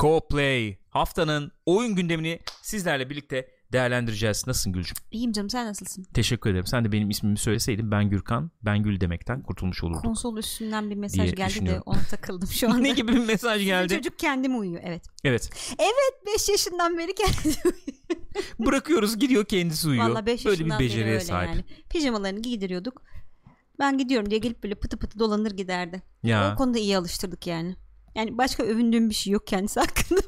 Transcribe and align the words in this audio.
Co-Play 0.00 0.76
haftanın 0.90 1.52
oyun 1.66 1.94
gündemini 1.94 2.40
sizlerle 2.62 3.10
birlikte 3.10 3.48
değerlendireceğiz. 3.72 4.46
Nasılsın 4.46 4.72
Gülcüm? 4.72 4.96
İyiyim 5.10 5.32
canım 5.32 5.50
sen 5.50 5.66
nasılsın? 5.66 6.04
Teşekkür 6.14 6.50
ederim. 6.50 6.66
Sen 6.66 6.84
de 6.84 6.92
benim 6.92 7.10
ismimi 7.10 7.38
söyleseydin 7.38 7.90
ben 7.90 8.10
Gürkan, 8.10 8.50
ben 8.62 8.82
Gül 8.82 9.00
demekten 9.00 9.42
kurtulmuş 9.42 9.84
olurdum. 9.84 10.02
Konsol 10.02 10.36
üstünden 10.36 10.90
bir 10.90 10.94
mesaj 10.96 11.34
geldi 11.34 11.66
de 11.66 11.80
ona 11.86 12.02
takıldım 12.10 12.48
şu 12.48 12.68
anda. 12.68 12.78
ne 12.82 12.90
gibi 12.90 13.12
bir 13.12 13.26
mesaj 13.26 13.64
geldi? 13.64 13.94
Çocuk 13.94 14.18
kendim 14.18 14.60
uyuyor 14.60 14.82
evet. 14.84 15.02
Evet. 15.24 15.50
Evet 15.78 16.34
5 16.34 16.48
yaşından 16.48 16.98
beri 16.98 17.14
kendim 17.14 17.60
uyuyor. 17.64 18.20
Bırakıyoruz 18.58 19.18
gidiyor 19.18 19.44
kendisi 19.44 19.88
uyuyor. 19.88 20.08
Valla 20.08 20.26
5 20.26 20.44
Böyle 20.44 20.54
bir 20.54 20.58
yaşından 20.58 20.78
beri 20.78 20.88
beceriye 20.88 21.14
öyle 21.14 21.20
sahip. 21.20 21.48
yani. 21.48 21.64
Pijamalarını 21.90 22.42
giydiriyorduk. 22.42 23.02
Ben 23.78 23.98
gidiyorum 23.98 24.30
diye 24.30 24.40
gelip 24.40 24.62
böyle 24.62 24.74
pıtı 24.74 24.96
pıtı 24.96 25.18
dolanır 25.18 25.50
giderdi. 25.50 26.02
Ya. 26.22 26.52
O 26.54 26.56
konuda 26.56 26.78
iyi 26.78 26.96
alıştırdık 26.96 27.46
yani. 27.46 27.76
Yani 28.14 28.38
başka 28.38 28.62
övündüğüm 28.62 29.10
bir 29.10 29.14
şey 29.14 29.32
yok 29.32 29.46
kendisi 29.46 29.80
hakkında. 29.86 30.20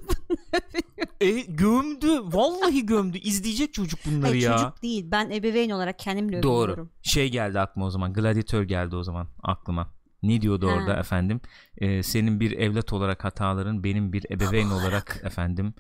E, 1.21 1.31
gömdü. 1.41 2.09
Vallahi 2.23 2.87
gömdü. 2.87 3.19
İzleyecek 3.19 3.75
çocuk 3.75 4.01
bunları 4.07 4.31
Hayır, 4.31 4.43
ya. 4.43 4.57
çocuk 4.59 4.83
değil. 4.83 5.07
Ben 5.11 5.31
ebeveyn 5.31 5.71
olarak 5.71 5.99
kendimle 5.99 6.43
Doğru. 6.43 6.59
övünüyorum. 6.59 6.91
Şey 7.03 7.31
geldi 7.31 7.61
aklıma 7.61 7.87
o 7.87 7.91
zaman. 7.91 8.13
Gladiator 8.13 8.63
geldi 8.63 8.97
o 8.97 9.03
zaman 9.03 9.29
aklıma. 9.43 9.95
Ne 10.23 10.41
diyordu 10.41 10.69
Ha. 10.69 10.73
orada 10.75 10.97
efendim? 10.97 11.41
Ee, 11.79 12.03
senin 12.03 12.41
bir 12.41 12.53
evlat 12.53 12.93
olarak 12.93 13.25
hataların, 13.25 13.85
benim 13.85 14.13
bir 14.13 14.27
ebeveyn 14.31 14.71
olarak 14.71 15.21
efendim 15.25 15.75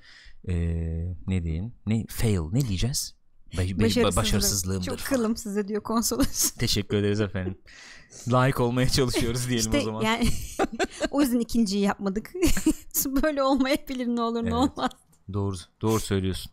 ee, 0.48 0.54
ne 1.26 1.44
diyeyim? 1.44 1.72
Ne 1.86 2.06
fail 2.08 2.52
ne 2.52 2.60
diyeceğiz? 2.60 3.14
Ba- 3.52 3.78
Başarısızlığım. 3.80 4.16
başarısızlığımdır. 4.16 4.86
Çok 4.86 4.98
kılım 4.98 5.36
size 5.36 5.68
diyor 5.68 5.82
konsol. 5.82 6.22
Teşekkür 6.58 6.96
ederiz 6.96 7.20
efendim. 7.20 7.58
Layık 8.32 8.60
olmaya 8.60 8.88
çalışıyoruz 8.88 9.48
diyelim 9.48 9.66
İşte 9.72 9.78
o 9.78 9.84
zaman. 9.84 10.02
yani 10.02 10.28
o 11.10 11.20
yüzden 11.22 11.40
ikinciyi 11.40 11.82
yapmadık. 11.84 12.32
Böyle 13.06 13.42
olmayabilir 13.42 14.06
ne 14.06 14.20
olur 14.22 14.40
Evet. 14.42 14.52
ne 14.52 14.56
olmaz. 14.56 14.90
Doğru 15.32 15.56
doğru 15.82 16.00
söylüyorsun. 16.00 16.52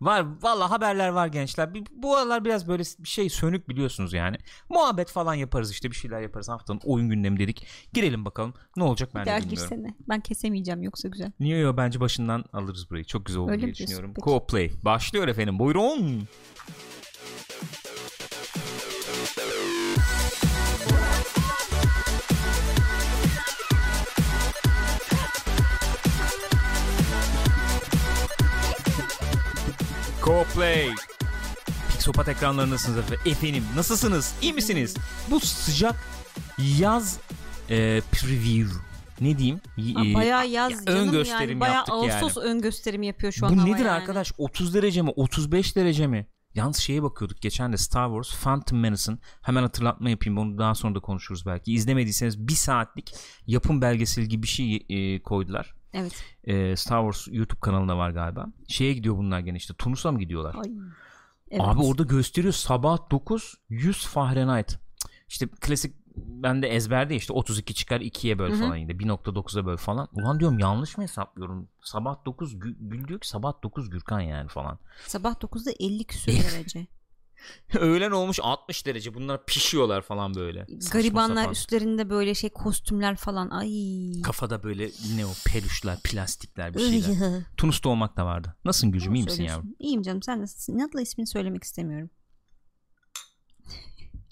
Var 0.00 0.26
valla 0.42 0.70
haberler 0.70 1.08
var 1.08 1.26
gençler. 1.26 1.70
Bu 1.92 2.16
aralar 2.16 2.44
biraz 2.44 2.68
böyle 2.68 2.82
bir 2.98 3.08
şey 3.08 3.28
sönük 3.30 3.68
biliyorsunuz 3.68 4.12
yani. 4.12 4.36
Muhabbet 4.68 5.10
falan 5.10 5.34
yaparız 5.34 5.70
işte 5.72 5.90
bir 5.90 5.96
şeyler 5.96 6.20
yaparız. 6.20 6.48
Haftanın 6.48 6.80
oyun 6.84 7.08
gündemi 7.08 7.38
dedik. 7.38 7.66
Girelim 7.92 8.24
bakalım 8.24 8.54
ne 8.76 8.82
olacak 8.84 9.10
ben 9.14 9.20
de 9.22 9.26
bilmiyorum. 9.26 9.48
girsene. 9.50 9.94
Ben 10.08 10.20
kesemeyeceğim 10.20 10.82
yoksa 10.82 11.08
güzel. 11.08 11.32
Niye 11.40 11.58
yo 11.58 11.76
bence 11.76 12.00
başından 12.00 12.44
alırız 12.52 12.90
burayı. 12.90 13.04
Çok 13.04 13.26
güzel 13.26 13.42
olur 13.42 13.60
diye 13.60 13.74
düşünüyorum. 13.74 14.12
Co-play 14.14 14.84
başlıyor 14.84 15.28
efendim. 15.28 15.58
Buyurun. 15.58 16.28
Co-play. 30.34 30.90
Pixopat 31.88 32.28
ekranlarındasınız 32.28 32.98
efe- 32.98 33.30
efendim. 33.30 33.64
Nasılsınız? 33.76 34.34
İyi 34.42 34.52
misiniz? 34.52 34.96
Bu 35.30 35.40
sıcak 35.40 35.96
yaz 36.78 37.18
e, 37.70 38.00
preview 38.12 38.74
ne 39.20 39.38
diyeyim? 39.38 39.60
Ha, 39.94 40.04
e, 40.06 40.14
bayağı 40.14 40.48
yaz 40.48 40.72
ya, 40.72 40.78
canım 40.86 40.98
ön 40.98 41.12
gösterim 41.12 41.48
yani. 41.48 41.60
Bayağı 41.60 41.76
yaptık 41.76 41.94
yani. 42.02 42.14
Ağustos 42.14 42.44
ön 42.44 42.60
gösterimi 42.60 43.06
yapıyor 43.06 43.32
şu 43.32 43.46
an 43.46 43.52
Bu 43.58 43.66
nedir 43.66 43.78
yani. 43.78 43.90
arkadaş? 43.90 44.32
30 44.38 44.74
derece 44.74 45.02
mi? 45.02 45.10
35 45.10 45.76
derece 45.76 46.06
mi? 46.06 46.26
Yalnız 46.54 46.76
şeye 46.76 47.02
bakıyorduk 47.02 47.40
geçen 47.42 47.72
de 47.72 47.76
Star 47.76 48.08
Wars 48.08 48.42
Phantom 48.42 48.80
Menace'ın 48.80 49.18
hemen 49.42 49.62
hatırlatma 49.62 50.10
yapayım 50.10 50.38
onu 50.38 50.58
daha 50.58 50.74
sonra 50.74 50.94
da 50.94 51.00
konuşuruz 51.00 51.46
belki. 51.46 51.72
İzlemediyseniz 51.72 52.48
bir 52.48 52.54
saatlik 52.54 53.14
yapım 53.46 53.82
belgeseli 53.82 54.28
gibi 54.28 54.42
bir 54.42 54.48
şey 54.48 54.86
e, 54.88 55.22
koydular. 55.22 55.73
Evet. 55.94 56.24
E, 56.44 56.76
Star 56.76 57.12
Wars 57.12 57.36
YouTube 57.36 57.60
kanalında 57.60 57.96
var 57.96 58.10
galiba. 58.10 58.46
Şeye 58.68 58.92
gidiyor 58.94 59.16
bunlar 59.16 59.40
gene 59.40 59.56
işte 59.56 59.74
Tunus'a 59.74 60.12
mı 60.12 60.18
gidiyorlar? 60.18 60.54
Ay. 60.54 60.70
Evet. 61.50 61.62
Abi 61.64 61.80
orada 61.80 62.02
gösteriyor 62.02 62.52
sabah 62.52 63.10
9 63.10 63.54
100 63.68 64.06
Fahrenheit. 64.06 64.78
İşte 65.28 65.46
klasik 65.60 65.94
bende 66.16 66.68
ezberde 66.68 67.16
işte 67.16 67.32
32 67.32 67.74
çıkar 67.74 68.00
2'ye 68.00 68.38
böl 68.38 68.50
Hı 68.50 68.54
hı. 68.54 68.58
falan 68.60 68.76
yine 68.76 68.90
1.9'a 68.92 69.66
böl 69.66 69.76
falan. 69.76 70.08
Ulan 70.12 70.40
diyorum 70.40 70.58
yanlış 70.58 70.96
mı 70.98 71.04
hesaplıyorum? 71.04 71.68
Sabah 71.80 72.24
9 72.26 72.54
Gü- 72.54 72.76
Gül 72.80 73.08
diyor 73.08 73.20
ki 73.20 73.28
sabah 73.28 73.52
9 73.62 73.90
Gürkan 73.90 74.20
yani 74.20 74.48
falan. 74.48 74.78
Sabah 75.06 75.32
9'da 75.34 75.70
50 75.80 76.04
küsur 76.04 76.32
derece. 76.32 76.86
Öğlen 77.74 78.10
olmuş 78.10 78.38
60 78.42 78.86
derece. 78.86 79.14
Bunlar 79.14 79.46
pişiyorlar 79.46 80.02
falan 80.02 80.34
böyle. 80.34 80.66
Garibanlar 80.92 81.36
sapan. 81.36 81.52
üstlerinde 81.52 82.10
böyle 82.10 82.34
şey 82.34 82.50
kostümler 82.50 83.16
falan. 83.16 83.50
Ay. 83.50 84.22
Kafada 84.22 84.62
böyle 84.62 84.90
ne 85.16 85.26
o 85.26 85.30
peluşlar, 85.46 85.98
plastikler 86.04 86.74
bir 86.74 86.80
şeyler. 86.80 87.42
Tunus'ta 87.56 87.88
olmak 87.88 88.16
da 88.16 88.26
vardı. 88.26 88.56
Nasılsın 88.64 88.90
Gülcüm 88.90 89.14
iyi 89.14 89.24
misin 89.24 89.42
yavrum? 89.44 89.74
İyiyim 89.78 90.02
canım 90.02 90.22
sen 90.22 90.42
nasılsın? 90.42 90.78
Nadla 90.78 91.00
ismini 91.00 91.26
söylemek 91.26 91.64
istemiyorum. 91.64 92.10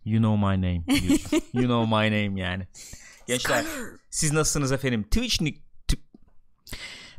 You 0.05 0.19
know 0.19 0.37
my 0.37 0.57
name. 0.57 0.85
You 1.53 1.65
know 1.65 1.87
my 1.87 2.07
name 2.11 2.41
yani. 2.41 2.67
Gençler 3.27 3.65
siz 4.11 4.33
nasılsınız 4.33 4.73
efendim? 4.73 5.03
Twitch 5.03 5.41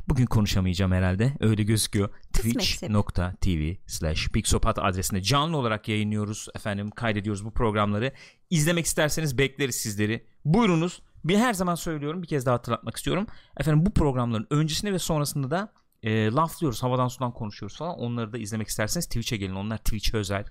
Bugün 0.08 0.26
konuşamayacağım 0.26 0.92
herhalde. 0.92 1.32
Öyle 1.40 1.62
gözüküyor. 1.62 2.08
Twitch.tv 2.32 3.74
slash 3.86 4.28
Pixopat 4.28 4.78
adresinde 4.78 5.22
canlı 5.22 5.56
olarak 5.56 5.88
yayınlıyoruz. 5.88 6.48
Efendim 6.54 6.90
kaydediyoruz 6.90 7.44
bu 7.44 7.50
programları. 7.50 8.12
İzlemek 8.50 8.86
isterseniz 8.86 9.38
bekleriz 9.38 9.76
sizleri. 9.76 10.26
Buyurunuz. 10.44 11.02
Bir 11.24 11.38
her 11.38 11.54
zaman 11.54 11.74
söylüyorum 11.74 12.22
bir 12.22 12.28
kez 12.28 12.46
daha 12.46 12.54
hatırlatmak 12.54 12.96
istiyorum. 12.96 13.26
Efendim 13.56 13.86
bu 13.86 13.90
programların 13.90 14.46
öncesinde 14.50 14.92
ve 14.92 14.98
sonrasında 14.98 15.50
da 15.50 15.72
e, 16.02 16.26
laflıyoruz. 16.26 16.82
Havadan 16.82 17.08
sudan 17.08 17.32
konuşuyoruz 17.32 17.76
falan. 17.76 17.98
Onları 17.98 18.32
da 18.32 18.38
izlemek 18.38 18.68
isterseniz 18.68 19.06
Twitch'e 19.06 19.36
gelin. 19.36 19.54
Onlar 19.54 19.78
Twitch'e 19.78 20.16
özel. 20.16 20.44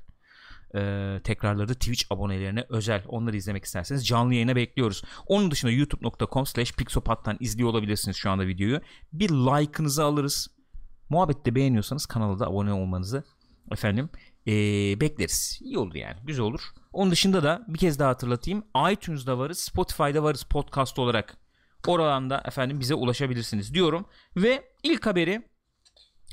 E, 0.76 1.20
tekrarları 1.24 1.74
Twitch 1.74 2.04
abonelerine 2.10 2.66
özel. 2.70 3.04
Onları 3.08 3.38
izlemek 3.38 3.66
isterseniz 3.66 4.08
canlı 4.08 4.34
yayına 4.34 4.56
bekliyoruz. 4.56 5.04
Onun 5.28 5.52
dışında 5.52 5.72
youtube.com 5.72 6.46
slash 6.46 6.74
pixopat'tan 6.74 7.38
izliyor 7.40 7.70
olabilirsiniz 7.70 8.18
şu 8.18 8.30
anda 8.30 8.48
videoyu. 8.48 8.82
Bir 9.14 9.30
like'ınızı 9.30 10.04
alırız. 10.04 10.48
Muhabbette 11.10 11.56
beğeniyorsanız 11.56 12.06
kanala 12.06 12.40
da 12.40 12.48
abone 12.48 12.74
olmanızı 12.74 13.24
efendim 13.72 14.10
e, 14.48 14.52
bekleriz. 15.02 15.60
İyi 15.64 15.78
olur 15.78 15.96
yani. 15.96 16.18
Güzel 16.24 16.46
olur. 16.46 16.62
Onun 16.94 17.12
dışında 17.12 17.44
da 17.44 17.66
bir 17.68 17.80
kez 17.80 18.00
daha 18.00 18.10
hatırlatayım. 18.10 18.64
iTunes'da 18.92 19.38
varız. 19.38 19.60
Spotify'da 19.60 20.24
varız 20.24 20.44
podcast 20.44 21.00
olarak. 21.00 21.38
Oradan 21.88 22.30
da 22.30 22.44
efendim 22.46 22.80
bize 22.80 22.96
ulaşabilirsiniz 22.96 23.74
diyorum. 23.74 24.06
Ve 24.36 24.64
ilk 24.84 25.06
haberi 25.06 25.50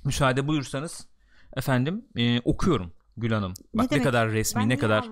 müsaade 0.04 0.46
buyursanız 0.46 1.08
efendim 1.56 2.04
e, 2.16 2.40
okuyorum 2.40 2.92
Gül 3.20 3.32
Hanım. 3.32 3.54
Bak 3.74 3.84
ne, 3.84 3.90
demek? 3.90 4.04
kadar 4.04 4.30
resmi 4.30 4.60
Ben 4.60 4.68
ne 4.68 4.78
kadar? 4.78 5.08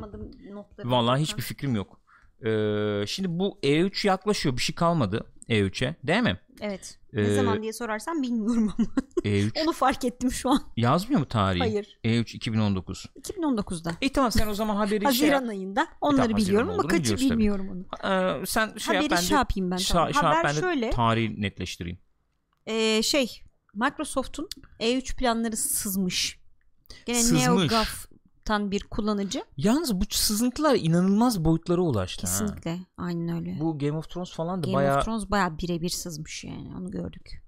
Vallahi 0.85 1.21
hiçbir 1.23 1.43
fikrim 1.43 1.75
yok. 1.77 2.01
Ee, 2.47 3.05
şimdi 3.07 3.29
bu 3.39 3.59
E3 3.63 4.07
yaklaşıyor. 4.07 4.57
Bir 4.57 4.63
şey 4.63 4.75
kalmadı 4.75 5.27
E3'e. 5.49 5.97
Değil 6.07 6.23
mi? 6.23 6.41
Evet. 6.61 6.99
Ee, 7.13 7.23
Ne 7.23 7.35
zaman 7.35 7.63
diye 7.63 7.73
sorarsan 7.73 8.23
bilmiyorum 8.23 8.75
ama. 8.79 8.89
E3 9.25 9.63
Onu 9.65 9.73
fark 9.73 10.05
ettim 10.05 10.31
şu 10.33 10.51
an. 10.51 10.63
yazmıyor 10.77 11.21
mu 11.21 11.27
tarihi? 11.29 11.59
Hayır. 11.61 11.99
E3 12.05 12.37
2019. 12.37 13.07
2019'da. 13.21 13.93
İyi 14.01 14.13
tamam 14.13 14.33
sen 14.33 14.49
o 14.49 14.55
zaman 14.55 14.77
haberi 14.77 15.01
şey 15.01 15.05
Haziran 15.07 15.41
yap. 15.41 15.51
ayında. 15.51 15.87
Onları 16.01 16.21
Haziran 16.21 16.37
biliyorum 16.37 16.71
ama 16.71 16.83
kaçı 16.83 17.03
biliyoruz 17.03 17.23
tabii. 17.29 17.31
bilmiyorum 17.39 17.69
onu. 17.73 18.11
Ee, 18.43 18.47
sen 18.47 18.67
şey 18.77 18.95
yap 18.95 19.05
Haberi 19.05 19.11
ben 19.11 19.19
de 19.19 19.23
şey 19.23 19.37
yapayım 19.37 19.71
ben. 19.71 19.77
şa- 19.77 19.93
tamam. 19.93 20.15
şey 20.15 20.23
yap, 20.23 20.35
Haber 20.37 20.45
ben 20.45 20.61
şöyle. 20.61 20.91
tarihi 20.91 21.43
netleştireyim. 21.43 21.99
Ee, 22.67 23.03
şey 23.03 23.43
Microsoft'un 23.75 24.49
E3 24.81 25.17
planları 25.17 25.57
sızmış. 25.57 26.38
Gene 27.07 27.23
Sızmış. 27.23 27.43
NeoGAF'tan 27.47 28.71
bir 28.71 28.85
kullanıcı. 28.85 29.45
Yalnız 29.57 30.01
bu 30.01 30.05
sızıntılar 30.11 30.75
inanılmaz 30.75 31.45
boyutlara 31.45 31.81
ulaştı. 31.81 32.27
ha. 32.27 32.33
Kesinlikle. 32.39 32.79
Aynen 32.97 33.37
öyle. 33.37 33.61
Bu 33.61 33.79
Game 33.79 33.99
of 33.99 34.11
Thrones 34.11 34.33
falan 34.33 34.63
da 34.63 34.67
Game 34.67 34.77
bayağı 34.77 34.99
of 34.99 35.05
Thrones 35.05 35.31
bayağı 35.31 35.59
birebir 35.59 35.89
sızmış 35.89 36.45
yani. 36.45 36.77
Onu 36.79 36.91
gördük. 36.91 37.43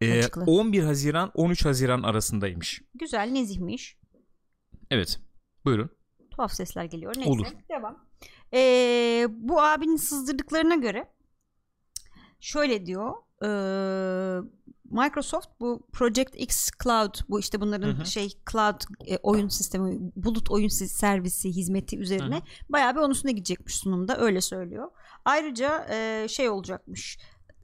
e, 0.00 0.18
açıkla. 0.18 0.44
11 0.46 0.82
Haziran 0.84 1.30
13 1.34 1.64
Haziran 1.64 2.02
arasındaymış. 2.02 2.82
Güzel, 2.94 3.28
nezihmiş. 3.30 3.98
Evet. 4.90 5.20
Buyurun. 5.64 5.90
Tuhaf 6.30 6.52
sesler 6.52 6.84
geliyor. 6.84 7.12
Neyse. 7.16 7.30
Olur. 7.30 7.46
Devam. 7.70 8.04
Ee, 8.54 9.26
bu 9.30 9.62
abinin 9.62 9.96
sızdırdıklarına 9.96 10.74
göre 10.74 11.12
şöyle 12.40 12.86
diyor. 12.86 13.14
ee, 13.42 13.46
Microsoft 14.90 15.48
bu 15.60 15.86
Project 15.92 16.34
X 16.34 16.70
Cloud 16.82 17.14
bu 17.28 17.40
işte 17.40 17.60
bunların 17.60 17.92
Hı 17.96 18.00
hı. 18.00 18.06
şey 18.06 18.28
cloud 18.52 18.80
e, 19.06 19.16
oyun 19.16 19.48
sistemi 19.48 19.98
bulut 20.16 20.50
oyun 20.50 20.68
si- 20.68 20.88
servisi 20.88 21.48
hizmeti 21.48 21.98
üzerine 21.98 22.42
bayağı 22.68 22.94
bir 22.94 23.00
onun 23.00 23.10
üstüne 23.10 23.32
gidecekmiş 23.32 23.74
sunumda 23.76 24.18
öyle 24.18 24.40
söylüyor. 24.40 24.90
Ayrıca 25.24 25.86
e, 25.90 26.28
şey 26.28 26.48
olacakmış 26.48 27.18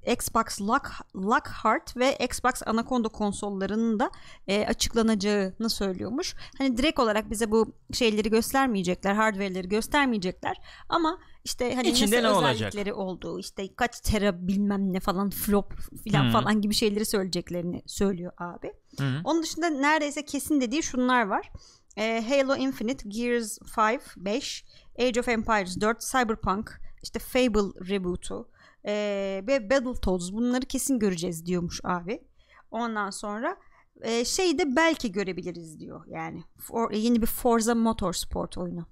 Xbox 0.06 0.60
Lock, 0.60 0.90
Lockhart 1.16 1.96
ve 1.96 2.16
Xbox 2.16 2.62
Anaconda 2.66 3.08
konsollarının 3.08 4.00
da 4.00 4.10
e, 4.48 4.66
açıklanacağını 4.66 5.70
söylüyormuş. 5.70 6.34
Hani 6.58 6.76
direkt 6.76 6.98
olarak 6.98 7.30
bize 7.30 7.50
bu 7.50 7.74
şeyleri 7.92 8.30
göstermeyecekler, 8.30 9.14
hardware'leri 9.14 9.68
göstermeyecekler 9.68 10.56
ama 10.88 11.18
işte 11.44 11.74
hani 11.74 11.88
İçinde 11.88 12.22
nasıl 12.22 12.42
ne 12.42 12.48
özellikleri 12.48 12.92
olduğu, 12.92 13.38
işte 13.38 13.74
kaç 13.74 14.00
tera 14.00 14.46
bilmem 14.46 14.92
ne 14.92 15.00
falan 15.00 15.30
flop 15.30 15.74
filan 16.04 16.24
Hmm. 16.24 16.32
falan 16.32 16.60
gibi 16.60 16.74
şeyleri 16.74 17.04
söyleyeceklerini 17.04 17.82
söylüyor 17.86 18.32
abi. 18.38 18.72
Hı. 18.98 19.20
Onun 19.24 19.42
dışında 19.42 19.68
neredeyse 19.68 20.24
kesin 20.24 20.60
dediği 20.60 20.82
şunlar 20.82 21.26
var. 21.26 21.50
Ee, 21.96 22.24
Halo 22.28 22.56
Infinite, 22.56 23.08
Gears 23.08 23.58
5, 23.78 24.00
5, 24.16 24.64
Age 24.98 25.20
of 25.20 25.28
Empires 25.28 25.80
4, 25.80 26.00
Cyberpunk, 26.00 26.80
işte 27.02 27.18
Fable 27.18 27.90
reboot'u 27.90 28.48
ee, 28.84 29.44
ve 29.46 29.70
Battletoads 29.70 30.32
bunları 30.32 30.66
kesin 30.66 30.98
göreceğiz 30.98 31.46
diyormuş 31.46 31.80
abi. 31.84 32.22
Ondan 32.70 33.10
sonra 33.10 33.56
e, 34.02 34.24
şeyi 34.24 34.58
de 34.58 34.76
belki 34.76 35.12
görebiliriz 35.12 35.80
diyor 35.80 36.04
yani. 36.08 36.44
For, 36.58 36.90
yeni 36.92 37.22
bir 37.22 37.26
Forza 37.26 37.74
Motorsport 37.74 38.58
oyunu. 38.58 38.86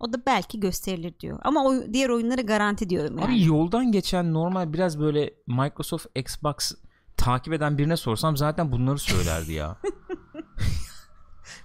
O 0.00 0.12
da 0.12 0.26
belki 0.26 0.60
gösterilir 0.60 1.18
diyor. 1.20 1.38
Ama 1.42 1.64
o 1.64 1.92
diğer 1.92 2.08
oyunları 2.08 2.42
garanti 2.42 2.90
diyorum 2.90 3.18
yani. 3.18 3.32
Abi 3.32 3.44
yoldan 3.44 3.92
geçen 3.92 4.34
normal 4.34 4.72
biraz 4.72 5.00
böyle 5.00 5.34
Microsoft 5.46 6.06
Xbox 6.14 6.72
takip 7.16 7.52
eden 7.52 7.78
birine 7.78 7.96
sorsam 7.96 8.36
zaten 8.36 8.72
bunları 8.72 8.98
söylerdi 8.98 9.52
ya. 9.52 9.76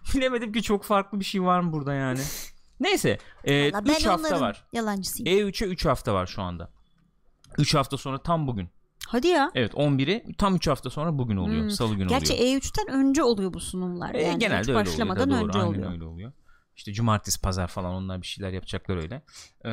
Bilemedim 0.16 0.54
ki 0.54 0.62
çok 0.62 0.84
farklı 0.84 1.20
bir 1.20 1.26
şey 1.26 1.44
var 1.44 1.60
mı 1.60 1.74
burada 1.74 1.94
yani. 1.94 2.20
Neyse. 2.80 3.18
3 3.44 3.74
Valla 3.74 3.86
ben 3.86 4.00
hafta 4.10 4.42
var. 4.42 4.66
Yalancısıyım. 4.74 5.50
E3'e 5.50 5.68
3 5.68 5.86
hafta 5.86 6.14
var 6.14 6.26
şu 6.26 6.42
anda. 6.42 6.70
3 7.58 7.76
hafta 7.76 7.98
sonra 7.98 8.18
tam 8.24 8.48
bugün. 8.48 8.70
Hadi 9.08 9.28
ya. 9.28 9.52
Evet 9.56 9.74
11'i 9.74 10.36
tam 10.38 10.56
3 10.56 10.68
hafta 10.68 10.90
sonra 10.90 11.18
bugün 11.18 11.38
oluyor. 11.38 11.62
Hmm. 11.62 11.70
Salı 11.70 11.96
günü 11.96 12.08
Gerçi 12.08 12.34
oluyor. 12.34 12.48
E3'ten 12.48 12.88
önce 12.96 13.24
oluyor 13.24 13.54
bu 13.54 13.60
sunumlar. 13.60 14.16
E, 14.16 14.22
Yani 14.24 14.40
genelde 14.40 14.62
E3 14.62 14.70
öyle 14.70 14.80
başlamadan 14.80 15.30
oluyor. 15.30 15.40
Da 15.42 15.48
önce 15.48 15.54
doğru, 15.54 15.62
aynen 15.64 15.78
oluyor. 15.78 15.92
öyle 15.92 16.04
oluyor. 16.04 16.32
İşte 16.80 16.94
cumartesi 16.94 17.42
pazar 17.42 17.68
falan 17.68 17.94
onlar 17.94 18.22
bir 18.22 18.28
şeyler 18.28 18.52
yapacaklar 18.52 18.98
öyle. 18.98 19.22
Ee, 19.66 19.70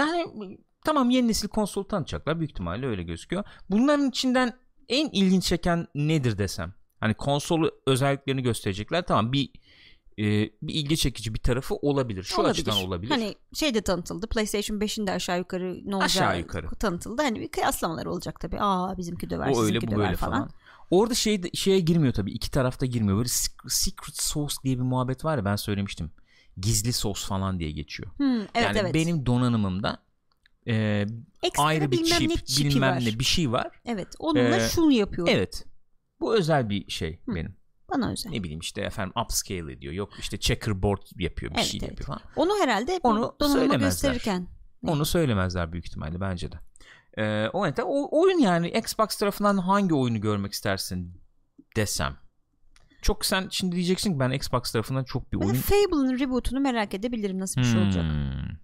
yani 0.00 0.58
tamam 0.84 1.10
yeni 1.10 1.28
nesil 1.28 1.48
konsol 1.48 1.84
tanıtacaklar 1.84 2.38
büyük 2.38 2.50
ihtimalle 2.50 2.86
öyle 2.86 3.02
gözüküyor. 3.02 3.44
Bunların 3.70 4.08
içinden 4.08 4.52
en 4.88 5.08
ilginç 5.12 5.44
çeken 5.44 5.86
nedir 5.94 6.38
desem. 6.38 6.74
Hani 7.00 7.14
konsolu 7.14 7.70
özelliklerini 7.86 8.42
gösterecekler. 8.42 9.06
Tamam 9.06 9.32
bir 9.32 9.50
e, 10.18 10.24
bir 10.62 10.74
ilgi 10.74 10.96
çekici 10.96 11.34
bir 11.34 11.38
tarafı 11.38 11.74
olabilir. 11.74 12.22
Şu 12.22 12.44
açıdan 12.44 12.76
olabilir. 12.76 13.10
Hani 13.10 13.34
şey 13.54 13.74
de 13.74 13.80
tanıtıldı. 13.80 14.26
PlayStation 14.26 14.78
5'in 14.78 15.06
de 15.06 15.12
aşağı 15.12 15.38
yukarı 15.38 15.80
ne 15.84 15.96
olacağı 15.96 16.04
Aşağı 16.06 16.38
yukarı. 16.38 16.70
tanıtıldı. 16.70 17.22
Hani 17.22 17.40
bir 17.40 17.48
kıyaslamalar 17.48 18.06
olacak 18.06 18.40
tabii. 18.40 18.60
Aa 18.60 18.98
bizimki 18.98 19.30
döver, 19.30 19.52
o 19.54 19.62
öyle 19.62 19.80
bu 19.80 19.86
döver 19.86 19.98
böyle 19.98 20.16
falan. 20.16 20.50
Orada 20.90 21.14
şey 21.14 21.42
şeye 21.54 21.80
girmiyor 21.80 22.12
tabii. 22.14 22.30
iki 22.30 22.50
tarafta 22.50 22.86
girmiyor. 22.86 23.16
Böyle 23.16 23.28
sec- 23.28 23.68
secret 23.70 24.16
sauce 24.16 24.54
diye 24.64 24.76
bir 24.76 24.82
muhabbet 24.82 25.24
var 25.24 25.36
ya 25.38 25.44
ben 25.44 25.56
söylemiştim. 25.56 26.10
Gizli 26.56 26.92
sos 26.92 27.26
falan 27.28 27.58
diye 27.60 27.70
geçiyor. 27.70 28.10
Hmm, 28.16 28.40
evet 28.40 28.48
yani 28.54 28.78
evet. 28.78 28.94
benim 28.94 29.26
donanımımda 29.26 30.02
e, 30.68 31.06
Ekstra 31.42 31.62
ayrı 31.64 31.90
bir 31.90 32.04
çip, 32.04 32.20
ne 32.20 32.68
bilmem 32.68 32.90
var. 32.96 33.00
ne 33.04 33.18
bir 33.18 33.24
şey 33.24 33.52
var. 33.52 33.68
Evet. 33.84 34.08
Onunla 34.18 34.56
Ee, 34.56 34.68
şunu 34.68 34.92
yapıyorum. 34.92 35.34
Evet. 35.36 35.66
Bu 36.20 36.34
özel 36.36 36.70
bir 36.70 36.90
şey 36.90 37.20
Hı. 37.26 37.34
benim. 37.34 37.56
Bana 37.90 38.12
özel. 38.12 38.30
Ne 38.30 38.42
bileyim 38.42 38.60
işte 38.60 38.80
efendim 38.80 39.12
upscale 39.24 39.72
ediyor. 39.72 39.92
Yok 39.92 40.10
işte 40.18 40.40
checkerboard 40.40 41.02
yapıyor 41.18 41.52
bir 41.52 41.56
Evet, 41.58 41.66
şey 41.66 41.80
evet. 41.82 41.90
yapıyor 41.90 42.06
falan. 42.06 42.20
Onu 42.36 42.52
herhalde 42.62 43.00
Onu 43.02 43.34
söylemezler. 43.40 43.78
gösterirken. 43.78 44.46
Onu 44.86 45.04
söylemezler 45.04 45.72
büyük 45.72 45.86
ihtimalle 45.86 46.20
bence 46.20 46.52
de. 46.52 46.56
Ee, 47.18 47.48
o 47.52 47.66
o 47.84 48.20
oyun 48.22 48.38
yani 48.38 48.68
Xbox 48.68 49.16
tarafından 49.16 49.58
hangi 49.58 49.94
oyunu 49.94 50.20
görmek 50.20 50.52
istersin 50.52 51.20
desem. 51.76 52.16
Çok 53.02 53.24
sen 53.24 53.46
şimdi 53.50 53.76
diyeceksin 53.76 54.12
ki 54.12 54.20
ben 54.20 54.30
Xbox 54.30 54.72
tarafından 54.72 55.04
çok 55.04 55.32
bir 55.32 55.40
Ben 55.40 55.46
oyun 55.46 55.54
Fable'ın 55.54 56.18
reboot'unu 56.18 56.60
merak 56.60 56.94
edebilirim 56.94 57.38
nasıl 57.38 57.60
bir 57.60 57.66
şey 57.66 57.80
olacak. 57.82 58.04
Hmm. 58.04 58.56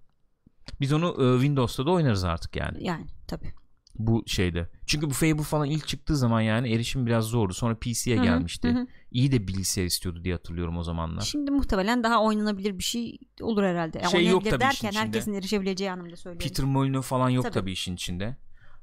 Biz 0.81 0.93
onu 0.93 1.07
e, 1.07 1.41
Windows'ta 1.41 1.87
da 1.87 1.91
oynarız 1.91 2.25
artık 2.25 2.57
yani. 2.57 2.85
Yani 2.85 3.07
tabii. 3.27 3.53
bu 3.99 4.23
şeyde. 4.27 4.69
Çünkü 4.87 5.07
bu 5.11 5.15
Fable 5.15 5.43
falan 5.43 5.67
ilk 5.67 5.89
çıktığı 5.89 6.17
zaman 6.17 6.41
yani 6.41 6.73
erişim 6.73 7.07
biraz 7.07 7.25
zordu. 7.25 7.53
Sonra 7.55 7.75
PC'ye 7.75 8.17
gelmişti. 8.17 8.87
İyi 9.11 9.33
de 9.33 9.49
bilgisayar 9.49 9.85
istiyordu 9.85 10.25
diye 10.25 10.35
hatırlıyorum 10.35 10.79
o 10.79 10.83
zamanlar. 10.83 11.23
Şimdi 11.23 11.51
muhtemelen 11.51 12.03
daha 12.03 12.23
oynanabilir 12.23 12.79
bir 12.79 12.83
şey 12.83 13.19
olur 13.41 13.63
herhalde. 13.63 13.99
Yani 13.99 14.11
Şey 14.11 14.27
yok 14.27 14.45
tabii 14.45 14.49
işin 14.49 14.61
derken 14.61 14.89
içinde. 14.89 15.03
herkesin 15.03 15.33
erişebileceği 15.33 15.91
anlamda 15.91 16.17
söylüyorum. 16.17 16.49
Peter 16.49 16.67
Molyneux 16.67 17.07
falan 17.07 17.29
yok 17.31 17.45
Tabii. 17.45 17.55
tabii, 17.55 17.73
işin 17.73 17.95
içinde. 17.95 18.37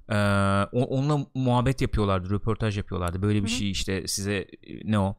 Ee, 0.09 0.15
onunla 0.71 1.25
muhabbet 1.33 1.81
yapıyorlardı, 1.81 2.29
röportaj 2.29 2.77
yapıyorlardı. 2.77 3.21
Böyle 3.21 3.43
bir 3.43 3.49
Hı 3.49 3.53
hı. 3.53 3.57
şey 3.57 3.71
işte 3.71 4.07
size 4.07 4.33
e, 4.33 4.47
ne 4.91 4.99
o? 4.99 5.15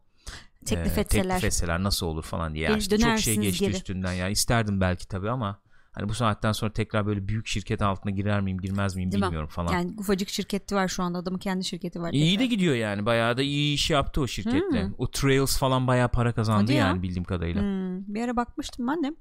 Teklif 0.66 0.98
Ee, 0.98 1.00
etseler. 1.00 1.24
teklif 1.34 1.44
etseler 1.44 1.82
nasıl 1.82 2.06
olur 2.06 2.22
falan 2.22 2.54
diye. 2.54 2.64
Ya 2.64 2.70
Geri 2.70 2.78
işte 2.78 2.98
çok 2.98 3.18
şey 3.18 3.36
geçti 3.36 3.64
geri. 3.64 3.74
üstünden 3.76 4.12
ya. 4.12 4.28
İsterdim 4.28 4.80
belki 4.80 5.08
tabii 5.08 5.30
ama 5.30 5.58
hani 5.92 6.08
bu 6.08 6.14
saatten 6.14 6.52
sonra 6.52 6.72
tekrar 6.72 7.06
böyle 7.06 7.28
büyük 7.28 7.46
şirket 7.46 7.82
altına 7.82 8.12
girer 8.12 8.40
miyim, 8.40 8.58
girmez 8.60 8.96
miyim 8.96 9.12
Değil 9.12 9.20
mi? 9.22 9.26
bilmiyorum 9.26 9.48
falan. 9.48 9.72
Yani 9.72 9.94
ufacık 9.98 10.28
şirketi 10.28 10.74
var 10.74 10.88
şu 10.88 11.02
anda 11.02 11.18
adamın 11.18 11.38
kendi 11.38 11.64
şirketi 11.64 12.00
var. 12.02 12.12
İyi 12.12 12.38
de 12.38 12.46
gidiyor 12.46 12.74
yani. 12.74 13.06
Bayağı 13.06 13.36
da 13.36 13.42
iyi 13.42 13.74
iş 13.74 13.90
yaptı 13.90 14.20
o 14.20 14.26
şirketle. 14.26 14.82
Hmm. 14.84 14.94
O 14.98 15.10
Trails 15.10 15.58
falan 15.58 15.86
bayağı 15.86 16.08
para 16.08 16.32
kazandı 16.32 16.62
Hadi 16.62 16.72
ya. 16.72 16.78
yani 16.86 17.02
bildiğim 17.02 17.24
kadarıyla. 17.24 17.62
Hmm, 17.62 18.14
bir 18.14 18.22
ara 18.22 18.36
bakmıştım 18.36 18.86
ben 18.88 19.02
de. 19.02 19.14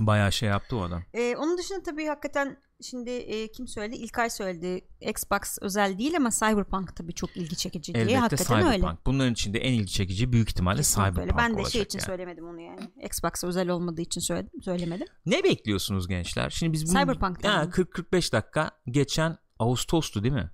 Bayağı 0.00 0.32
şey 0.32 0.48
yaptı 0.48 0.76
o 0.76 0.82
adam. 0.82 1.02
Ee, 1.14 1.36
onun 1.36 1.58
dışında 1.58 1.82
tabii 1.82 2.06
hakikaten 2.06 2.56
şimdi 2.82 3.10
e, 3.10 3.52
kim 3.52 3.68
söyledi? 3.68 3.96
İlkay 3.96 4.30
söyledi. 4.30 4.80
Xbox 5.00 5.58
özel 5.60 5.98
değil 5.98 6.16
ama 6.16 6.30
Cyberpunk 6.30 6.96
tabii 6.96 7.12
çok 7.12 7.36
ilgi 7.36 7.56
çekici 7.56 7.94
diye. 7.94 8.04
Elbette 8.04 8.18
hakikaten 8.18 8.60
Cyberpunk. 8.60 8.84
öyle. 8.90 8.98
Bunların 9.06 9.32
içinde 9.32 9.58
en 9.58 9.72
ilgi 9.72 9.92
çekici 9.92 10.32
büyük 10.32 10.50
ihtimalle 10.50 10.76
Kesinlikle 10.76 11.10
Cyberpunk 11.12 11.40
öyle. 11.40 11.56
Ben 11.56 11.64
de 11.64 11.70
şey 11.70 11.82
için 11.82 11.98
yani. 11.98 12.06
söylemedim 12.06 12.44
onu 12.48 12.60
yani. 12.60 12.80
Xbox 13.04 13.44
özel 13.44 13.68
olmadığı 13.68 14.00
için 14.00 14.20
söyledim, 14.20 14.62
söylemedim. 14.62 15.06
Ne 15.26 15.44
bekliyorsunuz 15.44 16.08
gençler? 16.08 16.50
Şimdi 16.50 16.72
biz 16.72 16.84
bunu 16.94 17.00
Cyberpunk'tan 17.00 17.52
Ha, 17.56 17.62
mı? 17.64 17.70
40-45 17.70 18.32
dakika 18.32 18.70
geçen 18.90 19.36
Ağustos'tu 19.58 20.22
değil 20.22 20.34
mi? 20.34 20.50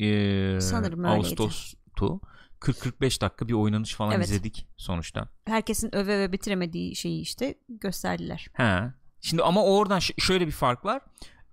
Ee, 0.00 0.60
Sanırım 0.60 1.04
öyleydi. 1.04 1.18
Ağustos'tu. 1.18 2.20
40-45 2.64 3.20
dakika 3.20 3.48
bir 3.48 3.52
oynanış 3.52 3.94
falan 3.94 4.12
Evet. 4.12 4.26
izledik 4.26 4.66
sonuçta. 4.76 5.28
Herkesin 5.46 5.94
öve 5.94 6.18
ve 6.18 6.32
bitiremediği 6.32 6.96
şeyi 6.96 7.20
işte 7.20 7.54
gösterdiler. 7.68 8.46
He. 8.52 8.92
Şimdi 9.20 9.42
ama 9.42 9.64
oradan 9.64 9.98
şöyle 9.98 10.46
bir 10.46 10.52
fark 10.52 10.84
var. 10.84 11.00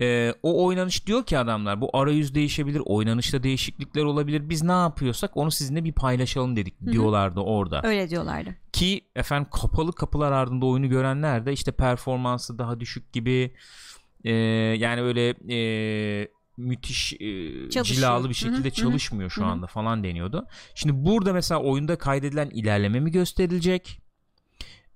Ee, 0.01 0.33
o 0.43 0.65
oynanış 0.65 1.07
diyor 1.07 1.25
ki 1.25 1.37
adamlar 1.37 1.81
bu 1.81 1.89
arayüz 1.93 2.35
değişebilir, 2.35 2.81
oynanışta 2.85 3.43
değişiklikler 3.43 4.03
olabilir. 4.03 4.49
Biz 4.49 4.63
ne 4.63 4.71
yapıyorsak 4.71 5.37
onu 5.37 5.51
sizinle 5.51 5.83
bir 5.83 5.93
paylaşalım 5.93 6.55
dedik 6.55 6.81
hı. 6.81 6.91
diyorlardı 6.91 7.39
orada. 7.39 7.81
Öyle 7.83 8.09
diyorlardı. 8.09 8.55
Ki 8.73 9.01
efendim 9.15 9.49
kapalı 9.51 9.93
kapılar 9.93 10.31
ardında 10.31 10.65
oyunu 10.65 10.89
görenler 10.89 11.45
de 11.45 11.53
işte 11.53 11.71
performansı 11.71 12.57
daha 12.57 12.79
düşük 12.79 13.13
gibi 13.13 13.55
e, 14.23 14.31
yani 14.77 15.01
öyle 15.01 15.29
e, 15.29 16.27
müthiş 16.61 17.13
e, 17.13 17.17
Çalışıyor. 17.69 17.85
cilalı 17.85 18.29
bir 18.29 18.33
şekilde 18.33 18.63
hı 18.63 18.71
hı, 18.71 18.71
çalışmıyor 18.71 19.29
şu 19.29 19.41
hı 19.41 19.45
hı. 19.45 19.49
anda 19.49 19.67
falan 19.67 20.03
deniyordu. 20.03 20.47
Şimdi 20.75 21.05
burada 21.05 21.33
mesela 21.33 21.61
oyunda 21.61 21.97
kaydedilen 21.97 22.49
ilerleme 22.49 22.99
mi 22.99 23.11
gösterilecek? 23.11 24.01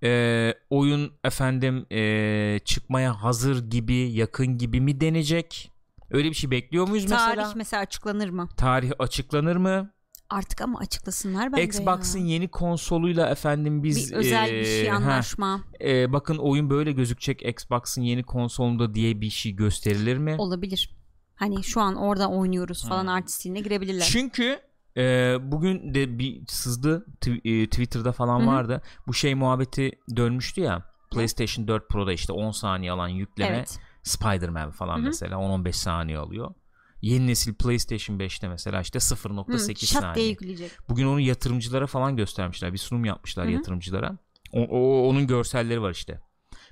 E, 0.04 0.54
oyun 0.70 1.14
efendim 1.24 1.86
e, 1.92 2.60
çıkmaya 2.66 3.24
hazır 3.24 3.70
gibi 3.70 3.96
yakın 3.96 4.58
gibi 4.58 4.82
mi 4.82 5.02
denecek? 5.02 5.72
Öyle 6.12 6.30
bir 6.30 6.36
şey 6.36 6.52
bekliyor 6.52 6.88
muyuz 6.88 7.06
Tarih 7.06 7.38
mesela? 7.38 7.54
mesela 7.56 7.82
açıklanır 7.82 8.30
mı? 8.30 8.50
Tarih 8.58 8.92
açıklanır 9.00 9.56
mı? 9.56 9.92
Artık 10.30 10.62
ama 10.62 10.80
açıklasınlar 10.80 11.52
bence 11.52 11.64
Xbox'ın 11.64 12.20
ya. 12.20 12.26
yeni 12.26 12.48
konsoluyla 12.48 13.30
efendim 13.30 13.84
biz 13.84 14.12
bir 14.12 14.16
özel 14.16 14.50
bir 14.52 14.56
e, 14.56 14.66
şey 14.66 14.88
ha, 14.88 14.96
anlaşma 14.96 15.62
e, 15.82 16.14
bakın 16.14 16.38
oyun 16.38 16.70
böyle 16.70 16.92
gözükecek 16.92 17.46
Xbox'ın 17.46 18.02
yeni 18.02 18.24
konsolunda 18.24 18.94
diye 18.94 19.22
bir 19.22 19.30
şey 19.30 19.52
gösterilir 19.52 20.18
mi? 20.18 20.36
olabilir. 20.38 20.95
Hani 21.36 21.64
şu 21.64 21.82
an 21.82 21.96
orada 21.96 22.30
oynuyoruz 22.30 22.88
falan 22.88 23.02
Hmm. 23.04 23.10
artistliğine 23.10 23.60
girebilirler. 23.60 24.06
Çünkü 24.12 24.60
e, 24.98 25.36
bugün 25.42 25.94
de 25.94 26.20
bir 26.20 26.42
sızdı 26.48 27.06
tw- 27.22 27.64
e, 27.64 27.70
Twitter'da 27.70 28.12
falan 28.12 28.40
Hı 28.40 28.44
hı. 28.44 28.48
vardı. 28.48 28.82
Bu 29.08 29.14
şey 29.14 29.36
muhabbeti 29.36 29.92
dönmüştü 30.16 30.62
ya. 30.62 30.84
PlayStation 31.12 31.68
4 31.68 31.90
Pro'da 31.90 32.14
işte 32.14 32.34
10 32.34 32.52
saniye 32.52 32.92
alan 32.92 33.08
yükleme 33.08 33.56
Evet. 33.58 33.80
Spider-Man 34.04 34.72
falan 34.72 34.96
Hı 34.98 35.02
hı. 35.02 35.06
mesela 35.06 35.36
10-15 35.36 35.72
saniye 35.74 36.18
alıyor. 36.18 36.54
Yeni 37.02 37.28
nesil 37.28 37.54
PlayStation 37.54 38.18
5'te 38.20 38.48
mesela 38.48 38.82
işte 38.82 39.00
0.8 39.00 39.82
Hı, 39.84 39.88
şat 39.88 40.02
diye 40.02 40.02
saniye. 40.02 40.30
yükleyecek. 40.30 40.72
Bugün 40.90 41.06
onu 41.08 41.20
yatırımcılara 41.20 41.88
falan 41.88 42.16
göstermişler. 42.18 42.74
Bir 42.74 42.78
sunum 42.78 43.06
yapmışlar 43.06 43.46
Hı 43.46 43.50
hı. 43.50 43.54
yatırımcılara. 43.54 44.18
O, 44.52 44.62
o- 44.62 45.10
onun 45.10 45.28
görselleri 45.28 45.82
var 45.82 45.92
işte. 45.92 46.20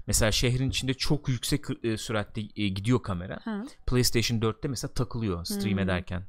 Mesela 0.07 0.31
şehrin 0.31 0.69
içinde 0.69 0.93
çok 0.93 1.29
yüksek 1.29 1.65
e, 1.83 1.98
süratte 1.98 2.41
e, 2.55 2.67
gidiyor 2.67 3.01
kamera. 3.03 3.39
Ha. 3.43 3.63
PlayStation 3.88 4.39
4'te 4.39 4.67
mesela 4.67 4.93
takılıyor 4.93 5.45
stream 5.45 5.72
Hmm. 5.72 5.79
ederken. 5.79 6.24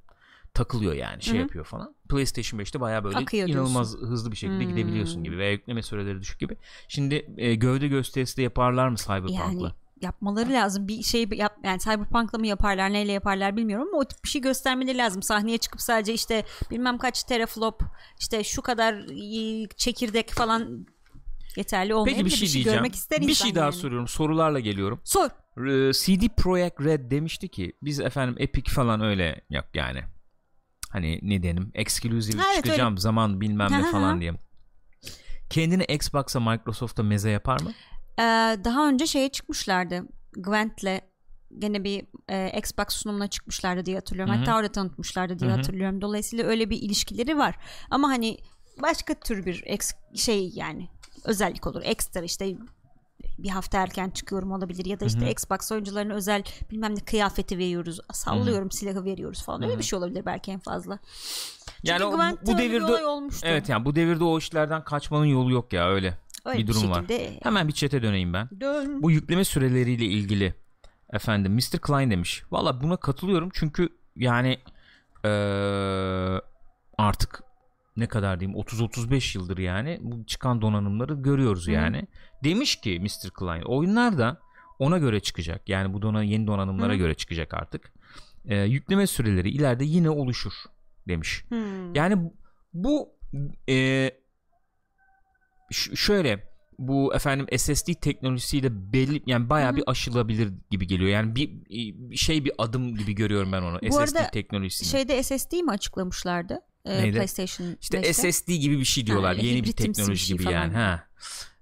Takılıyor 0.54 0.92
yani 0.92 1.22
şey 1.22 1.34
Hı 1.34 1.38
hı. 1.38 1.40
yapıyor 1.42 1.64
falan. 1.64 1.94
PlayStation 2.08 2.60
5'te 2.60 2.80
bayağı 2.80 3.04
böyle 3.04 3.16
Akıyor 3.16 3.48
inanılmaz 3.48 3.96
hızlı 3.96 4.32
bir 4.32 4.36
şekilde 4.36 4.64
Hmm. 4.64 4.68
gidebiliyorsun 4.70 5.24
gibi 5.24 5.38
veya 5.38 5.52
yükleme 5.52 5.82
süreleri 5.82 6.20
düşük 6.20 6.40
gibi. 6.40 6.56
Şimdi 6.88 7.26
e, 7.36 7.54
gövde 7.54 7.88
gösterisi 7.88 8.36
de 8.36 8.42
yaparlar 8.42 8.88
mı 8.88 8.96
Cyberpunk'la? 8.96 9.40
Yani 9.40 9.72
yapmaları 10.02 10.52
lazım. 10.52 10.88
Bir 10.88 11.02
şey 11.02 11.28
yap 11.32 11.58
yani 11.64 11.78
Cyberpunk'la 11.80 12.38
mı 12.38 12.46
yaparlar, 12.46 12.92
neyle 12.92 13.12
yaparlar 13.12 13.56
bilmiyorum 13.56 13.88
ama 13.92 13.98
o 13.98 14.04
tip 14.04 14.24
bir 14.24 14.28
şey 14.28 14.40
göstermeleri 14.40 14.98
lazım. 14.98 15.22
Sahneye 15.22 15.58
çıkıp 15.58 15.80
sadece 15.80 16.14
işte 16.14 16.44
bilmem 16.70 16.98
kaç 16.98 17.24
teraflop, 17.24 17.82
işte 18.20 18.44
şu 18.44 18.62
kadar 18.62 19.06
çekirdek 19.76 20.30
falan 20.30 20.86
yeterli 21.56 21.94
olmayabilir. 21.94 22.24
Peki 22.24 22.42
bir 22.42 22.46
şey, 22.46 22.52
diyeceğim. 22.54 22.76
görmek 22.76 22.94
ister 22.94 23.20
bir 23.20 23.34
şey 23.34 23.54
daha 23.54 23.64
yani. 23.64 23.74
soruyorum. 23.74 24.08
Sorularla 24.08 24.60
geliyorum. 24.60 25.00
Sor. 25.04 25.30
Ee, 25.58 25.92
CD 25.92 26.28
Projekt 26.36 26.80
Red 26.80 27.10
demişti 27.10 27.48
ki 27.48 27.72
biz 27.82 28.00
efendim 28.00 28.36
Epic 28.38 28.72
falan 28.72 29.00
öyle 29.00 29.40
yok 29.50 29.64
yani. 29.74 30.00
Hani 30.90 31.18
ne 31.22 31.42
diyelim 31.42 31.70
exclusive 31.74 32.42
evet, 32.46 32.56
çıkacağım 32.56 32.98
zaman 32.98 33.40
bilmem 33.40 33.72
ne 33.72 33.90
falan 33.90 34.20
diye. 34.20 34.32
Kendini 35.50 35.84
Xbox'a 35.84 36.40
Microsoft'a 36.40 37.02
meze 37.02 37.30
yapar 37.30 37.60
mı? 37.60 37.72
Ee, 38.18 38.22
daha 38.64 38.88
önce 38.88 39.06
şeye 39.06 39.28
çıkmışlardı. 39.28 40.02
Gwent'le 40.36 41.00
gene 41.58 41.84
bir 41.84 42.06
e, 42.28 42.58
Xbox 42.58 42.88
sunumuna 42.88 43.28
çıkmışlardı 43.28 43.86
diye 43.86 43.96
hatırlıyorum. 43.96 44.34
Hı 44.34 44.36
hı. 44.36 44.40
Hatta 44.40 44.56
orada 44.56 44.72
tanıtmışlardı 44.72 45.38
diye 45.38 45.50
Hı 45.50 45.54
hı. 45.54 45.56
hatırlıyorum. 45.56 46.00
Dolayısıyla 46.00 46.44
öyle 46.46 46.70
bir 46.70 46.82
ilişkileri 46.82 47.38
var. 47.38 47.56
Ama 47.90 48.08
hani 48.08 48.38
başka 48.82 49.14
tür 49.14 49.46
bir 49.46 49.62
eks- 49.62 50.18
şey 50.18 50.50
yani 50.54 50.88
özellik 51.24 51.66
olur. 51.66 51.82
Ekstra 51.84 52.22
işte 52.22 52.56
bir 53.38 53.48
hafta 53.48 53.78
erken 53.82 54.10
çıkıyorum 54.10 54.52
olabilir 54.52 54.84
ya 54.84 55.00
da 55.00 55.04
işte 55.04 55.20
Hı 55.20 55.24
hı. 55.24 55.28
Xbox 55.30 55.72
oyuncularına 55.72 56.14
özel 56.14 56.42
bilmem 56.70 56.94
ne 56.96 57.00
kıyafeti 57.00 57.58
veriyoruz. 57.58 58.00
Sallıyorum 58.12 58.70
silahı 58.70 59.04
veriyoruz 59.04 59.42
falan. 59.44 59.62
Öyle 59.62 59.72
Hı 59.72 59.76
hı. 59.76 59.78
bir 59.78 59.84
şey 59.84 59.98
olabilir 59.98 60.26
belki 60.26 60.50
en 60.50 60.58
fazla. 60.60 60.98
Yani 61.82 61.98
Çünkü 62.02 62.16
o- 62.16 62.46
bu 62.46 62.52
bir 62.52 62.58
devirde 62.58 63.06
olmuştu. 63.06 63.46
evet 63.50 63.68
yani 63.68 63.84
bu 63.84 63.96
devirde 63.96 64.24
o 64.24 64.38
işlerden 64.38 64.84
kaçmanın 64.84 65.24
yolu 65.24 65.52
yok 65.52 65.72
ya 65.72 65.88
öyle. 65.90 66.18
Öyle 66.44 66.58
bir 66.58 66.66
durum 66.66 66.90
var. 66.90 67.04
Hemen 67.42 67.68
bir 67.68 67.72
çete 67.72 68.02
döneyim 68.02 68.32
ben. 68.32 68.48
Dön. 68.60 69.02
Bu 69.02 69.10
yükleme 69.10 69.44
süreleriyle 69.44 70.04
ilgili 70.04 70.54
efendim 71.12 71.52
Mr. 71.54 71.78
Klein 71.78 72.10
demiş. 72.10 72.42
Valla 72.50 72.80
buna 72.82 72.96
katılıyorum 72.96 73.50
çünkü 73.54 73.88
yani 74.16 74.58
eee, 75.24 76.40
artık 76.98 77.42
ne 77.96 78.06
kadar 78.06 78.40
diyeyim 78.40 78.58
30-35 78.58 79.38
yıldır 79.38 79.58
yani 79.58 79.98
bu 80.02 80.26
çıkan 80.26 80.62
donanımları 80.62 81.14
görüyoruz 81.14 81.66
Hı. 81.66 81.70
yani. 81.70 82.06
Demiş 82.44 82.76
ki 82.76 83.00
Mr. 83.00 83.30
Klein 83.30 83.62
oyunlar 83.62 84.18
da 84.18 84.40
ona 84.78 84.98
göre 84.98 85.20
çıkacak. 85.20 85.68
Yani 85.68 85.94
bu 85.94 86.02
dona 86.02 86.22
yeni 86.22 86.46
donanımlara 86.46 86.92
Hı. 86.92 86.96
göre 86.96 87.14
çıkacak 87.14 87.54
artık. 87.54 87.92
Eee, 88.44 88.56
yükleme 88.56 89.06
süreleri 89.06 89.50
ileride 89.50 89.84
yine 89.84 90.10
oluşur 90.10 90.52
demiş. 91.08 91.44
Hmm. 91.48 91.94
Yani 91.94 92.32
bu 92.74 93.08
e, 93.68 94.10
şöyle 95.94 96.54
bu 96.78 97.14
efendim 97.14 97.46
SSD 97.58 97.92
teknolojisiyle 98.00 98.92
belli 98.92 99.22
yani 99.26 99.50
bayağı 99.50 99.68
Hı 99.68 99.72
hı. 99.72 99.76
bir 99.76 99.84
aşılabilir 99.86 100.52
gibi 100.70 100.86
geliyor. 100.86 101.10
Yani 101.10 101.34
bir, 101.34 101.50
bir 102.10 102.16
şey 102.16 102.44
bir 102.44 102.52
adım 102.58 102.96
gibi 102.96 103.14
görüyorum 103.14 103.52
ben 103.52 103.62
onu. 103.62 103.78
Bu 103.82 103.92
SSD 103.92 104.16
arada 104.16 104.30
teknolojisini. 104.30 104.88
Şeyde 104.88 105.22
SSD 105.22 105.52
mi 105.52 105.70
açıklamışlardı? 105.70 106.60
Ee, 106.84 107.02
Neydi? 107.02 107.16
PlayStation 107.16 107.76
işte 107.80 107.98
5'te. 108.00 108.32
SSD 108.32 108.48
gibi 108.48 108.78
bir 108.78 108.84
şey 108.84 109.06
diyorlar. 109.06 109.36
Ha, 109.36 109.42
Yeni 109.42 109.54
bir 109.54 109.58
hibritimsi 109.68 109.88
bir 109.88 109.94
teknoloji 109.94 110.24
şey 110.26 110.36
gibi 110.36 110.44
falan. 110.44 110.54
yani. 110.54 110.74
Ha. 110.74 111.06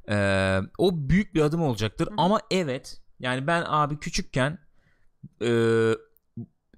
Ee, 0.08 0.60
o 0.78 1.08
büyük 1.08 1.34
bir 1.34 1.40
adım 1.40 1.62
olacaktır 1.62 2.06
Hı. 2.06 2.14
ama 2.16 2.40
evet 2.50 3.00
yani 3.20 3.46
ben 3.46 3.64
abi 3.66 3.98
küçükken 3.98 4.58
e, 5.42 5.48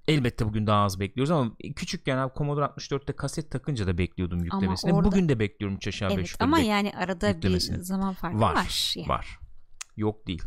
elbette 0.08 0.46
bugün 0.46 0.66
daha 0.66 0.82
az 0.84 1.00
bekliyoruz 1.00 1.30
ama 1.30 1.52
küçükken 1.76 2.16
abi 2.18 2.32
Commodore 2.38 2.64
64'te 2.64 3.12
kaset 3.12 3.50
takınca 3.50 3.86
da 3.86 3.98
bekliyordum 3.98 4.44
yüklemesini. 4.44 4.92
orada- 4.92 5.08
Bugün 5.08 5.28
de 5.28 5.38
bekliyorum 5.38 5.76
3 5.76 5.88
aşağı 5.88 6.10
5 6.10 6.14
Evet 6.16 6.30
yukarı 6.30 6.48
ama 6.48 6.58
yani 6.58 6.92
arada 6.96 7.42
bir 7.42 7.58
zaman 7.60 8.14
farkı 8.14 8.40
Var, 8.40 8.54
var. 8.54 8.92
yani. 8.96 9.08
var. 9.08 9.38
Yok 9.96 10.26
değil. 10.26 10.42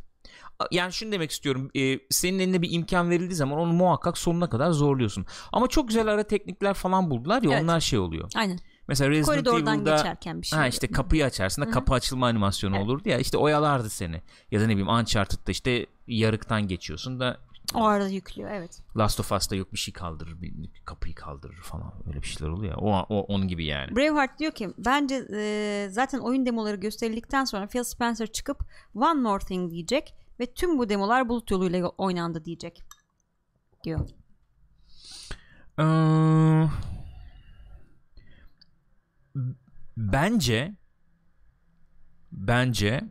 Yani 0.71 0.93
şunu 0.93 1.11
demek 1.11 1.31
istiyorum. 1.31 1.71
e, 1.75 1.99
senin 2.09 2.39
eline 2.39 2.61
bir 2.61 2.71
imkan 2.71 3.09
verildiği 3.09 3.35
zaman 3.35 3.59
onu 3.59 3.73
muhakkak 3.73 4.17
sonuna 4.17 4.49
kadar 4.49 4.71
zorluyorsun. 4.71 5.25
Ama 5.51 5.67
çok 5.67 5.87
güzel 5.87 6.07
ara 6.07 6.23
teknikler 6.23 6.73
falan 6.73 7.09
buldular 7.09 7.41
ya 7.43 7.51
Evet. 7.51 7.63
onlar 7.63 7.79
şey 7.79 7.99
oluyor. 7.99 8.31
Aynen. 8.35 8.59
Mesela 8.87 9.09
Resident 9.09 9.27
Koridordan 9.27 9.75
Evil'da 9.77 9.95
geçerken 9.95 10.41
bir 10.41 10.47
şey. 10.47 10.59
ha 10.59 10.67
işte 10.67 10.87
kapıyı 10.87 11.25
açarsın 11.25 11.61
da 11.61 11.69
kapı 11.69 11.93
açılma 11.93 12.27
animasyonu 12.27 12.75
Evet. 12.75 12.85
olurdu 12.85 13.09
ya 13.09 13.17
işte 13.17 13.37
oyalardı 13.37 13.89
seni. 13.89 14.21
Ya 14.51 14.59
da 14.61 14.63
ne 14.65 14.69
bileyim 14.69 14.87
Uncharted'da 14.89 15.51
işte 15.51 15.85
yarıktan 16.07 16.67
geçiyorsun 16.67 17.19
da 17.19 17.37
O 17.75 17.83
arada 17.83 18.07
yüklüyor 18.09 18.51
evet. 18.51 18.81
Last 18.97 19.19
of 19.19 19.31
Us'ta 19.31 19.55
yok 19.55 19.73
bir 19.73 19.77
şey 19.77 19.93
kaldırır 19.93 20.41
bir 20.41 20.71
kapıyı 20.85 21.15
kaldırır 21.15 21.55
falan 21.55 21.93
öyle 22.07 22.21
bir 22.21 22.27
şeyler 22.27 22.51
oluyor 22.53 22.71
ya. 22.71 22.77
O, 22.77 23.05
o 23.09 23.21
onun 23.21 23.47
gibi 23.47 23.65
yani. 23.65 23.95
Braveheart 23.95 24.39
diyor 24.39 24.51
ki 24.51 24.69
bence 24.77 25.27
e, 25.33 25.87
zaten 25.91 26.19
oyun 26.19 26.45
demoları 26.45 26.75
gösterildikten 26.75 27.45
sonra 27.45 27.67
Phil 27.67 27.83
Spencer 27.83 28.27
çıkıp 28.27 28.63
One 28.95 29.19
More 29.21 29.45
Thing 29.45 29.71
diyecek 29.71 30.13
ve 30.39 30.53
tüm 30.53 30.77
bu 30.77 30.89
demolar 30.89 31.29
bulut 31.29 31.51
yoluyla 31.51 31.89
oynandı 31.89 32.45
diyecek. 32.45 32.83
Diyor. 33.83 34.09
Ee, 35.79 36.69
bence 39.97 40.75
bence 42.31 43.01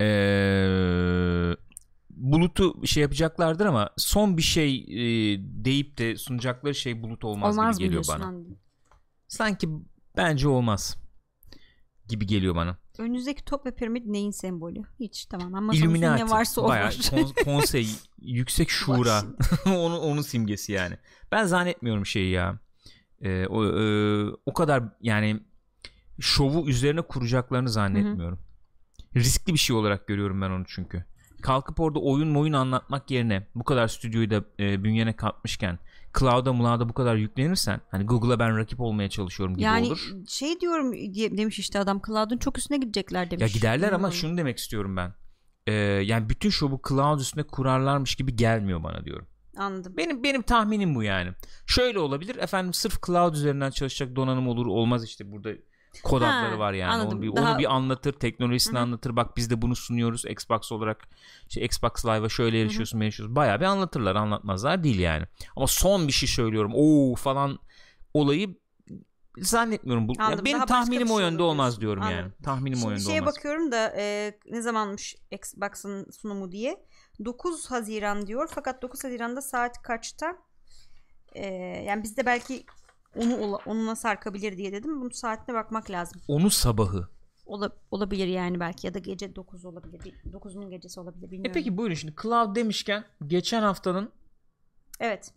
ee, 0.00 1.56
bulutu 2.32 2.86
şey 2.86 3.02
yapacaklardır 3.02 3.66
ama 3.66 3.90
son 3.96 4.36
bir 4.36 4.42
şey 4.42 4.76
ee, 4.78 5.38
deyip 5.64 5.98
de 5.98 6.16
sunacakları 6.16 6.74
şey 6.74 7.02
bulut 7.02 7.24
olmaz, 7.24 7.58
Olmaz 7.58 7.78
gibi 7.78 7.86
geliyor 7.86 8.04
bana. 8.08 8.24
Anladım. 8.24 8.58
Sanki 9.28 9.68
bence 10.16 10.48
olmaz 10.48 10.96
gibi 12.08 12.26
geliyor 12.26 12.54
bana. 12.54 12.78
Önünüzdeki 12.98 13.44
top 13.44 13.66
ve 13.66 13.74
piramit 13.74 14.06
neyin 14.06 14.30
sembolü? 14.30 14.82
Hiç 15.00 15.26
tamam 15.26 15.54
ama 15.54 15.72
sonuçta 15.72 15.86
Illuminati. 15.86 16.24
ne 16.24 16.30
varsa 16.30 16.60
o 16.60 16.68
Bayağı 16.68 16.90
kon- 17.10 17.44
konsey, 17.44 17.88
yüksek 18.20 18.70
şura. 18.70 19.22
onun 19.66 19.98
onun 19.98 20.22
simgesi 20.22 20.72
yani. 20.72 20.96
Ben 21.32 21.44
zannetmiyorum 21.44 22.06
şeyi 22.06 22.30
ya. 22.30 22.58
Ee, 23.20 23.46
o 23.46 23.64
e, 23.64 23.82
o 24.46 24.52
kadar 24.52 24.84
yani 25.00 25.40
şovu 26.20 26.68
üzerine 26.68 27.02
kuracaklarını 27.02 27.68
zannetmiyorum. 27.68 28.38
Riskli 29.16 29.52
bir 29.52 29.58
şey 29.58 29.76
olarak 29.76 30.06
görüyorum 30.06 30.40
ben 30.42 30.50
onu 30.50 30.64
çünkü. 30.68 31.04
Kalkıp 31.42 31.80
orada 31.80 31.98
oyun 31.98 32.34
oyun 32.34 32.52
anlatmak 32.52 33.10
yerine 33.10 33.46
bu 33.54 33.64
kadar 33.64 33.88
stüdyoyu 33.88 34.30
da 34.30 34.44
e, 34.60 34.84
bünyene 34.84 35.16
katmışken 35.16 35.78
cloud'a 36.18 36.52
mulada 36.52 36.88
bu 36.88 36.92
kadar 36.92 37.16
yüklenirsen 37.16 37.80
hani 37.90 38.06
Google'a 38.06 38.38
ben 38.38 38.56
rakip 38.58 38.80
olmaya 38.80 39.08
çalışıyorum 39.10 39.54
gibi 39.54 39.64
yani 39.64 39.86
olur. 39.86 40.12
şey 40.28 40.60
diyorum 40.60 40.92
demiş 41.38 41.58
işte 41.58 41.78
adam 41.78 42.00
Cloud'un 42.06 42.38
çok 42.38 42.58
üstüne 42.58 42.78
gidecekler 42.78 43.30
demiş. 43.30 43.42
Ya 43.42 43.48
giderler 43.48 43.92
ama 43.92 44.08
Hmm. 44.08 44.14
şunu 44.14 44.36
demek 44.36 44.58
istiyorum 44.58 44.96
ben. 44.96 45.14
Ee, 45.66 45.72
yani 45.72 46.28
bütün 46.28 46.50
şovu 46.50 46.80
cloud 46.88 47.20
üstüne 47.20 47.42
kurarlarmış 47.42 48.14
gibi 48.14 48.36
gelmiyor 48.36 48.82
bana 48.82 49.04
diyorum. 49.04 49.26
Anladım. 49.56 49.94
Benim 49.96 50.22
benim 50.22 50.42
tahminim 50.42 50.94
bu 50.94 51.02
yani. 51.02 51.32
Şöyle 51.66 51.98
olabilir. 51.98 52.36
Efendim 52.36 52.72
sırf 52.74 53.02
cloud 53.06 53.34
üzerinden 53.34 53.70
çalışacak 53.70 54.16
donanım 54.16 54.48
olur 54.48 54.66
olmaz 54.66 55.04
işte 55.04 55.32
burada 55.32 55.50
kod 56.02 56.22
Ha, 56.22 56.26
adları 56.26 56.58
var 56.58 56.72
yani. 56.72 56.92
anladım. 56.92 57.18
Onu 57.18 57.22
bir, 57.22 57.36
Daha- 57.36 57.52
onu 57.52 57.58
bir 57.58 57.74
anlatır, 57.74 58.12
teknolojisini 58.12 58.74
Hı 58.74 58.78
hı. 58.78 58.82
anlatır. 58.82 59.16
Bak 59.16 59.36
biz 59.36 59.50
de 59.50 59.62
bunu 59.62 59.76
sunuyoruz 59.76 60.24
Xbox 60.24 60.72
olarak. 60.72 61.08
İşte 61.48 61.60
Xbox 61.60 62.04
Live'a 62.06 62.28
şöyle 62.28 62.60
erişiyorsun, 62.60 63.00
erişiyorsun. 63.00 63.36
Bayağı 63.36 63.60
bir 63.60 63.64
anlatırlar, 63.64 64.16
anlatmazlar 64.16 64.84
değil 64.84 64.98
yani. 64.98 65.24
Ama 65.56 65.66
son 65.66 66.06
bir 66.08 66.12
şey 66.12 66.28
söylüyorum. 66.28 66.72
Oo 66.74 67.14
falan 67.14 67.58
olayı 68.14 68.56
zannetmiyorum. 69.38 70.08
Bu, 70.08 70.12
ya 70.18 70.44
benim 70.44 70.58
başka 70.60 70.66
tahminim 70.66 71.10
o 71.10 71.16
şey 71.18 71.26
yönde 71.26 71.42
olmaz 71.42 71.80
diyorsun. 71.80 71.80
diyorum 71.80 72.02
yani. 72.02 72.14
Anladım. 72.22 72.42
Tahminim 72.44 72.78
o 72.78 72.80
Şimdi 72.80 72.92
yönde 72.92 73.02
şeye 73.04 73.20
olmaz. 73.20 73.36
bakıyorum 73.36 73.72
da 73.72 73.92
e, 73.96 74.34
ne 74.50 74.62
zamanmış 74.62 75.16
Xbox'ın 75.30 76.10
sunumu 76.10 76.52
diye. 76.52 76.84
9 77.24 77.70
Haziran 77.70 78.26
diyor. 78.26 78.48
Fakat 78.54 78.82
9 78.82 79.04
Haziran'da 79.04 79.42
saat 79.42 79.82
kaçta? 79.82 80.36
E, 81.34 81.46
yani 81.86 82.02
bizde 82.02 82.26
belki 82.26 82.64
onu 83.16 83.58
onuna 83.66 83.96
sarkabilir 83.96 84.56
diye 84.56 84.72
dedim. 84.72 85.00
Bunun 85.00 85.10
saatine 85.10 85.54
bakmak 85.54 85.90
lazım. 85.90 86.20
Onu 86.28 86.50
sabahı. 86.50 87.08
Ola- 87.46 87.72
olabilir 87.90 88.26
yani 88.26 88.60
belki 88.60 88.86
ya 88.86 88.94
da 88.94 88.98
gece 88.98 89.36
9 89.36 89.64
olabilir. 89.64 90.00
Bir- 90.04 90.32
9'unun 90.32 90.70
gecesi 90.70 91.00
olabilir 91.00 91.28
E 91.28 91.30
bilmiyorum. 91.30 91.52
peki 91.54 91.76
buyurun 91.76 91.94
şimdi 91.94 92.14
cloud 92.22 92.56
demişken 92.56 93.04
geçen 93.26 93.62
haftanın 93.62 94.12
Evet. 95.00 95.32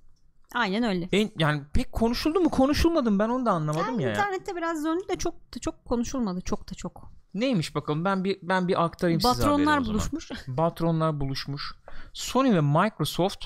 Aynen 0.53 0.83
öyle. 0.83 1.09
en 1.11 1.31
yani 1.37 1.61
pek 1.73 1.91
konuşuldu 1.91 2.39
mu 2.39 2.49
konuşulmadı 2.49 3.11
mı 3.11 3.19
ben 3.19 3.29
onu 3.29 3.45
da 3.45 3.51
anlamadım 3.51 3.85
Yani 3.93 4.03
ya. 4.03 4.09
ya. 4.09 4.15
internette 4.15 4.55
biraz 4.55 4.85
döndü 4.85 5.03
de 5.09 5.15
çok 5.15 5.55
da 5.55 5.59
çok 5.59 5.85
konuşulmadı. 5.85 6.41
Çok 6.41 6.71
da 6.71 6.75
çok. 6.75 7.11
Neymiş 7.33 7.75
bakalım 7.75 8.05
ben 8.05 8.23
bir 8.23 8.39
ben 8.41 8.67
bir 8.67 8.83
aktarayım 8.83 9.21
size 9.21 9.33
Patronlar 9.33 9.59
o 9.59 9.65
zaman. 9.65 9.85
buluşmuş. 9.85 10.31
Patronlar 10.57 11.19
buluşmuş. 11.19 11.73
Sony 12.13 12.53
ve 12.55 12.61
Microsoft 12.61 13.45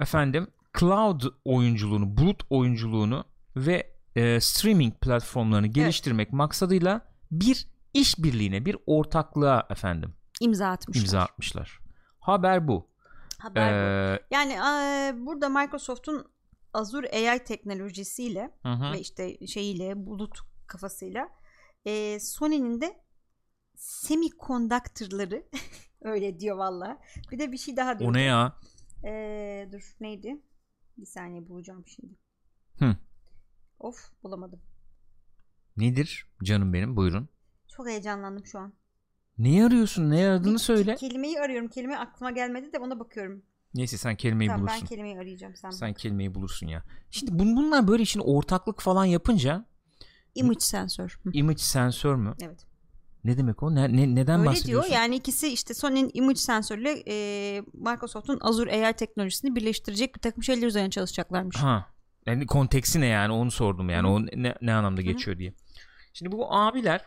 efendim 0.00 0.48
cloud 0.80 1.22
oyunculuğunu, 1.44 2.16
bulut 2.16 2.42
oyunculuğunu 2.50 3.24
ve 3.56 3.92
e, 4.16 4.40
streaming 4.40 4.94
platformlarını 5.00 5.66
geliştirmek 5.66 6.32
maksadıyla 6.32 7.00
bir 7.30 7.68
işbirliğine, 7.94 8.64
bir 8.64 8.76
ortaklığa 8.86 9.66
efendim 9.70 10.14
imza 10.40 10.68
atmışlar. 10.68 11.02
imza 11.02 11.20
atmışlar. 11.20 11.80
Haber 12.20 12.68
bu. 12.68 12.88
Haber 13.38 13.72
bu. 13.72 13.76
Ee, 13.76 14.20
Yani 14.30 14.52
e, 14.52 15.26
burada 15.26 15.48
Microsoft'un 15.48 16.26
Azure 16.72 17.10
AI 17.10 17.44
teknolojisiyle 17.44 18.50
hı 18.62 18.72
hı. 18.72 18.92
ve 18.92 19.00
işte 19.00 19.46
şeyiyle 19.46 20.06
bulut 20.06 20.38
kafasıyla 20.66 21.28
e, 21.84 22.20
Sony'nin 22.20 22.80
de 22.80 23.00
semiconductor'ları 23.74 25.42
Öyle 26.02 26.40
diyor 26.40 26.56
valla. 26.56 26.98
Bir 27.30 27.38
de 27.38 27.52
bir 27.52 27.58
şey 27.58 27.76
daha 27.76 27.98
diyor. 27.98 28.10
O 28.10 28.14
ne 28.14 28.22
ya? 28.22 28.52
Ee, 29.04 29.68
dur 29.72 29.96
neydi? 30.00 30.42
Bir 30.98 31.06
saniye 31.06 31.48
bulacağım 31.48 31.84
şimdi. 31.86 32.14
Hı. 32.78 32.96
Of 33.78 34.10
bulamadım. 34.22 34.60
Nedir 35.76 36.26
canım 36.44 36.72
benim 36.72 36.96
buyurun. 36.96 37.28
Çok 37.68 37.88
heyecanlandım 37.88 38.46
şu 38.46 38.58
an. 38.58 38.72
Neyi 39.38 39.64
arıyorsun? 39.64 40.10
Ne 40.10 40.26
aradığını 40.26 40.54
Bir 40.54 40.58
söyle. 40.58 40.94
Kelimeyi 40.94 41.40
arıyorum. 41.40 41.68
Kelime 41.68 41.96
aklıma 41.96 42.30
gelmedi 42.30 42.72
de 42.72 42.78
ona 42.78 43.00
bakıyorum. 43.00 43.42
Neyse 43.74 43.96
sen 43.98 44.16
kelimeyi 44.16 44.48
tamam 44.48 44.62
bulursun. 44.62 44.80
ben 44.82 44.86
kelimeyi 44.86 45.18
arayacağım 45.18 45.56
sen. 45.56 45.70
Sen 45.70 45.94
kelimeyi 45.94 46.34
bulursun 46.34 46.66
ya. 46.66 46.84
Şimdi 47.10 47.38
bun, 47.38 47.56
bunlar 47.56 47.88
böyle 47.88 48.02
için 48.02 48.20
ortaklık 48.20 48.80
falan 48.80 49.04
yapınca 49.04 49.66
Image 50.34 50.60
sensör. 50.60 51.20
İmage 51.32 51.58
sensör 51.58 52.14
mü? 52.14 52.34
Evet. 52.42 52.66
Ne 53.26 53.38
demek 53.38 53.62
o? 53.62 53.74
Ne, 53.74 53.96
ne- 53.96 54.14
neden 54.14 54.34
Öyle 54.34 54.42
diyor. 54.42 54.46
bahsediyorsun? 54.52 54.92
Yani 54.92 55.16
ikisi 55.16 55.48
işte 55.52 55.74
Sony'nin 55.74 56.10
image 56.14 56.36
sensörüyle 56.38 57.02
e, 57.08 57.60
Microsoft'un 57.74 58.38
Azure 58.40 58.86
AI 58.86 58.92
teknolojisini 58.92 59.56
birleştirecek 59.56 60.14
bir 60.14 60.20
takım 60.20 60.42
şeyler 60.42 60.66
üzerine 60.66 60.90
çalışacaklarmış. 60.90 61.56
Ha. 61.56 61.86
Yani 62.26 62.46
konteksi 62.46 63.00
ne 63.00 63.06
yani 63.06 63.32
onu 63.32 63.50
sordum 63.50 63.90
yani 63.90 64.08
o 64.08 64.22
ne, 64.22 64.54
ne 64.62 64.74
anlamda 64.74 65.02
geçiyor 65.02 65.38
diye. 65.38 65.54
Şimdi 66.12 66.32
bu 66.32 66.54
abiler 66.54 67.00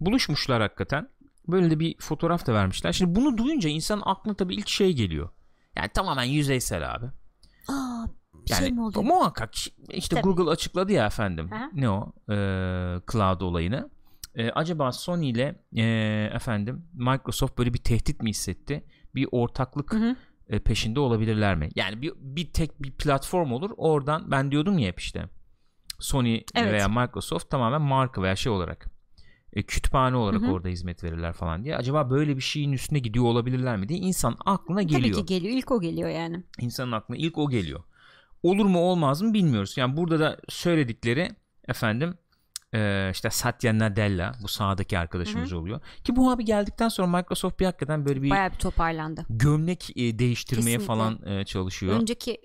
buluşmuşlar 0.00 0.62
hakikaten. 0.62 1.08
Böyle 1.48 1.70
de 1.70 1.80
bir 1.80 1.96
fotoğraf 1.98 2.46
da 2.46 2.54
vermişler. 2.54 2.92
Şimdi 2.92 3.14
bunu 3.14 3.38
duyunca 3.38 3.68
insanın 3.70 4.02
aklına 4.04 4.34
tabii 4.34 4.54
ilk 4.54 4.68
şey 4.68 4.92
geliyor. 4.92 5.28
Yani 5.76 5.88
tamamen 5.88 6.24
yüzeysel 6.24 6.94
abi. 6.94 7.06
Aa, 7.68 8.06
bir 8.34 8.50
Yani 8.50 8.60
şey 8.60 8.72
mi 8.72 8.82
oldu? 8.82 9.02
muhakkak 9.02 9.54
işte 9.90 10.16
Tabii. 10.16 10.22
Google 10.22 10.50
açıkladı 10.50 10.92
ya 10.92 11.06
efendim. 11.06 11.50
Aha. 11.52 11.70
Ne 11.74 11.90
o? 11.90 12.12
Ee, 12.30 12.34
cloud 13.12 13.40
olayını. 13.40 13.90
Ee, 14.34 14.50
acaba 14.50 14.92
Sony 14.92 15.30
ile 15.30 15.64
e, 15.76 15.84
efendim 16.34 16.86
Microsoft 16.92 17.58
böyle 17.58 17.74
bir 17.74 17.78
tehdit 17.78 18.22
mi 18.22 18.30
hissetti? 18.30 18.84
Bir 19.14 19.28
ortaklık 19.32 19.92
Hı 19.92 19.96
hı. 19.96 20.16
e, 20.48 20.58
peşinde 20.58 21.00
olabilirler 21.00 21.56
mi? 21.56 21.68
Yani 21.74 22.02
bir, 22.02 22.12
bir 22.16 22.52
tek 22.52 22.82
bir 22.82 22.90
platform 22.92 23.52
olur. 23.52 23.70
Oradan 23.76 24.30
ben 24.30 24.50
diyordum 24.50 24.78
ya 24.78 24.88
hep 24.88 25.00
işte 25.00 25.28
Sony 25.98 26.40
Evet. 26.54 26.72
veya 26.72 26.88
Microsoft 26.88 27.50
tamamen 27.50 27.82
marka 27.82 28.22
veya 28.22 28.36
şey 28.36 28.52
olarak 28.52 28.90
e, 29.52 29.62
kütüphane 29.62 30.16
olarak 30.16 30.42
Hı 30.42 30.46
hı. 30.46 30.50
orada 30.50 30.68
hizmet 30.68 31.04
verirler 31.04 31.32
falan 31.32 31.64
diye. 31.64 31.76
Acaba 31.76 32.10
böyle 32.10 32.36
bir 32.36 32.42
şeyin 32.42 32.72
üstüne 32.72 32.98
gidiyor 32.98 33.24
olabilirler 33.24 33.76
mi 33.76 33.88
diye 33.88 33.98
insan 33.98 34.36
aklına 34.44 34.82
geliyor. 34.82 35.02
Tabii 35.16 35.26
ki 35.26 35.34
geliyor. 35.34 35.56
İlk 35.56 35.70
o 35.70 35.80
geliyor 35.80 36.08
yani. 36.08 36.44
İnsanın 36.60 36.92
aklına 36.92 37.18
ilk 37.18 37.38
o 37.38 37.50
geliyor. 37.50 37.80
Olur 38.42 38.66
mu 38.66 38.78
olmaz 38.78 39.22
mı 39.22 39.34
bilmiyoruz. 39.34 39.74
Yani 39.76 39.96
burada 39.96 40.20
da 40.20 40.40
söyledikleri 40.48 41.28
efendim 41.68 42.14
e, 42.74 43.10
işte 43.12 43.30
Satya 43.30 43.78
Nadella 43.78 44.34
bu 44.42 44.48
sağdaki 44.48 44.98
arkadaşımız 44.98 45.52
oluyor. 45.52 45.80
Ki 46.04 46.16
bu 46.16 46.30
abi 46.30 46.44
geldikten 46.44 46.88
sonra 46.88 47.18
Microsoft 47.18 47.60
bir 47.60 47.64
hakikaten 47.64 48.06
böyle 48.06 48.22
bir 48.22 48.30
Bayağı 48.30 48.52
bir 48.52 48.56
toparlandı. 48.58 49.26
gömlek 49.30 49.90
e, 49.96 50.18
değiştirmeye 50.18 50.64
Kesinlikle. 50.78 50.86
falan 50.86 51.26
e, 51.26 51.44
çalışıyor. 51.44 52.00
Önceki 52.00 52.40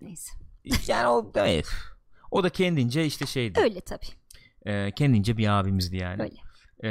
neyse. 0.00 0.32
yani 0.86 1.08
o 1.08 1.32
evet. 1.34 1.66
O 2.30 2.42
da 2.44 2.48
kendince 2.48 3.06
işte 3.06 3.26
şeydi. 3.26 3.60
Öyle 3.60 3.80
tabii. 3.80 4.06
E, 4.66 4.90
kendince 4.92 5.36
bir 5.36 5.48
abimizdi 5.48 5.96
yani. 5.96 6.22
Öyle. 6.22 6.34
E, 6.84 6.90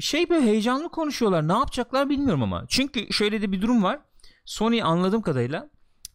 şey 0.00 0.30
böyle 0.30 0.46
heyecanlı 0.46 0.88
konuşuyorlar. 0.88 1.48
Ne 1.48 1.52
yapacaklar 1.52 2.08
bilmiyorum 2.08 2.42
ama. 2.42 2.64
Çünkü 2.68 3.12
şöyle 3.12 3.42
de 3.42 3.52
bir 3.52 3.62
durum 3.62 3.82
var. 3.82 4.00
Sony 4.44 4.82
anladığım 4.82 5.22
kadarıyla 5.22 5.70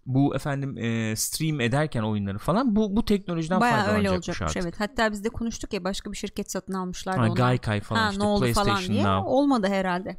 bu 0.07 0.35
efendim 0.35 0.77
e, 0.77 1.15
stream 1.15 1.61
ederken 1.61 2.03
oyunları 2.03 2.37
falan 2.37 2.75
bu 2.75 2.95
bu 2.95 3.05
teknolojiden 3.05 3.61
Bayağı 3.61 3.77
öyle 3.77 3.85
faydalanacakmış 3.87 4.29
olacakmış 4.29 4.57
artık. 4.57 4.63
evet. 4.63 4.79
Hatta 4.79 5.11
biz 5.11 5.23
de 5.23 5.29
konuştuk 5.29 5.73
ya 5.73 5.83
başka 5.83 6.11
bir 6.11 6.17
şirket 6.17 6.51
satın 6.51 6.73
almışlardı 6.73 7.19
Ha, 7.19 7.25
onlar. 7.25 7.35
Gaikai 7.35 7.81
falan 7.81 7.99
ha, 7.99 8.09
işte 8.11 8.23
ne 8.23 8.27
oldu 8.27 8.41
PlayStation 8.41 8.75
falan 8.75 8.87
diye. 8.87 9.03
Now. 9.03 9.29
Olmadı 9.29 9.67
herhalde. 9.67 10.17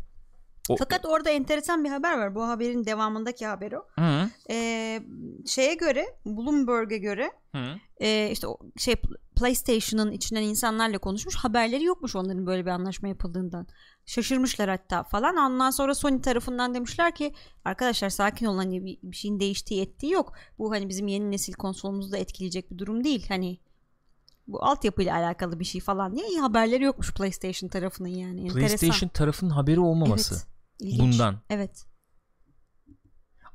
O- 0.68 0.76
Fakat 0.76 1.07
orada 1.07 1.30
enteresan 1.30 1.85
bir 1.85 1.88
haber 1.90 2.18
var. 2.18 2.35
Bu 2.35 2.49
haberin 2.49 2.85
devamındaki 2.85 3.47
haber 3.47 3.73
o. 3.73 3.83
Hı, 4.02 4.30
Ee, 4.50 5.00
şeye 5.47 5.75
göre 5.75 6.07
Bloomberg'e 6.26 6.99
göre 6.99 7.30
hı. 7.54 7.64
e, 8.00 8.30
işte 8.30 8.47
o 8.47 8.59
şey 8.76 8.95
PlayStation'ın 9.37 10.12
içinden 10.12 10.42
insanlarla 10.42 10.99
konuşmuş. 10.99 11.37
Haberleri 11.37 11.85
yokmuş 11.85 12.16
onların 12.16 12.47
böyle 12.47 12.64
bir 12.66 12.71
anlaşma 12.71 13.09
yapıldığından. 13.09 13.66
Şaşırmışlar 14.09 14.69
hatta 14.69 15.03
falan. 15.03 15.37
Ondan 15.37 15.71
sonra 15.71 15.95
Sony 15.95 16.21
tarafından 16.21 16.75
demişler 16.75 17.15
ki 17.15 17.35
arkadaşlar 17.65 18.11
sakin 18.11 18.47
olun 18.47 18.59
hani 18.59 18.85
bir, 18.85 18.99
bir 19.03 19.17
şeyin 19.17 19.41
değiştiği 19.41 19.83
ettiği 19.83 20.12
yok. 20.12 20.33
Bu 20.59 20.71
hani 20.71 20.88
bizim 20.88 21.09
yeni 21.09 21.31
nesil 21.31 21.53
konsolumuzu 21.53 22.12
da 22.12 22.19
etkileyecek 22.19 22.71
bir 22.71 22.79
durum 22.79 23.05
değil. 23.05 23.27
Hani 23.29 23.59
bu 24.47 24.65
altyapıyla 24.65 25.17
alakalı 25.17 25.61
bir 25.61 25.65
şey 25.65 25.81
falan 25.81 26.17
diye 26.17 26.29
iyi 26.29 26.41
haberleri 26.41 26.85
yokmuş 26.85 27.15
PlayStation 27.15 27.69
tarafının 27.69 28.09
yani. 28.09 28.40
Enteresan. 28.40 28.68
PlayStation 28.68 29.09
tarafının 29.09 29.51
haberi 29.51 29.81
olmaması. 29.81 30.35
Evet, 30.35 30.47
ilginç. 30.81 31.01
bundan. 31.01 31.37
Evet. 31.51 31.87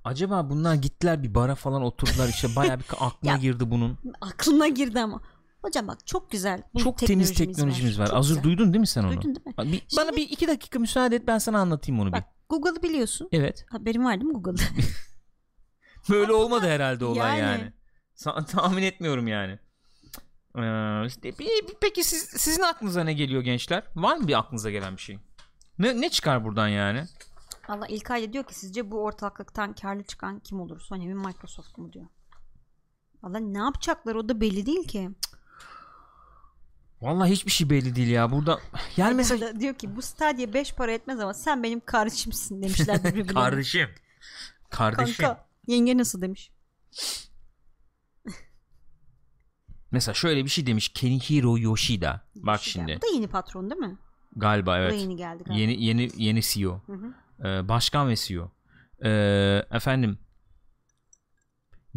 Acaba 0.04 0.50
bunlar 0.50 0.76
gittiler 0.76 1.24
bir 1.24 1.36
bara 1.36 1.56
falan 1.56 1.82
oturdular 1.82 2.30
işte 2.30 2.56
bayağı 2.56 2.80
bir 2.80 2.86
aklına 3.00 3.32
Ya, 3.32 3.38
girdi 3.38 3.72
bunun. 3.72 3.98
Aklına 4.22 4.68
girdi 4.68 5.00
ama. 5.00 5.22
Hocam 5.64 5.88
bak 5.88 6.08
çok 6.08 6.32
güzel. 6.32 6.64
Bu 6.74 6.80
Çok 6.80 6.98
temiz 6.98 7.34
teknolojimiz 7.34 8.00
var. 8.00 8.08
Çok 8.08 8.16
Azur 8.18 8.30
güzel. 8.36 8.44
duydun 8.44 8.74
değil 8.74 8.80
mi 8.80 8.88
sen 8.88 9.04
onu? 9.04 9.12
Duydun 9.22 9.36
değil 9.36 9.58
mi? 9.58 9.72
Bir- 9.72 9.98
bana 9.98 10.12
bir 10.16 10.22
iki 10.30 10.48
dakika 10.48 10.80
müsaade 10.80 11.16
et 11.16 11.28
ben 11.28 11.38
sana 11.38 11.60
anlatayım 11.60 12.02
onu 12.02 12.12
Bak 12.12 12.24
Google'ı 12.50 12.84
biliyorsun. 12.84 13.30
bir. 13.32 13.40
Evet. 13.40 13.66
Haberin 13.70 14.06
var 14.06 14.14
değil 14.22 14.32
mi 14.32 14.34
Google'da? 14.34 14.62
Böyle 16.10 16.34
olmadı 16.34 16.68
herhalde 16.68 17.06
olay 17.06 17.40
yani. 17.40 17.62
Yani. 17.62 17.74
Sa- 18.16 18.46
tahmin 18.52 18.84
etmiyorum 18.84 19.28
yani. 19.28 19.60
Ee, 20.58 21.06
işte 21.08 21.40
bir- 21.40 21.68
bir- 21.68 21.76
peki 21.82 22.04
siz, 22.04 22.22
sizin 22.24 22.62
aklınıza 22.62 23.04
ne 23.04 23.14
geliyor 23.14 23.42
gençler? 23.42 23.84
Var 23.96 24.18
mı 24.18 24.28
bir 24.28 24.40
aklınıza 24.40 24.72
gelen 24.72 24.96
bir 24.96 25.02
şey? 25.02 25.18
Ne, 25.80 26.02
ne 26.02 26.10
çıkar 26.10 26.44
buradan 26.46 26.68
yani? 26.68 27.04
Allah 27.68 27.88
İlkay 27.88 28.28
da 28.30 28.34
diyor 28.34 28.44
ki 28.44 28.56
sizce 28.56 28.92
bu 28.92 29.04
ortaklıktan 29.04 29.74
karlı 29.74 30.04
çıkan 30.04 30.40
kim 30.40 30.60
olur? 30.60 30.80
Sony 30.80 31.08
mi 31.08 31.14
Microsoft 31.28 31.78
mu 31.78 31.94
diyor. 31.94 32.06
Allah 33.24 33.40
ne 33.40 33.58
yapacaklar 33.58 34.16
o 34.16 34.30
da 34.30 34.42
belli 34.42 34.66
değil 34.66 34.88
ki. 34.88 35.10
Vallahi 37.04 37.32
hiçbir 37.32 37.52
şey 37.52 37.70
belli 37.70 37.96
değil 37.96 38.08
ya. 38.08 38.32
Burada 38.32 38.60
yani 38.98 39.14
mesela 39.16 39.60
diyor 39.60 39.74
ki 39.74 39.96
bu 39.96 40.02
Stadia 40.02 40.54
5 40.54 40.74
para 40.74 40.92
etmez 40.92 41.20
ama 41.20 41.34
sen 41.34 41.64
benim 41.64 41.80
kardeşimsin 41.80 42.62
demişler 42.62 42.98
birbirlerine. 43.04 43.34
kardeşim. 43.34 43.90
Kardeşim. 44.70 45.26
Kanka 45.26 45.46
yenge 45.68 45.98
nasıl 45.98 46.22
demiş. 46.22 46.52
Mesela 49.92 50.14
şöyle 50.16 50.44
bir 50.44 50.50
şey 50.50 50.68
demiş 50.68 50.90
Kenihiro 50.90 51.58
Yoshida. 51.58 52.22
Bak 52.36 52.62
Şey 52.62 52.74
şimdi. 52.74 52.98
Bu 52.98 53.02
da 53.02 53.16
yeni 53.16 53.28
patron 53.28 53.70
değil 53.70 53.82
mi? 53.82 53.98
Galiba 54.36 54.72
Bu 54.72 54.76
da 54.76 54.80
evet. 54.80 55.02
yeni 55.02 55.16
geldi 55.16 55.44
galiba. 55.44 55.62
Yeni 55.62 55.84
yeni 55.84 56.10
yeni 56.18 56.42
CEO. 56.42 56.82
Hı 56.86 56.94
hı. 56.94 57.14
Ee, 57.48 57.68
başkan 57.68 58.10
ve 58.10 58.16
CEO. 58.16 58.52
Ee, 59.06 59.66
efendim 59.72 60.18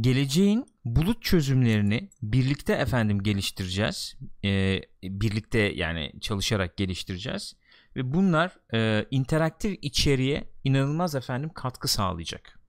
geleceğin 0.01 0.67
bulut 0.85 1.23
çözümlerini 1.23 2.11
birlikte 2.23 2.73
efendim 2.73 3.23
geliştireceğiz. 3.23 4.17
Ee, 4.45 4.81
birlikte 5.03 5.59
yani 5.59 6.13
çalışarak 6.21 6.77
geliştireceğiz 6.77 7.57
ve 7.97 8.15
bunlar 8.15 8.59
e, 8.75 9.07
interaktif 9.11 9.79
içeriğe 9.83 10.51
inanılmaz 10.65 11.15
efendim 11.15 11.51
katkı 11.55 11.89
sağlayacak. 11.89 12.61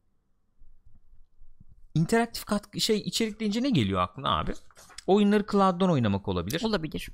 İnteraktif 1.95 2.45
katkı 2.45 2.81
şey 2.81 2.97
içerik 2.97 3.39
deyince 3.39 3.63
ne 3.63 3.69
geliyor 3.69 4.01
aklına 4.01 4.39
abi? 4.39 4.51
Oyunları 5.07 5.45
cloud'dan 5.51 5.91
oynamak 5.91 6.27
olabilir. 6.27 6.61
Olabilir. 6.63 7.09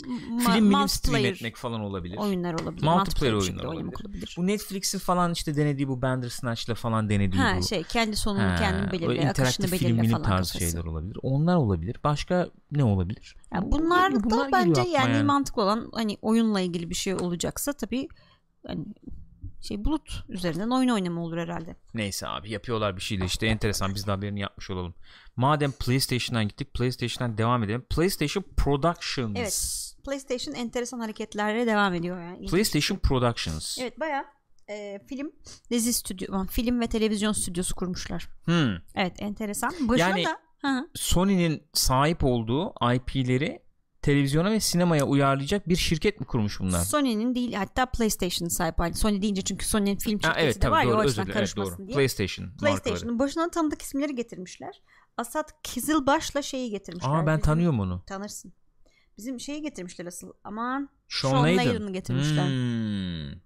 Ma- 0.00 0.52
Film 0.54 0.64
milim 0.66 0.88
stream 0.88 1.24
etmek 1.24 1.56
falan 1.56 1.80
olabilir. 1.80 2.16
oyunlar 2.16 2.54
olabilir. 2.54 2.82
Multiplayer 2.86 3.32
oyunlar 3.32 3.64
olabilir. 3.64 4.04
olabilir. 4.04 4.34
Bu 4.38 4.46
Netflix'in 4.46 4.98
falan 4.98 5.32
işte 5.32 5.56
denediği 5.56 5.88
bu 5.88 6.02
Bandersnatch'la 6.02 6.74
falan 6.74 7.08
denediği 7.10 7.42
Ha 7.42 7.56
bu. 7.58 7.62
şey 7.66 7.82
kendi 7.82 8.16
sonunu 8.16 8.42
Ha, 8.42 8.56
kendin 8.56 8.92
belirle, 8.92 9.30
akışını 9.30 9.72
belirle 9.72 10.08
falan 10.08 10.22
tarzı 10.22 10.52
kafası. 10.52 10.70
şeyler 10.70 10.84
olabilir. 10.84 11.16
Onlar 11.22 11.56
olabilir. 11.56 11.96
Başka 12.04 12.48
ne 12.72 12.84
olabilir? 12.84 13.36
Ya 13.54 13.62
Bu- 13.62 13.72
bunlar 13.72 14.14
da 14.14 14.24
bunlar 14.24 14.44
geliyor 14.48 14.52
bence 14.52 14.80
aklıma 14.80 14.98
yani, 15.14 15.22
mantıklı 15.24 15.62
olan 15.62 15.90
hani 15.94 16.18
oyunla 16.22 16.60
ilgili 16.60 16.90
bir 16.90 16.94
şey 16.94 17.14
olacaksa 17.14 17.72
tabii 17.72 18.08
hani 18.66 18.84
şey 19.60 19.84
bulut 19.84 20.24
üzerinden 20.28 20.70
oyun 20.70 20.88
oynama 20.88 21.20
olur 21.24 21.38
herhalde. 21.38 21.76
Neyse 21.94 22.28
abi 22.28 22.50
yapıyorlar 22.50 22.96
bir 22.96 23.00
şeyler 23.02 23.24
işte 23.26 23.46
enteresan 23.46 23.94
biz 23.94 24.06
de 24.06 24.10
haberini 24.10 24.40
yapmış 24.40 24.70
olalım. 24.70 24.94
Madem 25.36 25.72
PlayStation'dan 25.72 26.48
gittik 26.48 26.74
PlayStation'dan 26.74 27.38
devam 27.38 27.62
edelim. 27.62 27.82
PlayStation 27.90 28.44
Productions. 28.56 29.36
Evet. 29.36 29.89
PlayStation 30.04 30.54
enteresan 30.54 31.00
hareketlerle 31.00 31.66
devam 31.66 31.94
ediyor 31.94 32.22
yani. 32.22 32.46
PlayStation 32.46 32.98
Productions. 32.98 33.78
Evet 33.78 34.00
baya 34.00 34.24
film 35.06 35.32
dizi 35.70 35.92
stüdyo 35.92 36.46
film 36.50 36.80
ve 36.80 36.86
televizyon 36.86 37.32
stüdyosu 37.32 37.74
kurmuşlar. 37.74 38.28
Hmm. 38.44 38.74
Evet 38.94 39.22
enteresan. 39.22 39.72
Başına 39.88 40.08
Yani- 40.08 40.24
da. 40.24 40.40
Sony'nin 40.94 41.62
sahip 41.72 42.24
olduğu 42.24 42.74
IP'leri 42.94 43.62
televizyona 44.02 44.50
ve 44.50 44.60
sinemaya 44.60 45.04
uyarlayacak 45.06 45.68
bir 45.68 45.76
şirket 45.76 46.20
mi 46.20 46.26
kurmuş 46.26 46.60
bunlar? 46.60 46.84
Sony'nin 46.84 47.34
değil 47.34 47.52
hatta 47.52 47.86
PlayStation'ın 47.86 48.48
sahip 48.48 48.78
hali. 48.78 48.94
Sony 48.94 49.22
deyince 49.22 49.42
çünkü 49.42 49.66
Sony'nin 49.66 49.96
film 49.96 50.18
Ha, 50.18 50.22
şirketi 50.28 50.44
evet 50.44 50.56
de 50.56 50.60
tabii 50.60 50.72
var 50.72 50.82
ya 50.82 50.88
o 50.88 50.92
doğru 50.92 50.98
açıdan 51.00 51.12
dilerim. 51.14 51.26
Evet, 51.26 51.34
karışmasın 51.34 51.78
doğru. 51.78 51.86
diye. 51.86 51.94
PlayStation. 51.94 52.50
PlayStation'ın 52.60 53.18
başına 53.18 53.50
tanıdık 53.50 53.82
isimleri 53.82 54.14
getirmişler. 54.14 54.82
Asat 55.16 55.62
Kizilbaş'la 55.62 56.42
şeyi 56.42 56.70
getirmişler. 56.70 57.10
Aa 57.10 57.26
ben 57.26 57.40
tanıyorum 57.40 57.80
onu. 57.80 58.02
Tanırsın. 58.06 58.52
Bizim 59.20 59.40
şeyi 59.40 59.62
getirmişler 59.62 60.06
asıl. 60.06 60.32
Aman 60.44 60.88
Sean 61.08 61.30
Sean 61.30 61.42
Layden. 61.44 61.66
Layden'ı 61.66 61.92
getirmişler. 61.92 62.46
Hmm. 62.46 63.40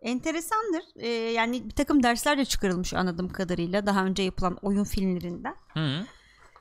Enteresandır. 0.00 0.82
Ee, 0.96 1.08
yani 1.08 1.64
bir 1.64 1.74
takım 1.74 2.02
dersler 2.02 2.38
de 2.38 2.44
çıkarılmış 2.44 2.94
anladığım 2.94 3.28
kadarıyla 3.28 3.86
daha 3.86 4.04
önce 4.04 4.22
yapılan 4.22 4.56
oyun 4.62 4.84
filmlerinden. 4.84 5.54
Hı. 5.74 6.06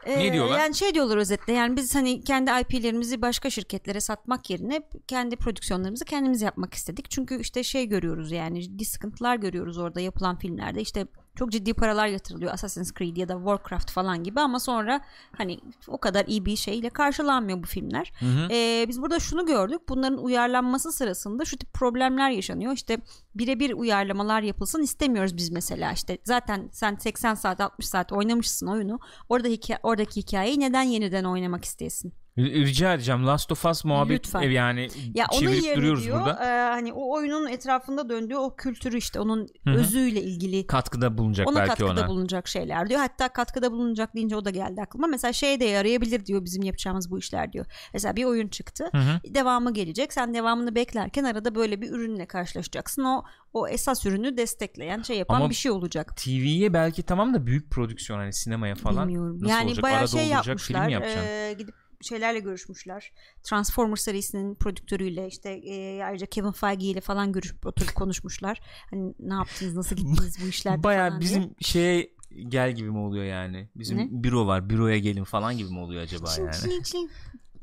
Ee, 0.06 0.20
Ne 0.20 0.34
diyorlar? 0.34 0.60
Yani 0.60 0.76
şey 0.76 0.94
diyorlar 0.94 1.18
özetle 1.18 1.54
yani 1.54 1.78
biz 1.78 1.96
hani 1.96 2.24
kendi 2.24 2.52
IP'lerimizi 2.62 3.22
başka 3.22 3.50
şirketlere 3.50 4.00
satmak 4.00 4.50
yerine 4.50 4.82
kendi 5.08 5.36
prodüksiyonlarımızı 5.36 6.06
kendimiz 6.06 6.42
yapmak 6.42 6.74
istedik. 6.74 7.12
Çünkü 7.12 7.42
işte 7.42 7.64
şey 7.64 7.86
görüyoruz 7.86 8.32
yani 8.32 8.64
ciddi 8.64 8.86
sıkıntılar 8.86 9.36
görüyoruz 9.36 9.78
orada 9.78 10.00
yapılan 10.00 10.40
filmlerde. 10.40 10.82
İşte 10.82 11.08
çok 11.40 11.52
ciddi 11.52 11.74
paralar 11.74 12.08
yatırılıyor 12.08 12.54
Assassin's 12.54 12.94
Creed 12.94 13.18
ya 13.18 13.30
da 13.30 13.34
Warcraft 13.34 13.92
falan 13.92 14.24
gibi 14.24 14.40
ama 14.40 14.60
sonra 14.60 15.02
hani 15.38 15.60
o 15.88 15.98
kadar 15.98 16.26
iyi 16.26 16.46
bir 16.46 16.56
şeyle 16.56 16.90
karşılanmıyor 16.90 17.64
bu 17.64 17.68
filmler. 17.68 18.12
Hı 18.20 18.26
hı. 18.26 18.48
Ee, 18.52 18.86
biz 18.88 19.02
burada 19.02 19.20
şunu 19.20 19.46
gördük. 19.46 19.82
Bunların 19.90 20.24
uyarlanması 20.24 20.92
sırasında 20.92 21.46
şu 21.46 21.58
tip 21.58 21.74
problemler 21.74 22.30
yaşanıyor. 22.30 22.74
İşte 22.74 22.98
birebir 23.36 23.74
uyarlamalar 23.74 24.42
yapılsın 24.42 24.82
istemiyoruz 24.82 25.38
biz 25.38 25.52
mesela. 25.52 25.92
İşte 25.92 26.18
zaten 26.24 26.70
sen 26.72 26.96
80 26.96 27.34
saat 27.34 27.62
60 27.62 27.88
saat 27.88 28.12
oynamışsın 28.12 28.68
oyunu. 28.68 29.00
Orada 29.30 29.48
hikaye, 29.48 29.80
oradaki 29.84 30.22
hikayeyi 30.22 30.60
neden 30.60 30.84
yeniden 30.84 31.24
oynamak 31.24 31.66
isteyesin? 31.66 32.14
Rica 32.46 32.94
edeceğim 32.94 33.28
Last 33.28 33.52
of 33.52 33.66
Us 33.66 33.86
muhabbet 33.86 34.26
Lütfen. 34.26 34.42
ev 34.42 34.52
yani 34.52 34.88
Ya 35.14 35.26
onun 35.32 35.40
çevirip 35.40 35.64
yerine 35.64 35.78
duruyoruz 35.78 36.04
diyor 36.06 36.20
burada. 36.20 36.44
e, 36.46 36.70
hani 36.70 36.94
o 36.94 37.14
oyunun 37.14 37.48
etrafında 37.48 38.10
döndüğü 38.10 38.36
o 38.36 38.56
kültürü 38.56 38.98
işte 38.98 39.20
onun 39.20 39.48
Hı 39.64 39.70
hı. 39.72 39.76
özüyle 39.76 40.22
ilgili 40.22 40.68
Katkıda 40.68 41.18
bulunacak 41.18 41.48
ona 41.48 41.56
belki 41.60 41.70
katkıda 41.70 41.92
ona. 41.92 42.08
bulunacak 42.08 42.48
şeyler 42.48 42.90
diyor. 42.90 43.00
Hatta 43.00 43.30
katkıda 43.30 43.72
bulunacak 43.72 44.16
deyince 44.16 44.36
o 44.36 44.46
da 44.46 44.50
geldi 44.50 44.82
aklıma. 44.82 45.08
Mesela 45.08 45.34
şey 45.34 45.60
de 45.60 45.66
yarayabilir 45.66 46.26
diyor 46.26 46.46
bizim 46.46 46.64
yapacağımız 46.64 47.12
bu 47.12 47.20
işler 47.20 47.54
diyor. 47.54 47.66
Mesela 47.94 48.16
bir 48.16 48.24
oyun 48.26 48.48
çıktı. 48.48 48.90
Hı 48.92 48.98
hı. 48.98 49.34
Devamı 49.34 49.74
gelecek. 49.74 50.14
Sen 50.14 50.34
devamını 50.34 50.76
beklerken 50.76 51.24
arada 51.24 51.56
böyle 51.56 51.82
bir 51.82 51.92
ürünle 51.92 52.26
karşılaşacaksın. 52.26 53.04
O 53.04 53.24
o 53.54 53.68
esas 53.68 54.06
ürünü 54.06 54.38
destekleyen 54.38 55.02
şey 55.02 55.18
yapan 55.18 55.36
Ama 55.36 55.50
bir 55.50 55.56
şey 55.56 55.72
olacak. 55.72 56.18
TV'ye 56.18 56.74
belki 56.74 57.04
tamam 57.04 57.34
da 57.34 57.46
büyük 57.46 57.72
prodüksiyon 57.72 58.20
hani 58.20 58.34
sinemaya 58.34 58.76
falan. 58.76 59.08
Bilmiyorum. 59.08 59.38
Nasıl 59.42 59.50
yani 59.50 59.68
olacak? 59.68 59.84
bayağı 59.84 59.98
Arada 60.00 60.08
şey 60.08 60.22
olacak, 60.22 60.46
yapmışlar. 60.48 60.82
film 60.82 60.90
yapacaksın. 60.90 61.28
e, 61.28 61.54
gidip 61.58 61.76
şeylerle 62.02 62.40
görüşmüşler. 62.40 63.12
Transformers 63.44 64.02
serisinin 64.02 64.56
prodüktörüyle 64.56 65.28
işte 65.28 65.50
e, 65.50 66.04
ayrıca 66.04 66.26
Kevin 66.26 66.52
Feige 66.52 66.86
ile 66.86 67.02
falan 67.02 67.32
görüşüp 67.32 67.66
oturup 67.66 67.96
konuşmuşlar. 67.96 68.60
Hani 68.92 69.14
ne 69.20 69.34
yaptınız, 69.34 69.76
nasıl 69.76 69.96
gittiniz 69.96 70.38
bu 70.44 70.48
işlerde 70.48 70.84
Baya 70.84 71.20
bizim 71.20 71.42
diye. 71.42 71.52
şeye 71.62 72.12
gel 72.48 72.72
gibi 72.76 72.90
mi 72.92 72.98
oluyor 72.98 73.26
yani? 73.26 73.70
Bizim 73.76 73.98
Ne? 73.98 74.08
büro 74.12 74.48
var. 74.48 74.70
Büroya 74.70 74.98
gelin 74.98 75.24
falan 75.24 75.58
gibi 75.58 75.70
mi 75.70 75.80
oluyor 75.80 76.02
acaba 76.02 76.28
Çin, 76.28 76.44
yani? 76.44 76.56
çin, 76.56 76.82
çin. 76.84 77.12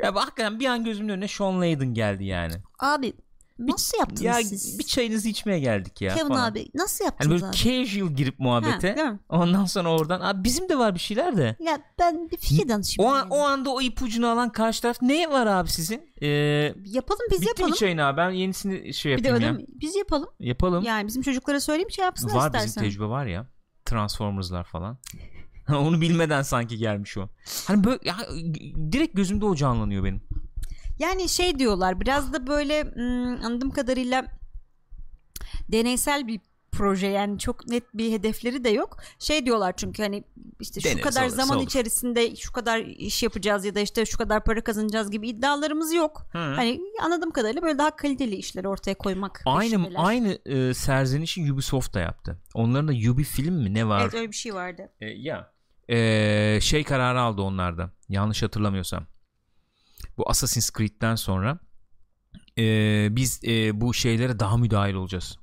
Ya 0.03 0.15
bak 0.15 0.23
hakikaten 0.23 0.61
bir 0.61 0.67
an 0.67 0.85
gözümün 0.85 1.09
önüne 1.09 1.29
Sean 1.29 1.61
Layden 1.61 1.95
geldi 1.95 2.25
yani. 2.25 2.53
Abi 2.79 3.13
nasıl 3.59 3.99
yaptınız 3.99 4.23
Ya 4.23 4.35
siz? 4.35 4.79
bir 4.79 4.85
çayınızı 4.85 5.29
içmeye 5.29 5.59
geldik 5.61 6.01
ya 6.01 6.15
Kevin 6.15 6.29
falan. 6.29 6.51
abi 6.51 6.67
nasıl 6.75 7.05
Hani 7.05 7.07
yaptınız 7.13 7.33
böyle 7.43 7.47
abi? 7.47 7.57
casual 7.57 8.13
girip 8.15 8.41
Ha, 8.41 8.45
muhabbete. 8.45 8.95
mi? 8.95 9.19
Ondan 9.29 9.65
sonra 9.65 9.89
oradan 9.89 10.21
abi 10.21 10.45
bizim 10.45 10.69
de 10.69 10.79
var 10.79 10.95
bir 10.95 11.01
şeyler 11.01 11.37
de. 11.37 11.57
Ya 11.61 11.79
ben 11.99 12.31
bir 12.31 12.37
fikir 12.37 12.69
danışayım. 12.69 13.11
O, 13.11 13.15
an, 13.15 13.19
yani. 13.19 13.29
o 13.35 13.39
anda 13.39 13.71
o 13.71 13.81
ipucunu 13.81 14.29
alan 14.29 14.53
karşı 14.53 14.83
taraf 14.83 14.97
ne 15.03 15.31
var 15.31 15.47
abi 15.47 15.71
sizin? 15.71 16.11
Ee, 16.23 16.27
Yapalım 16.85 17.21
biz 17.31 17.41
bitti 17.41 17.49
yapalım. 17.49 17.71
mi 17.71 17.77
çayın 17.77 17.99
abi? 17.99 18.17
Ben 18.17 18.31
yenisini 18.31 18.95
şey 18.95 19.17
Bir 19.17 19.25
de 19.25 19.29
yapayım 19.29 19.55
öyle 19.55 19.63
ya. 19.63 19.67
Biz 19.81 19.97
yapalım. 19.97 20.29
Yapalım. 20.41 20.85
Yani 20.85 21.07
bizim 21.07 21.23
çocuklara 21.23 21.61
söyleyeyim 21.61 21.91
şey 21.91 22.05
yapsınlar 22.05 22.35
var 22.35 22.47
istersen. 22.47 22.67
bizim 22.67 22.83
tecrübe 22.83 23.07
var 23.09 23.27
ya. 23.27 23.47
Transformers'lar 23.85 24.65
falan. 24.65 24.99
Onu 25.69 26.01
bilmeden 26.01 26.43
sanki 26.43 26.77
gelmiş 26.79 27.17
o. 27.19 27.29
Hani 27.67 27.85
böyle 27.85 27.99
ya, 28.05 28.17
direkt 28.93 29.17
gözümde 29.17 29.45
o 29.45 29.55
canlanıyor 29.55 30.05
benim. 30.05 30.21
Yani 30.99 31.29
şey 31.29 31.59
diyorlar 31.59 32.01
biraz 32.01 32.33
da 32.33 32.47
böyle 32.47 32.93
anladığım 33.45 33.71
kadarıyla 33.71 34.27
deneysel 35.73 36.27
bir 36.27 36.41
proje 36.73 37.07
yani 37.07 37.39
çok 37.39 37.69
net 37.69 37.85
bir 37.95 38.13
hedefleri 38.13 38.65
de 38.65 38.69
yok. 38.69 38.97
Şey 39.19 39.47
diyorlar 39.47 39.75
çünkü 39.77 40.03
hani 40.03 40.25
işte 40.61 40.81
şu 40.81 40.89
Deneriz, 40.89 41.03
kadar 41.05 41.23
olursa 41.23 41.37
zaman 41.37 41.59
olur. 41.59 41.67
içerisinde 41.67 42.37
şu 42.37 42.53
kadar 42.53 42.79
iş 42.81 43.23
yapacağız 43.23 43.65
ya 43.65 43.75
da 43.75 43.81
işte 43.81 44.07
şu 44.07 44.19
kadar 44.19 44.45
para 44.45 44.65
kazanacağız 44.65 45.11
gibi 45.11 45.29
iddialarımız 45.29 45.93
yok. 45.95 46.27
Hı. 46.33 46.39
Hani 46.39 46.81
anladığım 47.03 47.31
kadarıyla 47.31 47.63
böyle 47.63 47.79
daha 47.79 47.97
kaliteli 47.97 48.35
işleri 48.37 48.69
ortaya 48.69 48.95
koymak 48.95 49.43
Aynı 49.47 49.71
peşindeler. 49.71 49.95
aynı 50.05 50.39
e, 50.47 50.75
serzenişi 50.75 51.53
Ubisoft 51.53 51.95
da 51.95 52.01
yaptı. 52.01 52.41
Onların 52.55 52.89
da 52.89 52.93
Ubi 53.13 53.25
film 53.25 53.55
mi 53.55 53.75
ne 53.75 53.89
var? 53.89 54.01
Evet 54.03 54.15
öyle 54.15 54.31
bir 54.31 54.37
şey 54.37 54.55
vardı. 54.55 54.89
E, 55.01 55.07
ya 55.07 55.53
E, 55.89 56.59
şey 56.63 56.85
kararı 56.85 57.21
aldı 57.21 57.43
onlarda. 57.43 57.91
Yanlış 58.09 58.43
hatırlamıyorsam. 58.43 59.07
Bu 60.19 60.31
Assassin's 60.31 60.71
Creed'den 60.79 61.15
sonra 61.15 61.59
e, 62.59 63.09
biz 63.11 63.41
e, 63.45 63.81
bu 63.81 63.95
şeylere 63.95 64.39
daha 64.39 64.57
müdahil 64.57 64.95
olacağız. 64.95 65.39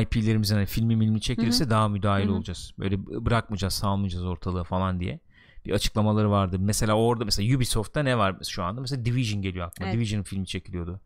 IP'lerimizin 0.00 0.54
hani 0.54 0.66
filmi 0.66 0.96
milmi 0.96 1.20
çekilirse 1.20 1.70
daha 1.70 1.88
müdahil 1.88 2.26
Hı 2.26 2.28
hı. 2.28 2.34
olacağız. 2.34 2.72
Böyle 2.78 3.06
bırakmayacağız, 3.06 3.74
salmayacağız 3.74 4.24
ortalığı 4.24 4.64
falan 4.64 5.00
diye 5.00 5.20
bir 5.66 5.72
açıklamaları 5.72 6.30
vardı. 6.30 6.56
Mesela 6.60 6.94
orada 6.94 7.24
mesela 7.24 7.56
Ubisoft'ta 7.56 8.02
ne 8.02 8.18
var 8.18 8.36
şu 8.48 8.62
anda? 8.62 8.80
Mesela 8.80 9.04
Division 9.04 9.42
geliyor 9.42 9.66
aklıma. 9.66 9.88
Evet. 9.88 9.96
Division'ın 9.96 10.24
filmi 10.24 10.46
çekiliyordu. 10.46 11.00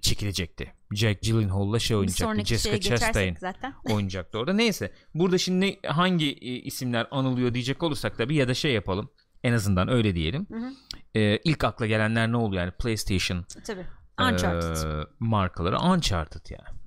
Çekilecekti. 0.00 0.72
Jack 0.92 1.22
Gyllenhaal'la 1.22 1.78
şey 1.78 1.96
oynayacaktı. 1.96 2.44
Jessica 2.44 2.80
Chastain 2.80 3.36
zaten. 3.40 3.74
oynayacaktı 3.84 4.38
orada. 4.38 4.52
Neyse. 4.52 4.92
Burada 5.14 5.38
şimdi 5.38 5.80
hangi 5.86 6.34
isimler 6.40 7.06
anılıyor 7.10 7.54
diyecek 7.54 7.82
olursak 7.82 8.18
tabii 8.18 8.36
ya 8.36 8.48
da 8.48 8.54
şey 8.54 8.72
yapalım. 8.72 9.10
En 9.44 9.52
azından 9.52 9.88
öyle 9.88 10.14
diyelim. 10.14 10.46
Hı 10.50 10.56
hı. 10.58 10.70
Ee, 11.14 11.38
ilk 11.44 11.64
akla 11.64 11.86
gelenler 11.86 12.32
ne 12.32 12.36
oluyor 12.36 12.62
yani 12.62 12.72
PlayStation 12.78 13.44
Tabii. 13.66 13.86
Uncharted. 14.20 15.00
e, 15.00 15.06
markaları 15.18 15.78
Uncharted 15.80 16.50
yani. 16.50 16.78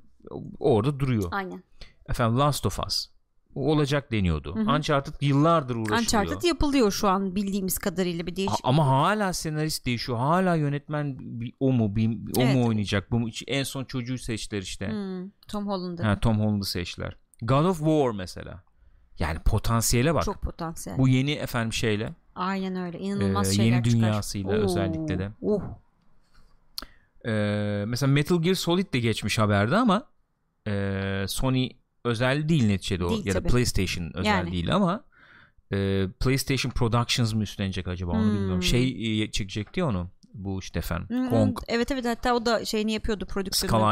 Orada 0.60 1.00
duruyor. 1.00 1.28
Aynen. 1.32 1.64
Efendim 2.10 2.40
Last 2.40 2.66
of 2.66 2.80
Us. 2.80 3.08
O 3.56 3.72
olacak 3.72 4.12
deniyordu. 4.12 4.56
Hı 4.56 4.60
hı. 4.60 4.72
Uncharted 4.76 5.14
yıllardır 5.22 5.76
uğraşılıyor. 5.76 6.02
Uncharted 6.02 6.44
yapılıyor 6.44 6.92
şu 6.92 7.08
an 7.08 7.36
bildiğimiz 7.36 7.78
kadarıyla 7.78 8.26
bir 8.26 8.32
Ha- 8.32 8.36
değişik. 8.36 8.60
ama 8.64 8.88
hala 8.88 9.34
senarist 9.34 9.86
değişiyor. 9.86 10.18
Hala 10.18 10.56
yönetmen 10.56 11.18
o 11.60 11.72
mu 11.72 11.96
bir, 11.96 12.10
o 12.38 12.42
Evet. 12.42 12.56
mu 12.56 12.68
oynayacak? 12.68 13.12
Bu 13.12 13.20
mu? 13.20 13.30
En 13.48 13.64
son 13.64 13.86
çocuğu 13.86 14.18
seçtiler 14.18 14.62
işte. 14.62 14.88
Hmm, 14.88 15.30
Tom 15.48 15.68
Holland'ı. 15.68 16.04
Ha, 16.04 16.20
Tom 16.20 16.40
Holland'ı 16.40 16.66
seçtiler. 16.66 17.18
God 17.42 17.66
of 17.66 17.78
War 17.78 18.12
mesela. 18.12 18.64
Yani 19.20 19.40
potansiyele 19.40 20.14
bak. 20.16 20.24
Çok 20.24 20.42
potansiyel. 20.42 20.98
Bu 20.98 21.08
yeni 21.08 21.32
efendim 21.32 21.74
şeyle 21.74 22.14
Aynen 22.36 22.76
öyle. 22.76 23.00
İnanılmaz 23.00 23.48
Ee, 23.48 23.54
şeyler 23.54 23.78
yeni 23.78 23.84
çıkar. 23.84 23.94
dünyasıyla 23.94 24.54
özellikle 24.56 25.20
de. 25.20 25.32
Oh. 25.42 25.62
Ee, 27.26 27.84
mesela 27.88 28.12
Metal 28.14 28.42
Gear 28.42 28.56
Solid 28.56 28.94
de 28.94 29.00
geçmiş 29.00 29.40
haberde 29.40 29.76
ama 29.76 30.08
e, 30.68 31.26
Sony 31.28 31.70
özel 32.06 32.50
değil 32.50 32.68
neticede 32.68 33.06
o 33.06 33.10
Değil 33.10 33.26
ya 33.26 33.36
da 33.36 33.40
tabii. 33.40 33.50
PlayStation 33.50 34.12
özel 34.14 34.28
Yani. 34.28 34.52
değil 34.52 34.76
ama 34.76 35.04
e, 35.74 36.08
PlayStation 36.20 36.72
Productions 36.72 37.34
mı 37.34 37.44
üstlenecek 37.44 37.88
acaba 37.88 38.12
onu 38.12 38.28
Hmm. 38.28 38.34
bilmiyorum. 38.34 38.64
Şey 38.64 39.24
e, 39.24 39.32
çekecekti 39.32 39.80
ya 39.80 39.88
onu 39.88 40.10
bu 40.34 40.60
işte 40.60 40.80
efendim 40.80 41.10
Hmm, 41.10 41.30
Kong 41.30 41.58
Evet 41.68 41.92
evet 41.92 42.06
hatta 42.06 42.34
o 42.36 42.46
da 42.46 42.66
şeyini 42.66 42.92
yapıyordu 42.94 43.26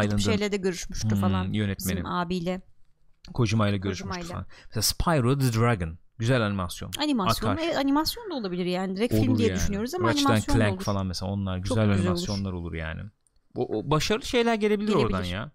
Island'ın. 0.06 0.18
şeyle 0.18 0.52
de 0.52 0.58
görüşmüştü 0.58 1.10
Hmm, 1.10 1.22
falan. 1.22 1.54
yönetmeni. 1.54 1.96
Bizim 1.96 2.06
abiyle. 2.06 2.62
Kojima 3.34 3.70
ile 3.70 3.78
görüşmüştü 3.78 4.28
falan. 4.28 4.46
Mesela 4.66 4.82
Spyro 4.82 5.38
the 5.38 5.60
Dragon 5.60 5.98
güzel 6.20 6.42
animasyon. 6.42 6.92
Animasyon. 7.00 7.50
Akar. 7.52 7.64
Evet 7.64 7.78
animasyon 7.78 8.32
da 8.32 8.36
olabilir 8.36 8.66
yani. 8.66 8.96
Direkt 8.96 9.14
Olur 9.14 9.22
film 9.22 9.38
diye 9.38 9.48
yani. 9.48 9.58
düşünüyoruz 9.58 9.94
ama 9.96 10.08
Ratchet 10.10 10.26
animasyon 10.26 10.56
Clank 10.56 10.74
olur. 10.74 10.84
falan 10.84 11.06
mesela 11.06 11.32
onlar 11.32 11.58
Çok 11.58 11.64
güzel 11.64 11.86
güzel 11.86 12.00
olur. 12.00 12.06
animasyonlar 12.06 12.52
olur, 12.52 12.74
yani. 12.74 13.02
O, 13.56 13.78
o 13.78 13.90
başarılı 13.92 14.26
şeyler 14.26 14.56
gelebilir, 14.56 14.88
Gelebilir. 14.88 15.06
oradan 15.06 15.24
ya. 15.24 15.52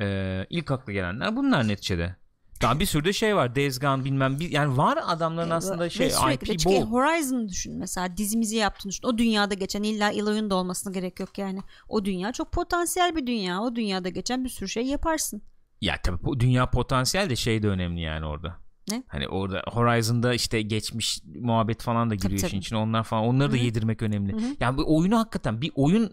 Ee, 0.00 0.46
ilk 0.50 0.70
akla 0.70 0.92
gelenler 0.92 1.36
bunlar 1.36 1.68
neticede. 1.68 2.16
Daha 2.62 2.80
bir 2.80 2.86
sürü 2.86 3.04
de 3.04 3.12
şey 3.12 3.36
var. 3.36 3.56
Days 3.56 3.80
Gone 3.80 4.04
bilmem 4.04 4.40
bir 4.40 4.50
yani 4.50 4.76
var 4.76 4.98
adamların 5.06 5.50
aslında 5.50 5.90
şey 5.90 6.06
IP 6.06 6.64
bol. 6.64 6.82
Horizon 6.86 7.48
düşün 7.48 7.78
mesela 7.78 8.16
dizimizi 8.16 8.56
yaptın 8.56 8.88
düşün. 8.88 9.06
O 9.06 9.18
dünyada 9.18 9.54
geçen 9.54 9.82
illa 9.82 10.10
Eloy'un 10.10 10.50
da 10.50 10.54
olmasına 10.54 10.92
gerek 10.92 11.20
yok 11.20 11.38
yani. 11.38 11.60
O 11.88 12.04
dünya 12.04 12.32
çok 12.32 12.52
potansiyel 12.52 13.16
bir 13.16 13.26
dünya. 13.26 13.60
O 13.62 13.76
dünyada 13.76 14.08
geçen 14.08 14.44
bir 14.44 14.48
sürü 14.48 14.68
şey 14.68 14.86
yaparsın. 14.86 15.42
Ya 15.80 15.94
tabii 16.02 16.24
bu 16.24 16.40
dünya 16.40 16.70
potansiyel 16.70 17.30
de 17.30 17.36
şey 17.36 17.62
de 17.62 17.68
önemli 17.68 18.00
yani 18.00 18.26
orada. 18.26 18.56
Ne? 18.90 19.02
Hani 19.08 19.28
orada 19.28 19.62
Horizon'da 19.72 20.34
işte 20.34 20.62
geçmiş 20.62 21.20
muhabbet 21.40 21.82
falan 21.82 22.10
da 22.10 22.14
giriyor 22.14 22.40
Tabii, 22.40 22.48
işin 22.48 22.58
içine. 22.58 22.78
Onlar 22.78 23.04
falan 23.04 23.24
onları 23.24 23.52
da 23.52 23.56
Hı 23.56 23.60
hı. 23.60 23.64
yedirmek 23.64 24.02
önemli. 24.02 24.32
Hı 24.32 24.36
hı. 24.36 24.56
Yani 24.60 24.76
bu 24.76 24.96
oyunu 24.96 25.18
hakikaten 25.18 25.60
bir 25.60 25.72
oyun 25.74 26.12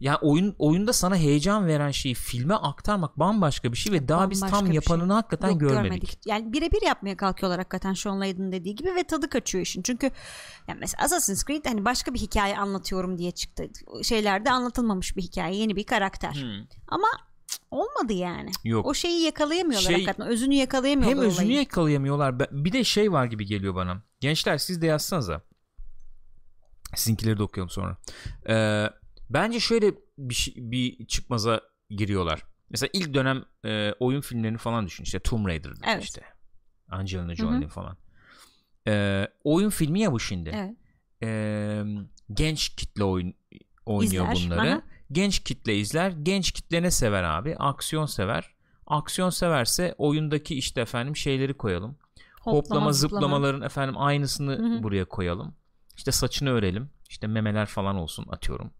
ya 0.00 0.18
oyun 0.22 0.54
oyunda 0.58 0.92
sana 0.92 1.16
heyecan 1.16 1.66
veren 1.66 1.90
şeyi 1.90 2.14
filme 2.14 2.54
aktarmak 2.54 3.18
bambaşka 3.18 3.72
bir 3.72 3.76
şey 3.76 3.92
ve 3.92 4.08
daha 4.08 4.30
biz 4.30 4.42
Bambaşka 4.42 4.56
tam 4.56 4.66
bir 4.66 4.70
şey. 4.70 4.74
yapanını 4.74 5.12
hakikaten 5.12 5.50
Yok, 5.50 5.60
görmedik. 5.60 6.18
Yani 6.26 6.52
birebir 6.52 6.86
yapmaya 6.86 7.16
kalkıyorlar 7.16 7.58
hakikaten 7.58 7.94
Sean 7.94 8.20
Layden'ın 8.20 8.52
dediği 8.52 8.74
gibi 8.74 8.94
ve 8.94 9.04
tadı 9.04 9.28
kaçıyor 9.28 9.62
işin. 9.62 9.82
Çünkü 9.82 10.10
yani 10.68 10.78
mesela 10.80 11.04
Assassin's 11.04 11.44
Creed 11.44 11.64
hani 11.64 11.84
başka 11.84 12.14
bir 12.14 12.18
hikaye 12.18 12.58
anlatıyorum 12.58 13.18
diye 13.18 13.30
çıktı. 13.30 13.64
Şeylerde 14.02 14.50
anlatılmamış 14.50 15.16
bir 15.16 15.22
hikaye, 15.22 15.56
yeni 15.56 15.76
bir 15.76 15.84
karakter. 15.84 16.34
Hmm. 16.34 16.66
Ama 16.88 17.08
olmadı 17.70 18.12
yani. 18.12 18.50
Yok. 18.64 18.86
O 18.86 18.94
şeyi 18.94 19.22
yakalayamıyorlar 19.22 19.86
Şey- 19.86 19.94
hakikaten. 19.94 20.26
Özünü 20.26 20.54
yakalayamıyorlar 20.54 21.18
Hem 21.18 21.26
özünü 21.30 21.44
olayın. 21.46 21.58
yakalayamıyorlar. 21.60 22.38
Bir 22.50 22.72
de 22.72 22.84
şey 22.84 23.12
var 23.12 23.24
gibi 23.26 23.46
geliyor 23.46 23.74
bana. 23.74 24.02
Gençler 24.20 24.58
siz 24.58 24.82
de 24.82 24.86
yazsanıza. 24.86 25.40
Sizinkileri 26.96 27.38
de 27.38 27.42
okuyalım 27.42 27.70
sonra. 27.70 27.96
Ee, 28.48 28.86
bence 29.30 29.60
şöyle 29.60 29.92
bir, 30.18 30.34
şey- 30.34 30.54
bir 30.56 31.06
çıkmaza 31.06 31.60
giriyorlar. 31.90 32.42
Mesela 32.70 32.90
ilk 32.92 33.14
dönem 33.14 33.44
e, 33.64 33.92
oyun 34.00 34.20
filmlerini 34.20 34.58
falan 34.58 34.86
düşün. 34.86 35.04
İşte 35.04 35.18
Tomb 35.20 35.46
Raider'dır 35.46 35.84
Evet. 35.88 36.04
işte. 36.04 36.22
Angelina 36.88 37.34
Jolie'nin 37.34 37.68
falan. 37.68 37.96
E, 38.88 39.24
oyun 39.44 39.70
filmi 39.70 40.00
ya 40.00 40.12
bu 40.12 40.20
şimdi. 40.20 40.50
Evet. 40.54 40.76
E, 41.22 41.82
genç 42.34 42.68
kitle 42.68 43.04
oyun 43.04 43.34
oynuyor 43.86 44.32
İzler, 44.32 44.46
bunları. 44.50 44.70
aha. 44.72 44.82
Genç 45.12 45.38
kitle 45.38 45.76
izler. 45.76 46.10
Genç 46.10 46.52
kitle 46.52 46.82
ne 46.82 46.90
sever 46.90 47.22
abi? 47.22 47.56
Aksiyon 47.58 48.06
sever. 48.06 48.54
Aksiyon 48.86 49.30
severse 49.30 49.94
oyundaki 49.98 50.54
işte 50.58 50.80
efendim 50.80 51.16
şeyleri 51.16 51.54
koyalım. 51.54 51.96
Hoplama, 52.40 52.92
zıplamaların 52.92 53.62
efendim 53.62 53.94
aynısını 53.98 54.52
Hı 54.58 54.62
hı. 54.78 54.82
buraya 54.82 55.04
koyalım. 55.04 55.54
İşte 55.96 56.12
saçını 56.12 56.50
örelim. 56.50 56.90
İşte 57.08 57.26
memeler 57.26 57.66
falan 57.66 57.96
olsun 57.96 58.26
atıyorum. 58.30 58.70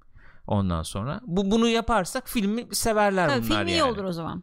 Ondan 0.47 0.83
sonra 0.83 1.21
bu 1.27 1.51
bunu 1.51 1.69
yaparsak 1.69 2.29
filmi 2.29 2.67
severler 2.73 3.29
Tabii 3.29 3.47
bunlar 3.47 3.59
film 3.59 3.69
iyi 3.69 3.77
yani. 3.77 3.93
olur 3.93 4.05
o 4.05 4.12
zaman. 4.12 4.43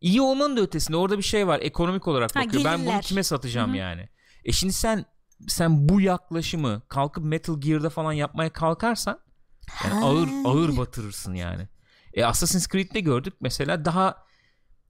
İyi 0.00 0.20
olmanın 0.22 0.56
da 0.56 0.60
ötesinde 0.60 0.96
orada 0.96 1.18
bir 1.18 1.22
şey 1.22 1.46
var. 1.46 1.58
Ekonomik 1.62 2.08
olarak 2.08 2.36
Ha, 2.36 2.40
bakıyor. 2.44 2.64
Ben 2.64 2.74
bunu 2.78 2.84
gelirler. 2.84 3.02
kime 3.02 3.22
satacağım 3.22 3.70
Hı 3.70 3.74
hı. 3.74 3.76
yani? 3.78 4.08
E 4.44 4.52
şimdi 4.52 4.72
sen 4.72 5.04
sen 5.48 5.88
bu 5.88 6.00
yaklaşımı 6.00 6.82
kalkıp 6.88 7.24
Metal 7.24 7.60
Gear'da 7.60 7.90
falan 7.90 8.12
yapmaya 8.12 8.50
kalkarsan 8.52 9.18
yani 9.84 10.00
Ha. 10.00 10.06
ağır 10.06 10.28
ağır 10.44 10.76
batırırsın 10.76 11.34
yani. 11.34 11.68
E 12.14 12.24
Assassin's 12.24 12.68
Creed'de 12.68 13.00
gördük 13.00 13.34
mesela 13.40 13.84
daha 13.84 14.24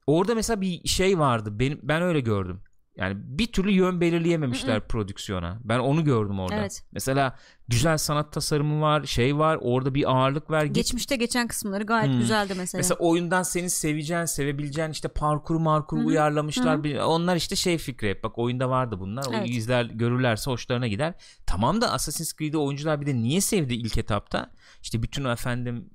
orada 0.07 0.35
mesela 0.35 0.61
bir 0.61 0.87
şey 0.87 1.19
vardı. 1.19 1.59
Benim 1.59 1.79
ben 1.83 2.01
öyle 2.01 2.19
gördüm. 2.19 2.61
Yani 2.97 3.15
bir 3.17 3.47
türlü 3.51 3.71
yön 3.71 4.01
belirleyememişler 4.01 4.87
prodüksiyona. 4.87 5.59
Ben 5.63 5.79
onu 5.79 6.03
gördüm 6.03 6.39
orada. 6.39 6.55
Evet. 6.55 6.83
Mesela 6.91 7.35
güzel 7.67 7.97
sanat 7.97 8.33
tasarımı 8.33 8.81
var, 8.81 9.05
şey 9.05 9.37
var. 9.37 9.57
Orada 9.61 9.93
bir 9.95 10.11
ağırlık 10.11 10.49
var. 10.51 10.63
Git- 10.63 10.75
Geçmişte 10.75 11.15
geçen 11.15 11.47
kısımları 11.47 11.83
gayet 11.83 12.11
Hmm. 12.11 12.19
güzeldi 12.19 12.53
mesela. 12.57 12.79
Mesela 12.79 12.97
oyundan 12.99 13.43
senin 13.43 13.67
seveceğin, 13.67 14.25
sevebileceğin 14.25 14.89
işte 14.89 15.07
parkur 15.07 15.55
markur 15.55 15.97
Hı 15.97 16.01
hı. 16.01 16.05
uyarlamışlar. 16.05 16.75
Hı 16.75 16.79
hı. 16.79 16.83
Bir- 16.83 16.97
Onlar 16.99 17.35
işte 17.35 17.55
şey 17.55 17.77
fikri. 17.77 18.09
hep. 18.09 18.23
Bak 18.23 18.37
oyunda 18.39 18.69
vardı 18.69 18.99
bunlar. 18.99 19.25
O 19.29 19.33
Evet. 19.33 19.49
izler 19.49 19.85
görürlerse 19.85 20.51
hoşlarına 20.51 20.87
gider. 20.87 21.13
Tamam 21.45 21.81
da 21.81 21.91
Assassin's 21.91 22.33
Creed'i 22.37 22.57
oyuncular 22.57 23.01
bir 23.01 23.05
de 23.05 23.15
niye 23.15 23.41
sevdi 23.41 23.73
ilk 23.73 23.97
etapta? 23.97 24.51
İşte 24.85 25.03
bütün 25.03 25.25
efendim 25.25 25.89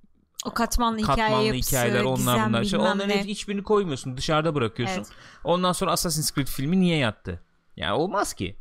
o 0.44 0.54
katmanlı, 0.54 0.98
hikaye 0.98 1.16
katmanlı 1.16 1.44
yapısı, 1.44 1.76
hikayeler 1.76 2.02
onlar 2.04 2.16
gizem, 2.16 2.48
bunlar. 2.48 2.62
İşte 2.62 2.78
onların 2.78 3.08
ne. 3.08 3.24
hiçbirini 3.24 3.62
koymuyorsun. 3.62 4.16
Dışarıda 4.16 4.54
bırakıyorsun. 4.54 4.96
Evet. 4.96 5.10
Ondan 5.44 5.72
sonra 5.72 5.92
Assassin's 5.92 6.34
Creed 6.34 6.46
filmi 6.46 6.80
niye 6.80 6.96
yattı? 6.96 7.42
Yani 7.76 7.92
olmaz 7.92 8.34
ki. 8.34 8.56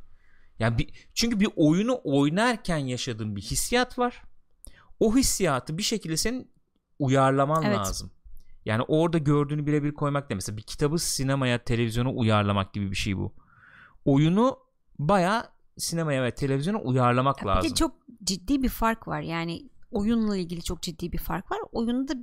Yani 0.60 0.78
bir, 0.78 0.89
çünkü 1.13 1.39
bir 1.39 1.50
oyunu 1.56 2.02
oynarken 2.04 2.78
yaşadığın 2.78 3.36
bir 3.36 3.42
hissiyat 3.42 4.00
var. 4.00 4.22
O 5.00 5.15
hissiyatı 5.15 5.78
bir 5.78 5.84
şekilde 5.84 6.18
senin 6.18 6.52
uyarlaman 7.00 7.63
Evet. 7.63 7.78
lazım. 7.78 8.12
Yani 8.65 8.84
orada 8.88 9.18
gördüğünü 9.18 9.65
birebir 9.65 9.94
koymak 9.94 10.30
da 10.30 10.36
mesela 10.36 10.58
bir 10.58 10.63
kitabı 10.63 11.00
sinemaya, 11.00 11.63
televizyona 11.63 12.12
uyarlamak 12.12 12.74
gibi 12.74 12.92
bir 12.92 12.96
şey 12.96 13.18
bu. 13.18 13.34
Oyunu 14.06 14.60
baya 15.00 15.50
sinemaya 15.78 16.24
ve 16.24 16.36
televizyona 16.36 16.78
uyarlamak 16.78 17.42
Bir 17.42 17.46
lazım. 17.46 17.72
de 17.72 17.76
çok 17.76 17.96
ciddi 18.24 18.63
bir 18.63 18.70
fark 18.70 19.08
var. 19.08 19.22
Yani 19.22 19.70
oyunla 19.91 20.38
ilgili 20.38 20.63
çok 20.63 20.82
ciddi 20.82 21.12
bir 21.12 21.17
fark 21.17 21.52
var. 21.52 21.60
Oyunda 21.71 22.13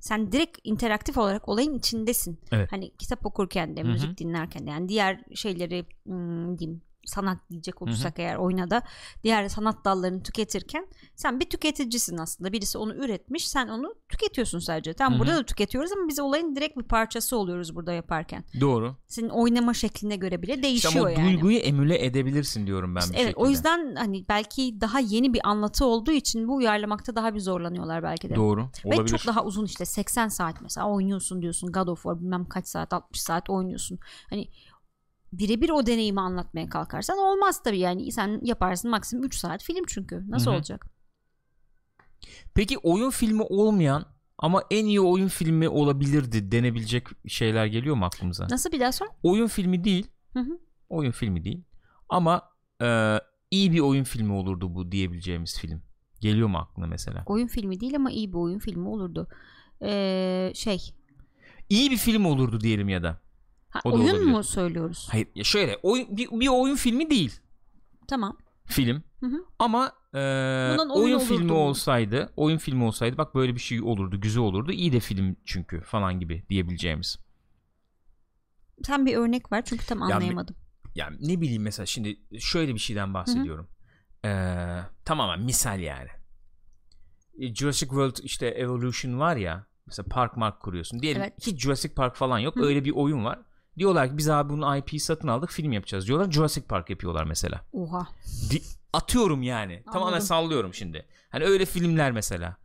sen 0.00 0.32
direkt 0.32 0.58
interaktif 0.64 1.18
olarak 1.18 1.48
olayın 1.48 1.74
içindesin. 1.74 2.40
Evet. 2.52 2.72
Hani 2.72 2.96
kitap 2.96 3.26
okurken 3.26 3.76
de, 3.76 3.80
Hı 3.82 3.84
hı. 3.84 3.88
müzik 3.92 4.18
dinlerken 4.18 4.66
de 4.66 4.70
yani 4.70 4.88
diğer 4.88 5.24
şeyleri 5.34 5.86
diyeyim 6.58 6.82
sanat 7.06 7.38
diyecek 7.50 7.82
olursak 7.82 8.18
eğer 8.18 8.36
oynada 8.36 8.82
diğer 9.24 9.48
sanat 9.48 9.84
dallarını 9.84 10.22
tüketirken 10.22 10.86
sen 11.14 11.40
bir 11.40 11.50
tüketicisin 11.50 12.18
aslında. 12.18 12.52
Birisi 12.52 12.78
onu 12.78 12.94
üretmiş, 12.94 13.48
sen 13.48 13.68
onu 13.68 13.94
tüketiyorsun 14.08 14.58
sadece. 14.58 14.92
Tam 14.94 15.12
Hı 15.12 15.16
hı. 15.16 15.20
burada 15.20 15.36
da 15.36 15.42
tüketiyoruz 15.46 15.92
ama 15.92 16.08
biz 16.08 16.20
olayın 16.20 16.56
direkt 16.56 16.76
bir 16.78 16.82
parçası 16.82 17.36
oluyoruz 17.36 17.74
burada 17.74 17.92
yaparken. 17.92 18.44
Doğru. 18.60 18.96
Senin 19.08 19.28
oynama 19.28 19.74
şekline 19.74 20.16
göre 20.16 20.42
bile 20.42 20.52
İşte 20.52 20.62
değişiyor 20.62 20.94
ama 20.94 21.04
o 21.04 21.08
yani. 21.08 21.32
duyguyu 21.32 21.58
emüle 21.58 22.04
edebilirsin 22.04 22.66
diyorum 22.66 22.94
ben 22.94 23.00
İşte 23.00 23.12
bir 23.12 23.18
evet 23.18 23.26
şekilde. 23.26 23.44
o 23.46 23.48
yüzden 23.48 23.94
hani 23.96 24.24
belki 24.28 24.80
daha 24.80 25.00
yeni 25.00 25.34
bir 25.34 25.40
anlatı 25.48 25.84
olduğu 25.86 26.12
için 26.12 26.48
bu 26.48 26.54
uyarlamakta 26.54 27.16
daha 27.16 27.34
bir 27.34 27.40
zorlanıyorlar 27.40 28.02
belki 28.02 28.30
de. 28.30 28.34
Doğru. 28.34 28.68
Ve 28.84 28.94
Olabilir. 28.96 29.18
çok 29.18 29.26
daha 29.26 29.44
uzun 29.44 29.64
işte 29.64 29.84
80 29.84 30.28
saat 30.28 30.60
mesela 30.62 30.88
oynuyorsun 30.90 31.42
diyorsun 31.42 31.72
God 31.72 31.88
of 31.88 32.02
War 32.02 32.20
bilmem 32.20 32.44
kaç 32.44 32.66
saat 32.68 32.92
60 32.92 33.20
saat 33.20 33.50
oynuyorsun. 33.50 33.98
Hani 34.30 34.48
birebir 35.32 35.70
o 35.70 35.86
deneyimi 35.86 36.20
anlatmaya 36.20 36.68
kalkarsan 36.68 37.18
olmaz 37.18 37.62
tabii 37.62 37.78
yani 37.78 38.12
sen 38.12 38.40
yaparsın 38.42 38.90
maksimum 38.90 39.24
3 39.24 39.34
saat 39.36 39.62
film 39.62 39.84
çünkü 39.88 40.24
nasıl 40.28 40.46
Hı 40.46 40.54
hı. 40.54 40.56
olacak? 40.56 40.86
Peki 42.54 42.78
oyun 42.78 43.10
filmi 43.10 43.42
olmayan 43.42 44.04
ama 44.38 44.62
en 44.70 44.84
iyi 44.86 45.00
oyun 45.00 45.28
filmi 45.28 45.68
olabilirdi 45.68 46.52
denebilecek 46.52 47.06
şeyler 47.28 47.66
geliyor 47.66 47.96
mu 47.96 48.04
aklımıza? 48.04 48.46
Nasıl 48.50 48.72
bir 48.72 48.80
daha 48.80 48.92
sor? 48.92 49.06
Oyun 49.22 49.46
filmi 49.46 49.84
değil. 49.84 50.06
Hı 50.32 50.40
hı. 50.40 50.58
Oyun 50.88 51.10
filmi 51.10 51.44
değil. 51.44 51.64
Ama 52.08 52.42
e, 52.82 53.18
iyi 53.50 53.72
bir 53.72 53.80
oyun 53.80 54.04
filmi 54.04 54.32
olurdu 54.32 54.74
bu 54.74 54.92
diyebileceğimiz 54.92 55.58
film. 55.58 55.82
Geliyor 56.20 56.48
mu 56.48 56.58
aklına 56.58 56.86
mesela? 56.86 57.22
Oyun 57.26 57.46
filmi 57.46 57.80
değil 57.80 57.96
ama 57.96 58.10
iyi 58.10 58.32
bir 58.32 58.38
oyun 58.38 58.58
filmi 58.58 58.88
olurdu. 58.88 59.28
Ee, 59.82 60.52
şey 60.54 60.94
İyi 61.68 61.90
bir 61.90 61.96
film 61.96 62.24
olurdu 62.24 62.60
diyelim 62.60 62.88
ya 62.88 63.02
da. 63.02 63.20
Ha, 63.76 63.80
O 63.84 63.92
oyun 63.94 64.04
olabilir. 64.14 64.30
mu 64.30 64.42
söylüyoruz? 64.44 65.08
Hayır 65.10 65.28
ya 65.34 65.44
şöyle 65.44 65.76
oyun, 65.82 66.16
bir, 66.16 66.28
bir 66.30 66.48
oyun 66.48 66.76
filmi 66.76 67.10
değil 67.10 67.40
Tamam. 68.08 68.36
film. 68.66 69.02
Hı 69.20 69.26
hı. 69.26 69.44
Ama 69.58 69.86
e, 70.14 70.18
Bundan 70.72 70.90
oyun 70.90 71.04
oyun 71.04 71.18
filmi 71.18 71.48
bu. 71.48 71.54
olsaydı, 71.54 72.32
oyun 72.36 72.58
filmi 72.58 72.84
olsaydı 72.84 73.18
bak 73.18 73.34
böyle 73.34 73.54
bir 73.54 73.60
şey 73.60 73.82
olurdu, 73.82 74.20
güzel 74.20 74.42
olurdu. 74.42 74.72
İyi 74.72 74.92
de 74.92 75.00
film 75.00 75.36
çünkü 75.44 75.80
falan 75.80 76.20
gibi 76.20 76.44
diyebileceğimiz. 76.50 77.18
Sen 78.84 79.06
bir 79.06 79.16
örnek 79.16 79.52
ver 79.52 79.64
çünkü 79.64 79.86
tam 79.86 79.98
Ya 80.08 80.16
anlayamadım. 80.16 80.56
yani 80.94 81.16
ne 81.20 81.40
bileyim 81.40 81.62
mesela 81.62 81.86
şimdi 81.86 82.16
şöyle 82.38 82.74
bir 82.74 82.78
şeyden 82.80 83.14
bahsediyorum. 83.14 83.68
Ee, 84.24 84.80
tamamen 85.04 85.40
misal 85.44 85.80
yani. 85.80 86.08
E, 87.38 87.54
Jurassic 87.54 87.88
World 87.88 88.16
işte 88.22 88.46
Evolution 88.46 89.18
var 89.18 89.36
ya 89.36 89.66
mesela 89.86 90.06
park 90.10 90.36
mark 90.36 90.60
kuruyorsun. 90.60 91.00
Diyelim 91.02 91.22
Evet. 91.22 91.46
hiç 91.46 91.60
Jurassic 91.62 91.94
Park 91.94 92.16
falan 92.16 92.38
yok. 92.38 92.56
Hı. 92.56 92.60
Öyle 92.64 92.84
bir 92.84 92.90
oyun 92.90 93.24
var. 93.24 93.38
Diyorlar 93.78 94.08
ki 94.10 94.16
biz 94.18 94.28
abi 94.28 94.52
bunun 94.52 94.76
IP'yi 94.76 95.00
satın 95.00 95.28
aldık 95.28 95.50
film 95.50 95.72
yapacağız. 95.72 96.06
Diyorlar 96.06 96.30
Jurassic 96.32 96.66
Park 96.66 96.90
yapıyorlar 96.90 97.24
mesela. 97.24 97.60
Oha. 97.72 98.08
Di- 98.50 98.62
atıyorum 98.92 99.42
yani. 99.42 99.82
Tamamen 99.92 100.06
Anladım. 100.12 100.26
sallıyorum 100.26 100.74
şimdi. 100.74 101.06
Hani 101.30 101.44
öyle 101.44 101.64
filmler 101.66 102.12
mesela. 102.12 102.56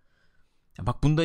Ya 0.79 0.85
bak 0.85 1.03
bunda 1.03 1.23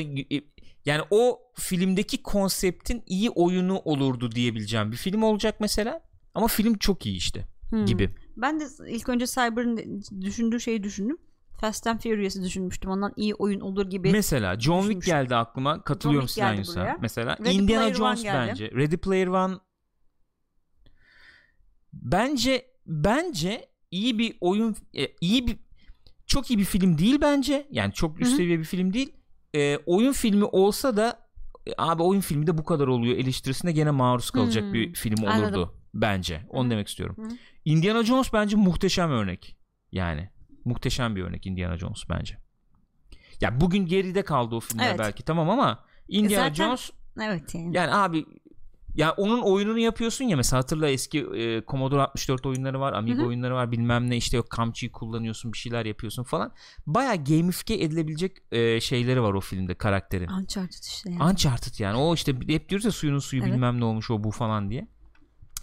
yani 0.84 1.02
o 1.10 1.38
filmdeki 1.54 2.22
konseptin 2.22 3.02
iyi 3.06 3.30
oyunu 3.30 3.78
olurdu 3.78 4.32
diyebileceğim 4.32 4.92
bir 4.92 4.96
film 4.96 5.22
olacak 5.22 5.54
mesela. 5.60 6.00
Ama 6.34 6.46
film 6.46 6.78
çok 6.78 7.06
iyi 7.06 7.16
işte 7.16 7.46
Hmm. 7.70 7.86
gibi. 7.86 8.14
Ben 8.36 8.60
de 8.60 8.64
ilk 8.88 9.08
önce 9.08 9.26
Cyber'ın 9.26 10.02
düşündüğü 10.20 10.60
şeyi 10.60 10.82
düşündüm. 10.82 11.18
Fast 11.60 11.86
and 11.86 12.00
Furious'ı 12.00 12.42
düşünmüştüm. 12.42 12.90
Ondan 12.90 13.12
iyi 13.16 13.34
oyun 13.34 13.60
olur 13.60 13.90
gibi. 13.90 14.10
Mesela 14.12 14.60
John 14.60 14.82
Wick 14.82 15.06
geldi 15.06 15.36
aklıma. 15.36 15.82
Katılıyorum. 15.82 16.28
Yusuf'a. 16.58 16.96
Mesela 17.00 17.36
Ready 17.40 17.56
Indiana 17.56 17.80
Player 17.80 18.00
One 18.00 18.16
Jones 18.16 18.24
bence. 18.34 18.70
Ready 18.70 18.96
Player 18.96 19.26
One 19.26 19.56
bence 22.02 22.66
bence 22.86 23.68
iyi 23.90 24.18
bir 24.18 24.36
oyun 24.40 24.76
e, 24.94 25.08
iyi 25.20 25.46
bir 25.46 25.56
çok 26.26 26.50
iyi 26.50 26.58
bir 26.58 26.64
film 26.64 26.98
değil 26.98 27.18
bence. 27.20 27.66
Yani 27.70 27.92
çok 27.92 28.20
üst 28.20 28.36
seviye 28.36 28.58
bir 28.58 28.64
film 28.64 28.92
değil. 28.92 29.12
E, 29.54 29.76
oyun 29.86 30.12
filmi 30.12 30.44
olsa 30.44 30.96
da 30.96 31.28
e, 31.66 31.70
abi 31.78 32.02
oyun 32.02 32.20
filmi 32.20 32.46
de 32.46 32.58
bu 32.58 32.64
kadar 32.64 32.86
oluyor 32.86 33.16
eleştirisine 33.16 33.72
gene 33.72 33.90
maruz 33.90 34.30
kalacak 34.30 34.64
Hmm. 34.64 34.72
bir 34.72 34.94
film 34.94 35.22
olurdu 35.22 35.30
Anladım. 35.32 35.70
bence. 35.94 36.46
Onu 36.48 36.66
Hı. 36.66 36.70
demek 36.70 36.88
istiyorum. 36.88 37.16
Hı. 37.18 37.36
Indiana 37.64 38.04
Jones 38.04 38.32
bence 38.32 38.56
muhteşem 38.56 39.10
örnek. 39.10 39.56
Yani 39.92 40.30
muhteşem 40.64 41.16
bir 41.16 41.22
örnek 41.22 41.46
Indiana 41.46 41.76
Jones 41.78 42.02
bence. 42.10 42.36
Ya 43.40 43.60
bugün 43.60 43.86
geride 43.86 44.22
kaldı 44.22 44.54
o 44.54 44.60
filmler 44.60 44.88
Evet. 44.88 44.98
belki 44.98 45.22
tamam 45.24 45.50
ama 45.50 45.84
Indiana 46.08 46.48
zaten- 46.48 46.64
Jones 46.64 46.90
Evet 47.22 47.54
yani. 47.54 47.76
yani 47.76 47.94
abi 47.94 48.24
ya 48.96 49.12
onun 49.12 49.42
oyununu 49.42 49.78
yapıyorsun 49.78 50.24
ya 50.24 50.36
mesela 50.36 50.58
hatırla 50.60 50.88
eski 50.88 51.18
e, 51.18 51.62
Commodore 51.68 52.02
64 52.02 52.46
oyunları 52.46 52.80
var, 52.80 52.92
Amiga 52.92 53.18
Hı 53.18 53.22
hı. 53.22 53.26
oyunları 53.26 53.54
var, 53.54 53.72
bilmem 53.72 54.10
ne 54.10 54.16
işte 54.16 54.36
yok 54.36 54.50
kamçıyı 54.50 54.92
kullanıyorsun, 54.92 55.52
bir 55.52 55.58
şeyler 55.58 55.86
yapıyorsun 55.86 56.22
falan. 56.22 56.52
Baya 56.86 57.14
gamifice 57.14 57.74
edilebilecek 57.74 58.36
e, 58.52 58.80
şeyleri 58.80 59.22
var 59.22 59.32
o 59.32 59.40
filmde 59.40 59.74
karakterin. 59.74 60.28
Uncharted 60.28 60.82
işte 60.82 61.10
yani. 61.10 61.22
Uncharted 61.22 61.78
yani 61.78 61.96
o 61.98 62.14
işte 62.14 62.34
hep 62.48 62.68
diyoruz 62.68 62.84
ya 62.84 62.90
suyunun 62.90 63.18
suyu 63.18 63.42
Evet. 63.42 63.52
bilmem 63.52 63.80
ne 63.80 63.84
olmuş 63.84 64.10
o 64.10 64.24
bu 64.24 64.30
falan 64.30 64.70
diye. 64.70 64.88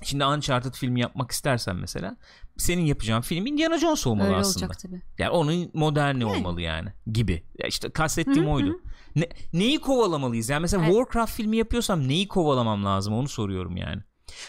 Şimdi 0.06 0.26
Uncharted 0.26 0.74
filmi 0.74 1.00
yapmak 1.00 1.32
istersen 1.32 1.76
mesela 1.76 2.18
senin 2.58 2.86
yapacağın 2.86 3.22
film 3.22 3.46
Indiana 3.46 3.78
Jones 3.78 4.08
olmalı 4.08 4.28
Öyle 4.28 4.38
aslında. 4.38 4.66
olacak 4.66 4.80
tabii. 4.82 5.02
Yani 5.18 5.30
onun 5.32 5.70
moderni 5.74 6.24
Yani. 6.24 6.32
olmalı 6.36 6.62
yani 6.62 6.90
gibi. 7.12 7.44
Ya 7.60 7.68
işte 7.68 7.90
kastettiğim 7.90 8.50
oydu. 8.50 8.68
hı. 8.70 8.78
Ne, 9.16 9.30
neyi 9.54 9.82
kovalamalıyız? 9.82 10.50
Yani 10.50 10.62
mesela 10.62 10.84
Evet. 10.86 10.94
Warcraft 10.96 11.34
filmi 11.34 11.58
yapıyorsam 11.58 12.08
neyi 12.08 12.28
kovalamam 12.28 12.86
lazım 12.86 13.14
onu 13.14 13.28
soruyorum 13.28 13.78
yani. 13.78 14.02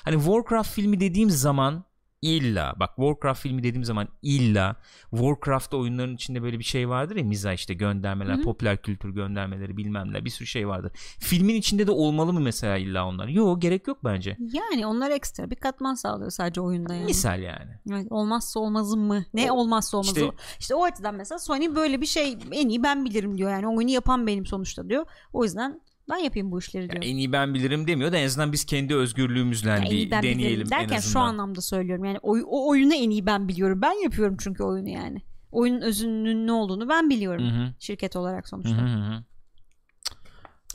Hani 0.04 0.16
Warcraft 0.16 0.70
filmi 0.70 1.00
dediğim 1.00 1.30
zaman 1.30 1.84
illa 2.24 2.74
bak 2.80 2.90
Warcraft 2.96 3.40
filmi 3.42 3.62
dediğim 3.62 3.84
zaman 3.84 4.08
illa 4.22 4.76
Warcraft 5.10 5.74
oyunların 5.74 6.14
içinde 6.14 6.42
böyle 6.42 6.58
bir 6.58 6.64
şey 6.64 6.88
vardır 6.88 7.16
ya 7.16 7.24
miza 7.24 7.52
işte 7.52 7.74
göndermeler, 7.74 8.34
Hı 8.34 8.38
hı. 8.38 8.42
popüler 8.42 8.82
kültür 8.82 9.10
göndermeleri 9.10 9.76
bilmem 9.76 10.12
ne 10.12 10.24
bir 10.24 10.30
sürü 10.30 10.46
şey 10.46 10.68
vardır. 10.68 10.92
Filmin 11.20 11.54
içinde 11.54 11.87
de 11.87 11.90
olmalı 11.90 12.32
mı 12.32 12.40
mesela 12.40 12.76
illa 12.76 13.06
onlar? 13.06 13.28
Yok 13.28 13.62
gerek 13.62 13.87
yok 13.88 13.98
bence. 14.04 14.37
Yani 14.52 14.87
onlar 14.87 15.10
ekstra 15.10 15.50
bir 15.50 15.56
katman 15.56 15.94
sağlıyor 15.94 16.30
sadece 16.30 16.60
oyunda 16.60 16.94
yani. 16.94 17.04
Misal 17.04 17.42
yani. 17.42 18.06
Olmazsa 18.10 18.60
olmazım 18.60 19.00
mı? 19.00 19.24
Ne 19.34 19.52
O- 19.52 19.56
olmazsa 19.56 19.96
olmazı. 19.96 20.20
işte- 20.20 20.24
İşte, 20.34 20.56
işte 20.60 20.74
o 20.74 20.84
açıdan 20.84 21.14
mesela 21.14 21.38
Sony 21.38 21.74
böyle 21.74 22.00
bir 22.00 22.06
şey 22.06 22.38
en 22.52 22.68
iyi 22.68 22.82
ben 22.82 23.04
bilirim 23.04 23.38
diyor. 23.38 23.50
Yani 23.50 23.68
oyunu 23.68 23.90
yapan 23.90 24.26
benim 24.26 24.46
sonuçta 24.46 24.88
diyor. 24.88 25.06
O 25.32 25.44
yüzden 25.44 25.80
ben 26.10 26.16
yapayım 26.16 26.50
bu 26.52 26.58
işleri 26.58 26.90
diyor. 26.90 27.02
Ya 27.02 27.08
en 27.10 27.16
iyi 27.16 27.32
ben 27.32 27.54
bilirim 27.54 27.86
demiyor 27.86 28.12
da 28.12 28.16
en 28.16 28.26
azından 28.26 28.52
biz 28.52 28.64
kendi 28.64 28.94
özgürlüğümüzle 28.94 29.70
en 29.70 29.82
bir 29.90 30.10
deneyelim 30.10 30.60
en 30.66 30.70
derken 30.70 30.96
azından. 30.96 31.12
şu 31.12 31.20
anlamda 31.20 31.60
söylüyorum. 31.60 32.04
Yani 32.04 32.18
oy- 32.22 32.44
o 32.46 32.68
oyunu 32.68 32.94
en 32.94 33.10
iyi 33.10 33.26
ben 33.26 33.48
biliyorum. 33.48 33.82
Ben 33.82 34.02
yapıyorum 34.04 34.36
çünkü 34.40 34.62
oyunu 34.62 34.88
yani. 34.88 35.22
Oyunun 35.52 35.80
özünün 35.80 36.46
ne 36.46 36.52
olduğunu 36.52 36.88
ben 36.88 37.10
biliyorum. 37.10 37.44
Hı 37.44 37.62
hı. 37.64 37.74
Şirket 37.78 38.16
olarak 38.16 38.48
sonuçta. 38.48 38.76
hı 38.76 38.86
hı. 38.86 39.24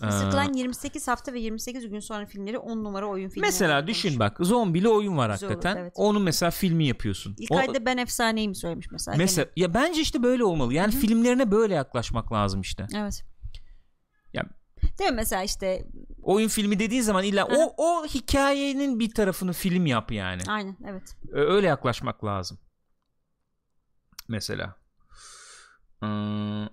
Mr. 0.01 0.27
Ee, 0.27 0.29
Klein 0.29 0.53
28 0.53 1.07
hafta 1.07 1.33
ve 1.33 1.39
28 1.39 1.89
gün 1.89 1.99
sonra 1.99 2.25
filmleri 2.25 2.57
10 2.57 2.83
numara 2.83 3.05
oyun 3.07 3.29
filmi. 3.29 3.45
Mesela 3.47 3.87
düşün 3.87 4.09
konuşuyor. 4.09 4.19
bak 4.31 4.37
zombili 4.47 4.89
oyun 4.89 5.17
var 5.17 5.29
Güzel 5.31 5.47
olur, 5.49 5.55
hakikaten. 5.55 5.81
evet. 5.81 5.93
Onun 5.95 6.21
mesela 6.21 6.51
filmi 6.51 6.85
yapıyorsun. 6.85 7.35
İlk 7.39 7.51
O- 7.51 7.57
ayda 7.57 7.85
ben 7.85 7.97
efsaneyim 7.97 8.55
söylemiş 8.55 8.87
mesela. 8.91 9.17
mesela 9.17 9.47
ya 9.55 9.73
bence 9.73 10.01
işte 10.01 10.23
böyle 10.23 10.43
olmalı. 10.43 10.73
Yani 10.73 10.91
filmlerine 10.91 11.51
böyle 11.51 11.73
yaklaşmak 11.73 12.31
lazım 12.31 12.61
işte. 12.61 12.87
Evet. 12.95 13.23
Ya- 14.33 14.45
Değil 14.99 15.09
mi 15.09 15.15
mesela 15.15 15.43
işte 15.43 15.85
Oyun 16.21 16.47
filmi 16.47 16.79
dediğin 16.79 17.01
zaman 17.01 17.23
illa 17.23 17.45
o 17.45 17.73
o 17.77 18.05
hikayenin 18.05 18.99
bir 18.99 19.13
tarafını 19.13 19.53
film 19.53 19.85
yap 19.85 20.11
yani. 20.11 20.41
aynen 20.47 20.77
evet. 20.87 21.15
Öyle 21.31 21.67
yaklaşmak 21.67 22.25
lazım. 22.25 22.57
Mesela. 24.27 24.75
Hmm. 25.99 26.67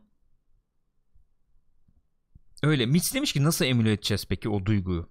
Öyle. 2.63 2.87
Mitch 2.87 3.15
demiş 3.15 3.33
ki 3.33 3.45
nasıl 3.45 3.65
emüle 3.65 3.93
edeceğiz 3.93 4.27
peki 4.29 4.49
o 4.49 4.67
duyguyu? 4.67 5.11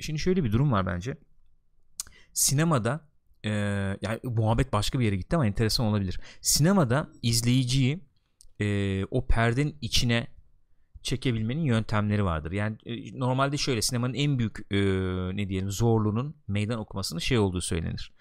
Şimdi 0.00 0.18
şöyle 0.18 0.44
bir 0.44 0.52
durum 0.52 0.72
var 0.72 0.86
bence. 0.86 1.16
Sinemada 2.32 3.08
e, 3.44 3.50
yani 4.00 4.20
muhabbet 4.24 4.72
başka 4.72 4.98
bir 4.98 5.04
yere 5.04 5.16
gitti 5.16 5.36
ama 5.36 5.46
enteresan 5.46 5.86
olabilir. 5.86 6.20
Sinemada 6.40 7.10
izleyiciyi 7.22 8.04
e, 8.60 9.04
o 9.04 9.26
perdenin 9.26 9.78
içine 9.80 10.33
çekebilmenin 11.04 11.64
yöntemleri 11.64 12.24
vardır. 12.24 12.52
Yani 12.52 12.76
e, 12.86 13.18
normalde 13.18 13.56
şöyle 13.56 13.82
sinemanın 13.82 14.14
en 14.14 14.38
büyük 14.38 14.58
e, 14.70 14.76
ne 15.36 15.48
diyelim 15.48 15.70
zorluğunun 15.70 16.36
meydan 16.48 16.78
okumasının 16.78 17.20
şey 17.20 17.38
olduğu 17.38 17.60
söylenir. 17.60 18.12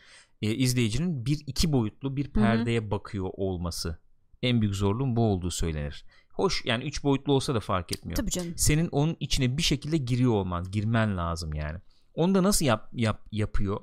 E, 0.42 0.56
izleyicinin 0.56 1.26
bir 1.26 1.44
iki 1.48 1.72
boyutlu 1.72 2.16
bir 2.16 2.28
perdeye 2.28 2.92
bakıyor 2.92 3.30
olması 3.34 3.98
en 4.42 4.62
büyük 4.62 4.76
zorluğun 4.76 5.16
bu 5.16 5.22
olduğu 5.22 5.52
söylenir. 5.52 6.06
Hoş 6.30 6.66
yani 6.66 6.84
üç 6.84 7.04
boyutlu 7.04 7.34
olsa 7.34 7.56
da 7.56 7.60
fark 7.60 7.92
etmiyor. 7.92 8.16
Tabii 8.16 8.32
canım. 8.32 8.54
Senin 8.56 8.88
onun 8.88 9.18
içine 9.20 9.58
bir 9.58 9.62
şekilde 9.62 9.98
giriyor 9.98 10.32
olman, 10.32 10.72
girmen 10.72 11.18
lazım 11.18 11.54
yani. 11.54 11.80
Onu 12.14 12.36
da 12.36 12.44
nasıl 12.44 12.66
yap, 12.66 12.90
yap 12.94 13.22
yapıyor 13.32 13.82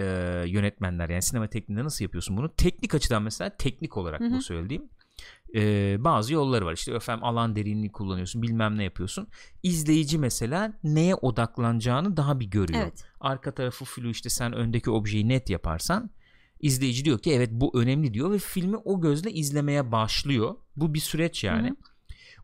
e, 0.00 0.04
yönetmenler 0.46 1.08
yani 1.08 1.22
sinema 1.22 1.46
tekniğinde 1.46 1.84
nasıl 1.84 2.04
yapıyorsun 2.04 2.36
bunu? 2.36 2.54
Teknik 2.54 2.94
açıdan 2.94 3.22
mesela 3.22 3.56
teknik 3.56 3.96
olarak 3.96 4.20
Hı 4.20 4.24
hı. 4.24 4.32
bu 4.32 4.42
söylediğim 4.42 4.88
e, 5.54 5.96
bazı 6.04 6.34
yolları 6.34 6.66
var. 6.66 6.72
İşte 6.72 6.92
efendim 6.94 7.24
alan 7.24 7.56
derinliği 7.56 7.92
kullanıyorsun, 7.92 8.42
bilmem 8.42 8.78
ne 8.78 8.84
yapıyorsun. 8.84 9.28
İzleyici 9.62 10.18
mesela 10.18 10.72
neye 10.84 11.14
odaklanacağını 11.14 12.16
daha 12.16 12.40
bir 12.40 12.46
görüyor. 12.46 12.82
Evet. 12.82 13.04
Arka 13.20 13.54
tarafı 13.54 13.84
flu 13.84 14.10
işte 14.10 14.28
sen 14.30 14.52
öndeki 14.52 14.90
objeyi 14.90 15.28
net 15.28 15.50
yaparsan 15.50 16.10
izleyici 16.60 17.04
diyor 17.04 17.18
ki 17.18 17.32
evet 17.32 17.50
bu 17.52 17.80
önemli 17.80 18.14
diyor 18.14 18.30
ve 18.30 18.38
filmi 18.38 18.76
o 18.76 19.00
gözle 19.00 19.32
izlemeye 19.32 19.92
başlıyor. 19.92 20.54
Bu 20.76 20.94
bir 20.94 21.00
süreç 21.00 21.44
yani. 21.44 21.68
Hı 21.68 21.72
hı. 21.72 21.76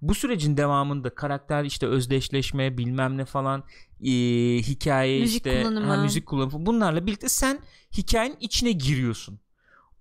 Bu 0.03 0.15
sürecin 0.15 0.57
devamında 0.57 1.15
karakter 1.15 1.65
işte 1.65 1.87
özdeşleşme 1.87 2.79
bilmem 2.79 3.19
ne 3.19 3.25
falan 3.25 3.65
e, 4.01 4.11
hikaye 4.57 5.21
Müzik 5.21 5.37
işte 5.37 5.63
kullanımı. 5.63 5.87
ha, 5.87 6.03
müzik 6.03 6.27
kullanımı 6.27 6.67
bunlarla 6.67 7.07
birlikte 7.07 7.29
sen 7.29 7.61
hikayenin 7.97 8.37
içine 8.41 8.73
giriyorsun. 8.73 9.41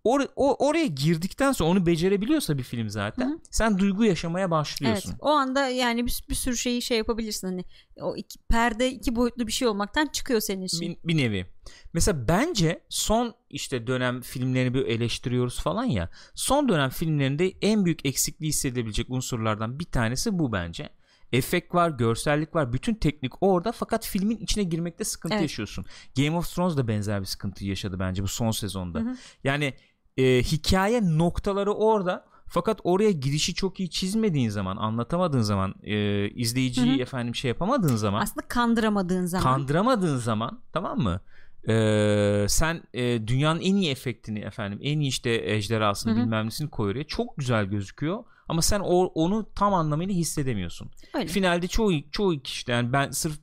Or, 0.03 0.21
o, 0.35 0.67
oraya 0.67 0.85
girdikten 0.85 1.51
sonra 1.51 1.69
onu 1.69 1.85
becerebiliyorsa 1.85 2.57
bir 2.57 2.63
film 2.63 2.89
zaten 2.89 3.29
Hı 3.29 3.33
hı. 3.33 3.39
sen 3.51 3.79
duygu 3.79 4.05
yaşamaya 4.05 4.51
başlıyorsun. 4.51 5.09
Evet. 5.09 5.19
O 5.21 5.29
anda 5.29 5.67
yani 5.67 6.05
bir, 6.05 6.23
bir 6.29 6.35
sürü 6.35 6.57
şeyi 6.57 6.81
şey 6.81 6.97
yapabilirsin 6.97 7.47
hani 7.47 7.65
o 8.01 8.15
iki, 8.15 8.39
perde 8.39 8.91
iki 8.91 9.15
boyutlu 9.15 9.47
bir 9.47 9.51
şey 9.51 9.67
olmaktan 9.67 10.07
çıkıyor 10.07 10.39
senin 10.41 10.61
için. 10.65 10.81
bir, 10.81 11.07
bir 11.07 11.17
nevi. 11.17 11.45
Mesela 11.93 12.27
bence 12.27 12.83
son 12.89 13.35
işte 13.49 13.87
dönem 13.87 14.21
filmlerini 14.21 14.73
bir 14.73 14.85
eleştiriyoruz 14.85 15.59
falan 15.59 15.83
ya. 15.83 16.09
Son 16.35 16.69
dönem 16.69 16.89
filmlerinde 16.89 17.53
en 17.61 17.85
büyük 17.85 18.05
eksikliği 18.05 18.49
hissedilebilecek 18.49 19.09
unsurlardan 19.09 19.79
bir 19.79 19.85
tanesi 19.85 20.39
bu 20.39 20.51
bence. 20.51 20.89
Efekt 21.31 21.75
var, 21.75 21.89
görsellik 21.89 22.55
var, 22.55 22.73
bütün 22.73 22.95
teknik 22.95 23.43
orada 23.43 23.71
fakat 23.71 24.05
filmin 24.05 24.37
içine 24.37 24.63
girmekte 24.63 25.03
sıkıntı 25.03 25.35
Evet. 25.35 25.41
yaşıyorsun. 25.41 25.85
Game 26.17 26.37
of 26.37 26.55
Thrones 26.55 26.77
da 26.77 26.87
benzer 26.87 27.21
bir 27.21 27.25
sıkıntı 27.25 27.65
yaşadı 27.65 27.99
bence 27.99 28.23
bu 28.23 28.27
son 28.27 28.51
sezonda. 28.51 28.99
Hı 28.99 29.03
hı. 29.03 29.15
Yani 29.43 29.73
e, 30.17 30.23
hikaye 30.43 31.17
noktaları 31.17 31.73
orada 31.73 32.25
fakat 32.47 32.79
oraya 32.83 33.11
girişi 33.11 33.53
çok 33.53 33.79
iyi 33.79 33.89
çizmediğin 33.89 34.49
zaman, 34.49 34.77
anlatamadığın 34.77 35.41
zaman, 35.41 35.75
e, 35.83 36.29
izleyiciyi 36.29 36.93
Hı 36.93 36.97
hı. 36.97 37.01
efendim 37.01 37.35
şey 37.35 37.49
yapamadığın 37.49 37.95
zaman 37.95 38.21
Aslında 38.21 38.47
kandıramadığın 38.47 39.25
zaman. 39.25 39.43
kandıramadığın 39.43 40.17
zaman 40.17 40.61
tamam 40.73 40.99
mı? 40.99 41.19
Ee, 41.67 42.45
sen 42.49 42.83
e, 42.93 43.27
dünyanın 43.27 43.59
en 43.61 43.75
iyi 43.75 43.91
efektini 43.91 44.39
efendim 44.39 44.79
en 44.81 44.99
iyi 44.99 45.07
işte 45.09 45.41
ejderhasını 45.45 46.13
Hı 46.13 46.17
hı. 46.17 46.21
bilmem 46.21 46.45
nesini 46.45 46.69
koyuyor 46.69 46.95
oraya. 46.95 47.03
çok 47.03 47.37
güzel 47.37 47.65
gözüküyor 47.65 48.23
ama 48.47 48.61
sen 48.61 48.79
o, 48.79 49.05
onu 49.05 49.45
tam 49.55 49.73
anlamıyla 49.73 50.13
hissedemiyorsun. 50.15 50.91
Öyle. 51.13 51.27
Finalde 51.27 51.67
çoğu 51.67 51.91
çoğu 52.11 52.39
kişi 52.39 52.71
yani 52.71 52.93
ben 52.93 53.11
sırf 53.11 53.39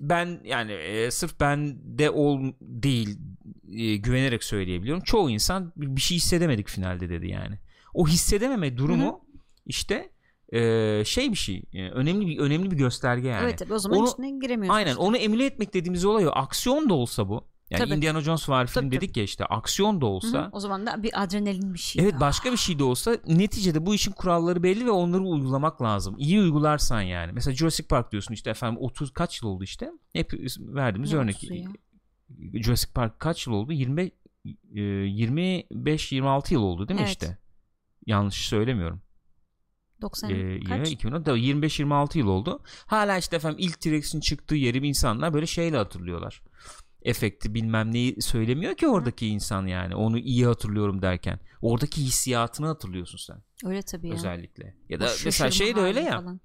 ben 0.00 0.40
yani 0.44 0.72
e, 0.72 1.10
sırf 1.10 1.40
ben 1.40 1.78
de 1.98 2.10
ol 2.10 2.52
değil 2.60 3.18
e, 3.72 3.96
güvenerek 3.96 4.44
söyleyebiliyorum. 4.44 5.02
Çoğu 5.02 5.30
insan 5.30 5.72
bir 5.76 6.00
şey 6.00 6.16
hissedemedik 6.16 6.68
finalde 6.68 7.08
dedi 7.08 7.28
yani. 7.28 7.58
O 7.94 8.08
hissedememe 8.08 8.76
durumu 8.76 9.24
işte 9.66 10.10
e, 10.52 11.02
şey 11.04 11.30
bir 11.30 11.36
şey. 11.36 11.62
e, 11.74 11.90
önemli 11.90 12.26
bir 12.26 12.38
önemli 12.38 12.70
bir 12.70 12.76
gösterge 12.76 13.28
yani. 13.28 13.44
Evet 13.44 13.58
tabii 13.58 13.74
o 13.74 13.78
zaman 13.78 13.98
Onu- 13.98 14.08
içine 14.08 14.30
giremiyorsun. 14.30 14.74
Aynen 14.76 14.90
işte. 14.90 15.02
onu 15.02 15.16
emüle 15.16 15.46
etmek 15.46 15.74
dediğimiz 15.74 16.04
olay 16.04 16.26
o. 16.26 16.30
Aksiyon 16.30 16.88
da 16.88 16.94
olsa 16.94 17.28
bu. 17.28 17.48
Yani 17.70 17.78
Tabii. 17.84 17.94
Indiana 17.94 18.20
Jones 18.20 18.48
var 18.48 18.66
film 18.66 18.84
Tabii, 18.84 18.96
dedik 18.96 19.16
ya 19.16 19.22
işte 19.24 19.44
aksiyon 19.44 20.00
da 20.00 20.06
olsa. 20.06 20.48
O 20.52 20.60
zaman 20.60 20.86
da 20.86 21.02
bir 21.02 21.22
adrenalin 21.22 21.74
bir 21.74 21.78
şey. 21.78 22.02
Evet 22.02 22.12
daha. 22.12 22.20
başka 22.20 22.52
bir 22.52 22.56
şey 22.56 22.78
de 22.78 22.84
olsa 22.84 23.16
neticede 23.26 23.86
bu 23.86 23.94
işin 23.94 24.12
kuralları 24.12 24.62
belli 24.62 24.86
ve 24.86 24.90
onları 24.90 25.22
uygulamak 25.22 25.82
lazım. 25.82 26.14
İyi 26.18 26.40
uygularsan 26.40 27.00
yani. 27.00 27.32
Mesela 27.32 27.54
Jurassic 27.54 27.88
Park 27.88 28.12
diyorsun 28.12 28.34
işte 28.34 28.50
efendim 28.50 28.78
30 28.82 29.10
kaç 29.12 29.42
yıl 29.42 29.48
oldu 29.48 29.64
işte. 29.64 29.90
Hep 30.12 30.32
verdiğimiz 30.58 31.12
Ne 31.12 31.18
örnek. 31.18 31.50
ya? 31.50 31.68
Jurassic 32.54 32.92
Park 32.92 33.20
kaç 33.20 33.46
yıl 33.46 33.54
oldu? 33.54 33.72
20 33.72 34.10
25 34.72 36.12
26 36.12 36.54
yıl 36.54 36.62
oldu 36.62 36.88
değil 36.88 37.00
mi 37.00 37.06
Evet. 37.06 37.22
işte? 37.22 37.38
Yanlış 38.06 38.48
söylemiyorum. 38.48 39.00
90 40.02 40.30
Ee, 40.30 40.60
kaç? 40.60 40.92
25-26 41.04 42.18
yıl 42.18 42.26
oldu. 42.26 42.62
Hala 42.86 43.18
işte 43.18 43.36
efendim 43.36 43.58
ilk 43.60 43.80
T-Rex'in 43.80 44.20
çıktığı 44.20 44.54
yeri 44.54 44.86
insanlar 44.86 45.34
böyle 45.34 45.46
şeyle 45.46 45.76
hatırlıyorlar. 45.76 46.42
Efekti 47.06 47.54
bilmem 47.54 47.92
neyi 47.92 48.22
söylemiyor 48.22 48.74
ki 48.74 48.88
oradaki 48.88 49.26
insan 49.28 49.66
yani. 49.66 49.94
Onu 49.96 50.18
iyi 50.18 50.46
hatırlıyorum 50.46 51.02
derken. 51.02 51.40
Oradaki 51.62 52.02
hissiyatını 52.02 52.66
hatırlıyorsun 52.66 53.18
sen 53.18 53.42
Öyle 53.70 53.82
tabii 53.82 54.08
ya. 54.08 54.14
özellikle. 54.14 54.76
Ya 54.88 54.98
O 54.98 55.00
da 55.00 55.08
mesela 55.24 55.50
şey 55.50 55.76
de 55.76 55.80
öyle 55.80 56.00
ya. 56.00 56.20
falan. 56.20 56.40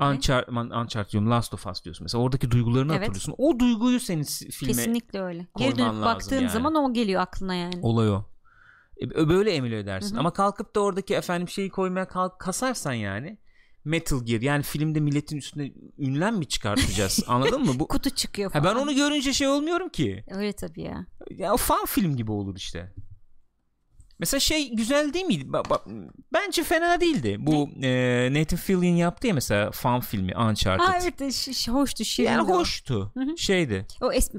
Uncharted, 0.00 0.52
Uncharted 0.52 1.12
diyorum 1.12 1.30
Last 1.30 1.54
of 1.54 1.66
Us 1.66 1.84
diyorsun. 1.84 2.04
Mesela 2.04 2.22
oradaki 2.22 2.50
duygularını 2.50 2.92
Evet. 2.92 3.00
hatırlıyorsun. 3.00 3.34
O 3.38 3.58
duyguyu 3.58 4.00
senin 4.00 4.22
filme 4.50 4.72
Kesinlikle 4.72 5.20
öyle. 5.20 5.46
Geri 5.56 5.78
dönüp 5.78 6.04
baktığın 6.04 6.36
yani. 6.40 6.50
zaman 6.50 6.74
o 6.74 6.92
geliyor 6.92 7.20
aklına 7.20 7.54
yani. 7.54 7.78
olay 7.82 8.10
o. 8.10 8.24
E, 9.02 9.28
Böyle 9.28 9.54
emüle 9.54 9.78
edersin. 9.78 10.10
Hı 10.10 10.14
hı. 10.14 10.20
Ama 10.20 10.32
kalkıp 10.32 10.74
da 10.74 10.80
oradaki 10.80 11.14
efendim 11.14 11.48
şeyi 11.48 11.70
koymaya 11.70 12.08
kalk, 12.08 12.38
kasarsan 12.38 12.92
yani 12.92 13.38
Metal 13.88 14.24
Gear 14.24 14.40
yani 14.40 14.62
filmde 14.62 15.00
milletin 15.00 15.36
üstüne 15.36 15.72
ünlem 15.98 16.36
mi 16.36 16.46
çıkartacağız? 16.48 17.24
Anladın 17.28 17.62
mı? 17.62 17.72
Bu 17.78 17.88
Kutu 17.88 18.10
çıkıyor 18.10 18.52
Ha 18.52 18.60
falan. 18.62 18.76
ben 18.76 18.82
onu 18.82 18.94
görünce 18.94 19.32
şey 19.32 19.48
olmuyorum 19.48 19.88
ki. 19.88 20.24
Öyle 20.30 20.52
tabii 20.52 20.82
ya. 20.82 21.06
Ya 21.30 21.54
o 21.54 21.56
fan 21.56 21.86
film 21.86 22.16
gibi 22.16 22.32
olur 22.32 22.56
işte. 22.56 22.92
Mesela 24.20 24.40
şey 24.40 24.70
güzel 24.74 25.12
değil 25.12 25.24
miydi? 25.26 25.44
Ba- 25.44 25.64
ba- 25.68 26.10
bence 26.32 26.62
fena 26.64 27.00
değildi. 27.00 27.36
Bu 27.38 27.68
e, 27.82 28.28
Nathan 28.32 28.56
Fillion 28.58 28.96
yaptı 28.96 29.26
ya 29.26 29.34
mesela 29.34 29.70
fan 29.70 30.00
filmi 30.00 30.36
Uncharted. 30.36 30.84
Ha 30.86 30.98
evet 31.02 31.34
ş- 31.34 31.52
ş- 31.52 31.70
hoştu 31.72 32.04
şirindi 32.04 32.32
yani 32.32 32.48
hoştu. 32.48 33.12
Hı 33.14 33.20
hı. 33.24 33.38
Şeydi. 33.38 33.86
O 34.00 34.12
espri. 34.12 34.38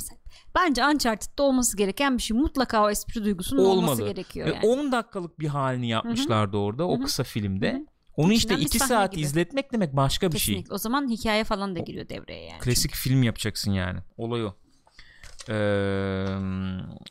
Bence 0.55 0.85
Uncharted'da 0.85 1.43
olması 1.43 1.77
gereken 1.77 2.17
bir 2.17 2.23
şey. 2.23 2.37
Mutlaka 2.37 2.83
o 2.83 2.89
espri 2.89 3.23
duygusunun 3.23 3.65
olması 3.65 3.91
Olmalı. 4.01 4.13
gerekiyor 4.13 4.47
Ve 4.47 4.51
yani. 4.53 4.65
10 4.67 4.91
dakikalık 4.91 5.39
bir 5.39 5.47
halini 5.47 5.89
yapmışlardı 5.89 6.57
orada 6.57 6.87
o 6.87 6.95
Hı 6.97 6.99
hı. 7.01 7.03
kısa 7.05 7.23
filmde. 7.23 7.71
Hı 7.73 7.77
hı. 7.77 7.85
Onu 8.19 8.33
işte 8.33 8.53
İçinden 8.53 8.61
bir 8.61 8.65
2 8.65 8.79
sahne 8.79 8.89
saat 8.89 9.11
gibi. 9.11 9.21
izletmek 9.21 9.73
demek 9.73 9.95
başka 9.95 10.31
bir 10.31 10.37
şey. 10.39 10.55
Kesinlikle. 10.55 10.73
O 10.73 10.77
zaman 10.77 11.09
hikaye 11.09 11.43
falan 11.43 11.75
da 11.75 11.79
giriyor 11.79 12.09
devreye 12.09 12.45
yani. 12.45 12.59
Klasik 12.59 12.95
film 12.95 13.23
yapacaksın 13.23 13.71
yani. 13.71 13.99
Olay 14.17 14.45
o. 14.45 14.53
Ee, 15.49 15.53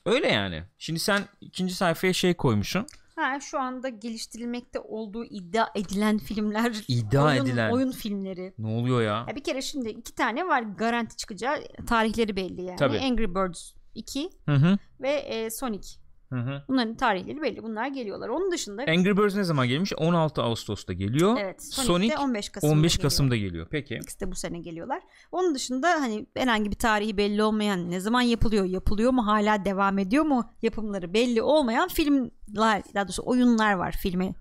öyle 0.07 0.29
yani. 0.29 0.63
Şimdi 0.79 1.01
sen 1.01 1.23
ikinci 1.41 1.75
sayfaya 1.75 2.13
şey 2.13 2.35
koymuşsun. 2.35 2.87
Ha, 3.17 3.41
şu 3.41 3.61
anda 3.61 3.89
geliştirilmekte 3.89 4.81
olduğu 4.81 5.25
iddia 5.25 5.67
edilen 5.75 6.19
filmler. 6.19 6.85
İddia 6.89 7.25
oyun, 7.25 7.45
edilen. 7.45 7.71
Oyun 7.71 7.91
filmleri. 7.91 8.55
Ne 8.59 8.67
oluyor 8.67 9.03
ya? 9.03 9.25
Ya 9.29 9.37
bir 9.37 9.45
kere 9.45 9.63
şimdi 9.63 9.89
iki 9.89 10.15
tane 10.15 10.47
var 10.47 10.63
garanti 10.63 11.17
çıkacağı 11.17 11.57
tarihleri 11.87 12.37
belli 12.37 12.63
yani. 12.63 12.77
Tabii. 12.79 12.99
Angry 12.99 13.35
Birds 13.35 13.73
2 13.95 14.31
Hı 14.47 14.55
hı. 14.55 14.79
ve 15.01 15.11
e, 15.11 15.51
Sonic. 15.51 15.89
Hı 16.33 16.37
hı. 16.37 16.63
Bunların 16.69 16.95
tarihleri 16.95 17.43
belli. 17.43 17.63
Bunlar 17.63 17.87
geliyorlar. 17.87 18.29
Onun 18.29 18.53
dışında 18.53 18.83
Angry 18.83 19.17
Birds 19.17 19.35
ne 19.37 19.45
zaman 19.45 19.69
gelmiş? 19.69 19.93
16 19.97 20.43
Ağustos'ta 20.43 20.93
geliyor. 20.93 21.37
evet 21.41 21.63
Sonic, 21.65 21.87
Sonic 21.87 22.15
de 22.15 22.19
15 22.19 22.49
Kasım'da 22.49 22.73
15 22.73 22.93
geliyor. 22.93 23.03
Kasım'da 23.11 23.37
geliyor. 23.37 23.67
Peki. 23.71 23.95
İkisi 24.03 24.21
de 24.21 24.31
bu 24.31 24.35
sene 24.35 24.59
geliyorlar. 24.59 25.03
Onun 25.33 25.55
dışında 25.55 25.89
hani 25.91 26.27
herhangi 26.37 26.71
bir 26.71 26.77
tarihi 26.77 27.17
belli 27.17 27.43
olmayan 27.43 27.91
ne 27.91 28.01
zaman 28.01 28.23
yapılıyor, 28.23 28.65
yapılıyor 28.65 29.13
mu, 29.13 29.27
hala 29.27 29.65
devam 29.65 29.99
ediyor 29.99 30.25
mu 30.25 30.51
yapımları 30.63 31.15
belli 31.15 31.43
olmayan 31.43 31.89
filmler, 31.89 32.83
daha 32.95 33.05
doğrusu 33.05 33.23
oyunlar 33.27 33.73
var 33.73 33.93
filme 34.03 34.35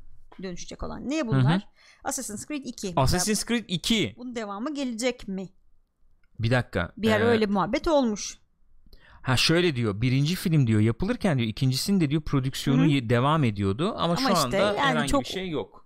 dönüşecek 0.44 0.84
olan. 0.84 1.10
Ne 1.10 1.28
bunlar? 1.28 1.52
Hı 1.54 1.56
hı. 1.56 1.62
Assassin's 2.04 2.48
Creed 2.48 2.66
2. 2.66 2.94
Assassin's 2.96 3.46
Creed 3.46 3.66
2. 3.68 4.14
Bunun 4.18 4.36
devamı 4.36 4.74
gelecek 4.74 5.28
mi? 5.28 5.50
Bir 6.40 6.52
dakika. 6.52 6.92
Bir 6.98 7.12
ara 7.12 7.24
Ee, 7.24 7.28
öyle 7.28 7.46
muhabbet 7.46 7.88
olmuş. 7.88 8.38
Ha 9.28 9.38
şöyle 9.38 9.76
diyor. 9.76 10.02
Birinci 10.02 10.36
film 10.36 10.68
diyor 10.68 10.80
yapılırken 10.80 11.38
diyor 11.38 11.50
ikincisinin 11.50 12.02
de 12.02 12.10
diyor 12.10 12.22
prodüksiyonu 12.22 12.82
Hı 12.82 12.86
hı. 12.86 12.90
ye- 12.90 13.10
devam 13.10 13.44
ediyordu 13.44 13.88
ama, 13.98 14.04
Ama 14.04 14.16
şu 14.16 14.22
işte 14.24 14.38
anda 14.40 14.58
yani 14.58 14.78
herhangi 14.80 15.08
çok- 15.12 15.22
bir 15.22 15.26
şey 15.28 15.50
yok. 15.50 15.86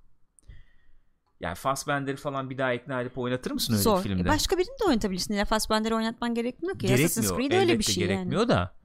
Yani 1.39 1.55
Fassbender'i 1.55 2.15
falan 2.17 2.49
bir 2.49 2.57
daha 2.57 2.73
ikna 2.73 3.01
edip 3.01 3.17
oynatır 3.17 3.51
mısın 3.51 3.73
öyle 3.73 3.83
Zor. 3.83 3.97
bir 3.97 4.03
filmde? 4.03 4.21
E 4.21 4.25
başka 4.25 4.57
birini 4.57 4.79
de 4.83 4.85
oynatabilirsin. 4.87 5.33
Nila 5.33 5.45
Fassbender'i 5.45 5.95
oynatman 5.95 6.33
gerekmiyor 6.35 6.79
ki. 6.79 6.93
Assassin's 6.93 7.15
gerekmiyor. 7.15 7.37
Creed 7.39 7.51
Elbette 7.51 7.71
öyle 7.71 7.79
bir 7.79 7.83
şey 7.83 7.95
gerekmiyor 8.07 8.39
yani. 8.41 8.49
da. 8.49 8.75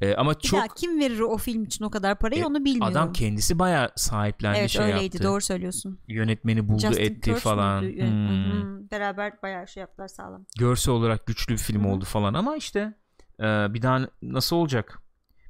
Ee, 0.00 0.14
ama 0.14 0.34
Bir 0.34 0.40
çok 0.40 0.60
daha 0.60 0.68
kim 0.68 1.00
verir 1.00 1.20
o 1.20 1.36
film 1.36 1.64
için 1.64 1.84
o 1.84 1.90
kadar 1.90 2.18
parayı 2.18 2.42
E, 2.42 2.46
onu 2.46 2.64
bilmiyorum. 2.64 2.92
adam 2.96 3.12
kendisi 3.12 3.58
bayağı 3.58 3.90
sahiplendi 3.96 4.58
evet 4.58 4.70
şey 4.70 4.84
öyleydi 4.84 5.04
yaptı. 5.04 5.22
doğru 5.22 5.40
söylüyorsun. 5.40 5.98
Yönetmeni 6.08 6.68
buldu 6.68 6.80
Justin 6.80 7.02
etti 7.04 7.30
Kurtz 7.30 7.42
falan. 7.42 7.84
muydu? 7.84 8.02
Hmm. 8.02 8.52
Hmm, 8.52 8.90
Beraber 8.90 9.42
bayağı 9.42 9.68
şey 9.68 9.80
yaptılar 9.80 10.08
sağlam. 10.08 10.46
Görsel 10.58 10.94
olarak 10.94 11.26
güçlü 11.26 11.52
bir 11.52 11.58
film 11.58 11.84
oldu 11.84 12.04
falan 12.04 12.34
ama 12.34 12.56
işte 12.56 12.94
e, 13.40 13.44
bir 13.44 13.82
daha 13.82 14.08
nasıl 14.22 14.56
olacak? 14.56 14.98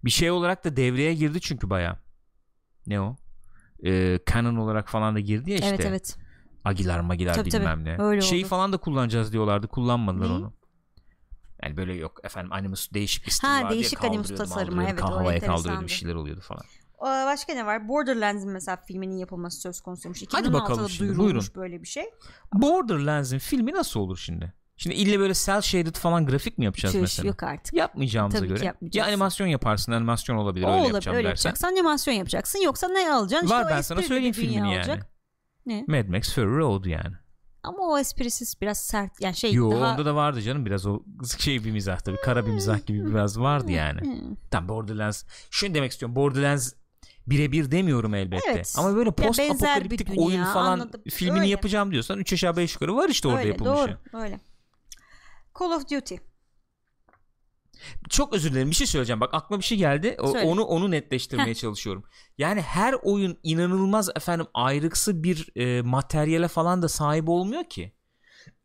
Bir 0.04 0.10
şey 0.10 0.30
olarak 0.30 0.64
da 0.64 0.76
devreye 0.76 1.14
girdi 1.14 1.40
çünkü 1.40 1.70
bayağı. 1.70 1.96
Ne 2.86 3.00
o? 3.00 3.16
E, 3.84 4.18
canon 4.32 4.56
olarak 4.56 4.88
falan 4.88 5.14
da 5.14 5.20
girdi 5.20 5.50
ya 5.50 5.56
işte. 5.56 5.68
Evet 5.68 5.84
evet. 5.86 6.16
Agilar 6.64 7.00
magilar 7.00 7.34
Tabii, 7.34 7.50
tabii. 7.50 7.60
bilmem 7.60 7.84
ne. 7.84 7.96
Öyle 7.98 8.20
Şeyi 8.20 8.42
oldu. 8.42 8.48
falan 8.48 8.72
da 8.72 8.76
kullanacağız 8.76 9.32
diyorlardı. 9.32 9.68
Kullanmadılar 9.68 10.28
Neyi? 10.28 10.38
onu. 10.38 10.52
Yani 11.62 11.76
böyle 11.76 11.94
yok 11.94 12.20
efendim 12.24 12.52
animus 12.52 12.92
değişik 12.92 13.26
bir 13.26 13.30
stil 13.30 13.48
Ha, 13.48 13.62
vardı 13.62 13.74
değişik 13.74 14.02
ya, 14.02 14.08
animus 14.08 14.34
tasarımı, 14.34 14.84
evet, 14.84 15.02
havaya 15.02 15.40
kaldırıyordu 15.40 15.82
bir 15.82 15.88
şeyler 15.88 16.14
oluyordu 16.14 16.40
falan. 16.40 16.62
Ee, 17.00 17.26
Başka 17.26 17.52
ne 17.52 17.66
var? 17.66 17.88
Borderlands'in 17.88 18.50
mesela 18.50 18.76
filminin 18.76 19.16
yapılması 19.16 19.60
söz 19.60 19.80
konusuymuş. 19.80 20.22
Hadi 20.32 20.48
2016'da 20.48 20.52
bakalım 20.52 20.88
şimdi, 20.88 21.08
duyurulmuş 21.08 21.54
buyurun. 21.54 21.54
böyle 21.54 21.82
bir 21.82 21.86
şey. 21.88 22.04
Borderlands'in 22.52 23.38
filmi 23.38 23.72
nasıl 23.72 24.00
olur 24.00 24.16
şimdi? 24.16 24.52
Şimdi 24.76 24.96
ille 24.96 25.18
böyle 25.18 25.34
cel 25.34 25.60
shaded 25.60 25.94
falan 25.94 26.26
grafik 26.26 26.58
mi 26.58 26.64
yapacağız 26.64 26.92
Tüh, 26.94 27.00
mesela? 27.00 27.28
yok 27.28 27.42
artık. 27.42 27.74
Yapmayacağımıza 27.74 28.38
Tabii 28.38 28.48
göre. 28.48 28.74
Ya 28.92 29.06
animasyon 29.06 29.46
yaparsın 29.46 29.92
animasyon 29.92 30.36
olabilir 30.36 30.64
O 30.64 30.68
öyle 30.68 30.76
olabilir 30.76 30.92
yapacağım 30.94 31.16
öyle 31.16 31.28
dersen. 31.28 31.48
yapacaksan 31.50 31.68
animasyon 31.68 32.14
yapacaksın. 32.14 32.58
Yoksa 32.58 32.88
ne 32.88 33.12
alacaksın? 33.12 33.50
Var 33.50 33.62
işte 33.62 33.74
ben 33.74 33.80
sana 33.80 34.02
söyleyeyim 34.02 34.34
filmini 34.34 34.56
yani. 34.56 34.76
olacak. 34.76 35.10
Ne? 35.66 35.84
Mad 35.88 36.08
Max 36.08 36.34
Fury 36.34 36.56
Road 36.56 36.84
yani. 36.84 37.14
Ama 37.62 37.78
o 37.78 37.98
esprisiz 37.98 38.54
biraz 38.60 38.78
sert. 38.78 39.20
Yani 39.20 39.36
şey 39.36 39.52
Yo 39.52 39.70
daha... 39.70 39.92
onda 39.92 40.04
da 40.06 40.14
vardı 40.14 40.42
canım 40.42 40.66
biraz 40.66 40.86
o 40.86 41.00
şey 41.38 41.64
bir 41.64 41.70
mizah 41.70 42.00
tabii 42.00 42.16
kara 42.16 42.46
bir 42.46 42.50
mizah 42.50 42.86
gibi 42.86 43.10
biraz 43.10 43.40
vardı 43.40 43.72
yani. 43.72 44.00
Hmm. 44.00 44.34
Tam 44.50 44.68
Borderlands. 44.68 45.24
Şunu 45.50 45.74
demek 45.74 45.92
istiyorum. 45.92 46.16
Borderlands 46.16 46.72
birebir 47.26 47.70
demiyorum 47.70 48.14
elbette. 48.14 48.50
Evet. 48.50 48.74
Ama 48.78 48.96
böyle 48.96 49.10
post 49.10 49.40
apokaliptik 49.40 50.08
dünya, 50.08 50.26
oyun 50.26 50.44
falan 50.44 50.72
anladım. 50.72 51.02
filmini 51.10 51.40
Öyle. 51.40 51.50
yapacağım 51.50 51.92
diyorsan 51.92 52.18
3 52.18 52.32
aşağı 52.32 52.56
5 52.56 52.74
yukarı 52.74 52.96
var 52.96 53.08
işte 53.08 53.28
orada 53.28 53.38
öyle, 53.38 53.48
yapılmış. 53.48 53.78
doğru, 53.78 54.22
öyle. 54.22 54.40
Call 55.58 55.70
of 55.70 55.90
Duty. 55.90 56.14
Çok 58.08 58.32
özür 58.34 58.50
dilerim 58.52 58.70
bir 58.70 58.74
şey 58.74 58.86
söyleyeceğim. 58.86 59.20
Bak 59.20 59.34
aklıma 59.34 59.60
bir 59.60 59.64
şey 59.64 59.78
geldi. 59.78 60.16
O- 60.20 60.32
Söyle. 60.32 60.46
onu 60.46 60.62
onu 60.64 60.90
netleştirmeye 60.90 61.54
çalışıyorum. 61.54 62.04
Yani 62.38 62.60
her 62.62 62.94
oyun 63.02 63.38
inanılmaz 63.42 64.08
efendim 64.16 64.46
ayrıksı 64.54 65.22
bir 65.22 65.48
e, 65.56 65.82
materyale 65.82 66.48
falan 66.48 66.82
da 66.82 66.88
sahip 66.88 67.28
olmuyor 67.28 67.64
ki. 67.64 67.92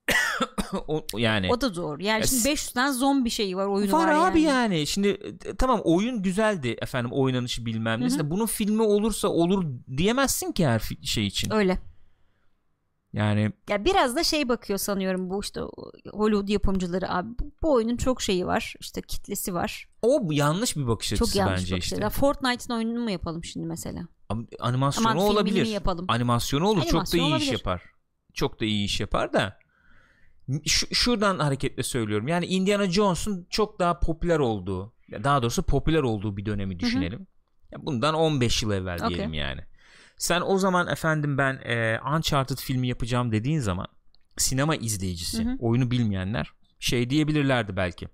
o, 0.88 1.06
yani 1.18 1.50
O 1.52 1.62
da 1.62 1.76
doğru. 1.76 2.04
Yani 2.04 2.22
Ya 2.22 2.28
şimdi 2.28 2.42
s- 2.42 2.50
500 2.50 2.72
tane 2.74 2.94
zombi 2.94 3.30
şeyi 3.30 3.58
var 3.58 3.66
oyunu 3.66 3.92
var, 3.92 4.08
var, 4.08 4.32
abi 4.32 4.42
yani. 4.42 4.76
yani. 4.76 4.88
Şimdi 4.88 5.08
e, 5.46 5.56
tamam 5.56 5.82
oyun 5.84 6.22
güzeldi 6.24 6.76
efendim 6.82 7.12
oynanışı 7.14 7.66
bilmem 7.66 8.02
ne. 8.02 8.30
Bunun 8.32 8.46
filmi 8.46 8.82
olursa 8.82 9.28
olur 9.28 9.66
diyemezsin 9.98 10.52
ki 10.52 10.68
her 10.68 10.82
şey 11.04 11.28
için. 11.28 11.52
Öyle. 11.54 11.91
Yani 13.14 13.52
Ya 13.70 13.86
biraz 13.86 14.16
da 14.16 14.24
şey 14.24 14.50
bakıyor 14.50 14.80
sanıyorum 14.80 15.30
bu 15.30 15.40
işte 15.42 15.62
Hollywood 16.14 16.48
yapımcıları 16.50 17.10
abi 17.10 17.30
bu, 17.64 17.74
oyunun 17.74 17.98
çok 17.98 18.22
şeyi 18.22 18.48
var 18.48 18.74
işte 18.80 19.02
kitlesi 19.02 19.54
var. 19.54 19.88
o 20.02 20.28
yanlış 20.32 20.78
bir 20.78 20.88
bakış 20.88 21.14
açısı 21.14 21.32
çok 21.32 21.36
yanlış 21.36 21.62
bence 21.62 21.76
bakış 21.76 21.86
işte. 21.86 22.02
Ya 22.02 22.10
Fortnite'ın 22.10 22.78
oyununu 22.78 23.00
mu 23.04 23.12
yapalım 23.12 23.44
şimdi 23.44 23.68
mesela? 23.68 24.08
Animasyonu 24.60 25.08
Aman 25.08 25.24
olabilir. 25.24 25.66
yapalım? 25.66 26.06
Animasyonu 26.08 26.68
olur. 26.68 26.82
çok 26.82 26.92
da 26.92 26.98
Animasyon 26.98 27.20
iyi 27.24 27.28
iş 27.28 27.32
olabilir. 27.32 27.52
yapar. 27.52 27.84
Çok 28.34 28.62
da 28.62 28.66
iyi 28.66 28.86
iş 28.86 29.00
yapar 29.00 29.34
da. 29.34 29.58
Şu, 30.66 30.96
şuradan 30.96 31.40
hareketle 31.40 31.84
söylüyorum. 31.84 32.28
Yani 32.28 32.46
Indiana 32.46 32.92
Jones'un 32.92 33.48
çok 33.50 33.80
daha 33.80 34.00
popüler 34.00 34.40
olduğu, 34.40 34.94
daha 35.24 35.42
doğrusu 35.42 35.64
popüler 35.64 36.02
olduğu 36.04 36.38
bir 36.38 36.46
dönemi 36.46 36.80
düşünelim. 36.80 37.28
Ya 37.72 37.86
bundan 37.86 38.14
15 38.14 38.64
yıl 38.64 38.72
evvel 38.72 38.96
Okey. 38.96 39.10
diyelim 39.10 39.34
yani. 39.34 39.62
Sen 40.22 40.42
o 40.46 40.58
zaman 40.58 40.88
efendim 40.88 41.38
ben 41.38 41.54
e, 41.54 42.00
Uncharted 42.16 42.58
filmi 42.58 42.88
yapacağım 42.88 43.32
dediğin 43.32 43.60
zaman 43.60 43.88
sinema 44.38 44.76
izleyicisi, 44.76 45.46
Hı 45.46 45.50
hı. 45.50 45.56
oyunu 45.60 45.92
bilmeyenler 45.92 46.54
şey 46.80 47.10
diyebilirlerdi 47.10 47.76
belki. 47.76 48.08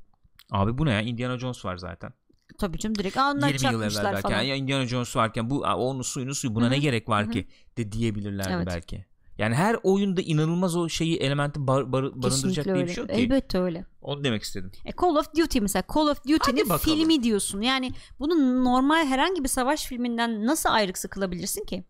Abi 0.52 0.78
bu 0.78 0.86
ne 0.86 0.92
ya? 0.92 1.02
Indiana 1.02 1.38
Jones 1.40 1.66
var 1.66 1.78
zaten. 1.78 2.14
Tabii 2.58 2.80
canım 2.80 2.96
direkt 2.98 3.18
Aa, 3.18 3.32
onlar 3.32 3.48
20 3.48 3.66
yıl 3.74 3.82
evvel 3.82 3.90
çakmışlar 3.92 4.22
falan. 4.22 4.42
Ya 4.42 4.56
Indiana 4.56 4.88
Jones 4.88 5.16
varken 5.16 5.50
bu 5.50 5.60
onun 5.60 6.02
suyunu 6.02 6.36
suyu 6.36 6.56
buna 6.56 6.64
Hı 6.66 6.68
hı. 6.68 6.72
ne 6.72 6.78
gerek 6.78 7.10
var 7.10 7.24
Hı 7.24 7.28
hı. 7.28 7.32
ki 7.32 7.48
de 7.78 7.92
diyebilirlerdi 7.92 8.54
Evet. 8.54 8.68
belki. 8.68 9.06
Yani 9.38 9.56
her 9.56 9.76
oyunda 9.84 10.22
inanılmaz 10.22 10.76
o 10.76 10.90
şeyi 10.90 11.18
elementi 11.18 11.68
bar, 11.68 11.92
bar- 11.92 12.04
barındıracak 12.04 12.32
Kesinlikle 12.32 12.74
diye 12.74 12.86
bir 12.88 12.94
şey 12.94 13.02
yok 13.02 13.10
ki. 13.10 13.16
Elbette 13.16 13.60
öyle. 13.60 13.86
Onu 14.02 14.24
demek 14.24 14.44
istedim. 14.44 14.72
E, 14.86 14.92
Call 15.02 15.16
of 15.16 15.36
Duty 15.38 15.60
mesela 15.60 15.84
Call 15.96 16.08
of 16.08 16.24
Duty'nin 16.28 16.78
filmi 16.78 17.24
diyorsun. 17.24 17.62
Yani 17.62 17.92
bunu 18.20 18.64
normal 18.64 19.06
herhangi 19.06 19.44
bir 19.44 19.50
savaş 19.50 19.86
filminden 19.86 20.46
nasıl 20.46 20.70
ayrıksı 20.70 21.10
kılabilirsin 21.10 21.66
ki? 21.66 21.84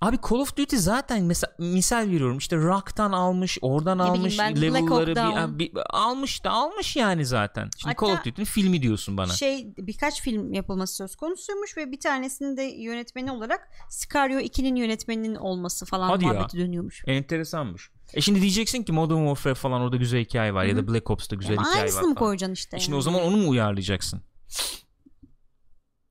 Abi 0.00 0.18
Call 0.30 0.38
of 0.38 0.56
Duty 0.56 0.76
zaten 0.76 1.24
mesela 1.24 1.54
misal 1.58 2.08
veriyorum 2.10 2.38
işte 2.38 2.56
Rock'tan 2.56 3.12
almış, 3.12 3.58
oradan 3.62 3.98
Ne 3.98 4.02
almış 4.02 4.38
ben, 4.38 4.62
level'ları 4.62 5.14
bir, 5.58 5.58
bir- 5.58 5.72
almış 5.90 6.44
da 6.44 6.50
almış 6.50 6.96
yani 6.96 7.26
zaten. 7.26 7.70
Şimdi 7.78 7.94
Call 8.00 8.08
Hatta 8.08 8.20
of 8.20 8.24
Duty'nin 8.26 8.44
filmi 8.46 8.82
diyorsun 8.82 9.16
bana. 9.16 9.32
Şey 9.32 9.74
birkaç 9.78 10.20
film 10.22 10.52
yapılması 10.52 10.94
söz 10.96 11.16
konusuymuş 11.16 11.76
ve 11.76 11.92
bir 11.92 12.00
tanesinin 12.00 12.56
de 12.56 12.62
yönetmeni 12.62 13.32
olarak 13.32 13.68
Sicario 13.90 14.38
2'nin 14.38 14.76
yönetmeninin 14.76 15.34
olması 15.34 15.86
falan 15.86 16.08
Hadi 16.08 16.24
ya. 16.24 16.32
muhabbeti 16.32 16.58
dönüyormuş. 16.58 17.02
Enteresanmış. 17.06 17.90
E 18.14 18.20
şimdi 18.20 18.40
diyeceksin 18.40 18.82
ki 18.82 18.92
Modern 18.92 19.18
Warfare 19.18 19.54
falan 19.54 19.80
orada 19.80 19.96
güzel 19.96 20.20
hikaye 20.20 20.54
var 20.54 20.64
ya 20.64 20.76
da 20.76 20.88
Black 20.88 21.10
Ops'ta 21.10 21.36
güzel 21.36 21.58
Ama 21.58 21.62
hikaye 21.68 21.76
var 21.82 21.82
aynısını 21.88 22.08
mı 22.08 22.14
koyacaksın 22.14 22.54
işte? 22.54 22.76
E 22.76 22.80
Şimdi 22.80 22.90
yani? 22.92 22.98
o 22.98 23.02
zaman 23.02 23.22
onu 23.22 23.36
mu 23.36 23.48
uyarlayacaksın? 23.48 24.22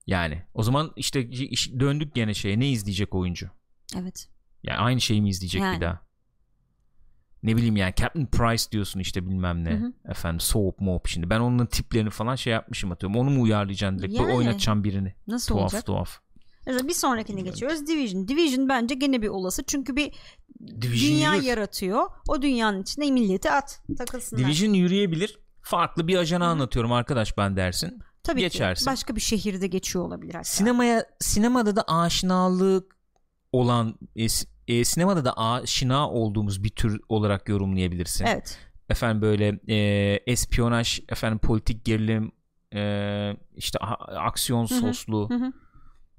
Yani 0.07 0.43
o 0.53 0.63
zaman 0.63 0.91
işte 0.95 1.27
iş- 1.29 1.71
döndük 1.79 2.15
gene 2.15 2.33
şeye 2.33 2.59
ne 2.59 2.69
izleyecek 2.69 3.15
oyuncu? 3.15 3.49
Evet. 3.97 4.27
Yani 4.63 4.77
aynı 4.77 5.01
şeyi 5.01 5.21
mi 5.21 5.29
izleyecek 5.29 5.61
Yani. 5.61 5.75
bir 5.75 5.81
daha? 5.81 6.05
Ne 7.43 7.55
bileyim 7.57 7.75
yani 7.77 7.93
Captain 7.97 8.25
Price 8.25 8.71
diyorsun 8.71 8.99
işte 8.99 9.25
bilmem 9.25 9.63
ne. 9.63 9.71
Hı 9.71 9.75
hı. 9.85 9.93
Efendim 10.11 10.39
Soap 10.39 10.79
Mop 10.81 11.07
şimdi. 11.07 11.29
Ben 11.29 11.39
onun 11.39 11.65
tiplerini 11.65 12.09
falan 12.09 12.35
şey 12.35 12.53
yapmışım 12.53 12.91
atıyorum. 12.91 13.17
Onu 13.19 13.29
mu 13.29 13.41
uyarlayacaksın 13.41 13.99
direkt? 13.99 14.13
Böyle 14.19 14.29
Yani. 14.31 14.37
oynatacaksın 14.37 14.83
birini. 14.83 15.13
Nasıl 15.27 15.47
Tuhaf 15.47 15.63
olacak? 15.63 15.85
tuhaf. 15.85 16.19
Mesela 16.67 16.87
bir 16.87 16.93
sonrakine 16.93 17.41
geçiyoruz. 17.41 17.87
Division. 17.87 18.27
Division 18.27 18.69
bence 18.69 18.95
gene 18.95 19.21
bir 19.21 19.27
olası. 19.27 19.63
Çünkü 19.67 19.95
bir 19.95 20.11
Division 20.81 21.11
dünya 21.15 21.33
yürür. 21.35 21.45
yaratıyor. 21.47 22.05
O 22.27 22.41
dünyanın 22.41 22.81
içine 22.81 23.11
milleti 23.11 23.51
at. 23.51 23.81
Takılsınlar. 23.97 24.43
Division 24.45 24.73
yürüyebilir. 24.73 25.39
Farklı 25.61 26.07
bir 26.07 26.17
ajanı 26.17 26.45
anlatıyorum 26.45 26.91
arkadaş 26.91 27.37
ben 27.37 27.55
dersin. 27.57 27.99
Tabii 28.23 28.39
geçersin. 28.39 28.85
ki. 28.85 28.91
Başka 28.91 29.15
bir 29.15 29.21
şehirde 29.21 29.67
geçiyor 29.67 30.05
olabilir 30.05 30.33
hatta. 30.33 30.43
Sinemaya 30.43 31.05
sinemada 31.19 31.75
da 31.75 31.83
aşinalık 31.87 32.95
olan 33.59 33.95
e, 34.15 34.25
e, 34.67 34.85
sinemada 34.85 35.25
da 35.25 35.37
aşina 35.37 36.09
olduğumuz 36.09 36.63
bir 36.63 36.69
tür 36.69 37.01
olarak 37.09 37.49
yorumlayabilirsin. 37.49 38.25
Evet. 38.25 38.59
Efendim 38.89 39.21
böyle 39.21 39.59
e, 39.67 39.77
espiyonaj, 40.27 40.99
efendim 41.09 41.39
politik 41.39 41.85
gerilim, 41.85 42.31
e, 42.75 43.31
işte 43.55 43.79
a- 43.79 44.17
aksiyon 44.21 44.65
soslu 44.65 45.29
Hı 45.29 45.33
hı. 45.35 45.53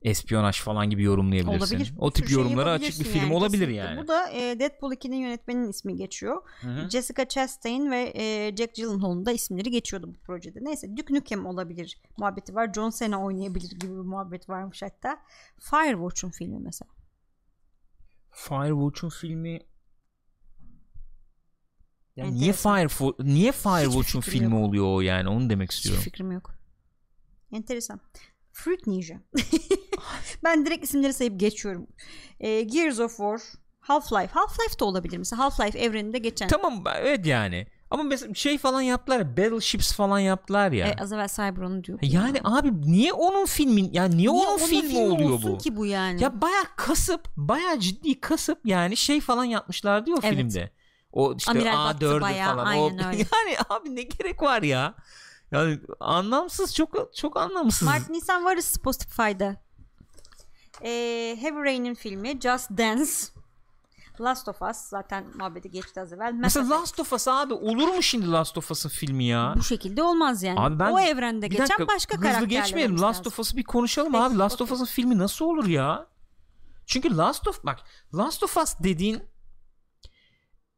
espiyonaj 0.02 0.60
falan 0.60 0.90
gibi 0.90 1.02
yorumlayabilirsin. 1.02 1.74
Olabilir. 1.76 1.94
O 1.98 2.10
tip 2.10 2.26
şey 2.28 2.36
yorumlara 2.36 2.70
açık 2.70 3.00
bir 3.00 3.04
film 3.04 3.22
yani, 3.22 3.34
olabilir 3.34 3.58
kesinlikle. 3.58 3.76
yani. 3.76 4.02
Bu 4.02 4.08
da 4.08 4.30
e, 4.30 4.58
Deadpool 4.58 4.92
2'nin 4.92 5.16
yönetmeninin 5.16 5.68
ismi 5.70 5.96
geçiyor. 5.96 6.42
Hı-hı. 6.60 6.90
Jessica 6.90 7.28
Chastain 7.28 7.90
ve 7.90 8.12
e, 8.16 8.56
Jack 8.56 8.74
Gyllenhaal'ın 8.74 9.26
da 9.26 9.32
isimleri 9.32 9.70
geçiyordu 9.70 10.08
bu 10.14 10.18
projede. 10.26 10.58
Neyse 10.62 10.96
Duke 10.96 11.14
Nukem 11.14 11.46
olabilir 11.46 11.98
muhabbeti 12.18 12.54
var. 12.54 12.72
John 12.74 12.90
Cena 12.98 13.24
oynayabilir 13.24 13.70
gibi 13.70 13.92
bir 13.92 14.04
muhabbet 14.04 14.48
varmış 14.48 14.82
hatta. 14.82 15.18
Firewatch'un 15.60 16.30
filmi 16.30 16.58
mesela. 16.58 16.95
Firewatch'un 18.36 19.08
filmi 19.08 19.60
ya 22.16 22.26
niye. 22.26 22.52
Fire 22.52 22.88
niye 23.24 23.52
Firewatch'un 23.52 24.20
filmi 24.20 24.54
yok. 24.54 24.64
oluyor 24.68 24.86
o 24.86 25.00
yani 25.00 25.28
onu 25.28 25.50
demek 25.50 25.70
Hiç 25.70 25.76
istiyorum. 25.76 26.02
fikrim 26.02 26.32
yok. 26.32 26.54
Enteresan. 27.52 28.00
Fruit 28.52 28.86
Ninja. 28.86 29.20
ben 30.44 30.66
direkt 30.66 30.84
isimleri 30.84 31.12
sayıp 31.12 31.40
geçiyorum. 31.40 31.86
E, 32.40 32.62
Gears 32.62 33.00
of 33.00 33.16
War, 33.16 33.40
Half-Life. 33.80 34.28
Half-Life 34.32 34.80
de 34.80 34.84
olabilir 34.84 35.18
mesela. 35.18 35.42
Half-Life 35.44 35.78
evreninde 35.78 36.18
geçen. 36.18 36.48
Tamam 36.48 36.84
evet 36.96 37.26
yani. 37.26 37.66
Ama 37.90 38.02
mesela 38.02 38.34
şey 38.34 38.58
falan 38.58 38.80
yaptılar 38.80 39.18
ya 39.18 39.36
Battleships 39.36 39.92
falan 39.92 40.18
yaptılar 40.18 40.72
ya. 40.72 40.86
E, 40.86 40.94
az 41.00 41.12
evvel 41.12 41.28
Cyber'onu 41.28 41.84
diyor. 41.84 41.98
yani 42.02 42.40
abi 42.44 42.80
niye 42.92 43.12
onun 43.12 43.46
filmin 43.46 43.90
yani 43.92 44.16
niye, 44.16 44.32
Niye 44.32 44.46
onun, 44.46 44.58
filmi, 44.58 44.98
oluyor 44.98 45.30
olsun 45.30 45.52
bu? 45.52 45.58
ki 45.58 45.76
bu 45.76 45.86
yani? 45.86 46.22
Ya 46.22 46.40
baya 46.42 46.64
kasıp 46.76 47.28
baya 47.36 47.80
ciddi 47.80 48.20
kasıp 48.20 48.58
yani 48.64 48.96
şey 48.96 49.20
falan 49.20 49.44
yapmışlardı 49.44 50.10
ya 50.10 50.16
o 50.16 50.20
Evet. 50.22 50.36
filmde. 50.36 50.70
O 51.12 51.34
işte 51.36 51.50
Amiral 51.50 51.84
battı 51.88 52.06
A4'ü 52.06 52.20
bayağı, 52.20 52.54
falan. 52.54 52.66
aynen 52.66 52.98
o, 53.04 53.06
öyle. 53.08 53.16
Yani 53.16 53.56
abi 53.68 53.96
ne 53.96 54.02
gerek 54.02 54.42
var 54.42 54.62
ya? 54.62 54.94
Yani 55.52 55.78
anlamsız 56.00 56.74
çok 56.74 57.14
çok 57.16 57.36
anlamsız. 57.36 57.82
Mart 57.88 58.10
Nisan 58.10 58.44
varız 58.44 58.64
Spotify'da. 58.64 59.56
Ee, 60.82 61.36
Heavy 61.40 61.64
Rain'in 61.64 61.94
filmi 61.94 62.40
Just 62.40 62.70
Dance. 62.70 63.10
Last 64.20 64.48
of 64.48 64.62
Us 64.62 64.76
zaten 64.76 65.24
muhabbeti 65.38 65.70
geçti 65.70 66.00
az 66.00 66.12
evvel. 66.12 66.32
Mesela 66.32 66.64
Effect. 66.66 66.80
Last 66.80 67.00
of 67.00 67.12
Us 67.12 67.28
abi 67.28 67.54
olur 67.54 67.88
mu 67.88 68.02
şimdi 68.02 68.30
Last 68.30 68.58
of 68.58 68.70
Us'ın 68.70 68.88
filmi 68.88 69.24
ya? 69.24 69.54
bu 69.56 69.62
şekilde 69.62 70.02
olmaz 70.02 70.42
yani. 70.42 70.60
Abi 70.60 70.78
ben 70.78 70.92
o 70.92 71.00
evrende 71.00 71.48
geçen 71.48 71.66
dakika, 71.68 71.86
başka 71.88 72.14
hızlı 72.16 72.22
karakterler 72.26 72.62
geçmeyelim. 72.62 72.92
olması 72.92 73.04
Last 73.06 73.18
lazım. 73.20 73.32
of 73.32 73.38
Us'ı 73.38 73.56
bir 73.56 73.64
konuşalım 73.64 74.12
Peki, 74.12 74.24
abi. 74.24 74.38
Last 74.38 74.60
of. 74.62 74.72
Us'ın 74.72 74.84
filmi 74.84 75.18
nasıl 75.18 75.44
olur 75.44 75.66
ya? 75.66 76.06
Çünkü 76.86 77.16
Last 77.16 77.48
of 77.48 77.64
bak 77.64 77.78
Last 78.14 78.42
of 78.42 78.56
Us 78.56 78.74
dediğin 78.82 79.22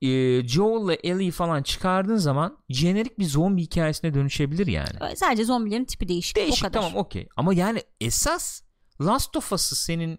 e, 0.02 0.08
Joel'la 0.48 0.94
Ellie 0.94 1.30
falan 1.30 1.62
çıkardığın 1.62 2.16
zaman 2.16 2.58
jenerik 2.68 3.18
bir 3.18 3.24
zombi 3.24 3.62
hikayesine 3.62 4.14
dönüşebilir 4.14 4.66
yani. 4.66 5.16
Sadece 5.16 5.44
zombilerin 5.44 5.84
tipi 5.84 6.08
değişik. 6.08 6.36
Değişik 6.36 6.64
o 6.64 6.68
kadar. 6.68 6.80
tamam 6.82 6.96
okey. 6.96 7.28
Ama 7.36 7.54
yani 7.54 7.82
esas 8.00 8.62
Last 9.00 9.36
of 9.36 9.52
Us'ı 9.52 9.76
senin 9.76 10.18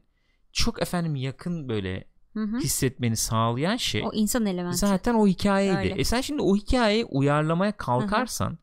çok 0.53 0.81
efendim 0.81 1.15
yakın 1.15 1.69
böyle 1.69 2.07
Hı 2.33 2.43
hı. 2.43 2.57
hissetmeni 2.57 3.15
sağlayan 3.15 3.77
şey 3.77 4.03
O 4.05 4.13
insan 4.13 4.45
elementi. 4.45 4.77
zaten 4.77 5.13
o 5.13 5.27
hikayeydi. 5.27 5.77
Öyle. 5.77 5.93
E 6.01 6.03
sen 6.03 6.21
şimdi 6.21 6.41
o 6.41 6.55
hikayeyi 6.55 7.05
uyarlamaya 7.05 7.71
kalkarsan 7.71 8.57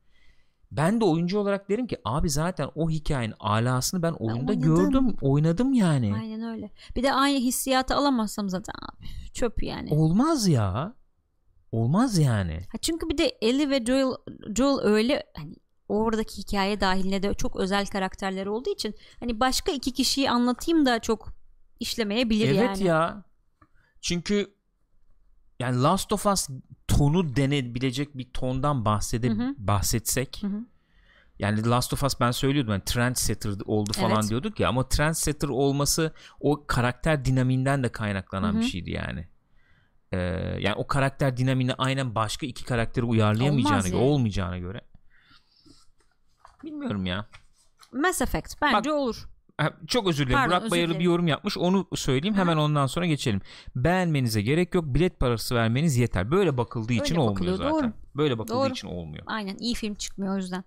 ben 0.71 1.01
de 1.01 1.05
oyuncu 1.05 1.39
olarak 1.39 1.69
derim 1.69 1.87
ki 1.87 1.97
abi 2.05 2.31
zaten 2.31 2.69
o 2.75 2.91
hikayenin 2.91 3.35
alasını 3.41 4.03
ben 4.03 4.13
oyunda 4.13 4.53
oynadım. 4.53 4.75
gördüm, 4.75 5.17
oynadım 5.21 5.73
yani. 5.73 6.15
Aynen 6.15 6.43
öyle. 6.43 6.71
Bir 6.97 7.03
de 7.03 7.13
aynı 7.13 7.39
hissiyatı 7.39 7.95
alamazsam 7.95 8.49
zaten 8.49 8.75
abi, 8.83 9.07
çöp 9.33 9.63
yani. 9.63 9.89
Olmaz 9.95 10.49
ya. 10.49 10.95
Olmaz 11.73 12.19
yani. 12.19 12.61
Ha 12.73 12.79
çünkü 12.83 13.09
bir 13.09 13.19
de 13.19 13.39
Ellie 13.43 13.71
ve 13.71 13.85
Joel, 13.85 14.17
Joel 14.57 14.85
öyle 14.85 15.23
hani 15.37 15.55
oradaki 15.89 16.39
hikaye 16.39 16.81
dahiline 16.81 17.23
de 17.23 17.35
çok 17.35 17.57
özel 17.57 17.87
karakterler 17.87 18.47
olduğu 18.47 18.71
için 18.71 18.95
hani 19.21 19.41
başka 19.41 19.73
iki 19.73 19.93
kişiyi 19.93 20.31
anlatayım 20.31 20.87
da 20.87 20.99
çok 20.99 21.29
işlemeyebilir 21.81 22.49
evet 22.49 22.59
yani. 22.59 22.85
ya. 22.85 23.25
Çünkü 24.07 24.55
yani 25.61 25.83
Last 25.83 26.13
of 26.13 26.27
Us 26.27 26.49
tonu 26.89 27.37
denebilecek 27.37 28.19
bir 28.19 28.33
tondan 28.33 28.85
bahsede 28.85 29.29
Hı 29.29 29.33
hı. 29.33 29.55
bahsetsek 29.59 30.39
Hı 30.43 30.47
hı. 30.47 30.61
yani 31.39 31.67
Last 31.67 31.93
of 31.93 32.03
Us 32.05 32.21
ben 32.21 32.31
söylüyordum 32.31 32.73
yani 32.73 32.85
trendsetter 32.85 33.51
oldu 33.65 33.93
falan 33.93 34.13
Evet. 34.21 34.31
diyorduk 34.31 34.61
ya 34.61 34.69
ama 34.69 34.89
trendsetter 34.89 35.49
olması 35.49 36.15
o 36.41 36.67
karakter 36.67 37.25
dinamiğinden 37.25 37.83
de 37.83 37.89
kaynaklanan 37.93 38.53
Hı 38.53 38.57
hı. 38.57 38.61
bir 38.61 38.67
şeydi 38.67 38.91
yani. 38.91 39.29
Ee, 40.13 40.19
yani 40.61 40.75
o 40.75 40.87
karakter 40.87 41.37
dinamiğini 41.37 41.75
aynen 41.75 42.15
başka 42.15 42.47
iki 42.47 42.65
karakteri 42.65 43.05
uyarlayamayacağına 43.05 43.77
Olmaz 43.77 43.91
göre, 43.91 44.01
yani. 44.01 44.11
olmayacağına 44.11 44.59
göre. 44.59 44.81
Bilmiyorum 46.65 47.07
ya. 47.07 47.27
Mass 47.93 48.23
Effect 48.23 48.63
bence 48.63 48.93
olur. 48.93 49.29
Çok 49.87 50.09
özür 50.09 50.27
dilerim. 50.27 50.37
Pardon, 50.39 50.51
Burak 50.51 50.63
özür 50.63 50.71
Bayırlı 50.71 50.89
bir 50.95 50.95
dilerim. 50.95 51.11
yorum 51.11 51.27
yapmış. 51.29 51.59
Onu 51.59 51.87
söyleyeyim. 51.95 52.35
Hemen 52.37 52.57
ondan 52.57 52.87
sonra 52.87 53.07
geçelim. 53.07 53.41
Beğenmenize 53.77 54.43
gerek 54.43 54.75
yok. 54.75 54.85
Bilet 54.87 55.21
parası 55.21 55.55
vermeniz 55.55 55.97
yeter. 55.97 56.31
Böyle 56.31 56.57
bakıldığı 56.59 56.93
için 56.93 57.15
Öyle 57.15 57.21
olmuyor 57.21 57.35
bakılıyor, 57.37 57.57
zaten. 57.57 57.73
doğru. 57.73 57.93
Böyle 58.17 58.39
bakıldığı 58.39 58.55
Doğru. 58.59 58.71
için 58.71 58.89
olmuyor. 58.89 59.25
Aynen 59.27 59.57
iyi 59.59 59.75
film 59.75 59.95
çıkmıyor 59.95 60.35
o 60.35 60.37
yüzden. 60.37 60.65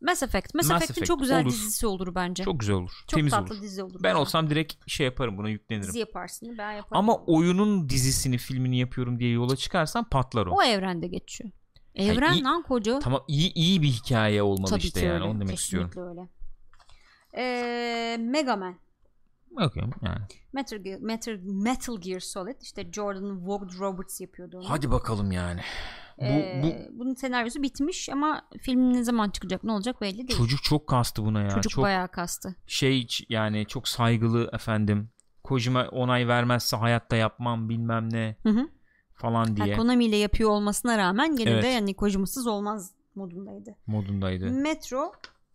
Mass 0.00 0.22
Effect. 0.22 0.54
Mass, 0.54 0.68
Mass 0.70 0.76
Effect'in 0.76 0.92
Effect 0.92 1.06
çok 1.06 1.20
güzel 1.20 1.42
olur. 1.42 1.50
dizisi 1.52 1.86
olur 1.86 2.14
bence. 2.14 2.44
Çok, 2.44 2.52
Çok 2.52 2.60
güzel 2.60 2.76
olur. 2.76 2.90
Temiz 3.06 3.30
tatlı 3.32 3.54
olur. 3.54 3.62
dizi 3.62 3.82
olur. 3.82 4.00
Ben 4.02 4.08
zaman. 4.10 4.20
olsam 4.20 4.50
direkt 4.50 4.90
şey 4.90 5.06
yaparım. 5.06 5.38
Buna 5.38 5.48
yüklenirim. 5.48 5.88
dizi 5.88 5.98
yaparsın 5.98 6.58
ben 6.58 6.72
yaparım. 6.72 6.96
Ama 6.98 7.16
oyunun 7.16 7.88
dizisini, 7.88 8.38
filmini 8.38 8.78
yapıyorum 8.78 9.18
diye 9.18 9.30
yola 9.30 9.56
çıkarsan 9.56 10.04
patlar 10.08 10.46
o. 10.46 10.54
o 10.54 10.62
evrende 10.62 11.06
geçiyor. 11.06 11.50
Evren 11.94 12.32
iyi- 12.32 12.44
lan 12.44 12.62
koca. 12.62 12.98
Tamam 12.98 13.24
iyi 13.28 13.52
iyi 13.54 13.82
bir 13.82 13.88
hikaye 13.88 14.42
olmalı 14.42 14.70
Tabii 14.70 14.80
işte 14.80 15.04
yani 15.04 15.14
öyle. 15.14 15.24
onu 15.24 15.40
demek 15.40 15.56
Kesinlikle 15.56 15.86
istiyorum. 15.86 16.18
öyle. 16.18 16.28
Ee, 17.36 18.16
Mega 18.20 18.56
Man. 18.56 18.74
Okey 19.66 19.82
yani. 20.02 20.18
Metal 20.52 20.76
Gear, 20.78 20.98
Metal, 21.00 21.38
Metal 21.42 22.00
Gear 22.00 22.20
Solid 22.20 22.56
işte 22.62 22.92
Jordan 22.92 23.46
Vogt 23.46 23.80
Roberts 23.80 24.20
yapıyordu 24.20 24.56
onu. 24.58 24.70
Hadi 24.70 24.90
bakalım 24.90 25.32
yani. 25.32 25.60
Bu, 26.18 26.24
Ee, 26.24 26.88
bunun 26.92 27.14
senaryosu 27.14 27.62
bitmiş 27.62 28.08
ama 28.08 28.42
film 28.60 28.92
ne 28.92 29.04
zaman 29.04 29.30
çıkacak 29.30 29.64
ne 29.64 29.72
olacak 29.72 30.00
belli 30.00 30.14
bu 30.24 30.28
değil. 30.28 30.38
çocuk 30.38 30.62
çok 30.62 30.86
kastı 30.86 31.24
buna 31.24 31.42
ya. 31.42 31.48
Çocuk 31.50 31.70
çok 31.72 31.84
bayağı 31.84 32.08
kastı. 32.08 32.54
şey 32.66 33.06
yani 33.28 33.66
çok 33.66 33.88
saygılı 33.88 34.50
efendim. 34.52 35.08
Kojima 35.44 35.88
onay 35.88 36.28
vermezse 36.28 36.76
hayatta 36.76 37.16
yapmam 37.16 37.68
bilmem 37.68 38.12
ne 38.12 38.36
Hı 38.42 38.48
hı. 38.48 38.68
falan 39.14 39.56
diye 39.56 39.66
Yani 39.68 39.76
Konami 39.78 40.04
ile 40.04 40.16
yapıyor 40.16 40.50
olmasına 40.50 40.98
rağmen 40.98 41.36
gene 41.36 41.50
Evet. 41.50 41.62
de 41.64 41.66
yani 41.68 41.94
Kojima'sız 41.94 42.46
olmaz 42.46 42.94
modundaydı. 43.14 43.76
modundaydı. 43.86 44.50
Metro 44.50 45.12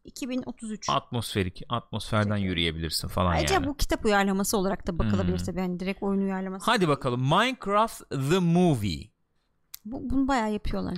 2033. 0.07 0.89
Atmosferik, 0.89 1.61
atmosferden 1.69 2.35
Çekiyor. 2.35 2.49
yürüyebilirsin 2.49 3.07
falan 3.07 3.31
Ayrıca 3.31 3.53
yani. 3.55 3.67
bu 3.67 3.77
kitap 3.77 4.05
uyarlaması 4.05 4.57
olarak 4.57 4.87
da 4.87 4.99
bakılabilir 4.99 5.37
Hmm. 5.37 5.45
tabii. 5.45 5.59
Hani 5.59 5.79
direkt 5.79 6.03
oyun 6.03 6.21
uyarlaması. 6.21 6.65
Hadi 6.71 6.87
bakalım 6.87 7.21
Minecraft 7.21 8.09
the 8.09 8.39
Movie. 8.39 9.07
Bu, 9.85 10.09
bunu 10.09 10.27
bayağı 10.27 10.51
yapıyorlar. 10.53 10.97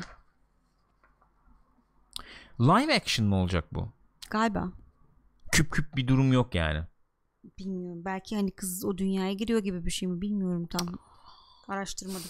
Live 2.59 2.95
action 2.95 3.27
mı 3.27 3.35
olacak 3.35 3.65
bu? 3.73 3.89
Galiba. 4.29 4.71
Küp 5.51 5.71
küp 5.71 5.95
bir 5.95 6.07
durum 6.07 6.33
yok 6.33 6.55
yani. 6.55 6.83
Bilmiyorum. 7.59 8.01
Belki 8.05 8.35
hani 8.35 8.51
kız 8.51 8.85
o 8.85 8.97
dünyaya 8.97 9.33
giriyor 9.33 9.59
gibi 9.59 9.85
bir 9.85 9.91
şey 9.91 10.09
mi 10.09 10.21
bilmiyorum 10.21 10.65
tam. 10.65 10.87
Araştırmadım. 11.67 12.29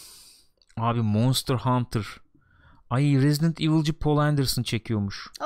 Abi 0.77 1.01
Monster 1.01 1.55
Hunter. 1.55 2.05
Ay 2.89 3.03
Resident 3.21 3.61
Evil'cı 3.61 3.93
Paul 3.99 4.17
Anderson 4.17 4.63
çekiyormuş. 4.63 5.27
Oh. 5.41 5.45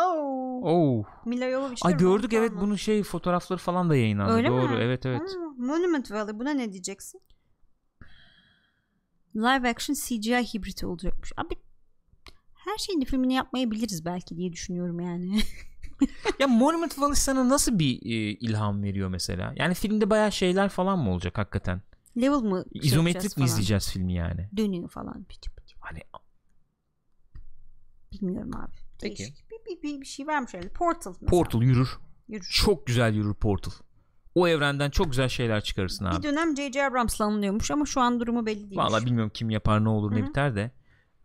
Oh. 0.66 1.04
Mila 1.26 1.52
Jovovich 1.52 1.86
Ay 1.86 1.98
gördük 1.98 2.34
evet 2.34 2.52
Downey. 2.52 2.68
bunun 2.68 2.76
şey 2.76 3.04
fotoğrafları 3.04 3.60
falan 3.60 3.90
da 3.90 3.96
yayınlandı. 3.96 4.34
Öyle 4.34 4.48
Doğru 4.48 4.70
mi? 4.70 4.78
evet 4.82 5.06
evet. 5.06 5.22
Ha, 5.22 5.26
Monument 5.58 6.12
Valley 6.12 6.40
buna 6.40 6.52
ne 6.52 6.72
diyeceksin? 6.72 7.22
Live 9.36 9.70
action 9.70 9.96
CGI 9.96 10.54
hibrit 10.54 10.84
olacakmış. 10.84 11.32
Abi 11.38 11.56
her 12.54 12.78
şeyin 12.78 13.02
filmini 13.02 13.34
yapmayabiliriz 13.34 14.06
belki 14.06 14.38
diye 14.38 14.54
düşünüyorum 14.54 15.00
yani. 15.00 15.40
ya 16.40 16.48
Monument 16.48 17.00
Valley 17.00 17.16
sana 17.16 17.50
nasıl 17.50 17.80
bir 17.80 17.96
e, 17.96 18.32
ilham 18.32 18.84
veriyor 18.84 19.10
mesela? 19.10 19.54
Yani 19.56 19.74
filmde 19.74 20.10
bayağı 20.10 20.32
şeyler 20.32 20.70
falan 20.70 21.00
mı 21.00 21.12
olacak 21.12 21.38
hakikaten? 21.38 21.82
Level 22.18 22.38
mı? 22.38 22.66
şey 22.74 22.88
İzometrik 22.88 23.38
mi 23.38 23.44
izleyeceğiz 23.44 23.92
filmi 23.92 24.14
yani? 24.14 24.50
Dönüyor 24.58 24.90
falan. 24.90 25.26
Hani 25.80 26.00
Bilmiyorum 28.12 28.56
abi. 28.56 28.72
Peki. 29.02 29.18
Değişik. 29.18 29.43
Bir, 29.66 29.78
bir, 29.78 29.84
bir, 29.84 30.02
bir 30.02 30.06
şey 30.06 30.28
vermiş 30.28 30.56
öyle. 30.56 30.70
Portal 30.70 31.12
mesela. 31.22 31.30
Portal 31.30 31.64
yürür. 31.64 31.98
Yürür. 32.28 32.48
Çok 32.52 32.88
güzel 32.88 33.14
yürür 33.14 33.34
Portal. 33.34 33.72
O 34.36 34.48
evrenden 34.48 34.90
çok 34.90 35.06
güzel 35.06 35.30
şeyler 35.30 35.62
çıkarırsın 35.62 36.06
Bir 36.06 36.12
abi. 36.12 36.24
dönem 36.24 36.58
J.J. 36.58 36.86
Abrams 36.86 37.22
anlıyormuş 37.22 37.72
ama 37.72 37.86
şu 37.86 38.02
an 38.02 38.20
durumu 38.20 38.46
belli 38.46 38.58
değilmiş. 38.58 38.78
Valla 38.78 39.06
bilmiyorum 39.06 39.32
kim 39.34 39.50
yapar 39.50 39.84
ne 39.84 39.90
olur 39.90 40.12
Hı 40.12 40.16
ne 40.16 40.28
biter 40.28 40.56
de. 40.56 40.72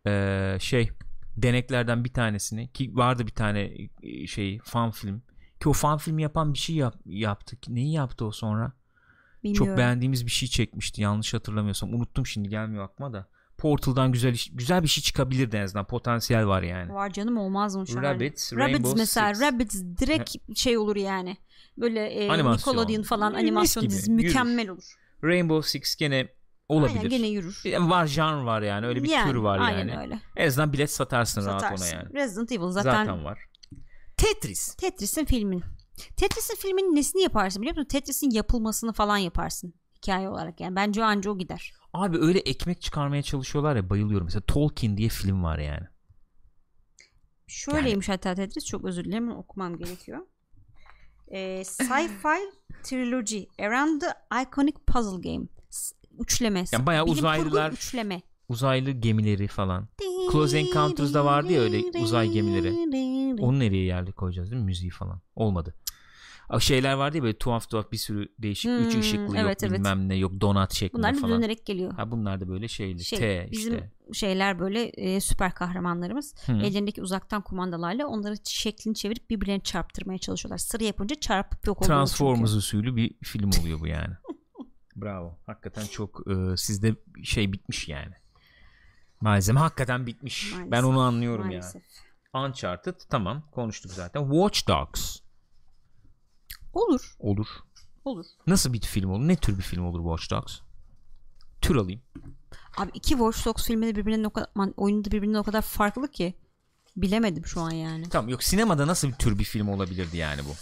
Ee, 0.06 0.58
şey 0.60 0.90
deneklerden 1.36 2.04
bir 2.04 2.12
tanesini 2.12 2.72
ki 2.72 2.96
vardı 2.96 3.26
bir 3.26 3.34
tane 3.34 3.72
e, 4.02 4.26
şey 4.26 4.58
fan 4.64 4.90
film 4.90 5.22
ki 5.60 5.68
o 5.68 5.72
fan 5.72 5.98
filmi 5.98 6.22
yapan 6.22 6.52
bir 6.52 6.58
şey 6.58 6.76
yap, 6.76 6.94
yaptı. 7.06 7.56
Neyi 7.68 7.92
yaptı 7.92 8.24
o 8.24 8.32
sonra? 8.32 8.72
Bilmiyorum. 9.44 9.66
Çok 9.66 9.78
beğendiğimiz 9.78 10.26
bir 10.26 10.30
şey 10.30 10.48
çekmişti 10.48 11.02
yanlış 11.02 11.34
hatırlamıyorsam. 11.34 11.94
Unuttum 11.94 12.26
şimdi 12.26 12.48
gelmiyor 12.48 12.84
aklıma 12.84 13.12
da. 13.12 13.28
Portal'dan 13.58 14.12
güzel 14.12 14.34
iş, 14.34 14.50
güzel 14.54 14.82
bir 14.82 14.88
şey 14.88 15.02
çıkabilirdi 15.04 15.56
en 15.56 15.62
azından. 15.62 15.86
Potansiyel 15.86 16.46
var 16.46 16.62
yani. 16.62 16.94
Var 16.94 17.10
canım 17.12 17.38
olmaz 17.38 17.76
mı 17.76 17.86
şu 17.86 18.02
Rabbids, 18.02 18.52
Rabbids 18.52 18.72
Rainbow 18.72 18.98
mesela 19.00 19.34
Six. 19.34 19.42
Rabbids 19.42 19.82
direkt 20.00 20.58
şey 20.58 20.78
olur 20.78 20.96
yani. 20.96 21.36
Böyle 21.78 22.06
e, 22.06 22.30
Animasyon. 22.30 22.72
Nickelodeon 22.72 23.02
falan 23.02 23.32
Mis 23.32 23.40
animasyon 23.42 23.82
gibi, 23.82 23.90
dizisi 23.92 24.10
yürür. 24.10 24.24
mükemmel 24.24 24.68
olur. 24.68 24.94
Rainbow 25.24 25.68
Six 25.68 25.96
gene 25.96 26.28
olabilir. 26.68 26.96
Aynen 26.98 27.10
gene 27.10 27.26
yürür. 27.26 27.62
Var 27.78 28.06
janr 28.06 28.42
var 28.44 28.62
yani 28.62 28.86
öyle 28.86 29.02
bir 29.02 29.08
Yani, 29.08 29.30
tür 29.30 29.36
var 29.36 29.58
aynen 29.58 29.88
yani. 29.88 30.00
öyle. 30.00 30.20
En 30.36 30.46
azından 30.46 30.72
bilet 30.72 30.92
satarsın, 30.92 31.44
rahat 31.46 31.60
Satarsın. 31.60 31.96
ona 31.96 32.02
yani. 32.02 32.14
Resident 32.14 32.52
Evil 32.52 32.66
Zaten, 32.70 32.90
zaten, 32.92 33.24
var. 33.24 33.38
Tetris. 34.16 34.74
Tetris'in 34.74 35.24
filmin. 35.24 35.62
Tetris'in 36.16 36.56
filminin 36.56 36.96
nesini 36.96 37.22
yaparsın 37.22 37.62
biliyor 37.62 37.76
musun? 37.76 37.88
Tetris'in 37.88 38.30
yapılmasını 38.30 38.92
falan 38.92 39.16
yaparsın 39.18 39.74
hikaye 39.96 40.28
olarak 40.28 40.60
yani. 40.60 40.76
Bence 40.76 41.04
anca 41.04 41.30
o 41.30 41.38
gider. 41.38 41.72
Abi 41.92 42.18
öyle 42.18 42.38
ekmek 42.38 42.80
çıkarmaya 42.82 43.22
çalışıyorlar 43.22 43.76
ya 43.76 43.90
bayılıyorum. 43.90 44.24
Mesela 44.24 44.42
Tolkien 44.46 44.96
diye 44.96 45.08
film 45.08 45.42
var 45.42 45.58
yani. 45.58 45.86
Şöyleymiş 47.46 48.08
hatta 48.08 48.34
Tetris 48.34 48.64
çok 48.66 48.84
özür 48.84 49.04
dilerim 49.04 49.30
okumam 49.36 49.76
gerekiyor. 49.76 50.18
Ee, 51.28 51.62
sci-fi 51.64 52.38
trilogy 52.82 53.42
around 53.58 54.00
the 54.00 54.06
iconic 54.42 54.76
puzzle 54.86 55.30
game. 55.32 55.46
Üçleme. 56.18 56.64
Yani 56.72 56.86
bayağı 56.86 57.06
Bilim 57.06 57.18
uzaylılar- 57.18 57.72
üçleme. 57.72 58.22
Uzaylı 58.48 58.90
gemileri 58.90 59.48
falan. 59.48 59.88
Close 60.32 60.58
Encounters'da 60.58 61.24
vardı 61.24 61.52
ya 61.52 61.60
öyle 61.60 61.98
uzay 62.00 62.30
gemileri. 62.30 62.72
Onu 63.42 63.58
nereye 63.58 63.84
yerli 63.84 64.12
koyacağız 64.12 64.50
değil 64.50 64.62
mi? 64.62 64.66
Müziği 64.66 64.90
falan. 64.90 65.20
Olmadı. 65.34 65.74
Şeyler 66.60 66.92
vardı 66.94 67.16
ya 67.16 67.22
böyle 67.22 67.38
tuhaf 67.38 67.70
tuhaf 67.70 67.92
bir 67.92 67.96
sürü 67.96 68.28
değişik. 68.38 68.70
üç 68.70 68.92
Hmm, 68.94 69.00
ışıklı 69.00 69.36
evet, 69.38 69.62
yok 69.62 69.70
evet. 69.70 69.72
bilmem 69.78 70.08
ne 70.08 70.16
yok 70.16 70.40
donat 70.40 70.74
şeklinde 70.74 70.98
Bunlar 71.02 71.14
falan. 71.14 71.38
dönerek 71.42 71.66
geliyor. 71.66 71.92
Ha 71.94 72.10
bunlar 72.10 72.40
da 72.40 72.48
böyle 72.48 72.68
şeyli. 72.68 73.04
Şey, 73.04 73.18
T 73.18 73.48
bizim 73.52 73.74
işte. 73.74 73.90
şeyler 74.12 74.58
böyle 74.58 74.82
e, 74.84 75.20
süper 75.20 75.54
kahramanlarımız 75.54 76.34
Hı. 76.46 76.52
ellerindeki 76.52 77.02
uzaktan 77.02 77.42
kumandalarla 77.42 78.06
onların 78.06 78.38
şeklini 78.44 78.94
çevirip 78.94 79.30
birbirlerine 79.30 79.62
çarptırmaya 79.62 80.18
çalışıyorlar. 80.18 80.58
Sıra 80.58 80.84
yapınca 80.84 81.16
çarpıp 81.20 81.66
yok 81.66 81.82
oluyor. 81.82 81.96
Transformers 81.96 82.40
çünkü. 82.50 82.58
usulü 82.58 82.96
bir 82.96 83.14
film 83.22 83.50
oluyor 83.60 83.80
bu 83.80 83.86
yani. 83.86 84.14
Bravo. 84.96 85.38
Hakikaten 85.46 85.86
çok 85.86 86.22
e, 86.30 86.56
sizde 86.56 86.94
şey 87.22 87.52
bitmiş 87.52 87.88
yani. 87.88 88.12
Malzeme 89.20 89.60
hakikaten 89.60 90.06
bitmiş. 90.06 90.52
Maalesef, 90.52 90.72
Ben 90.72 90.82
onu 90.82 91.00
anlıyorum 91.00 91.46
Maalesef. 91.46 91.82
ya. 92.34 92.40
Uncharted 92.42 92.94
tamam 93.10 93.42
konuştuk 93.52 93.92
zaten. 93.92 94.22
Watch 94.30 94.68
Dogs 94.68 95.17
Olur. 96.78 97.16
olur. 97.18 97.46
Olur. 98.04 98.26
Nasıl 98.46 98.72
bir 98.72 98.80
film 98.80 99.10
olur? 99.10 99.28
Ne 99.28 99.36
tür 99.36 99.58
bir 99.58 99.62
film 99.62 99.84
olur 99.84 100.18
Watch 100.18 100.30
Dogs? 100.42 100.60
Tür 101.60 101.76
alayım. 101.76 102.00
Abi 102.76 102.90
iki 102.94 103.08
Watch 103.08 103.46
Dogs 103.46 103.66
filmi 103.66 103.86
de 103.86 103.96
birbirinden 103.96 104.24
o 104.24 104.30
kadar 104.30 104.48
oyunu 104.76 105.04
da 105.04 105.10
birbirinden 105.10 105.38
o 105.38 105.42
kadar 105.42 105.62
farklı 105.62 106.10
ki 106.10 106.34
bilemedim 106.96 107.46
şu 107.46 107.60
an 107.60 107.70
yani. 107.70 108.08
Tamam 108.08 108.28
yok 108.28 108.42
sinemada 108.42 108.86
nasıl 108.86 109.08
bir 109.08 109.14
tür 109.14 109.38
bir 109.38 109.44
film 109.44 109.68
olabilirdi 109.68 110.16
yani 110.16 110.40
bu? 110.44 110.54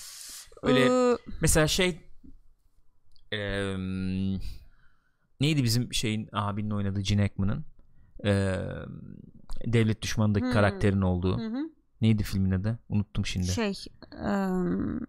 Öyle 0.62 0.80
Ee, 0.86 1.18
mesela 1.40 1.68
şey 1.68 2.00
eee, 3.32 3.76
neydi 5.40 5.64
bizim 5.64 5.94
şeyin 5.94 6.28
abinin 6.32 6.70
oynadığı 6.70 7.00
Gene 7.00 7.22
Hackman'ın 7.22 7.64
Eee, 8.24 8.60
devlet 9.66 10.02
düşmanındaki 10.02 10.44
Hmm. 10.46 10.52
karakterin 10.52 11.00
olduğu. 11.00 11.38
hı 11.38 11.46
hı. 11.46 11.70
Neydi 12.00 12.22
filmin 12.22 12.50
adı? 12.50 12.78
Unuttum 12.88 13.26
şimdi. 13.26 13.46
Şey 13.46 13.74
ım, 14.24 15.00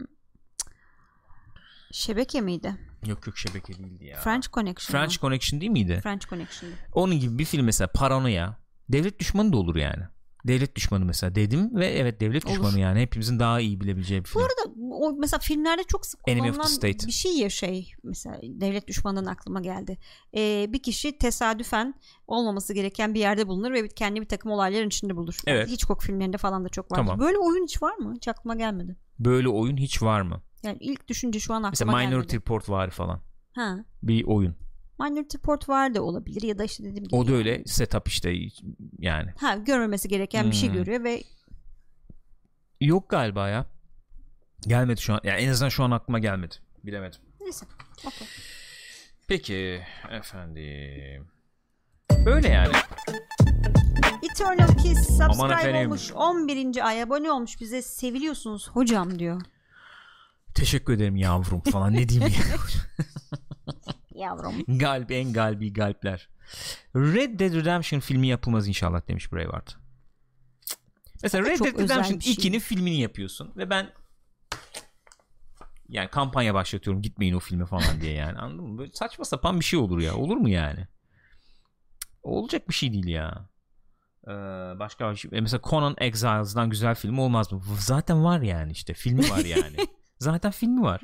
şebeke 1.92 2.42
miydi? 2.42 2.76
Yok 3.06 3.28
yok 3.28 3.38
şebeke 3.38 3.74
değildi 3.74 4.06
ya. 4.06 4.18
French 4.20 4.48
Connection. 4.54 4.92
French 5.00 5.14
mı? 5.16 5.22
Connection 5.22 5.62
değil 5.62 5.72
miydi? 5.72 6.00
French 6.04 6.28
Connection'dı. 6.28 6.76
Onun 6.94 7.20
gibi 7.20 7.38
bir 7.40 7.46
film 7.46 7.66
mesela 7.66 7.88
Paranoia. 7.88 8.58
Devlet 8.90 9.20
düşmanı 9.20 9.54
da 9.54 9.58
olur 9.58 9.76
yani. 9.76 10.04
Devlet 10.48 10.76
düşmanı 10.76 11.06
mesela 11.06 11.36
dedim 11.36 11.76
ve 11.76 11.88
evet 11.88 12.22
devlet 12.22 12.46
Olur. 12.46 12.54
düşmanı 12.54 12.80
yani 12.80 13.02
hepimizin 13.02 13.40
daha 13.40 13.60
iyi 13.60 13.82
bilebileceği 13.82 14.24
bir 14.24 14.30
film. 14.30 14.42
Bu 14.42 14.46
arada 14.46 14.74
o 14.96 15.14
mesela 15.14 15.40
filmlerde 15.40 15.84
çok 15.84 16.06
sık 16.06 16.20
Enemy 16.28 16.42
of 16.42 16.46
the 16.48 16.52
kullanılan 16.62 16.76
State. 16.76 17.08
bir 17.08 17.12
şey 17.12 17.38
ya 17.38 17.50
şey 17.50 17.92
mesela 18.04 18.40
devlet 18.44 18.88
düşmanından 18.88 19.26
aklıma 19.32 19.62
geldi. 19.62 19.98
Ee, 20.36 20.66
bir 20.70 20.84
kişi 20.84 21.18
tesadüfen 21.18 21.94
olmaması 22.28 22.74
gereken 22.74 23.14
bir 23.14 23.20
yerde 23.20 23.48
bulunur 23.48 23.72
ve 23.72 23.88
kendi 23.88 24.22
bir 24.22 24.28
takım 24.28 24.52
olayların 24.52 24.88
içinde 24.88 25.16
bulur. 25.16 25.38
Yani 25.48 25.58
Evet. 25.58 25.70
Hitchcock 25.70 26.02
filmlerinde 26.04 26.38
falan 26.38 26.66
da 26.66 26.70
çok 26.70 26.92
var. 26.92 26.96
Tamam. 26.96 27.20
Böyle 27.20 27.38
oyun 27.38 27.64
hiç 27.64 27.82
var 27.82 27.96
mı? 27.98 28.14
Hiç 28.16 28.28
aklıma 28.28 28.56
gelmedi. 28.56 28.96
Böyle 29.20 29.50
oyun 29.50 29.78
hiç 29.78 30.02
var 30.02 30.22
mı? 30.22 30.42
Yani 30.64 30.78
ilk 30.80 31.08
düşünce 31.08 31.40
şu 31.40 31.54
an 31.54 31.64
aklıma 31.64 31.70
Mesela 31.70 31.92
Minority 31.92 32.14
gelmedi. 32.16 32.36
Report 32.36 32.70
var 32.70 32.90
falan. 32.90 33.22
Ha. 33.56 33.86
Bir 34.04 34.24
oyun. 34.24 34.56
Minority 35.00 35.38
Report 35.38 35.70
var 35.70 35.96
da 35.96 36.02
olabilir 36.04 36.42
ya 36.42 36.58
da 36.58 36.64
işte 36.64 36.84
dediğim 36.84 37.04
gibi. 37.04 37.16
O 37.16 37.28
da 37.28 37.32
öyle 37.32 37.66
setup 37.66 38.08
işte 38.08 38.34
yani. 39.00 39.32
Ha 39.40 39.56
görmemesi 39.56 40.08
gereken 40.10 40.52
bir 40.52 40.56
şey 40.56 40.70
Hmm. 40.70 40.76
görüyor 40.76 41.04
ve 41.04 41.24
Yok 42.82 43.10
galiba 43.10 43.50
ya. 43.50 43.66
Gelmedi 44.68 45.02
şu 45.02 45.14
an. 45.14 45.20
Yani 45.24 45.42
en 45.42 45.50
azından 45.50 45.70
şu 45.70 45.84
an 45.84 45.92
aklıma 45.92 46.20
gelmedi. 46.20 46.56
Bilemedim. 46.84 47.20
neyse. 47.42 47.66
okey. 48.08 48.28
Peki 49.28 49.82
efendim. 50.12 51.28
Böyle 52.26 52.48
yani. 52.48 52.74
Eternal 54.32 54.78
Kiss 54.78 55.08
subscribe 55.08 55.86
olmuş 55.86 56.12
11. 56.12 56.88
ay 56.88 57.02
abone 57.04 57.32
olmuş 57.32 57.62
bize 57.62 57.82
seviliyorsunuz 57.82 58.70
hocam 58.70 59.20
diyor. 59.20 59.42
Teşekkür 60.58 60.94
ederim 60.94 61.16
yavrum 61.16 61.62
falan 61.62 61.94
ne 61.94 62.10
diyeyim 62.10 62.34
ya. 62.34 62.58
Yavrum. 64.28 64.54
Galp 64.68 65.12
en 65.12 65.34
galbi 65.34 65.74
galpler. 65.74 66.30
Red 66.96 67.40
Dead 67.40 67.54
Redemption 67.54 68.00
filmi 68.00 68.28
yapılmaz 68.28 68.68
inşallah 68.68 69.08
demiş 69.08 69.34
Braveheart. 69.34 69.78
Mesela 71.24 71.46
Red 71.46 71.60
Dead 71.60 71.80
Redemption 71.80 72.20
bir 72.20 72.24
şey. 72.24 72.34
2'nin 72.34 72.60
filmini 72.60 73.02
yapıyorsun 73.02 73.54
ve 73.58 73.70
ben 73.70 73.90
yani 75.90 76.10
kampanya 76.10 76.54
başlatıyorum 76.54 77.02
gitmeyin 77.02 77.34
o 77.34 77.40
filme 77.40 77.66
falan 77.66 78.02
diye 78.02 78.14
yani 78.14 78.40
anladın 78.40 78.66
mı? 78.70 78.78
Böyle 78.80 78.92
saçma 78.94 79.26
sapan 79.26 79.60
bir 79.60 79.66
şey 79.66 79.80
olur 79.80 80.00
ya. 80.00 80.16
Olur 80.16 80.38
mu 80.38 80.50
yani? 80.50 80.88
Olacak 82.24 82.70
bir 82.70 82.74
şey 82.74 82.94
değil 82.94 83.08
ya. 83.08 83.50
Ee, 84.28 84.32
başka 84.80 85.12
bir 85.12 85.16
şey. 85.16 85.32
e, 85.34 85.42
Mesela 85.42 85.62
Conan 85.64 85.96
Exiles'dan 85.98 86.70
güzel 86.70 86.96
film 86.96 87.18
olmaz 87.20 87.52
mı? 87.52 87.62
Zaten 87.80 88.24
var 88.24 88.42
yani 88.42 88.72
işte. 88.72 88.94
Filmi 88.94 89.30
var 89.30 89.46
yani. 89.46 89.78
Zaten 90.20 90.52
filmi 90.52 90.82
var. 90.82 91.02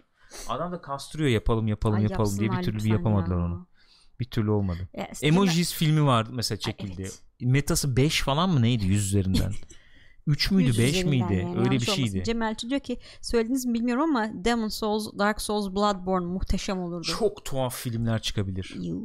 Adam 0.48 0.72
da 0.72 0.82
kastırıyor 0.82 1.30
yapalım 1.30 1.68
yapalım 1.68 1.98
Ay, 1.98 2.04
yapalım 2.04 2.40
diye 2.40 2.52
bir 2.52 2.64
türlü 2.64 2.78
bir 2.84 2.92
yapamadılar 2.92 3.38
ya. 3.38 3.46
onu. 3.46 3.68
Bir 4.20 4.26
türlü 4.26 4.52
olmadı. 4.52 4.90
E, 4.94 5.02
Emojis 5.28 5.74
filmi 5.74 6.06
vardı 6.06 6.30
mesela 6.34 6.56
Ay, 6.56 6.60
çekildi. 6.62 7.02
evet. 7.02 7.22
Metası 7.42 7.96
5 7.98 8.22
falan 8.22 8.50
mı 8.50 8.62
neydi 8.62 8.86
100 8.86 9.06
üzerinden? 9.08 9.54
3 10.28 10.52
müydü 10.52 10.68
Yüz 10.68 10.80
5 10.80 10.90
üzerinden 10.90 11.10
miydi? 11.10 11.42
yani, 11.44 11.50
Öyle 11.50 11.60
bir 11.60 11.66
yanlış 11.72 11.90
olmasın. 11.90 12.06
şeydi. 12.12 12.24
Cemalci 12.24 12.70
diyor 12.70 12.82
ki 12.82 13.00
söylediniz 13.22 13.66
mi 13.66 13.74
bilmiyorum 13.74 14.04
ama 14.04 14.32
Demon 14.46 14.68
Souls, 14.68 15.08
Dark 15.20 15.42
Souls, 15.42 15.76
Bloodborne 15.76 16.26
muhteşem 16.26 16.80
olurdu. 16.80 17.04
Çok 17.20 17.46
tuhaf 17.46 17.76
filmler 17.76 18.22
çıkabilir. 18.22 18.76
Yuh. 18.82 19.02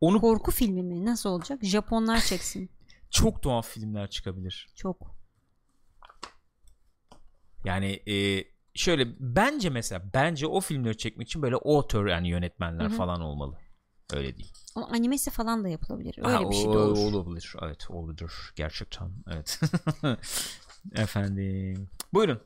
Onu 0.00 0.20
Korku 0.20 0.50
filmi 0.50 0.82
mi? 0.82 1.04
Nasıl 1.04 1.30
olacak? 1.30 1.58
Japonlar 1.64 2.20
çeksin. 2.20 2.70
çok 3.10 3.42
tuhaf 3.42 3.68
filmler 3.68 4.10
çıkabilir. 4.10 4.68
Çok. 4.74 5.14
Yani 7.64 7.86
e, 8.06 8.44
şöyle 8.74 9.06
bence 9.20 9.70
mesela 9.70 10.02
bence 10.14 10.46
o 10.46 10.60
filmleri 10.60 10.96
çekmek 10.96 11.28
için 11.28 11.42
böyle 11.42 11.56
author 11.56 12.06
yani 12.06 12.28
yönetmenler 12.28 12.84
Hı 12.84 12.88
hı. 12.88 12.96
falan 12.96 13.20
olmalı. 13.20 13.58
Öyle 14.12 14.36
değil. 14.36 14.52
Ama 14.74 14.86
animesi 14.88 15.30
falan 15.30 15.64
da 15.64 15.68
yapılabilir. 15.68 16.14
Öyle 16.18 16.36
Ha, 16.36 16.50
bir 16.50 16.54
şey 16.54 16.64
de 16.64 16.68
olur. 16.68 17.14
Olabilir. 17.14 17.54
Evet 17.62 17.90
olabilir. 17.90 18.32
Gerçekten. 18.56 19.10
Evet. 19.30 19.60
Efendim. 20.94 21.88
Buyurun. 22.14 22.40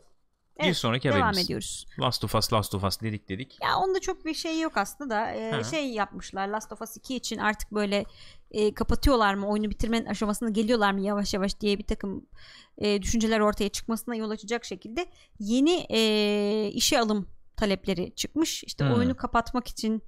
Bir 0.61 0.64
Evet, 0.64 0.76
sonraki 0.76 1.09
Devam 1.09 1.20
haberimiz. 1.20 1.44
ediyoruz. 1.44 1.86
Last 2.00 2.24
of 2.24 2.34
Us 2.34 2.52
Last 2.52 2.74
of 2.74 2.84
Us 2.84 3.00
dedik 3.00 3.28
dedik. 3.28 3.59
Ya 3.62 3.76
onda 3.78 4.00
çok 4.00 4.24
bir 4.24 4.34
şey 4.34 4.61
yok 4.61 4.76
aslında 4.76 5.11
da 5.14 5.30
e, 5.32 5.50
Ha. 5.50 5.64
şey 5.64 5.88
yapmışlar 5.90 6.48
Last 6.48 6.72
of 6.72 6.82
Us 6.82 6.96
2 6.96 7.16
için 7.16 7.38
artık 7.38 7.72
böyle 7.72 8.04
e, 8.50 8.74
kapatıyorlar 8.74 9.34
mı 9.34 9.48
oyunu 9.48 9.70
bitirmenin 9.70 10.07
aşamasına 10.07 10.50
geliyorlar 10.50 10.92
mı 10.92 11.00
yavaş 11.00 11.34
yavaş 11.34 11.61
diye 11.61 11.78
bir 11.78 11.84
takım 11.84 12.26
e, 12.78 13.02
düşünceler 13.02 13.40
ortaya 13.40 13.68
çıkmasına 13.68 14.14
yol 14.14 14.30
açacak 14.30 14.64
şekilde 14.64 15.07
yeni 15.38 15.86
e, 15.90 16.70
işe 16.72 17.00
alım 17.00 17.28
talepleri 17.57 18.12
çıkmış. 18.14 18.64
İşte 18.64 18.84
Hmm. 18.84 18.94
oyunu 18.94 19.16
kapatmak 19.16 19.68
için 19.68 20.02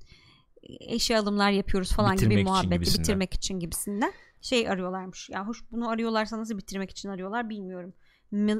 e, 0.62 0.94
işe 0.94 1.18
alımlar 1.18 1.50
yapıyoruz 1.50 1.92
falan 1.92 2.12
Bitirmek 2.12 2.38
gibi 2.38 2.44
muhabbeti 2.50 2.98
bitirmek 2.98 3.34
için 3.34 3.60
gibisinden 3.60 4.12
şey 4.42 4.68
arıyorlarmış. 4.68 5.30
Ya 5.30 5.46
hoş 5.46 5.64
bunu 5.70 5.90
arıyorlarsa 5.90 6.38
nasıl 6.38 6.58
bitirmek 6.58 6.90
için 6.90 7.08
arıyorlar 7.08 7.50
bilmiyorum. 7.50 7.92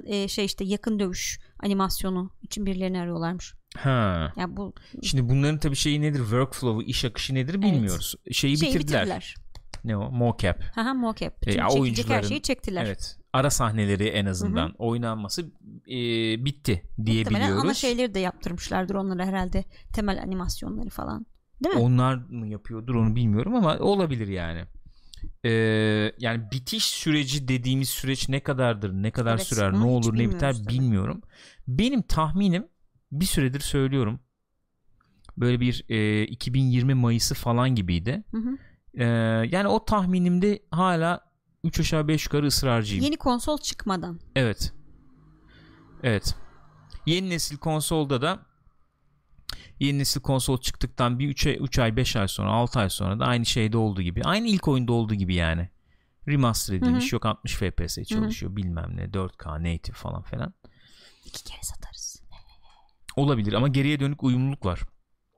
E, 0.06 0.28
şey 0.28 0.44
işte 0.44 0.64
yakın 0.64 0.98
dövüş 0.98 1.40
animasyonu 1.60 2.30
için 2.42 2.66
birilerini 2.66 3.00
arıyorlarmış. 3.00 3.54
Ha. 3.76 4.32
Ya 4.36 4.56
bu 4.56 4.74
Şimdi 5.02 5.28
bunların 5.28 5.58
tabii 5.58 5.76
şeyi 5.76 6.00
nedir? 6.02 6.18
Workflow'u, 6.18 6.82
iş 6.82 7.04
akışı 7.04 7.34
nedir 7.34 7.62
bilmiyoruz. 7.62 8.14
Şeyi 8.32 8.58
şeyi 8.58 8.70
bitirdiler. 8.74 9.00
bitirdiler. 9.00 9.34
Ne 9.84 9.96
o? 9.96 10.10
Mocap. 10.10 10.62
Haha 10.74 10.94
mocap. 10.94 11.34
E, 11.42 11.46
Bütün 11.46 11.58
ya 11.60 11.68
çekilecek 11.68 12.08
her 12.08 12.14
oyuncuların- 12.14 12.28
şeyi 12.28 12.42
çektiler. 12.42 12.84
Evet. 12.86 13.16
Ara 13.32 13.50
sahneleri 13.50 14.04
en 14.04 14.26
azından 14.26 14.74
oynanması 14.78 15.42
e, 15.90 15.96
bitti 16.44 16.82
diye 17.04 17.18
Muhtemelen 17.18 17.52
ana 17.52 17.74
şeyleri 17.74 18.14
de 18.14 18.18
yaptırmışlardır 18.18 18.94
onlara 18.94 19.26
herhalde. 19.26 19.64
Temel 19.94 20.22
animasyonları 20.22 20.88
falan. 20.90 21.26
Değil 21.64 21.74
mi? 21.74 21.80
Onlar 21.80 22.14
mı 22.14 22.48
yapıyordur 22.48 22.94
onu 22.94 23.16
bilmiyorum 23.16 23.54
ama 23.54 23.78
olabilir 23.78 24.28
yani. 24.28 24.64
E, 25.44 25.50
yani 26.18 26.50
bitiş 26.52 26.84
süreci 26.84 27.48
dediğimiz 27.48 27.88
süreç 27.88 28.28
ne 28.28 28.40
kadardır, 28.40 28.92
ne 28.92 29.10
kadar 29.10 29.34
Evet, 29.34 29.46
sürer, 29.46 29.72
ne 29.72 29.84
olur, 29.84 30.18
ne 30.18 30.30
biter 30.30 30.54
tabii. 30.54 30.68
bilmiyorum. 30.68 31.22
Benim 31.68 32.02
tahminim 32.02 32.66
bir 33.12 33.26
süredir 33.26 33.60
söylüyorum. 33.60 34.20
Böyle 35.36 35.60
bir 35.60 35.84
e, 35.88 36.22
2020 36.22 36.94
Mayıs'ı 36.94 37.34
falan 37.34 37.74
gibiydi. 37.74 38.24
Hı 38.30 38.36
hı. 38.38 38.58
E, 38.94 39.04
yani 39.50 39.68
o 39.68 39.84
tahminimde 39.84 40.62
hala 40.70 41.20
3 41.64 41.80
aşağı 41.80 42.08
5 42.08 42.24
yukarı 42.24 42.46
ısrarcıyım. 42.46 43.04
Yeni 43.04 43.16
konsol 43.16 43.58
çıkmadan. 43.58 44.20
Evet. 44.36 44.72
Evet. 46.02 46.34
Yeni 47.06 47.30
nesil 47.30 47.56
konsolda 47.56 48.22
da 48.22 48.47
yeni 49.80 49.98
nesil 49.98 50.20
konsol 50.20 50.58
çıktıktan 50.58 51.18
bir 51.18 51.28
3 51.28 51.46
ay, 51.46 51.56
3 51.60 51.78
ay 51.78 51.96
5 51.96 52.16
ay 52.16 52.28
sonra 52.28 52.50
6 52.50 52.80
ay 52.80 52.90
sonra 52.90 53.20
da 53.20 53.24
aynı 53.24 53.46
şeyde 53.46 53.76
olduğu 53.76 54.02
gibi. 54.02 54.24
Aynı 54.24 54.48
ilk 54.48 54.68
oyunda 54.68 54.92
olduğu 54.92 55.14
gibi 55.14 55.34
yani. 55.34 55.68
Remaster 56.28 56.74
edilmiş 56.74 57.12
yok 57.12 57.26
60 57.26 57.54
FPS 57.54 58.02
çalışıyor 58.08 58.56
bilmem 58.56 58.96
ne 58.96 59.04
4K 59.04 59.74
native 59.74 59.96
falan 59.96 60.22
filan. 60.22 60.54
İki 61.24 61.44
kere 61.44 61.62
satarız. 61.62 62.22
Olabilir 63.16 63.52
ama 63.52 63.68
geriye 63.68 64.00
dönük 64.00 64.24
uyumluluk 64.24 64.64
var. 64.64 64.80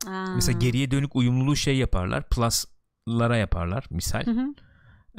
Aa. 0.07 0.26
Mesela 0.34 0.59
geriye 0.59 0.91
dönük 0.91 1.16
uyumluluğu 1.16 1.57
şey 1.57 1.76
yaparlar. 1.76 2.28
Plus'lara 2.28 3.36
yaparlar 3.36 3.84
misal. 3.91 4.26
Hı 4.26 4.30
hı. 4.30 4.55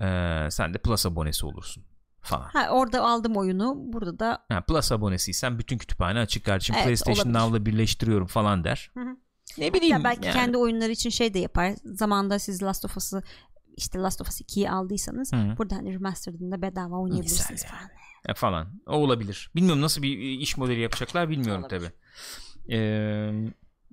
Ee, 0.06 0.52
sen 0.52 0.74
de 0.74 0.78
Plus 0.78 1.06
abonesi 1.06 1.46
olursun 1.46 1.84
falan. 2.22 2.50
Ha, 2.54 2.70
orada 2.72 3.02
aldım 3.06 3.38
oyunu. 3.38 3.76
Burada 3.78 4.20
da 4.20 4.46
Ha, 4.50 4.62
Plus 4.62 4.92
abonesiysen 4.92 5.60
bütün 5.60 5.78
kütüphane 5.78 6.20
açık 6.20 6.46
kardeşim. 6.46 6.76
Evet, 6.76 6.86
PlayStation 6.86 7.26
olabilir. 7.26 7.40
Now'la 7.40 7.66
birleştiriyorum 7.66 8.28
falan 8.28 8.64
der. 8.64 8.92
Hı 8.94 9.00
hı. 9.00 9.18
Ne 9.58 9.74
bileyim 9.74 9.98
ya 9.98 10.04
belki 10.04 10.28
yani. 10.28 10.34
kendi 10.34 10.58
oyunları 10.58 10.92
için 10.92 11.10
şey 11.10 11.34
de 11.34 11.40
yapar. 11.40 11.74
Zamanında 11.86 12.40
siz 12.40 12.64
Last 12.64 12.86
of 12.86 12.98
Us'ı 12.98 13.24
işte 13.78 14.00
Last 14.00 14.22
of 14.22 14.28
Us 14.28 14.42
2'yi 14.42 14.72
aldıysanız 14.72 15.34
Hı. 15.34 15.56
burada 15.58 15.76
hani 15.76 15.94
remastered'ında 15.94 16.62
bedava 16.62 16.96
oynayabilirsiniz 17.00 17.52
Misal 17.64 17.68
falan. 17.78 17.90
Ya 18.28 18.34
falan. 18.34 18.82
O 18.88 18.92
olabilir. 18.94 19.52
Bilmiyorum 19.56 19.82
nasıl 19.82 20.02
bir 20.02 20.18
e, 20.18 20.32
iş 20.32 20.58
modeli 20.58 20.80
yapacaklar 20.80 21.30
bilmiyorum 21.30 21.66
tabi. 21.70 21.86
Ee, 22.72 23.32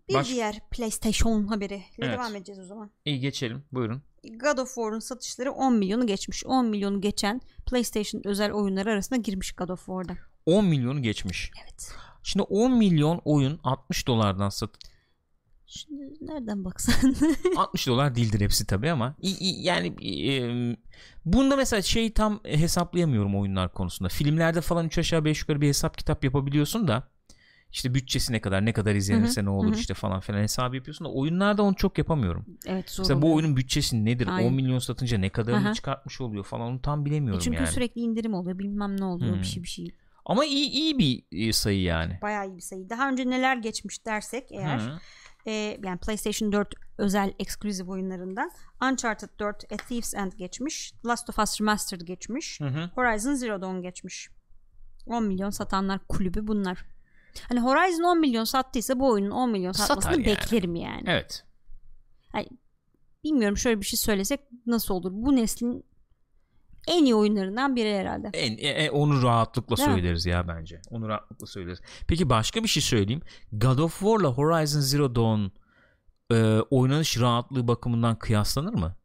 Bir 0.09 0.15
Baş- 0.15 0.29
diğer 0.29 0.61
PlayStation 0.71 1.47
haberi. 1.47 1.83
Evet. 1.99 2.13
Devam 2.13 2.37
edeceğiz 2.37 2.61
o 2.61 2.65
zaman. 2.65 2.91
iyi 3.05 3.21
geçelim. 3.21 3.65
Buyurun. 3.73 4.03
God 4.41 4.59
of 4.59 4.69
War'un 4.75 4.99
satışları 4.99 5.53
10 5.53 5.75
milyonu 5.75 6.07
geçmiş. 6.07 6.47
10 6.47 6.67
milyonu 6.67 7.01
geçen 7.01 7.41
PlayStation 7.67 8.23
özel 8.25 8.53
oyunları 8.53 8.91
arasında 8.93 9.17
girmiş 9.21 9.53
God 9.53 9.69
of 9.69 9.79
War'da. 9.87 10.13
10 10.47 10.65
milyonu 10.65 11.03
geçmiş. 11.03 11.51
Evet. 11.63 11.93
Şimdi 12.23 12.43
10 12.43 12.73
milyon 12.73 13.21
oyun 13.25 13.61
60 13.65 14.07
dolardan 14.07 14.49
sat 14.49 14.71
Şimdi 15.67 16.03
nereden 16.21 16.65
baksan. 16.65 17.15
60 17.57 17.87
dolar 17.87 18.15
değildir 18.15 18.41
hepsi 18.41 18.67
tabi 18.67 18.91
ama 18.91 19.15
i- 19.23 19.39
i- 19.51 19.63
yani 19.63 19.87
e, 20.07 20.33
bunda 21.25 21.57
mesela 21.57 21.83
şeyi 21.83 22.15
tam 22.15 22.41
hesaplayamıyorum 22.45 23.41
oyunlar 23.41 23.73
konusunda. 23.73 24.09
Filmlerde 24.09 24.61
falan 24.61 24.87
3 24.87 24.99
aşağı 24.99 25.25
5 25.25 25.41
yukarı 25.41 25.61
bir 25.61 25.69
hesap 25.69 25.99
kitap 25.99 26.25
yapabiliyorsun 26.25 26.89
da 26.89 27.09
işte 27.73 27.95
bütçesi 27.95 28.33
ne 28.33 28.41
kadar 28.41 28.65
ne 28.65 28.73
kadar 28.73 28.95
izlenirse 28.95 29.45
ne 29.45 29.51
olur 29.51 29.71
hı 29.71 29.75
hı. 29.75 29.79
işte 29.81 29.95
falan 29.95 30.21
filan 30.21 30.43
hesabı 30.43 30.77
yapıyorsun 30.77 31.05
da 31.05 31.11
oyunlarda 31.11 31.63
onu 31.63 31.75
çok 31.75 31.99
yapamıyorum. 31.99 32.47
evet 32.67 32.91
zor 32.91 33.03
Mesela 33.03 33.23
bu 33.23 33.35
oyunun 33.35 33.57
bütçesi 33.57 34.05
nedir? 34.05 34.29
Aynen. 34.31 34.49
10 34.49 34.55
milyon 34.55 34.79
satınca 34.79 35.19
ne 35.19 35.29
kadarını 35.31 35.67
Aha. 35.67 35.75
çıkartmış 35.75 36.21
oluyor 36.21 36.45
falan 36.45 36.67
onu 36.67 36.83
tam 36.83 37.05
bilemiyorum 37.05 37.41
E 37.41 37.43
Çünkü 37.43 37.57
yani. 37.59 37.67
sürekli 37.67 38.01
indirim 38.01 38.35
oluyor. 38.35 38.59
Bilmem 38.59 39.01
ne 39.01 39.05
oluyor. 39.05 39.35
Hmm. 39.35 39.41
Bir 39.41 39.47
şey 39.47 39.63
bir 39.63 39.69
şey. 39.69 39.91
Ama 40.25 40.45
iyi 40.45 40.71
iyi 40.71 40.99
bir 40.99 41.25
e, 41.33 41.53
sayı 41.53 41.83
yani. 41.83 42.19
Bayağı 42.23 42.49
iyi 42.49 42.57
bir 42.57 42.61
sayı. 42.63 42.91
Daha 42.91 43.11
önce 43.11 43.31
neler 43.31 43.57
geçmiş 43.57 44.07
dersek 44.07 44.53
eğer 44.53 44.79
Hı. 44.79 44.99
e, 45.47 45.53
yani 45.85 45.99
PlayStation 45.99 46.53
4 46.53 46.75
özel 46.99 47.33
eksklusif 47.39 47.89
oyunlarından 47.89 48.51
Uncharted 48.93 49.29
4 49.39 49.73
A 49.73 49.77
Thief's 49.77 50.15
End 50.15 50.33
geçmiş. 50.33 50.95
Last 51.07 51.31
of 51.31 51.39
Us 51.39 51.61
Remastered 51.61 52.01
geçmiş. 52.01 52.61
Hı 52.61 52.69
hı. 52.69 52.91
Horizon 52.95 53.35
Zero 53.35 53.63
Dawn 53.63 53.83
geçmiş. 53.83 54.29
10 55.07 55.25
milyon 55.25 55.51
satanlar 55.51 56.01
kulübü 56.09 56.47
bunlar. 56.47 56.85
Hani 57.49 57.61
Horizon 57.61 58.05
10 58.05 58.21
milyon 58.21 58.45
sattıysa 58.45 59.01
bu 59.01 59.11
oyunun 59.11 59.31
10 59.31 59.51
milyon 59.51 59.73
Satar 59.73 59.87
satmasını 59.87 60.13
yani. 60.13 60.27
beklerim 60.27 60.75
yani. 60.75 61.03
Evet. 61.07 61.45
Bilmiyorum 63.25 63.57
şöyle 63.57 63.81
bir 63.81 63.87
şey 63.87 63.99
söylesek 63.99 64.41
nasıl 64.67 64.95
olur? 64.95 65.11
Bu 65.15 65.37
neslin 65.37 65.85
en 66.89 67.05
iyi 67.05 67.15
oyunlarından 67.15 67.77
biri 67.77 67.95
herhalde. 67.95 68.31
En, 68.33 68.59
e, 68.59 68.69
e, 68.69 68.91
onu 68.91 69.23
rahatlıkla 69.23 69.77
Değil 69.77 69.89
mi? 69.89 69.95
söyleriz 69.95 70.27
ya 70.27 70.49
bence. 70.49 70.81
Onu 70.91 71.09
rahatlıkla 71.09 71.47
söyleriz. 71.47 71.81
Peki 72.09 72.31
başka 72.31 72.63
bir 72.63 72.69
şey 72.69 72.83
söyleyeyim. 72.83 73.23
God 73.53 73.79
of 73.79 73.99
War'la 73.99 74.29
Horizon 74.29 74.81
Zero 74.81 75.15
Dawn 75.15 75.47
e, 76.33 76.61
oynanış 76.71 77.21
rahatlığı 77.21 77.69
bakımından 77.69 78.19
kıyaslanır 78.19 78.75
mı? 78.75 78.97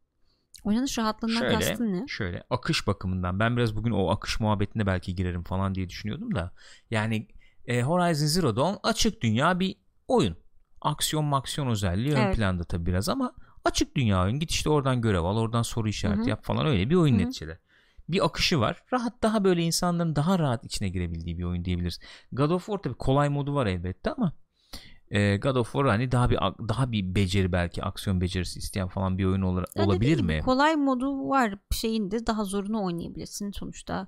Oynanış 0.64 0.98
rahatlığından 0.98 1.40
Şöyle, 1.40 1.54
kastın 1.56 1.94
ne? 1.94 2.08
şöyle 2.08 2.44
akış 2.50 2.88
bakımından 2.88 3.40
ben 3.40 3.58
biraz 3.58 3.76
bugün 3.76 3.92
o 3.92 4.10
akış 4.10 4.40
muhabbetine 4.40 4.86
belki 4.86 5.16
girerim 5.16 5.44
falan 5.44 5.76
diye 5.76 5.90
düşünüyordum 5.90 6.36
da 6.36 6.54
yani 6.92 7.28
e, 7.68 7.82
Horizon 7.82 8.26
Zero 8.26 8.56
Dawn 8.56 8.76
açık 8.84 9.22
dünya 9.22 9.60
bir 9.60 9.76
oyun. 10.08 10.38
Aksiyon 10.82 11.26
maksiyon 11.26 11.68
özelliği 11.68 12.14
ön 12.14 12.18
Evet. 12.18 12.36
planda 12.36 12.64
tabi 12.64 12.86
biraz 12.86 13.10
ama 13.10 13.34
açık 13.66 13.96
dünya 13.96 14.24
oyun. 14.24 14.40
Git 14.40 14.52
işte 14.52 14.70
oradan 14.70 15.02
görev 15.02 15.24
al, 15.24 15.38
oradan 15.38 15.62
soru 15.62 15.90
işareti 15.90 16.20
Hı 16.20 16.24
hı. 16.24 16.30
yap 16.30 16.44
falan 16.44 16.66
öyle 16.66 16.90
bir 16.90 16.96
oyun 16.96 17.14
Hı 17.14 17.20
hı. 17.20 17.26
neticede. 17.26 17.60
Bir 18.10 18.26
akışı 18.26 18.60
var. 18.60 18.84
Rahat 18.94 19.24
daha 19.24 19.44
böyle 19.44 19.62
insanların 19.62 20.16
daha 20.16 20.40
rahat 20.40 20.66
içine 20.66 20.90
girebildiği 20.90 21.38
bir 21.38 21.44
oyun 21.44 21.66
diyebiliriz. 21.66 22.00
God 22.32 22.50
of 22.50 22.66
War 22.66 22.78
tabi 22.78 22.94
kolay 22.94 23.30
modu 23.30 23.56
var 23.56 23.68
elbette 23.68 24.12
ama 24.12 24.34
e, 25.12 25.38
God 25.38 25.56
of 25.56 25.72
War 25.72 25.88
hani 25.88 26.12
daha 26.12 26.30
bir 26.30 26.38
daha 26.70 26.92
bir 26.92 27.16
beceri 27.16 27.52
belki 27.52 27.84
aksiyon 27.84 28.22
becerisi 28.22 28.60
isteyen 28.60 28.88
falan 28.88 29.18
bir 29.18 29.26
oyun 29.26 29.42
olur, 29.42 29.64
olabilir 29.76 30.22
mi? 30.22 30.42
Kolay 30.46 30.76
modu 30.76 31.30
var 31.30 31.56
şeyinde 31.72 32.28
daha 32.28 32.44
zorunu 32.44 32.84
oynayabilirsin 32.84 33.52
sonuçta. 33.52 34.08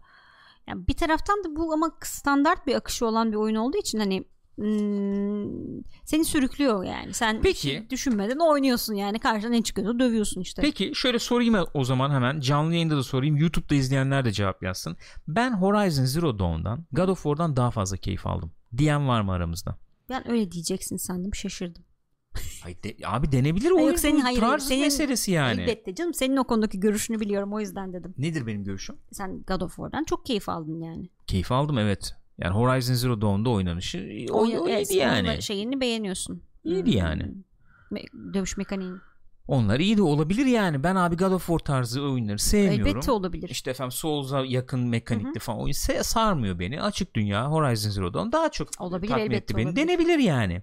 Yani 0.67 0.87
bir 0.87 0.93
taraftan 0.93 1.43
da 1.43 1.55
bu 1.55 1.73
ama 1.73 1.91
standart 2.03 2.67
bir 2.67 2.75
akışı 2.75 3.05
olan 3.05 3.31
bir 3.31 3.37
oyun 3.37 3.55
olduğu 3.55 3.77
için 3.77 3.99
hani 3.99 4.25
hmm, 4.55 5.83
seni 6.05 6.25
sürüklüyor 6.25 6.83
yani. 6.83 7.13
Sen 7.13 7.41
Peki. 7.41 7.87
düşünmeden 7.89 8.37
oynuyorsun 8.37 8.93
yani 8.93 9.19
karşına 9.19 9.49
ne 9.49 9.63
çıkıyorsa 9.63 9.99
dövüyorsun 9.99 10.41
işte. 10.41 10.61
Peki 10.61 10.91
şöyle 10.95 11.19
sorayım 11.19 11.55
o 11.73 11.83
zaman 11.83 12.11
hemen 12.11 12.39
canlı 12.39 12.73
yayında 12.73 12.97
da 12.97 13.03
sorayım 13.03 13.37
YouTube'da 13.37 13.75
izleyenler 13.75 14.25
de 14.25 14.31
cevap 14.31 14.63
yazsın. 14.63 14.97
Ben 15.27 15.51
Horizon 15.51 16.05
Zero 16.05 16.39
Dawn'dan 16.39 16.85
God 16.91 17.07
of 17.09 17.23
War'dan 17.23 17.55
daha 17.55 17.71
fazla 17.71 17.97
keyif 17.97 18.27
aldım. 18.27 18.51
Diyen 18.77 19.07
var 19.07 19.21
mı 19.21 19.31
aramızda? 19.31 19.77
Ben 20.09 20.31
öyle 20.31 20.51
diyeceksin 20.51 20.97
sandım 20.97 21.35
şaşırdım. 21.35 21.83
Ay 22.65 22.83
de- 22.83 22.95
abi 23.07 23.31
denebilir 23.31 23.71
o 23.71 23.79
yok, 23.79 23.99
senin- 23.99 24.19
hayır, 24.19 24.39
tarz 24.39 24.63
senin- 24.63 24.81
meselesi 24.81 25.31
yani. 25.31 25.61
Elbette 25.61 25.95
canım 25.95 26.13
senin 26.13 26.37
o 26.37 26.43
konudaki 26.43 26.79
görüşünü 26.79 27.19
biliyorum 27.19 27.53
o 27.53 27.59
yüzden 27.59 27.93
dedim. 27.93 28.13
Nedir 28.17 28.47
benim 28.47 28.63
görüşüm? 28.63 28.95
Sen 29.11 29.43
God 29.47 29.61
of 29.61 29.75
War'dan 29.75 30.03
çok 30.03 30.25
keyif 30.25 30.49
aldın 30.49 30.81
yani. 30.81 31.09
Keyif 31.27 31.51
aldım 31.51 31.77
evet. 31.77 32.15
Yani 32.37 32.53
Horizon 32.55 32.93
Zero 32.93 33.21
Dawn'da 33.21 33.49
oynanışı 33.49 34.09
o, 34.31 34.39
Oyun- 34.41 34.57
o 34.57 34.67
iyiydi 34.69 34.95
yani. 34.97 35.41
Şeyini 35.41 35.81
beğeniyorsun. 35.81 36.41
İyiydi 36.63 36.91
yani. 36.97 37.31
Me- 37.91 38.33
dövüş 38.33 38.57
mekaniğini. 38.57 38.97
Onlar 39.47 39.79
iyi 39.79 39.97
de 39.97 40.01
olabilir 40.01 40.45
yani. 40.45 40.83
Ben 40.83 40.95
abi 40.95 41.17
God 41.17 41.31
of 41.31 41.45
War 41.45 41.59
tarzı 41.59 42.01
oyunları 42.01 42.39
sevmiyorum. 42.39 42.87
Elbette 42.87 43.11
olabilir. 43.11 43.49
İşte 43.49 43.71
efendim 43.71 43.91
Souls'a 43.91 44.45
yakın 44.45 44.79
mekanikli 44.79 45.39
falan 45.39 45.59
oyun 45.59 45.73
sarmıyor 46.01 46.59
beni. 46.59 46.81
Açık 46.81 47.15
dünya 47.15 47.51
Horizon 47.51 47.89
Zero 47.89 48.13
Dawn 48.13 48.31
daha 48.31 48.49
çok 48.51 48.67
Olabilir, 48.79 49.11
tatmin 49.11 49.31
etti 49.31 49.57
beni. 49.57 49.65
olabilir. 49.65 49.87
Denebilir 49.87 50.19
yani. 50.19 50.61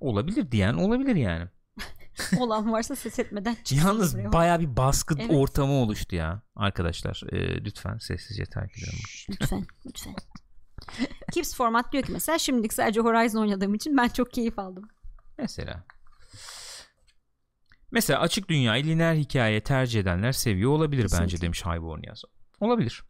Olabilir 0.00 0.50
diyen 0.52 0.74
olabilir 0.74 1.16
yani. 1.16 1.48
Olan 2.38 2.72
varsa 2.72 2.96
ses 2.96 3.18
etmeden 3.18 3.54
çıksın 3.54 3.76
Yalnız 3.76 4.14
buraya. 4.14 4.32
baya 4.32 4.60
bir 4.60 4.76
baskı 4.76 5.14
Evet. 5.18 5.30
ortamı 5.34 5.72
oluştu 5.72 6.16
ya. 6.16 6.42
Arkadaşlar 6.56 7.22
e, 7.32 7.64
lütfen 7.64 7.98
sessizce 7.98 8.44
takip 8.44 8.76
edin. 8.78 8.98
Lütfen 9.30 9.66
lütfen. 9.86 10.14
Kips 11.32 11.54
format 11.56 11.92
diyor 11.92 12.04
ki 12.04 12.12
mesela 12.12 12.38
şimdilik 12.38 12.72
sadece 12.72 13.00
Horizon 13.00 13.40
oynadığım 13.40 13.74
için 13.74 13.96
ben 13.96 14.08
çok 14.08 14.32
keyif 14.32 14.58
aldım. 14.58 14.88
Mesela. 15.38 15.84
Mesela 17.90 18.20
açık 18.20 18.48
dünyayı 18.48 18.84
lineer 18.84 19.14
hikaye 19.14 19.60
tercih 19.60 20.00
edenler 20.00 20.32
seviyor 20.32 20.70
olabilir 20.70 21.02
bence 21.02 21.16
Kesinlikle. 21.16 21.40
demiş 21.40 21.64
Highborn 21.66 22.00
Yaz. 22.02 22.22
Olabilir. 22.60 23.02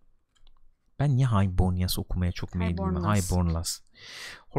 Ben 0.98 1.16
niye 1.16 1.26
Highborn 1.26 1.74
Yaz 1.74 1.98
okumaya 1.98 2.32
çok 2.32 2.54
meyilliyim? 2.54 2.96
Highborn 2.96 3.54
Laz. 3.54 3.82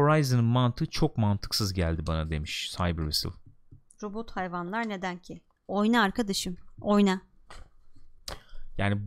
Horizon'ın 0.00 0.44
mantığı 0.44 0.86
çok 0.86 1.18
mantıksız 1.18 1.72
geldi 1.72 2.06
bana 2.06 2.30
demiş 2.30 2.74
Cyber 2.76 3.02
Whistle. 3.02 3.30
Robot 4.02 4.30
hayvanlar 4.30 4.88
neden 4.88 5.18
ki? 5.18 5.42
Oyna 5.68 6.02
arkadaşım. 6.02 6.56
Oyna. 6.80 7.20
Yani 8.78 9.02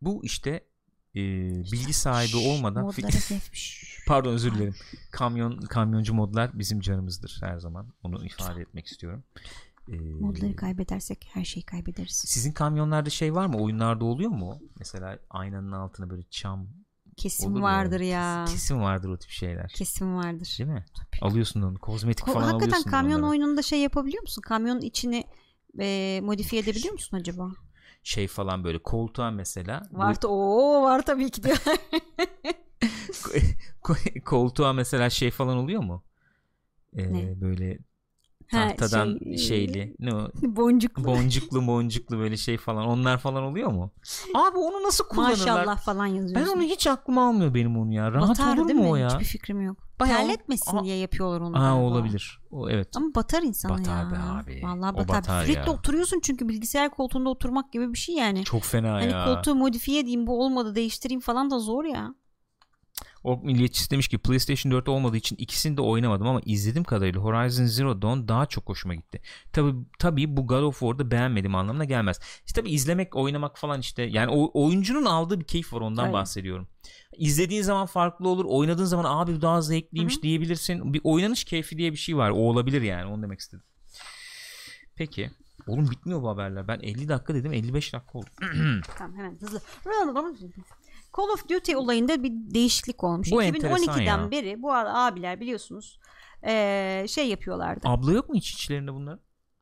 bu 0.00 0.24
işte 0.24 0.50
e, 1.16 1.20
bilgi 1.72 1.92
sahibi 1.92 2.36
olmadan 2.36 2.84
Modlara 2.84 3.10
sevmiş. 3.10 3.98
pardon 4.06 4.32
özür 4.32 4.54
dilerim. 4.54 4.74
Kamyon 5.12 5.60
kamyoncu 5.60 6.14
modlar 6.14 6.58
bizim 6.58 6.80
canımızdır 6.80 7.38
her 7.40 7.58
zaman. 7.58 7.92
Onu 8.02 8.24
ifade 8.24 8.60
etmek 8.60 8.86
istiyorum. 8.86 9.24
E, 9.88 9.96
Modları 9.96 10.56
kaybedersek 10.56 11.28
her 11.32 11.44
şeyi 11.44 11.64
kaybederiz. 11.64 12.16
Sizin 12.26 12.52
kamyonlarda 12.52 13.10
şey 13.10 13.34
var 13.34 13.46
mı? 13.46 13.56
Oyunlarda 13.56 14.04
oluyor 14.04 14.30
mu? 14.30 14.58
Mesela 14.78 15.18
aynanın 15.30 15.72
altına 15.72 16.10
böyle 16.10 16.22
çam 16.30 16.68
Kesin 17.16 17.52
olur 17.52 17.60
vardır 17.62 18.00
ya. 18.00 18.44
Kesin, 18.44 18.56
kesin 18.56 18.80
vardır 18.80 19.08
o 19.08 19.16
tip 19.16 19.30
şeyler. 19.30 19.68
Kesin 19.68 20.16
vardır. 20.16 20.56
Değil 20.58 20.70
mi? 20.70 20.84
Alıyorsun 21.22 21.62
onu. 21.62 21.78
Kozmetik 21.78 22.26
Ko- 22.26 22.32
falan 22.32 22.42
Hakikaten 22.44 22.66
alıyorsun. 22.70 22.90
kamyon 22.90 23.18
onları. 23.18 23.30
oyununda 23.30 23.62
şey 23.62 23.80
yapabiliyor 23.80 24.22
musun? 24.22 24.42
Kamyonun 24.42 24.80
içini 24.80 25.24
e, 25.80 26.20
modifiye 26.22 26.62
edebiliyor 26.62 26.92
musun 26.92 27.16
acaba? 27.16 27.50
şey 28.06 28.28
falan 28.28 28.64
böyle 28.64 28.78
koltuğa 28.78 29.30
mesela. 29.30 29.88
Var 29.92 30.22
da 30.22 30.28
o 30.28 30.82
var 30.82 31.02
tabii 31.06 31.30
ki 31.30 31.42
diyor. 31.42 31.58
koltuğa 34.24 34.72
mesela 34.72 35.10
şey 35.10 35.30
falan 35.30 35.56
oluyor 35.56 35.82
mu? 35.82 36.02
Ee, 36.96 37.12
Ne? 37.12 37.40
böyle 37.40 37.78
Ha, 38.50 38.68
tahtadan 38.76 39.18
şey, 39.24 39.36
şeyli 39.38 39.96
ne 39.98 40.14
o 40.14 40.28
Boncuklu. 40.42 41.04
boncuklu 41.04 41.66
boncuklu 41.66 42.18
böyle 42.18 42.36
şey 42.36 42.56
falan 42.56 42.86
onlar 42.86 43.18
falan 43.18 43.42
oluyor 43.42 43.70
mu? 43.72 43.90
Abi 44.34 44.58
onu 44.58 44.82
nasıl 44.82 45.04
kullanırlar? 45.08 45.38
Maşallah 45.38 45.78
falan 45.78 46.08
Ben 46.10 46.14
yazıyorsun. 46.14 46.52
onu 46.56 46.62
hiç 46.62 46.86
aklıma 46.86 47.28
almıyor 47.28 47.54
benim 47.54 47.76
onu 47.78 47.92
ya. 47.94 48.12
Rahat 48.12 48.28
batar 48.28 48.58
olur 48.58 48.72
mu 48.74 48.82
mi? 48.82 48.88
o 48.88 48.96
ya? 48.96 49.08
Hiçbir 49.08 49.24
fikrim 49.24 49.60
yok. 49.60 49.76
Bayağı- 50.00 50.18
Terletmesin 50.18 50.76
Aa- 50.76 50.84
diye 50.84 50.96
yapıyorlar 50.96 51.40
onu. 51.40 51.56
Aa 51.56 51.60
galiba. 51.60 51.74
olabilir. 51.82 52.40
O 52.50 52.70
evet. 52.70 52.88
Ama 52.96 53.06
batar 53.14 53.42
Batar 53.42 54.04
ya. 54.04 54.10
be 54.12 54.16
abi. 54.18 54.60
Vallahi 54.64 54.92
O 54.94 54.98
batar. 54.98 55.08
batar 55.16 55.42
Sürekli 55.44 55.68
ya. 55.68 55.74
oturuyorsun 55.74 56.20
çünkü 56.22 56.48
bilgisayar 56.48 56.90
koltuğunda 56.90 57.28
oturmak 57.30 57.72
gibi 57.72 57.92
bir 57.92 57.98
şey 57.98 58.14
yani. 58.14 58.44
Çok 58.44 58.62
fena 58.62 58.92
Hani 58.92 59.12
ya. 59.12 59.24
koltuğu 59.24 59.54
modifiye 59.54 60.00
edeyim 60.00 60.26
bu 60.26 60.42
olmadı 60.44 60.74
değiştireyim 60.74 61.20
falan 61.20 61.50
da 61.50 61.58
zor 61.58 61.84
ya. 61.84 62.14
O 63.24 63.40
milliyetçisi 63.42 63.90
demiş 63.90 64.08
ki 64.08 64.18
PlayStation 64.18 64.72
4 64.72 64.88
olmadığı 64.88 65.16
için 65.16 65.36
ikisini 65.36 65.76
de 65.76 65.80
oynamadım 65.80 66.26
ama 66.26 66.40
izlediğim 66.44 66.84
kadarıyla 66.84 67.20
Horizon 67.20 67.64
Zero 67.64 68.02
Dawn 68.02 68.28
daha 68.28 68.46
çok 68.46 68.68
hoşuma 68.68 68.94
gitti. 68.94 69.20
Tabi 69.52 69.74
tabii 69.98 70.36
bu 70.36 70.46
God 70.46 70.62
of 70.62 70.78
War'da 70.78 71.10
beğenmedim 71.10 71.54
anlamına 71.54 71.84
gelmez. 71.84 72.20
İşte 72.46 72.60
tabii 72.60 72.70
izlemek, 72.70 73.16
oynamak 73.16 73.58
falan 73.58 73.80
işte 73.80 74.02
yani 74.02 74.30
o 74.30 74.64
oyuncunun 74.64 75.04
aldığı 75.04 75.40
bir 75.40 75.44
keyif 75.44 75.72
var 75.72 75.80
ondan 75.80 76.02
Aynen. 76.02 76.12
bahsediyorum. 76.12 76.68
İzlediğin 77.16 77.62
zaman 77.62 77.86
farklı 77.86 78.28
olur. 78.28 78.44
Oynadığın 78.48 78.84
zaman 78.84 79.04
abi 79.08 79.42
daha 79.42 79.62
zevkliymiş 79.62 80.14
Hı 80.14 80.18
hı. 80.18 80.22
diyebilirsin. 80.22 80.94
Bir 80.94 81.00
oynanış 81.04 81.44
keyfi 81.44 81.78
diye 81.78 81.92
bir 81.92 81.96
şey 81.96 82.16
var. 82.16 82.30
O 82.30 82.34
olabilir 82.34 82.82
yani. 82.82 83.06
Onu 83.06 83.22
demek 83.22 83.40
istedim. 83.40 83.64
Peki. 84.96 85.30
Oğlum 85.66 85.90
bitmiyor 85.90 86.22
bu 86.22 86.28
haberler. 86.28 86.68
Ben 86.68 86.80
50 86.80 87.08
dakika 87.08 87.34
dedim 87.34 87.52
55 87.52 87.92
dakika 87.92 88.18
oldu. 88.18 88.26
Tamam 88.98 89.16
hemen 89.16 89.38
hızlı. 89.40 89.60
Call 91.16 91.28
of 91.34 91.48
Duty 91.48 91.76
olayında 91.76 92.22
bir 92.22 92.30
değişiklik 92.32 93.04
olmuş. 93.04 93.30
Bu 93.32 93.42
enteresan 93.42 93.78
2012'den 93.94 94.04
ya. 94.04 94.30
beri 94.30 94.62
bu 94.62 94.72
abiler 94.74 95.40
biliyorsunuz 95.40 95.98
eee, 96.46 97.06
şey 97.08 97.28
yapıyorlardı. 97.28 97.88
Abla 97.88 98.12
yok 98.12 98.28
mu 98.28 98.34
hiç 98.34 98.50
içlerinde 98.50 98.94
bunlar? 98.94 99.18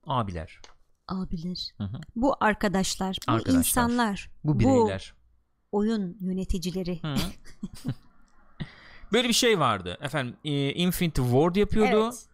Abiler. 0.07 0.61
Abiler. 1.09 1.69
Hı 1.79 1.85
hı. 1.85 2.01
Bu 2.17 2.37
arkadaşlar, 2.41 3.17
bu 3.29 3.33
Arkadaşlar. 3.33 3.59
insanlar, 3.59 4.31
Bu 4.45 4.59
bireyler. 4.61 5.15
oyun 5.73 6.17
yöneticileri. 6.21 7.01
Hı. 7.03 7.15
Böyle 9.13 9.29
bir 9.29 9.33
şey 9.35 9.59
vardı. 9.59 9.99
Efendim 10.01 10.37
e, 10.45 10.73
Infinity 10.73 11.23
Ward 11.23 11.57
yapıyordu. 11.57 12.05
Evet. 12.05 12.27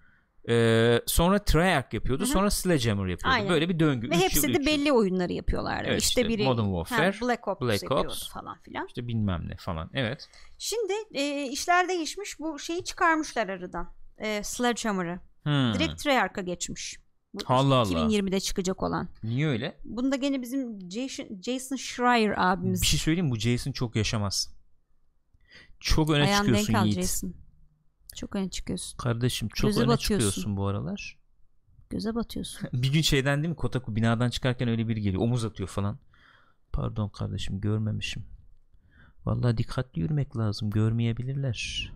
E, 0.48 1.00
sonra 1.06 1.38
Treyarch 1.38 1.94
yapıyordu. 1.94 2.22
Hı 2.22 2.26
hı. 2.26 2.30
Sonra 2.30 2.50
Sledgehammer 2.50 3.06
yapıyordu. 3.06 3.34
Aynen. 3.36 3.48
Böyle 3.48 3.68
bir 3.68 3.78
döngü. 3.80 4.10
Ve 4.10 4.14
Üç 4.16 4.22
hepsi 4.22 4.36
yıl, 4.36 4.44
de 4.44 4.50
üç 4.50 4.58
yıl. 4.58 4.66
belli 4.66 4.92
oyunları 4.92 5.32
yapıyorlardı. 5.32 5.88
Evet, 5.88 6.02
işte, 6.02 6.20
işte 6.20 6.32
biri 6.34 6.44
Modern 6.44 6.64
Warfare, 6.84 7.10
ha, 7.10 7.26
Black 7.26 7.48
Ops 7.48 7.60
Black 7.60 7.90
Ops. 7.92 8.32
falan 8.32 8.58
filan. 8.60 8.86
İşte 8.86 9.08
bilmem 9.08 9.48
ne 9.48 9.56
falan. 9.56 9.90
Evet. 9.94 10.28
Şimdi 10.58 10.92
e, 11.14 11.44
işler 11.44 11.88
değişmiş. 11.88 12.40
Bu 12.40 12.58
şeyi 12.58 12.84
çıkarmışlar 12.84 13.48
aradan. 13.48 13.94
E, 14.18 14.42
Sledgehammer'ı. 14.42 15.20
Hmm. 15.42 15.74
Direkt 15.74 16.02
Treyarch'a 16.02 16.40
geçmiş. 16.40 16.96
Bu 17.34 17.38
Allah 17.46 17.74
Allah. 17.74 17.98
2020'de 17.98 18.40
çıkacak 18.40 18.82
olan. 18.82 19.08
Niye 19.22 19.48
öyle? 19.48 19.78
Bunda 19.84 20.16
gene 20.16 20.42
bizim 20.42 20.90
Jason, 20.90 21.42
Jason 21.42 21.76
Schreier 21.76 22.34
abimiz. 22.36 22.82
Bir 22.82 22.86
şey 22.86 22.98
söyleyeyim 23.00 23.26
mi? 23.26 23.30
Bu 23.32 23.38
Jason 23.38 23.72
çok 23.72 23.96
yaşamaz. 23.96 24.54
Çok 25.80 26.10
öne 26.10 26.22
Ayağını 26.24 26.46
denk 26.48 26.58
çıkıyorsun 26.58 26.86
Yiğit. 26.86 27.00
Jason. 27.00 27.34
Çok 28.18 28.36
öne 28.36 28.50
çıkıyorsun. 28.50 28.98
Kardeşim 28.98 29.48
çok 29.48 29.70
Göze 29.70 29.80
öne 29.80 29.88
batıyorsun. 29.88 30.28
çıkıyorsun 30.28 30.56
bu 30.56 30.66
aralar. 30.66 31.18
Göze 31.90 32.14
batıyorsun. 32.14 32.68
bir 32.72 32.92
gün 32.92 33.02
şeyden 33.02 33.42
değil 33.42 33.48
mi 33.48 33.56
Kotaku 33.56 33.96
binadan 33.96 34.30
çıkarken 34.30 34.68
öyle 34.68 34.88
biri 34.88 35.00
geliyor. 35.02 35.22
Omuz 35.22 35.44
atıyor 35.44 35.68
falan. 35.68 35.98
Pardon 36.72 37.08
kardeşim 37.08 37.60
görmemişim. 37.60 38.24
Vallahi 39.26 39.58
dikkatli 39.58 40.00
yürümek 40.00 40.36
lazım. 40.36 40.70
Görmeyebilirler. 40.70 41.92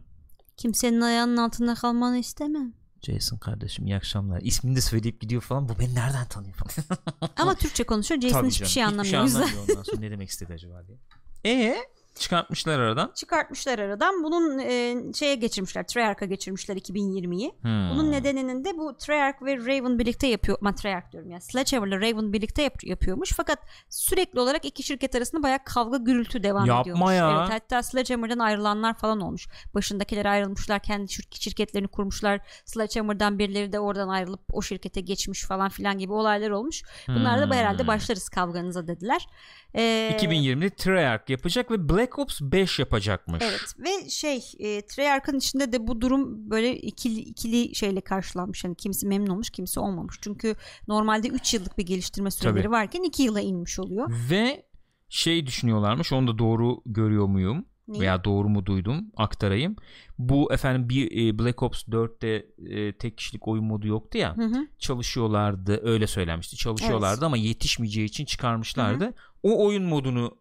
Kimsenin 0.57 1.01
ayağının 1.01 1.37
altında 1.37 1.75
kalmanı 1.75 2.19
istemem. 2.19 2.73
Jason 3.03 3.39
kardeşim 3.39 3.87
iyi 3.87 3.97
akşamlar. 3.97 4.41
İsmini 4.41 4.77
de 4.77 4.81
söyleyip 4.81 5.21
gidiyor 5.21 5.43
falan. 5.43 5.69
Bu 5.69 5.79
beni 5.79 5.95
nereden 5.95 6.27
tanıyor 6.29 6.55
falan. 6.55 7.01
Ama 7.37 7.55
Türkçe 7.55 7.85
konuşuyor. 7.85 8.21
Jason 8.21 8.39
Tabii 8.39 8.49
hiçbir 8.49 8.59
canım, 8.67 8.71
şey 8.71 8.85
anlamıyor. 8.85 9.21
o 9.21 9.25
yüzden. 9.25 9.41
anlamıyor 9.41 9.69
ondan 9.69 9.83
sonra 9.83 10.01
ne 10.01 10.11
demek 10.11 10.29
istedi 10.29 10.53
acaba 10.53 10.83
diye. 10.87 10.99
Ee 11.47 11.77
çıkartmışlar 12.15 12.79
aradan. 12.79 13.13
Çıkartmışlar 13.15 13.79
aradan. 13.79 14.23
Bunun 14.25 14.59
e, 14.59 14.97
şeye 15.15 15.35
geçirmişler. 15.35 15.87
Treyarch'a 15.87 16.25
geçirmişler 16.27 16.77
2020'yi. 16.77 17.53
Hmm. 17.63 17.91
Bunun 17.91 18.13
nedeninin 18.13 18.65
de 18.65 18.79
bu 18.79 18.97
Treyarch 18.97 19.43
ve 19.43 19.57
Raven 19.57 19.99
birlikte 19.99 20.27
yapıyor. 20.27 20.59
Ben 20.65 20.75
Treyarch 20.75 21.13
diyorum 21.13 21.31
ya. 21.31 21.41
Sledgehammer'la 21.41 21.97
Raven 21.97 22.33
birlikte 22.33 22.63
yap- 22.63 22.85
yapıyormuş. 22.85 23.33
Fakat 23.37 23.59
sürekli 23.89 24.41
olarak 24.41 24.65
iki 24.65 24.83
şirket 24.83 25.15
arasında 25.15 25.43
bayağı 25.43 25.59
kavga 25.65 25.97
gürültü 25.97 26.43
devam 26.43 26.67
Yapma 26.67 26.83
ediyormuş. 26.83 27.13
ya. 27.13 27.39
Evet, 27.41 27.51
hatta 27.53 27.83
Sledgehammer'dan 27.83 28.39
ayrılanlar 28.39 28.95
falan 28.95 29.21
olmuş. 29.21 29.47
Başındakiler 29.75 30.27
ayrılmışlar. 30.27 30.79
Kendi 30.83 31.05
şir- 31.07 31.41
şirketlerini 31.41 31.89
kurmuşlar. 31.89 32.41
Sledgehammer'dan 32.65 33.39
birileri 33.39 33.73
de 33.73 33.81
oradan 33.81 34.09
ayrılıp 34.09 34.41
o 34.53 34.63
şirkete 34.63 35.01
geçmiş 35.01 35.43
falan 35.45 35.69
filan 35.69 35.99
gibi 35.99 36.13
olaylar 36.13 36.51
olmuş. 36.51 36.83
Bunlar 37.09 37.41
da 37.41 37.45
Hmm. 37.45 37.53
herhalde 37.53 37.87
başlarız 37.87 38.29
kavganıza 38.29 38.87
dediler. 38.87 39.27
Ee, 39.75 40.11
2020'de 40.17 40.71
Treyarch 40.71 41.31
yapacak 41.31 41.71
ve 41.71 41.89
Black 41.89 42.02
Ops 42.19 42.41
5 42.41 42.79
yapacakmış. 42.79 43.43
Evet 43.43 43.75
ve 43.79 44.11
şey 44.11 44.43
e, 44.59 44.87
Treyarch'ın 44.87 45.39
içinde 45.39 45.73
de 45.73 45.87
bu 45.87 46.01
durum 46.01 46.51
böyle 46.51 46.77
ikili 46.77 47.21
ikili 47.21 47.75
şeyle 47.75 48.01
karşılanmış. 48.01 48.65
Yani 48.65 48.75
kimisi 48.75 49.07
memnun 49.07 49.31
olmuş 49.31 49.51
kimisi 49.51 49.81
olmamış. 49.81 50.17
Çünkü 50.21 50.57
normalde 50.89 51.29
3 51.29 51.55
yıllık 51.55 51.79
bir 51.79 51.87
geliştirme 51.87 52.31
süreleri 52.31 52.63
Tabii. 52.63 52.73
varken 52.73 53.03
2 53.03 53.23
yıla 53.23 53.41
inmiş 53.41 53.79
oluyor. 53.79 54.13
Ve 54.31 54.67
şey 55.09 55.47
düşünüyorlarmış 55.47 56.13
onu 56.13 56.29
da 56.29 56.39
doğru 56.39 56.83
görüyor 56.87 57.27
muyum? 57.27 57.65
Neyi? 57.89 58.01
Veya 58.01 58.25
doğru 58.25 58.49
mu 58.49 58.67
duydum 58.67 59.05
aktarayım. 59.17 59.77
Bu 60.19 60.53
efendim 60.53 60.89
bir 60.89 61.29
e, 61.29 61.39
Black 61.39 61.63
Ops 61.63 61.83
4'te 61.83 62.47
e, 62.77 62.99
tek 62.99 63.19
kişilik 63.19 63.49
oyun 63.49 63.65
modu 63.65 63.87
yoktu 63.87 64.19
ya. 64.19 64.37
Hı 64.37 64.45
hı. 64.45 64.67
Çalışıyorlardı 64.79 65.81
öyle 65.83 66.07
söylenmişti. 66.07 66.57
Çalışıyorlardı 66.57 67.27
ama 67.27 67.37
yetişmeyeceği 67.37 68.07
için 68.07 68.25
çıkarmışlardı. 68.25 69.15
O 69.43 69.67
oyun 69.67 69.85
modunu 69.85 70.37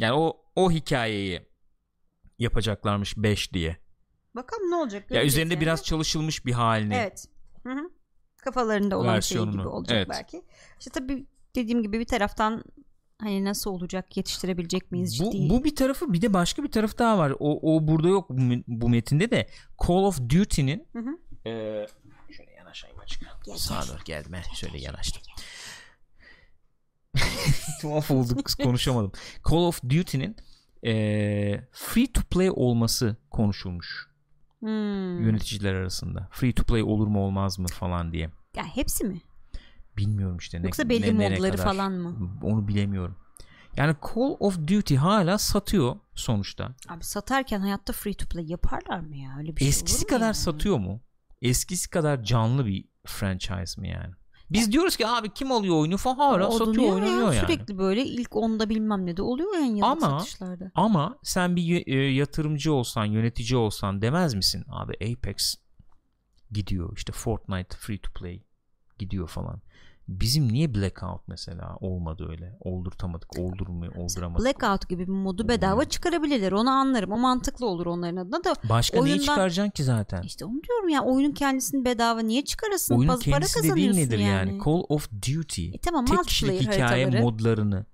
yani 0.00 0.12
o 0.12 0.36
o 0.58 0.70
hikayeyi 0.70 1.48
yapacaklarmış 2.38 3.14
5 3.16 3.52
diye. 3.52 3.76
Bakalım 4.36 4.70
ne 4.70 4.74
olacak. 4.76 5.10
Ya 5.10 5.24
üzerinde 5.24 5.54
yani. 5.54 5.60
biraz 5.60 5.84
çalışılmış 5.84 6.46
bir 6.46 6.52
halini. 6.52 6.94
Evet. 6.94 7.24
Hı 7.62 7.72
hı. 7.72 7.90
Kafalarında 8.36 8.96
olan 8.98 9.06
şey 9.08 9.14
Versiyonunu. 9.14 9.56
gibi 9.58 9.68
olacak 9.68 9.96
Evet. 9.96 10.08
belki. 10.10 10.42
İşte 10.78 10.90
tabii 10.90 11.26
dediğim 11.54 11.82
gibi 11.82 12.00
bir 12.00 12.06
taraftan 12.06 12.64
hani 13.20 13.44
nasıl 13.44 13.70
olacak 13.70 14.16
yetiştirebilecek 14.16 14.92
miyiz 14.92 15.20
Bu, 15.20 15.30
ciddi. 15.30 15.50
bu 15.50 15.64
bir 15.64 15.76
tarafı 15.76 16.12
bir 16.12 16.22
de 16.22 16.32
başka 16.32 16.62
bir 16.62 16.70
tarafı 16.70 16.98
daha 16.98 17.18
var. 17.18 17.32
O, 17.38 17.76
o 17.76 17.88
burada 17.88 18.08
yok 18.08 18.30
bu, 18.68 18.88
metinde 18.88 19.30
de 19.30 19.48
Call 19.86 19.94
of 20.04 20.18
Duty'nin. 20.28 20.88
Eee, 21.46 21.86
şöyle 22.36 22.52
yanaşayım 22.52 22.98
açık. 23.00 23.22
Gel, 23.44 23.56
Sağa 23.56 23.80
gel. 23.80 23.88
doğru 23.88 24.04
geldim. 24.04 24.32
he. 24.32 24.54
Şöyle 24.56 24.78
yanaştım. 24.78 25.22
Tuhaf 27.80 28.10
olduk 28.10 28.46
konuşamadım. 28.62 29.12
Call 29.50 29.56
of 29.56 29.82
Duty'nin 29.82 30.36
eee, 30.82 31.68
free 31.72 32.12
to 32.12 32.20
play 32.30 32.50
olması 32.50 33.16
konuşulmuş 33.30 34.08
Hmm. 34.60 35.20
yöneticiler 35.24 35.74
arasında. 35.74 36.28
Free 36.32 36.52
to 36.52 36.62
play 36.64 36.82
olur 36.82 37.06
mu 37.06 37.20
olmaz 37.24 37.58
mı 37.58 37.66
falan 37.68 38.12
diye. 38.12 38.30
Ya 38.56 38.64
hepsi 38.64 39.04
mi? 39.04 39.20
Bilmiyorum 39.96 40.36
işte. 40.36 40.60
Ne, 40.62 40.64
Yoksa 40.64 40.88
belli 40.88 41.18
ne- 41.18 41.28
modları 41.30 41.52
kadar. 41.52 41.64
falan 41.64 41.92
mı? 41.92 42.38
Onu 42.42 42.68
bilemiyorum. 42.68 43.16
Yani 43.76 43.96
Call 44.14 44.36
of 44.40 44.58
Duty 44.68 44.94
hala 44.96 45.38
satıyor 45.38 45.96
sonuçta. 46.14 46.74
Abi 46.88 47.04
satarken 47.04 47.60
hayatta 47.60 47.92
free 47.92 48.14
to 48.14 48.26
play 48.28 48.44
yaparlar 48.50 49.00
mı 49.00 49.16
ya? 49.16 49.34
Öyle 49.38 49.56
bir 49.56 49.60
şey 49.60 49.68
Eskisi 49.68 49.96
olur 49.96 50.02
mu 50.02 50.08
kadar 50.16 50.24
yani? 50.24 50.34
satıyor 50.34 50.78
mu? 50.78 51.00
Eskisi 51.42 51.90
kadar 51.90 52.22
canlı 52.24 52.66
bir 52.66 52.84
franchise 53.06 53.80
mi 53.80 53.88
yani? 53.88 54.14
Biz 54.50 54.72
diyoruz 54.72 54.96
ki 54.96 55.06
abi 55.06 55.34
kim 55.34 55.52
alıyor 55.52 55.76
oyunu 55.76 55.98
Oluyor 56.48 56.66
satıyor 56.66 56.86
ya, 56.86 56.94
oynanıyor 56.94 57.32
yani. 57.32 57.46
Sürekli 57.46 57.78
böyle 57.78 58.04
ilk 58.04 58.36
onda 58.36 58.68
bilmem 58.68 59.06
ne 59.06 59.16
de 59.16 59.22
oluyor 59.22 59.54
yani 59.54 59.78
yıllık 59.78 59.84
Ama- 59.84 60.20
satışlarda. 60.20 60.70
Ama 60.74 61.18
sen 61.22 61.56
bir 61.56 61.86
e, 61.86 62.12
yatırımcı 62.12 62.72
olsan, 62.72 63.04
yönetici 63.04 63.56
olsan 63.56 64.02
demez 64.02 64.34
misin? 64.34 64.64
Abi 64.68 64.92
Apex 64.94 65.54
gidiyor 66.50 66.92
işte 66.96 67.12
Fortnite 67.12 67.76
free 67.76 67.98
to 67.98 68.12
play 68.12 68.42
gidiyor 68.98 69.28
falan. 69.28 69.60
Bizim 70.08 70.52
niye 70.52 70.74
Blackout 70.74 71.28
mesela 71.28 71.76
olmadı 71.80 72.26
öyle? 72.30 72.56
Oldurtamadık, 72.60 73.38
oldurmuyor, 73.38 73.94
olduramadık. 73.94 74.46
Blackout 74.46 74.88
gibi 74.88 75.02
bir 75.06 75.12
modu 75.12 75.48
bedava 75.48 75.72
Olmuyor. 75.72 75.88
çıkarabilirler. 75.90 76.52
Onu 76.52 76.70
anlarım. 76.70 77.12
O 77.12 77.18
mantıklı 77.18 77.66
olur 77.66 77.86
onların 77.86 78.16
adına 78.16 78.44
da. 78.44 78.54
Başka 78.68 78.96
neyi 78.96 79.02
oyundan- 79.12 79.24
çıkaracaksın 79.24 79.70
ki 79.70 79.84
zaten? 79.84 80.22
İşte 80.22 80.44
onu 80.44 80.62
diyorum 80.68 80.88
ya 80.88 81.02
oyunun 81.02 81.32
kendisini 81.32 81.84
bedava 81.84 82.20
niye 82.20 82.44
çıkarasın? 82.44 82.94
Oyunun 82.94 83.12
Paz- 83.12 83.24
para 83.24 83.32
kendisi 83.32 83.58
dediğin 83.58 83.74
kazanıyorsun 83.74 84.00
nedir 84.00 84.18
yani? 84.18 84.50
yani. 84.50 84.64
Call 84.64 84.82
of 84.88 85.08
Duty. 85.12 85.66
E 85.68 85.78
tamam 85.78 86.04
Tek 86.04 86.24
kişilik 86.24 86.60
hikaye 86.60 86.82
haritaları. 86.82 87.22
modlarını 87.22 87.86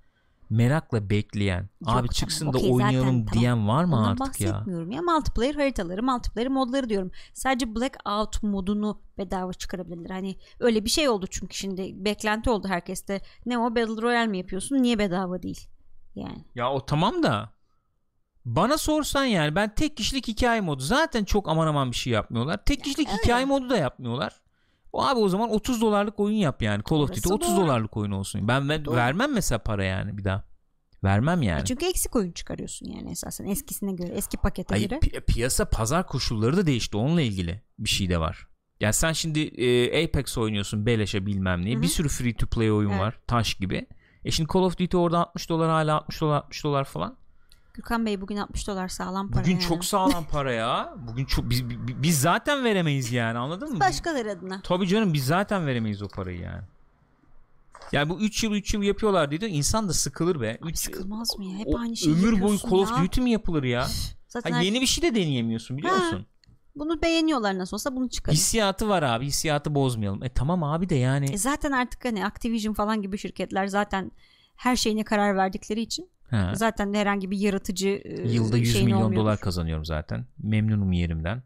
merakla 0.51 1.11
bekleyen 1.11 1.61
Yok 1.61 1.69
abi 1.83 1.87
tamam, 1.87 2.07
çıksın 2.07 2.47
da 2.47 2.59
okey, 2.59 2.61
zaten 2.63 2.75
oynayalım 2.75 3.27
tamam. 3.27 3.41
diyen 3.41 3.69
var 3.69 3.85
mı 3.85 3.97
Ondan 3.97 4.11
artık 4.11 4.41
ya? 4.41 4.53
bahsetmiyorum 4.53 4.91
ya. 4.91 5.03
Multiplayer 5.03 5.55
haritaları, 5.55 6.03
multiplayer 6.03 6.49
modları 6.49 6.89
diyorum. 6.89 7.11
Sadece 7.35 7.75
Blackout 7.75 8.43
modunu 8.43 9.01
bedava 9.19 9.53
çıkarabilirler. 9.53 10.11
Hani 10.11 10.37
öyle 10.61 10.85
bir 10.85 10.91
şey 10.91 11.09
oldu 11.09 11.27
çünkü 11.31 11.57
şimdi 11.57 12.05
beklenti 12.05 12.51
oldu 12.51 12.69
herkeste. 12.69 13.21
Ne 13.47 13.59
o 13.59 13.71
Battle 13.71 14.03
Royale 14.03 14.27
mi 14.27 14.39
yapıyorsun? 14.39 14.83
Niye 14.83 14.99
bedava 14.99 15.43
değil? 15.43 15.69
Yani. 16.15 16.45
Ya 16.55 16.73
o 16.73 16.87
tamam 16.87 17.23
da 17.23 17.55
bana 18.45 18.79
sorsan 18.79 19.25
yani 19.25 19.55
ben 19.55 19.75
tek 19.75 19.97
kişilik 19.97 20.29
hikaye 20.29 20.61
modu 20.61 20.83
zaten 20.83 21.25
çok 21.25 21.49
aman 21.49 21.67
aman 21.67 21.91
bir 21.91 21.97
şey 21.97 22.13
yapmıyorlar. 22.13 22.65
Tek 22.65 22.85
kişilik 22.85 23.09
hikaye 23.09 23.45
modu 23.45 23.71
da 23.71 23.77
yapmıyorlar. 23.77 24.44
Abi 24.95 25.21
o 25.21 25.29
zaman 25.29 25.51
30 25.51 25.81
dolarlık 25.81 26.21
oyun 26.21 26.37
yap 26.37 26.63
yani. 26.63 26.83
Call 26.91 26.97
of 26.97 27.09
Duty 27.09 27.29
30 27.33 27.49
doğru. 27.51 27.61
dolarlık 27.61 27.97
oyun 27.97 28.11
olsun. 28.11 28.49
Ben, 28.49 28.69
ben 28.69 28.85
Doğru. 28.85 28.97
vermem 28.97 29.33
mesela 29.35 29.59
para 29.59 29.85
yani 29.85 30.19
bir 30.19 30.25
daha. 30.25 30.45
Vermem 31.05 31.43
yani. 31.43 31.65
Çünkü 31.65 31.87
eksik 31.87 32.17
oyun 32.17 32.33
çıkarıyorsun 32.33 32.87
yani 32.87 33.11
esasen 33.11 33.45
eskisine 33.45 33.93
göre, 33.93 34.09
eski 34.13 34.37
pakete 34.37 34.75
Hayır, 34.75 34.91
göre. 34.91 34.99
pi- 35.01 35.21
piyasa 35.21 35.65
pazar 35.65 36.07
koşulları 36.07 36.57
da 36.57 36.67
değişti. 36.67 36.97
Onunla 36.97 37.21
ilgili 37.21 37.63
bir 37.79 37.89
şey 37.89 38.09
de 38.09 38.21
var. 38.21 38.49
Yani 38.81 38.93
sen 38.93 39.13
şimdi 39.13 39.41
e, 39.41 40.05
Apex 40.05 40.39
oynuyorsun 40.39 40.87
beleşe 40.87 41.27
bilmem 41.27 41.65
ne. 41.65 41.83
Bir 41.83 41.87
sürü 41.87 42.09
free 42.09 42.35
to 42.37 42.47
play 42.47 42.73
oyun 42.73 42.91
Evet. 42.91 43.01
var. 43.01 43.19
Taş 43.27 43.55
gibi. 43.55 43.87
E 44.25 44.31
şimdi 44.31 44.53
Call 44.55 44.61
of 44.63 44.79
Duty 44.79 44.97
orada 44.97 45.19
60 45.19 45.49
dolar 45.49 45.71
hala 45.71 45.97
60 45.97 46.21
dolar 46.21 46.37
60 46.37 46.65
dolar 46.65 46.85
falan. 46.85 47.17
Gürkan 47.75 48.07
Bey 48.07 48.21
bugün 48.21 48.37
60 48.37 48.67
dolar 48.69 48.89
sağlam 48.89 49.31
para 49.31 49.43
Bugün 49.43 49.53
yani. 49.53 49.63
çok 49.63 49.85
sağlam 49.85 50.25
para 50.25 50.53
ya. 50.53 50.95
Bugün 51.09 51.25
çok 51.25 51.51
biz, 51.51 51.71
bi- 51.71 52.03
biz 52.03 52.21
zaten 52.21 52.65
veremeyiz 52.65 53.13
yani 53.13 53.39
anladın 53.39 53.73
mı? 53.73 53.81
Başkaları 53.81 54.31
adına. 54.31 54.61
Tabii 54.65 54.89
canım 54.89 55.13
biz 55.13 55.27
zaten 55.27 55.67
veremeyiz 55.67 56.03
o 56.03 56.09
parayı 56.09 56.41
yani. 56.41 56.63
Yani 57.93 58.09
bu 58.09 58.21
3 58.21 58.45
yıl 58.45 58.53
3 58.53 58.75
yıl 58.75 58.83
yapıyorlar 58.83 59.31
dedi. 59.31 59.47
İnsan 59.47 59.89
da 59.89 59.93
sıkılır 59.93 60.41
be. 60.41 60.59
Üç, 60.63 60.79
Sıkılmaz 60.79 61.39
mı 61.39 61.45
ya? 61.45 61.59
Hep 61.59 61.67
o 61.67 61.79
aynı 61.79 61.97
şeyi 61.97 62.17
Ömür 62.17 62.41
boyu 62.43 62.59
Call 62.59 62.71
of. 62.79 62.99
Duty 63.03 63.21
mi 63.21 63.31
yapılır 63.31 63.63
ya? 63.63 63.87
Zaten 64.29 64.51
Ha, 64.53 64.59
her- 64.59 64.63
yeni 64.63 64.81
bir 64.81 64.87
şey 64.87 65.03
de 65.05 65.15
deneyemiyorsun 65.15 65.77
biliyor 65.77 65.97
Ha. 65.97 66.05
musun? 66.05 66.27
bunu 66.77 67.03
beğeniyorlar 67.03 67.59
nasıl 67.59 67.77
olsa 67.77 67.97
bunu 67.97 68.09
çıkarın. 68.11 68.37
Hissiyatı 68.37 68.89
var 68.89 69.03
abi. 69.03 69.27
Hissiyatı 69.27 69.75
bozmayalım. 69.75 70.23
E 70.23 70.29
tamam 70.29 70.63
abi 70.65 70.89
de 70.89 70.95
yani. 70.95 71.33
E 71.33 71.39
zaten 71.39 71.73
artık 71.73 72.05
hani 72.05 72.27
Activision 72.27 72.75
falan 72.75 73.03
gibi 73.03 73.19
şirketler 73.19 73.67
zaten 73.67 74.13
her 74.57 74.77
şeyine 74.77 75.05
karar 75.05 75.37
verdikleri 75.37 75.81
için 75.81 76.09
Ha. 76.31 76.53
zaten 76.55 76.95
herhangi 76.95 77.31
bir 77.31 77.39
yaratıcı 77.39 77.89
e, 78.05 78.33
Yılda 78.33 78.57
100 78.57 78.73
şeyin 78.73 78.85
milyon 78.85 78.99
olmuyordur. 79.03 79.25
dolar 79.25 79.41
kazanıyorum 79.41 79.85
zaten. 79.85 80.27
Memnunum 80.39 80.93
yerimden. 80.93 81.43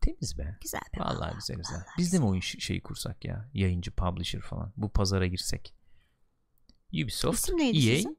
Temiz 0.00 0.38
be. 0.38 0.58
Güzel 0.62 0.80
be. 0.96 1.00
Vallahi 1.00 1.34
güzel 1.34 1.56
güzel. 1.56 1.84
Biz 1.98 2.12
de 2.12 2.18
mi 2.18 2.24
oyun 2.24 2.40
şeyi 2.40 2.80
kursak 2.82 3.24
ya? 3.24 3.50
Yayıncı, 3.54 3.90
publisher 3.90 4.40
falan. 4.40 4.72
Bu 4.76 4.88
pazara 4.88 5.26
girsek. 5.26 5.74
Ubisoft, 7.02 7.38
İsim 7.38 7.58
neydi 7.58 7.76
EA, 7.76 7.96
sizin? 7.96 8.18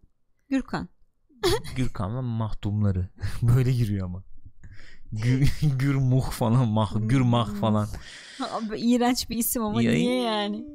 Gürkan. 0.49 0.89
Gürkan 1.75 2.15
ve 2.15 2.21
Mahdumları. 2.21 3.09
Böyle 3.41 3.71
giriyor 3.71 4.05
ama. 4.05 4.23
Gür, 5.11 5.51
Gürmuh 5.79 6.31
falan, 6.31 6.67
mah, 6.67 6.93
Gürmah 6.95 7.55
falan. 7.55 7.87
Abi, 8.51 8.79
iğrenç 8.79 9.29
bir 9.29 9.37
isim 9.37 9.63
ama 9.63 9.83
EA 9.83 9.91
niye 9.91 10.21
yani? 10.21 10.65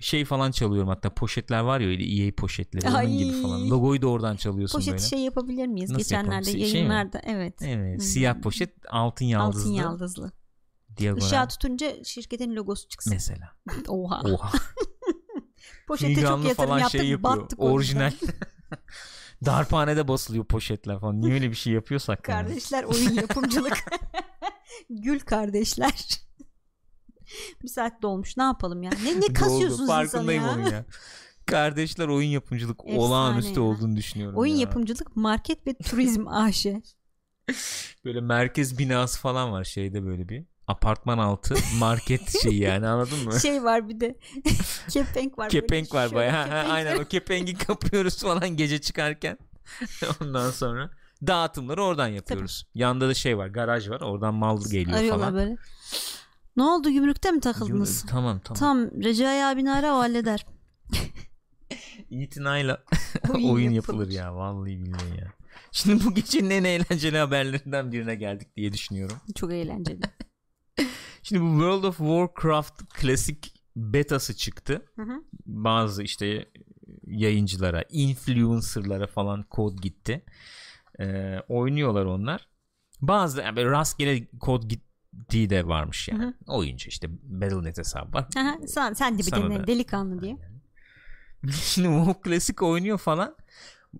Şey 0.00 0.24
falan 0.24 0.50
çalıyorum 0.50 0.88
hatta 0.88 1.14
poşetler 1.14 1.60
var 1.60 1.80
ya 1.80 1.88
öyle 1.88 2.04
EA 2.26 2.32
poşetleri 2.36 2.86
onun 2.88 2.94
Ay. 2.94 3.16
gibi 3.16 3.42
falan. 3.42 3.70
Logoyu 3.70 4.02
da 4.02 4.06
oradan 4.06 4.36
çalıyorsun 4.36 4.78
Poşet 4.78 4.92
böyle. 4.92 5.02
şey 5.04 5.18
yapabilir 5.20 5.66
miyiz? 5.66 5.90
Nasıl 5.90 6.14
yapalım? 6.14 6.30
Geçenlerde 6.40 6.52
Şey- 6.52 6.60
şey 6.60 6.70
mi? 6.72 6.76
yayınlarda 6.88 7.20
evet. 7.24 7.54
Evet, 7.62 7.94
Hmm. 7.94 8.00
siyah 8.00 8.40
poşet 8.40 8.74
altın 8.90 9.24
yaldızlı. 9.24 9.60
Altın 9.62 9.72
yaldızlı. 9.72 10.32
Diagonal. 10.96 11.26
Işığa 11.26 11.48
tutunca 11.48 12.04
şirketin 12.04 12.56
logosu 12.56 12.88
çıksın. 12.88 13.12
Mesela. 13.12 13.52
Oha. 13.88 14.20
Oha. 14.24 14.52
Poşete 15.88 16.14
çok 16.14 16.22
Figanlı 16.22 16.48
yatırım 16.48 16.66
falan 16.68 16.78
yaptık 16.78 17.00
şey 17.00 17.10
yapıyor. 17.10 17.36
battık. 17.40 17.60
Orijinal. 17.60 18.12
Darphanede 19.46 20.08
basılıyor 20.08 20.44
poşetler 20.44 21.00
falan. 21.00 21.20
Niye 21.20 21.34
öyle 21.34 21.50
bir 21.50 21.54
şey 21.54 21.72
yapıyorsak? 21.72 22.28
yani? 22.28 22.46
Kardeşler 22.46 22.84
oyun 22.84 23.10
yapımcılık. 23.14 23.84
Gül 24.90 25.20
kardeşler. 25.20 26.08
bir 27.62 27.68
saat 27.68 28.02
dolmuş 28.02 28.36
ne 28.36 28.42
yapalım 28.42 28.82
ya? 28.82 28.90
Ne, 29.04 29.16
ne 29.16 29.22
Doğru, 29.22 29.32
kasıyorsunuz 29.32 29.80
insanı 29.80 29.86
Farkındayım 29.86 30.44
ya? 30.44 30.50
onun 30.52 30.62
ya. 30.70 30.84
Kardeşler 31.46 32.08
oyun 32.08 32.28
yapımcılık 32.28 32.80
Efsane 32.84 32.98
olağanüstü 32.98 33.60
ya. 33.60 33.66
olduğunu 33.66 33.96
düşünüyorum. 33.96 34.38
Oyun 34.38 34.54
ya. 34.54 34.60
yapımcılık 34.60 35.16
market 35.16 35.66
ve 35.66 35.74
turizm 35.74 36.28
AŞ. 36.28 36.66
Böyle 38.04 38.20
merkez 38.20 38.78
binası 38.78 39.20
falan 39.20 39.52
var 39.52 39.64
şeyde 39.64 40.04
böyle 40.04 40.28
bir. 40.28 40.44
Apartman 40.66 41.18
altı 41.18 41.54
market 41.78 42.42
şeyi 42.42 42.60
yani 42.60 42.86
anladın 42.86 43.24
mı? 43.24 43.40
şey 43.40 43.64
var 43.64 43.88
bir 43.88 44.00
de 44.00 44.18
kepenk 44.90 45.38
var. 45.38 45.48
Kepenk 45.48 45.94
var. 45.94 46.28
Ha, 46.28 46.44
kepenk 46.44 46.70
aynen 46.70 46.98
o 46.98 47.04
kepengi 47.04 47.58
kapıyoruz 47.58 48.22
falan 48.22 48.56
gece 48.56 48.80
çıkarken. 48.80 49.38
Ondan 50.22 50.50
sonra 50.50 50.90
dağıtımları 51.26 51.84
oradan 51.84 52.08
yapıyoruz. 52.08 52.66
Yanda 52.74 53.08
da 53.08 53.14
şey 53.14 53.38
var 53.38 53.46
garaj 53.46 53.88
var 53.90 54.00
oradan 54.00 54.34
mal 54.34 54.60
geliyor 54.70 54.98
Arıyorlar 54.98 55.20
falan. 55.20 55.34
böyle. 55.34 55.56
Ne 56.58 56.62
oldu 56.64 56.90
gümrükte 56.90 57.30
mi 57.30 57.40
takıldınız? 57.40 58.06
Tamam 58.08 58.40
tamam. 58.44 58.58
Tam 58.58 59.02
Recai 59.04 59.44
abini 59.44 59.72
ara 59.72 59.94
o 59.94 59.98
halleder. 59.98 60.46
İtinayla 62.10 62.84
Oyun 63.34 63.48
oyun, 63.48 63.70
yapılır. 63.70 63.96
yapılır 63.98 64.16
ya 64.16 64.36
vallahi 64.36 64.80
billahi 64.80 65.20
ya. 65.20 65.32
Şimdi 65.72 66.04
bu 66.04 66.14
gecenin 66.14 66.50
en 66.50 66.64
eğlenceli 66.64 67.18
haberlerinden 67.18 67.92
birine 67.92 68.14
geldik 68.14 68.56
diye 68.56 68.72
düşünüyorum. 68.72 69.16
Çok 69.34 69.52
eğlenceli. 69.52 70.00
Şimdi 71.22 71.42
bu 71.42 71.50
World 71.50 71.84
of 71.84 71.96
Warcraft 71.98 72.82
klasik 72.94 73.54
betası 73.76 74.36
çıktı. 74.36 74.82
Hı 74.96 75.02
hı. 75.02 75.22
Bazı 75.46 76.02
işte 76.02 76.48
yayıncılara, 77.06 77.84
influencerlara 77.90 79.06
falan 79.06 79.42
kod 79.42 79.78
gitti. 79.78 80.24
Ee, 81.00 81.36
oynuyorlar 81.48 82.04
onlar. 82.04 82.48
Bazı 83.00 83.40
yani 83.40 83.64
rastgele 83.64 84.28
kod 84.40 84.62
gittiği 84.62 84.87
de 85.30 85.66
varmış 85.66 86.08
yani. 86.08 86.22
Hı 86.22 86.26
hı. 86.26 86.32
Oyuncu 86.46 86.88
işte 86.88 87.08
Battle.net 87.22 87.78
hesabı 87.78 88.12
var. 88.12 88.26
Sen, 88.66 88.92
sen 88.92 89.18
de 89.18 89.22
bir 89.22 89.32
dene 89.32 89.66
delikanlı 89.66 90.22
diye. 90.22 90.36
Şimdi 91.52 91.88
WoW 91.88 92.30
Classic 92.30 92.64
oynuyor 92.64 92.98
falan. 92.98 93.36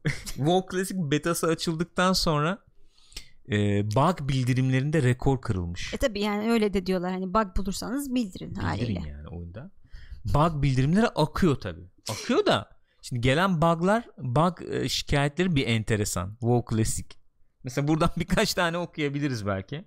WoW 0.24 0.76
Classic 0.76 1.10
betası 1.10 1.46
açıldıktan 1.46 2.12
sonra 2.12 2.58
e, 3.50 3.86
bug 3.90 4.28
bildirimlerinde 4.28 5.02
rekor 5.02 5.40
kırılmış. 5.40 5.94
E 5.94 5.96
tabi 5.96 6.20
yani 6.20 6.50
öyle 6.50 6.72
de 6.74 6.86
diyorlar 6.86 7.12
hani 7.12 7.34
bug 7.34 7.56
bulursanız 7.56 8.14
bildirin, 8.14 8.50
Bildirin 8.50 8.64
haliyle. 8.66 9.08
yani 9.08 9.28
oyunda. 9.28 9.70
Bug 10.24 10.62
bildirimleri 10.62 11.08
akıyor 11.08 11.56
tabi. 11.56 11.80
Akıyor 12.10 12.46
da 12.46 12.70
şimdi 13.02 13.20
gelen 13.20 13.62
buglar 13.62 14.08
bug 14.18 14.62
e, 14.70 14.88
şikayetleri 14.88 15.56
bir 15.56 15.66
enteresan. 15.66 16.30
WoW 16.30 16.76
Classic. 16.76 17.08
Mesela 17.64 17.88
buradan 17.88 18.10
birkaç 18.16 18.54
tane 18.54 18.78
okuyabiliriz 18.78 19.46
belki. 19.46 19.84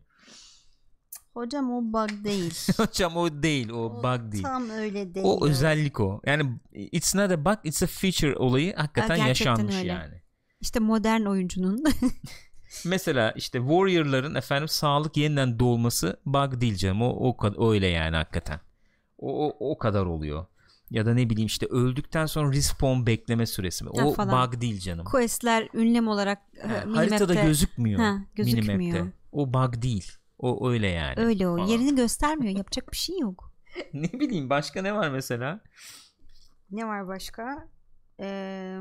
Hocam 1.34 1.74
o 1.74 1.82
bug 1.94 2.24
değil. 2.24 2.54
Hocam 2.78 3.18
o 3.18 3.44
değil 3.44 3.70
o, 3.70 3.76
O 3.78 4.04
bug 4.04 4.32
değil. 4.32 4.44
Tam 4.44 4.70
öyle 4.70 5.16
değil. 5.16 5.26
O 5.26 5.48
özellik 5.48 6.00
o. 6.00 6.22
Yani 6.26 6.60
it's 6.74 7.16
not 7.16 7.32
a 7.32 7.46
bug 7.46 7.58
it's 7.64 7.84
a 7.84 7.88
feature 7.88 8.36
olayı 8.36 8.76
hakikaten 8.76 9.18
gerçekten 9.18 9.52
yaşanmış 9.52 9.76
öyle. 9.76 9.88
yani. 9.88 10.22
İşte 10.62 10.80
modern 10.80 11.22
oyuncunun 11.26 11.84
Mesela 12.86 13.32
işte 13.32 13.60
Warrior'ların 13.60 14.36
efendim 14.36 14.68
sağlık 14.68 15.18
yeniden 15.18 15.60
doğması 15.60 16.20
bug 16.26 16.62
değil 16.62 16.76
canım. 16.76 17.02
O, 17.02 17.36
o 17.58 17.72
öyle 17.72 17.88
yani 17.88 18.16
hakikaten. 18.16 18.60
O, 19.18 19.48
o, 19.48 19.72
o 19.72 19.78
kadar 19.78 20.06
oluyor. 20.06 20.46
Ya 20.90 21.06
da 21.06 21.14
ne 21.14 21.30
bileyim 21.30 21.48
işte 21.48 21.66
öldükten 21.66 22.26
sonra 22.26 22.52
respawn 22.52 23.06
bekleme 23.06 23.46
süresi. 23.46 23.84
mi? 23.84 23.90
O 23.90 24.14
falan. 24.14 24.52
bug 24.52 24.62
değil 24.62 24.80
canım. 24.80 25.06
questler 25.06 25.68
ünlem 25.74 26.08
olarak 26.08 26.40
e, 26.64 26.68
Ha, 26.68 26.74
minimap'te- 26.86 26.96
haritada 26.96 27.34
gözükmüyor. 27.34 28.00
Ha, 28.00 28.18
gözükmüyor. 28.36 28.78
Minimap'te. 28.78 29.14
O 29.32 29.54
bug 29.54 29.82
değil. 29.82 30.12
O 30.42 30.70
öyle 30.70 30.88
yani. 30.88 31.14
Öyle 31.18 31.48
o. 31.48 31.56
Falan. 31.58 31.68
Yerini 31.68 31.96
göstermiyor. 31.96 32.56
Yapacak 32.58 32.92
bir 32.92 32.98
şey 32.98 33.20
yok. 33.20 33.54
ne 33.94 34.12
bileyim 34.14 34.50
başka 34.50 34.82
ne 34.82 34.96
var 34.96 35.10
mesela? 35.10 35.62
Ne 36.72 36.88
var 36.88 37.08
başka? 37.08 37.68
Ee, 38.20 38.78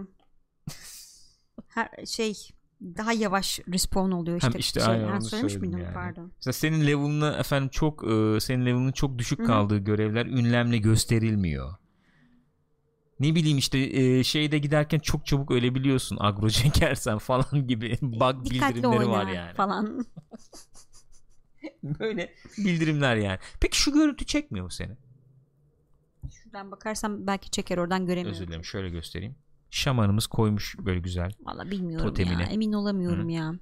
her 1.68 1.88
şey 2.06 2.34
daha 2.82 3.12
yavaş 3.12 3.60
respawn 3.72 4.10
oluyor 4.10 4.36
işte. 4.36 4.48
Hem 4.52 4.58
işte 4.58 4.80
şey, 4.80 4.92
aynen 4.92 5.08
onu 5.12 5.22
söylemiş 5.22 5.54
miydim? 5.54 5.78
yani. 5.78 5.94
Pardon. 5.94 6.32
Mesela 6.36 6.52
senin 6.52 6.86
level'ını 6.86 7.36
efendim 7.40 7.68
çok 7.68 8.04
e, 8.04 8.40
senin 8.40 8.66
level'ının 8.66 8.92
çok 8.92 9.18
düşük 9.18 9.38
Hı 9.38 9.42
hı. 9.42 9.46
kaldığı 9.46 9.78
görevler 9.78 10.26
ünlemle 10.26 10.78
gösterilmiyor. 10.78 11.74
Ne 13.20 13.34
bileyim 13.34 13.58
işte 13.58 13.78
e, 13.78 14.24
şeyde 14.24 14.58
giderken 14.58 14.98
çok 14.98 15.26
çabuk 15.26 15.50
ölebiliyorsun 15.50 16.16
agro 16.20 16.50
çekersen 16.50 17.18
falan 17.18 17.66
gibi 17.66 17.98
bug 18.02 18.44
Dikkatli 18.44 18.74
bildirimleri 18.74 19.08
var 19.08 19.26
yani. 19.26 19.54
falan. 19.54 20.06
Böyle 21.82 22.34
bildirimler 22.58 23.16
yani. 23.16 23.38
Peki 23.60 23.78
şu 23.78 23.92
görüntü 23.92 24.26
çekmiyor 24.26 24.64
mu 24.64 24.70
seni? 24.70 24.96
Şuradan 26.42 26.70
bakarsam 26.70 27.26
belki 27.26 27.50
çeker 27.50 27.78
oradan 27.78 28.06
göremiyorum. 28.06 28.32
Özür 28.32 28.46
dilerim 28.46 28.64
şöyle 28.64 28.90
göstereyim. 28.90 29.34
Şamanımız 29.70 30.26
koymuş 30.26 30.76
böyle 30.78 31.00
güzel. 31.00 31.32
Valla 31.40 31.70
bilmiyorum 31.70 32.08
Totemine. 32.08 32.42
ya. 32.42 32.48
Emin 32.48 32.72
olamıyorum 32.72 33.28
ya. 33.28 33.54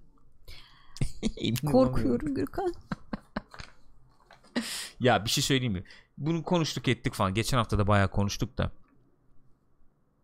Emin 1.36 1.56
Korkuyorum 1.56 2.34
Gürkan. 2.34 2.74
Ya 5.00 5.24
bir 5.24 5.30
şey 5.30 5.44
söyleyeyim 5.44 5.72
mi? 5.72 5.84
Bunu 6.18 6.42
konuştuk 6.42 6.88
ettik 6.88 7.14
falan. 7.14 7.34
Geçen 7.34 7.56
hafta 7.58 7.78
da 7.78 7.86
bayağı 7.86 8.10
konuştuk 8.10 8.58
da. 8.58 8.72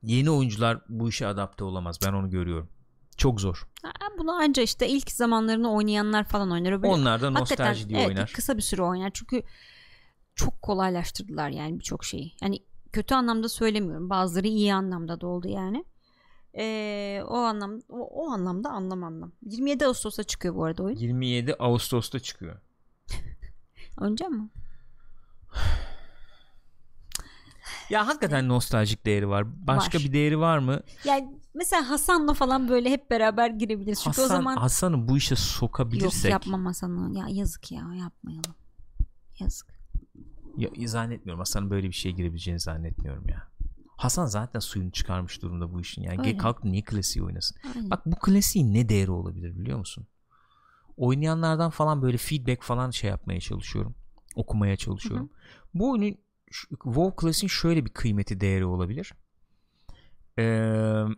Yeni 0.03 0.31
oyuncular 0.31 0.81
bu 0.89 1.09
işe 1.09 1.27
adapte 1.27 1.65
olamaz. 1.65 1.99
Ben 2.07 2.13
onu 2.13 2.31
görüyorum. 2.31 2.69
Çok 3.17 3.41
zor. 3.41 3.67
Ha, 3.83 3.91
Bunu 4.19 4.33
anca 4.33 4.63
işte 4.63 4.89
ilk 4.89 5.11
zamanlarını 5.11 5.73
oynayanlar 5.73 6.25
falan 6.25 6.51
oynar. 6.51 6.73
Öbürü- 6.73 6.87
Onlar 6.87 7.23
da 7.23 7.27
Hakikaten, 7.27 7.41
nostalji 7.67 7.89
diye 7.89 7.99
evet, 7.99 8.09
oynar. 8.09 8.33
Kısa 8.35 8.57
bir 8.57 8.63
süre 8.63 8.83
oynar. 8.83 9.11
Çünkü 9.15 9.43
çok 10.35 10.63
kolaylaştırdılar 10.63 11.49
yani 11.51 11.79
birçok 11.79 12.05
şeyi. 12.05 12.33
Yani 12.43 12.59
kötü 12.93 13.15
anlamda 13.15 13.49
söylemiyorum. 13.49 14.11
Bazıları 14.11 14.47
iyi 14.47 14.75
anlamda 14.75 15.21
da 15.21 15.27
oldu 15.27 15.49
yani. 15.49 15.85
Ee, 16.59 17.23
o 17.27 17.37
anlam 17.37 17.81
o, 17.89 17.99
o 17.99 18.31
anlamda 18.31 18.71
anlam 18.71 19.05
anlam. 19.05 19.33
27 19.43 19.87
Ağustos'ta 19.87 20.23
çıkıyor 20.25 20.55
bu 20.55 20.65
arada 20.65 20.83
oyun. 20.83 20.97
27 20.97 21.55
Ağustos'ta 21.55 22.21
çıkıyor. 22.21 22.61
Önce 24.01 24.29
mi? 24.29 24.49
Ya 27.91 28.07
hakikaten 28.07 28.49
nostaljik 28.49 29.07
değeri 29.07 29.29
var. 29.29 29.67
Başka 29.67 29.99
Var. 29.99 30.05
bir 30.05 30.13
değeri 30.13 30.39
var 30.39 30.59
mı? 30.59 30.81
Yani 31.05 31.29
mesela 31.55 31.91
Hasan'la 31.91 32.35
falan 32.35 32.69
böyle 32.69 32.91
hep 32.91 33.11
beraber 33.11 33.51
girebiliriz. 33.51 34.03
Çünkü 34.05 34.21
Hasan, 34.21 34.25
o 34.25 34.29
zaman 34.29 34.57
Hasan'ı 34.57 35.09
bu 35.09 35.17
işe 35.17 35.37
sokabilirsek 35.37 36.25
yok 36.25 36.31
yapmam 36.33 36.67
Hasan'ı. 36.67 37.19
Ya 37.19 37.27
yazık 37.29 37.73
ya 37.73 37.95
yapmayalım. 37.95 38.55
Yazık. 39.41 39.67
Ya, 40.57 40.69
zannetmiyorum. 40.87 41.39
Hasan'ın 41.39 41.71
böyle 41.71 41.87
bir 41.89 41.93
şeye 41.93 42.11
girebileceğini 42.11 42.61
zannetmiyorum 42.61 43.29
ya. 43.29 43.49
Hasan 43.97 44.27
zaten 44.27 44.61
suyunu 44.61 44.93
çıkarmış 44.93 45.43
durumda 45.43 45.73
bu 45.73 45.81
işin. 45.81 46.03
Yani 46.03 46.21
Öyle. 46.21 46.37
Kalk 46.37 46.65
niye 46.65 46.83
klasiği 46.83 47.25
oynasın? 47.25 47.57
Aynen. 47.77 47.91
Bak 47.91 48.07
bu 48.07 48.17
klasiğin 48.17 48.75
ne 48.75 48.89
değeri 48.89 49.11
olabilir 49.11 49.59
biliyor 49.59 49.79
musun? 49.79 50.07
Oynayanlardan 50.97 51.71
falan 51.71 52.03
böyle 52.03 52.17
feedback 52.17 52.63
falan 52.63 52.91
şey 52.91 53.11
yapmaya 53.11 53.41
çalışıyorum. 53.41 53.95
Okumaya 54.35 54.77
çalışıyorum. 54.77 55.31
Bu 55.75 55.91
oyunun 55.91 56.17
WoW 56.69 57.17
klasiğin 57.17 57.49
şöyle 57.49 57.85
bir 57.85 57.91
kıymeti 57.91 58.41
değeri 58.41 58.65
olabilir. 58.65 59.13
Ee, 60.39 60.43
w- 60.43 61.13
e, 61.13 61.15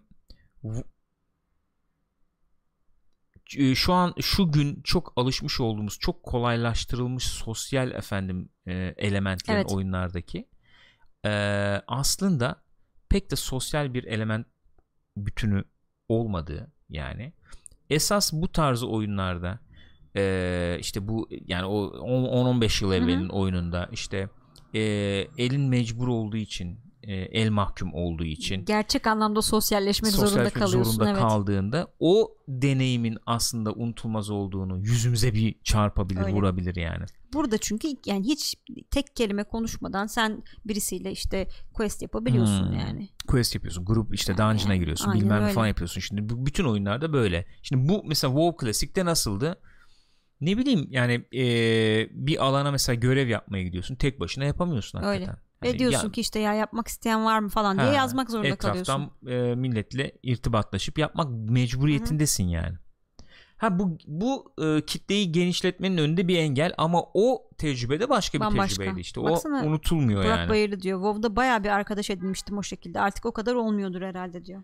şu 3.74 3.92
an 3.92 4.14
şu 4.20 4.52
gün 4.52 4.82
çok 4.82 5.12
alışmış 5.16 5.60
olduğumuz 5.60 5.98
çok 5.98 6.22
kolaylaştırılmış 6.22 7.24
sosyal 7.24 7.90
efendim 7.90 8.48
e, 8.66 8.94
elementlerin 8.96 9.58
Evet. 9.58 9.72
oyunlardaki 9.72 10.48
e, 11.24 11.30
aslında 11.86 12.62
pek 13.08 13.30
de 13.30 13.36
sosyal 13.36 13.94
bir 13.94 14.04
element 14.04 14.46
bütünü 15.16 15.64
olmadığı 16.08 16.72
yani 16.88 17.32
esas 17.90 18.32
bu 18.32 18.52
tarz 18.52 18.82
oyunlarda 18.82 19.58
e, 20.16 20.76
işte 20.80 21.08
bu 21.08 21.28
yani 21.46 21.66
o 21.66 21.86
10-15 21.86 22.84
yıl 22.84 22.92
evvelin 22.92 23.28
oyununda 23.28 23.88
işte 23.92 24.28
e, 24.74 24.80
elin 25.38 25.68
mecbur 25.68 26.08
olduğu 26.08 26.36
için 26.36 26.86
e, 27.07 27.14
el 27.14 27.50
mahkum 27.50 27.94
olduğu 27.94 28.24
için 28.24 28.64
Gerçek 28.64 29.07
anlamda 29.07 29.42
sosyalleşmek 29.42 30.12
zorunda 30.12 30.28
sosyalleşmek 30.28 30.62
kalıyorsun. 30.64 30.92
zorunda 30.92 31.11
evet. 31.11 31.20
kaldığında 31.20 31.88
o 31.98 32.34
deneyimin 32.48 33.18
aslında 33.26 33.72
unutulmaz 33.72 34.30
olduğunu 34.30 34.78
yüzümüze 34.78 35.34
bir 35.34 35.54
çarpabilir 35.64 36.20
Öyle. 36.20 36.32
vurabilir 36.32 36.76
yani. 36.76 37.04
Burada 37.32 37.59
çünkü 37.59 37.88
yani 38.07 38.26
hiç 38.26 38.54
tek 38.90 39.16
kelime 39.16 39.44
konuşmadan 39.44 40.07
sen 40.07 40.42
birisiyle 40.64 41.12
işte 41.12 41.48
quest 41.74 42.02
yapabiliyorsun 42.02 42.68
Hmm. 42.68 42.78
yani. 42.78 43.09
Quest 43.28 43.54
yapıyorsun 43.54 43.84
grup 43.84 44.14
işte 44.14 44.34
Yani, 44.38 44.52
dungeon'a 44.59 44.76
giriyorsun 44.76 45.09
aynen 45.09 45.20
bilmem 45.22 45.42
öyle. 45.42 45.52
falan 45.52 45.66
yapıyorsun. 45.66 46.00
Şimdi 46.00 46.28
bu, 46.28 46.46
bütün 46.46 46.64
oyunlarda 46.64 47.12
böyle. 47.12 47.46
Şimdi 47.62 47.88
bu 47.88 48.04
mesela 48.07 48.30
WoW 48.34 48.66
Classic'te 48.66 49.04
nasıldı? 49.04 49.61
Ne 50.40 50.57
bileyim 50.59 50.86
yani 50.90 51.24
eee, 51.32 52.09
bir 52.12 52.44
alana 52.44 52.70
mesela 52.70 52.94
görev 52.94 53.28
yapmaya 53.28 53.62
gidiyorsun 53.62 53.94
tek 53.94 54.20
başına 54.20 54.44
yapamıyorsun 54.44 55.02
Öyle. 55.02 55.26
Hakikaten. 55.61 55.62
Ve 55.62 55.68
Hani 55.68 55.78
diyorsun 55.78 56.07
ya- 56.09 56.12
ki 56.12 56.20
işte 56.20 56.38
ya 56.38 56.54
yapmak 56.54 56.88
isteyen 56.88 57.24
var 57.24 57.38
mı 57.38 57.48
falan 57.48 57.78
diye 57.78 57.88
Ha, 57.88 57.94
yazmak 57.94 58.30
zorunda 58.30 58.48
etraftan 58.48 59.11
kalıyorsun. 59.22 59.50
e, 59.52 59.54
milletle 59.54 60.12
irtibatlaşıp 60.22 60.98
yapmak 60.98 61.50
mecburiyetindesin 61.50 62.48
yani. 62.48 62.74
Ha 63.57 63.78
bu 63.78 63.98
bu 64.07 64.52
e, 64.64 64.86
kitleyi 64.86 65.32
genişletmenin 65.32 65.98
önünde 65.98 66.28
bir 66.28 66.38
engel 66.38 66.72
ama 66.78 67.02
o 67.14 67.50
tecrübede 67.59 68.09
başka 68.09 68.38
bir 68.38 68.44
Bambaşka. 68.44 68.68
tecrübeydi 68.76 69.00
işte. 69.00 69.22
Baksana, 69.22 69.62
o 69.64 69.66
unutulmuyor 69.66 70.24
Burak 70.24 70.38
yani. 70.38 70.48
Bayırlı 70.48 70.80
diyor. 70.80 70.98
WoW'da 70.98 71.36
bayağı 71.36 71.64
bir 71.64 71.68
arkadaş 71.68 72.11
edinmiştim 72.11 72.59
o 72.59 72.62
şekilde. 72.62 73.00
Artık 73.00 73.26
o 73.26 73.32
kadar 73.32 73.54
olmuyordur 73.54 74.02
herhalde 74.02 74.44
diyor. 74.44 74.62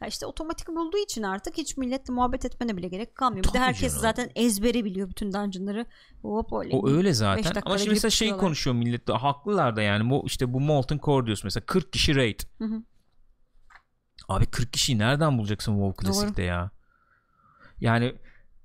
Ya 0.00 0.08
işte 0.08 0.26
otomatik 0.26 0.68
bulduğu 0.68 0.98
için 0.98 1.22
artık 1.22 1.56
hiç 1.58 1.76
milletle 1.76 2.14
muhabbet 2.14 2.44
etmene 2.44 2.76
bile 2.76 2.88
gerek 2.88 3.14
kalmıyor. 3.14 3.44
Bir 3.44 3.48
de 3.48 3.52
Tabii 3.52 3.62
herkes 3.62 3.92
canım. 3.92 4.02
zaten 4.02 4.30
ezbere 4.34 4.84
biliyor 4.84 5.08
bütün 5.08 5.32
dungeonları. 5.32 5.86
Hop 6.22 6.52
öyle. 6.52 6.76
O 6.76 6.88
öyle 6.88 7.12
zaten. 7.12 7.62
Ama 7.64 7.78
şimdi 7.78 7.90
mesela 7.90 8.10
şey 8.10 8.30
konuşuyor 8.30 8.76
millet 8.76 9.10
haklılar 9.10 9.76
da 9.76 9.82
yani 9.82 10.10
bu 10.10 10.22
işte 10.26 10.52
bu 10.52 10.60
Molten 10.60 10.98
Core 10.98 11.26
diyorsun 11.26 11.46
mesela 11.46 11.66
40 11.66 11.92
kişi 11.92 12.16
raid. 12.16 12.40
Hı 12.58 12.64
hı. 12.64 12.82
Abi 14.28 14.46
40 14.46 14.72
kişiyi 14.72 14.98
nereden 14.98 15.38
bulacaksın 15.38 15.72
WoW 15.72 16.06
Classic'te 16.06 16.42
ya? 16.42 16.70
Yani 17.80 18.14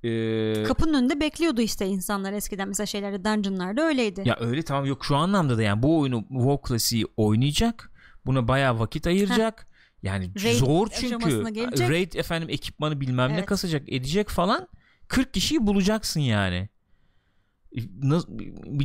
e, 0.04 0.64
Kapının 0.64 0.94
önünde 0.94 1.20
bekliyordu 1.20 1.62
işte 1.62 1.88
insanlar 1.88 2.34
eskiden 2.34 2.68
mesela 2.68 2.88
şeylerde 2.88 3.24
dungeonlarda 3.24 3.82
öyleydi. 3.82 4.24
Ya 4.26 4.38
öyle 4.40 4.64
tamam 4.64 4.86
yok 4.86 5.06
şu 5.06 5.16
anlamda 5.16 5.58
da 5.58 5.64
yani 5.64 5.84
bu 5.84 6.00
oyunu 6.00 6.26
WoW 6.30 6.68
klasiği 6.68 7.06
oynayacak. 7.18 7.92
Buna 8.26 8.48
bayağı 8.48 8.80
vakit 8.80 9.08
ayıracak. 9.08 9.68
Yani 10.04 10.32
Raid 10.43 10.56
zor 10.56 10.88
çünkü. 10.88 11.43
Raid 11.89 12.14
efendim 12.14 12.49
ekipmanı 12.49 13.02
bilmem 13.02 13.30
ne 13.30 13.34
Evet. 13.34 13.45
kasacak 13.45 13.89
edecek 13.89 14.30
falan. 14.30 14.68
40 15.08 15.34
kişiyi 15.34 15.68
bulacaksın 15.68 16.20
yani. 16.20 16.70
Nasıl, 18.04 18.28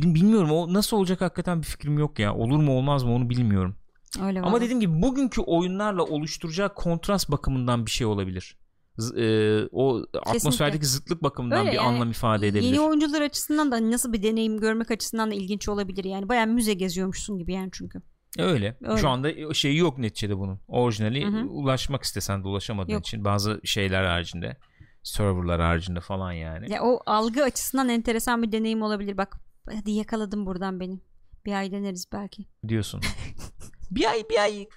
bilmiyorum 0.05 0.51
o 0.51 0.73
nasıl 0.73 0.97
olacak 0.97 1.21
hakikaten 1.21 1.61
bir 1.61 1.67
fikrim 1.67 1.99
yok 1.99 2.19
ya. 2.19 2.35
Olur 2.35 2.57
mu 2.57 2.77
olmaz 2.77 3.03
mı 3.03 3.13
onu 3.15 3.29
bilmiyorum. 3.29 3.75
Öyle 4.23 4.41
Ama 4.41 4.61
dediğim 4.61 4.79
gibi 4.79 5.01
bugünkü 5.01 5.41
oyunlarla 5.41 6.03
oluşturacağı 6.03 6.73
kontrast 6.73 7.31
bakımından 7.31 7.85
bir 7.85 7.91
şey 7.91 8.07
olabilir. 8.07 8.57
Z- 8.97 9.19
e, 9.63 9.67
o 9.71 10.05
atmosferdeki 10.25 10.85
zıtlık 10.85 11.23
bakımından 11.23 11.59
Öyle 11.59 11.71
bir 11.71 11.75
yani. 11.75 11.87
anlam 11.87 12.11
ifade 12.11 12.47
edebilir. 12.47 12.67
Yeni 12.67 12.79
oyuncular 12.79 13.21
açısından 13.21 13.71
da 13.71 13.91
nasıl 13.91 14.13
bir 14.13 14.23
deneyim 14.23 14.59
görmek 14.59 14.91
açısından 14.91 15.31
da 15.31 15.35
ilginç 15.35 15.69
olabilir 15.69 16.03
yani. 16.03 16.29
Bayağı 16.29 16.47
müze 16.47 16.73
geziyormuşsun 16.73 17.37
gibi 17.37 17.53
yani 17.53 17.69
çünkü. 17.73 18.01
Öyle. 18.39 18.77
Öyle. 18.81 19.01
Şu 19.01 19.09
anda 19.09 19.53
şeyi 19.53 19.77
yok 19.77 19.97
neticede 19.97 20.37
bunun. 20.37 20.59
Orijinali 20.67 21.25
Hı 21.25 21.29
hı. 21.29 21.45
ulaşmak 21.47 22.03
istesen 22.03 22.43
de 22.43 22.47
ulaşamadığın 22.47 22.91
Yok. 22.91 23.07
için 23.07 23.25
bazı 23.25 23.61
şeyler 23.63 24.03
haricinde 24.03 24.57
serverlar 25.03 25.61
haricinde 25.61 25.99
falan 25.99 26.31
yani. 26.31 26.71
Ya 26.71 26.83
o 26.83 26.99
algı 27.05 27.43
açısından 27.43 27.89
enteresan 27.89 28.43
bir 28.43 28.51
deneyim 28.51 28.81
olabilir. 28.81 29.17
Bak 29.17 29.37
hadi 29.75 29.91
yakaladım 29.91 30.45
buradan 30.45 30.79
beni. 30.79 30.99
Bir 31.45 31.53
ay 31.53 31.71
deneriz 31.71 32.05
belki. 32.13 32.45
diyorsun. 32.67 33.01
bir 33.91 34.05
ay 34.05 34.23
bir 34.29 34.37
ay 34.41 34.67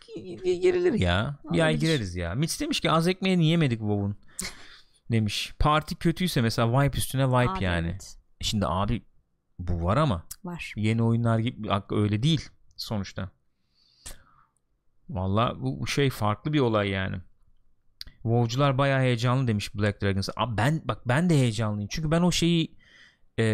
girilir 0.61 0.93
ya. 0.93 1.39
Bir 1.53 1.61
ay 1.61 1.77
gireriz 1.77 2.17
ya. 2.17 2.35
Mitch 2.35 2.61
demiş 2.61 2.81
ki 2.81 2.91
az 2.91 3.09
ekmeğini 3.09 3.47
yemedik 3.47 3.79
WoW'un. 3.79 4.17
Demiş. 5.11 5.53
Parti 5.59 5.95
kötüyse 5.97 6.43
mesela 6.43 6.81
wipe 6.81 6.99
üstüne 6.99 7.23
wipe 7.25 7.51
Abi 7.51 7.65
yani. 7.65 7.89
evet, 7.91 8.17
Şimdi 8.41 8.67
abi 8.67 9.03
bu 9.59 9.85
var 9.85 9.97
ama 9.97 10.23
var. 10.45 10.73
yeni 10.77 11.03
oyunlar 11.03 11.39
gibi 11.39 11.69
öyle 11.91 12.23
değil 12.23 12.49
sonuçta. 12.77 13.31
Valla 15.15 15.55
bu 15.61 15.87
şey 15.87 16.11
farklı 16.11 16.53
bir 16.53 16.61
olay 16.61 16.89
yani. 16.89 17.17
WoW'cular 18.23 18.79
bayağı 18.79 19.01
heyecanlı 19.01 19.49
demiş 19.49 19.75
Black 19.75 20.03
Dragons. 20.03 20.29
Abi 20.37 20.57
ben 20.57 20.81
bak 20.85 21.09
ben 21.09 21.31
de 21.31 21.35
heyecanlıyım. 21.39 21.89
Çünkü 21.93 22.11
ben 22.11 22.23
o 22.23 22.33
şeyi 22.33 22.77
eee, 23.39 23.45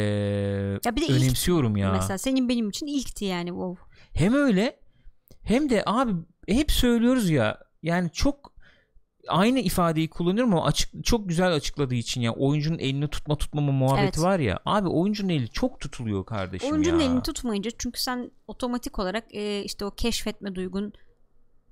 Ya 0.84 0.96
bir 0.96 1.00
de 1.00 1.06
ilk 1.06 1.22
önemsiyorum 1.22 1.76
ya. 1.76 1.92
Mesela 1.92 2.18
senin 2.18 2.48
benim 2.48 2.68
için 2.68 2.86
ilkti 2.86 3.24
yani 3.24 3.48
WoW. 3.48 3.82
Hem 4.12 4.34
öyle 4.34 4.80
hem 5.42 5.70
de 5.70 5.82
abi 5.86 6.12
hep 6.48 6.70
söylüyoruz 6.72 7.30
ya 7.30 7.58
yani 7.82 8.10
çok 8.12 8.56
aynı 9.28 9.58
ifadeyi 9.58 10.10
kullanıyorum 10.10 10.52
ama 10.54 10.64
açık 10.64 11.04
çok 11.04 11.28
güzel 11.28 11.52
açıkladığı 11.52 11.94
için 11.94 12.20
ya 12.20 12.32
oyuncunun 12.32 12.78
elini 12.78 13.08
tutma 13.08 13.36
tutmama 13.38 13.72
muhabbeti 13.72 14.02
Evet. 14.04 14.18
var 14.22 14.38
ya 14.38 14.58
abi 14.64 14.88
oyuncunun 14.88 15.28
eli 15.28 15.48
çok 15.48 15.80
tutuluyor 15.80 16.26
kardeşim 16.26 16.72
Oyuncunun 16.72 16.98
ya. 17.00 17.06
elini 17.06 17.22
tutmayınca 17.22 17.70
çünkü 17.78 18.00
sen 18.02 18.30
otomatik 18.46 18.98
olarak 18.98 19.34
e, 19.34 19.62
işte 19.64 19.84
o 19.84 19.90
keşfetme 19.90 20.54
duygun 20.54 20.92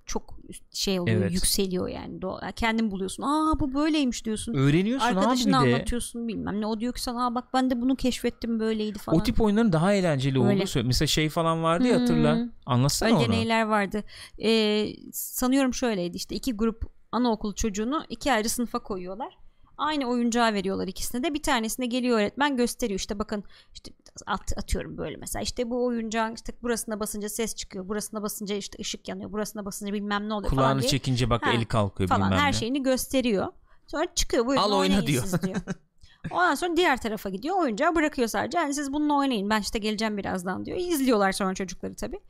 çok 0.06 0.38
şey 0.72 1.00
oluyor 1.00 1.16
Evet. 1.20 1.32
yükseliyor 1.32 1.88
yani. 1.88 2.22
Doğal- 2.22 2.52
Kendin 2.52 2.90
buluyorsun. 2.90 3.22
Aa 3.22 3.60
bu 3.60 3.74
böyleymiş 3.74 4.24
diyorsun. 4.24 4.54
Öğreniyorsun 4.54 5.06
Arkadaşına 5.08 5.58
abi 5.58 5.66
bir 5.66 5.70
de. 5.72 5.76
anlatıyorsun 5.76 6.28
bilmem 6.28 6.60
ne. 6.60 6.66
O 6.66 6.80
diyor 6.80 6.94
ki 6.94 7.02
sana 7.02 7.26
"Aa, 7.26 7.34
bak 7.34 7.44
ben 7.54 7.70
de 7.70 7.80
bunu 7.80 7.96
keşfettim 7.96 8.60
böyleydi 8.60 8.98
falan. 8.98 9.18
O 9.20 9.22
tip 9.22 9.40
oyunların 9.40 9.72
daha 9.72 9.92
eğlenceli 9.94 10.42
Öyle. 10.44 10.56
olduğu 10.56 10.66
söylüyor. 10.66 10.86
Mesela 10.88 11.06
şey 11.06 11.28
falan 11.28 11.62
vardı 11.62 11.86
ya 11.86 12.00
hatırla. 12.00 12.36
Hmm. 12.36 12.48
Anlatsana 12.66 13.08
Öyle 13.08 13.18
onu. 13.18 13.26
deneyler 13.32 13.62
vardı. 13.62 14.04
Ee, 14.42 14.86
sanıyorum 15.12 15.74
şöyleydi 15.74 16.16
işte 16.16 16.34
iki 16.34 16.52
grup 16.52 16.90
anaokul 17.12 17.54
çocuğunu 17.54 18.04
iki 18.08 18.32
ayrı 18.32 18.48
sınıfa 18.48 18.78
koyuyorlar. 18.78 19.38
Aynı 19.78 20.06
oyuncağı 20.06 20.52
veriyorlar 20.52 20.88
ikisine 20.88 21.22
de. 21.22 21.34
Bir 21.34 21.42
tanesine 21.42 21.86
geliyor 21.86 22.18
öğretmen 22.18 22.56
gösteriyor 22.56 23.00
işte 23.00 23.18
bakın 23.18 23.44
işte 23.74 23.90
at, 24.26 24.52
atıyorum 24.58 24.98
böyle 24.98 25.16
mesela 25.16 25.42
işte 25.42 25.70
bu 25.70 25.84
oyuncağın 25.86 26.34
işte 26.34 26.52
burasına 26.62 27.00
basınca 27.00 27.28
ses 27.28 27.54
çıkıyor. 27.54 27.88
Burasına 27.88 28.22
basınca 28.22 28.56
işte 28.56 28.78
ışık 28.80 29.08
yanıyor. 29.08 29.32
Burasına 29.32 29.64
basınca 29.64 29.92
bilmem 29.92 30.28
ne 30.28 30.34
oluyor 30.34 30.50
falan 30.50 30.62
Kulağını 30.62 30.80
diye. 30.80 30.90
çekince 30.90 31.30
bak 31.30 31.46
Ha, 31.46 31.52
eli 31.52 31.66
kalkıyor 31.66 32.08
falan 32.08 32.22
bilmem 32.30 32.38
her 32.38 32.48
ne. 32.48 32.52
şeyini 32.52 32.82
gösteriyor. 32.82 33.46
Sonra 33.86 34.14
çıkıyor 34.14 34.46
buyurun 34.46 34.62
Al 34.62 34.72
oyna 34.72 35.06
diyor. 35.06 35.24
diyor. 35.42 35.56
Ondan 36.30 36.54
sonra 36.54 36.76
diğer 36.76 37.00
tarafa 37.00 37.28
gidiyor. 37.30 37.56
Oyuncağı 37.58 37.94
bırakıyor 37.94 38.28
sadece. 38.28 38.58
Yani 38.58 38.74
siz 38.74 38.92
bununla 38.92 39.14
oynayın. 39.14 39.50
Ben 39.50 39.60
işte 39.60 39.78
geleceğim 39.78 40.16
birazdan 40.16 40.66
diyor. 40.66 40.78
İzliyorlar 40.78 41.32
sonra 41.32 41.54
çocukları 41.54 41.94
tabii. 41.94 42.20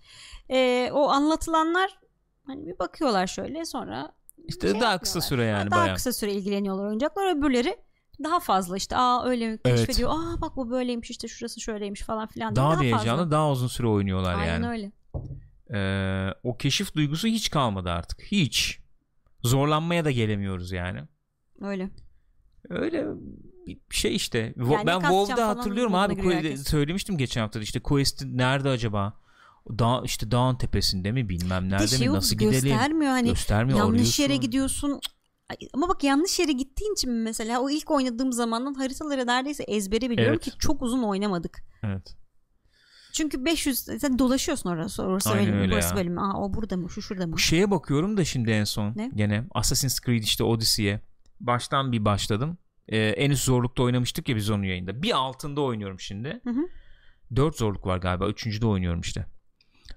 Ee, 0.51 0.91
o 0.93 1.09
anlatılanlar 1.09 1.99
Hani 2.47 2.67
bir 2.67 2.79
bakıyorlar 2.79 3.27
şöyle 3.27 3.65
sonra 3.65 4.13
İşte 4.49 4.71
şey 4.71 4.81
daha 4.81 4.99
kısa 4.99 5.21
süre 5.21 5.45
yani 5.45 5.71
daha 5.71 5.81
bayağı. 5.81 5.95
kısa 5.97 6.13
süre 6.13 6.33
ilgileniyorlar 6.33 6.85
oyuncaklar 6.89 7.37
öbürleri 7.37 7.77
daha 8.25 8.41
fazla 8.41 8.77
işte 8.77 8.97
aa 8.97 9.25
öyle 9.27 9.49
mi 9.49 9.59
Evet. 9.65 9.77
keşfediyor 9.79 10.11
aa 10.11 10.41
bak 10.41 10.57
bu 10.57 10.71
böyleymiş 10.71 11.11
işte 11.11 11.29
şurası 11.29 11.61
şöyleymiş 11.61 12.03
falan 12.03 12.27
filan 12.29 12.57
Daha, 12.57 12.73
daha 12.73 12.83
bir 12.83 12.91
fazla. 12.91 13.05
heyecanlı, 13.07 13.31
daha 13.31 13.51
uzun 13.51 13.69
süre 13.69 13.87
oynuyorlar 13.87 14.35
Aynen 14.35 14.53
yani. 14.53 14.69
öyle. 14.69 14.93
Ee, 15.75 16.35
o 16.43 16.57
keşif 16.57 16.95
duygusu 16.95 17.29
hiç 17.29 17.51
kalmadı 17.51 17.91
artık. 17.91 18.23
Hiç. 18.23 18.79
Zorlanmaya 19.43 20.05
da 20.05 20.11
gelemiyoruz 20.11 20.73
yani. 20.73 21.01
Öyle. 21.61 21.91
Öyle 22.71 23.07
bir 23.67 23.79
şey 23.91 24.17
işte. 24.17 24.55
Yani 24.57 24.87
ben 24.87 25.01
WoW'da 25.01 25.49
hatırlıyorum 25.49 25.95
abi. 25.95 26.59
söylemiştim 26.59 27.19
geçen 27.19 27.41
hafta 27.41 27.61
işte 27.61 27.81
Quest'in 27.81 28.39
nerede 28.39 28.69
acaba? 28.69 29.13
Dağ, 29.79 30.03
işte 30.05 30.31
dağın 30.31 30.57
tepesinde 30.57 31.13
mi 31.13 31.29
bilmem 31.29 31.71
nerede 31.71 31.87
şey 31.89 32.09
mi 32.09 32.15
nasıl 32.15 32.37
gidelim? 32.37 32.53
göstermiyor 32.53 33.11
hani 33.11 33.29
Göstermiyor 33.29 33.79
yanlış 33.79 33.95
arıyorsun. 33.95 34.23
yere 34.23 34.37
gidiyorsun. 34.37 35.01
Ama 35.75 35.89
bak 35.89 36.05
yanlış 36.05 36.39
yere 36.39 36.53
gittiğin 36.53 36.93
için 36.93 37.11
mesela 37.13 37.61
o 37.61 37.71
ilk 37.71 37.91
oynadığım 37.91 38.33
zamandan 38.33 38.75
haritaları 38.75 39.27
neredeyse 39.27 39.63
ezbere 39.63 40.11
biliyorum 40.11 40.35
Evet. 40.45 40.45
ki 40.45 40.59
çok 40.59 40.83
uzun 40.83 41.03
oynamadık. 41.03 41.63
Evet. 41.83 42.17
Çünkü 43.13 43.45
500 43.45 43.79
sen 43.79 44.19
dolaşıyorsun 44.19 44.71
orası 44.71 45.03
orası 45.03 45.31
Aynen 45.31 45.47
bölüm, 45.47 45.59
öyle 45.59 45.73
burası 45.73 45.95
ya. 45.95 45.97
bölüm. 46.01 46.19
Aa 46.19 46.41
o 46.45 46.55
burada 46.55 46.77
mı 46.77 46.91
şu 46.91 47.03
şurada 47.03 47.27
mı? 47.27 47.33
Bu 47.33 47.39
şeye 47.39 47.71
bakıyorum 47.71 48.17
da 48.17 48.25
şimdi 48.25 48.51
en 48.51 48.65
son 48.65 48.93
Ne? 48.97 49.11
gene 49.15 49.45
Assassin's 49.55 50.01
Creed 50.01 50.23
işte 50.23 50.45
Odyssey'e 50.45 51.01
baştan 51.41 51.93
bir 51.93 52.05
başladım. 52.05 52.59
Ee, 52.89 52.99
en 52.99 53.31
üst 53.31 53.45
zorlukta 53.45 53.83
oynamıştık 53.83 54.29
ya 54.29 54.37
biz 54.37 54.51
onun 54.51 54.63
yayında. 54.63 55.03
Bir 55.03 55.17
altında 55.17 55.61
oynuyorum 55.61 56.01
şimdi. 56.01 56.41
Hı 56.45 56.51
hı. 56.51 56.69
4 57.37 57.57
zorluk 57.59 57.87
var 57.87 57.99
galiba. 57.99 58.29
Üçüncüde 58.29 58.67
oynuyorum 58.67 59.01
işte. 59.01 59.27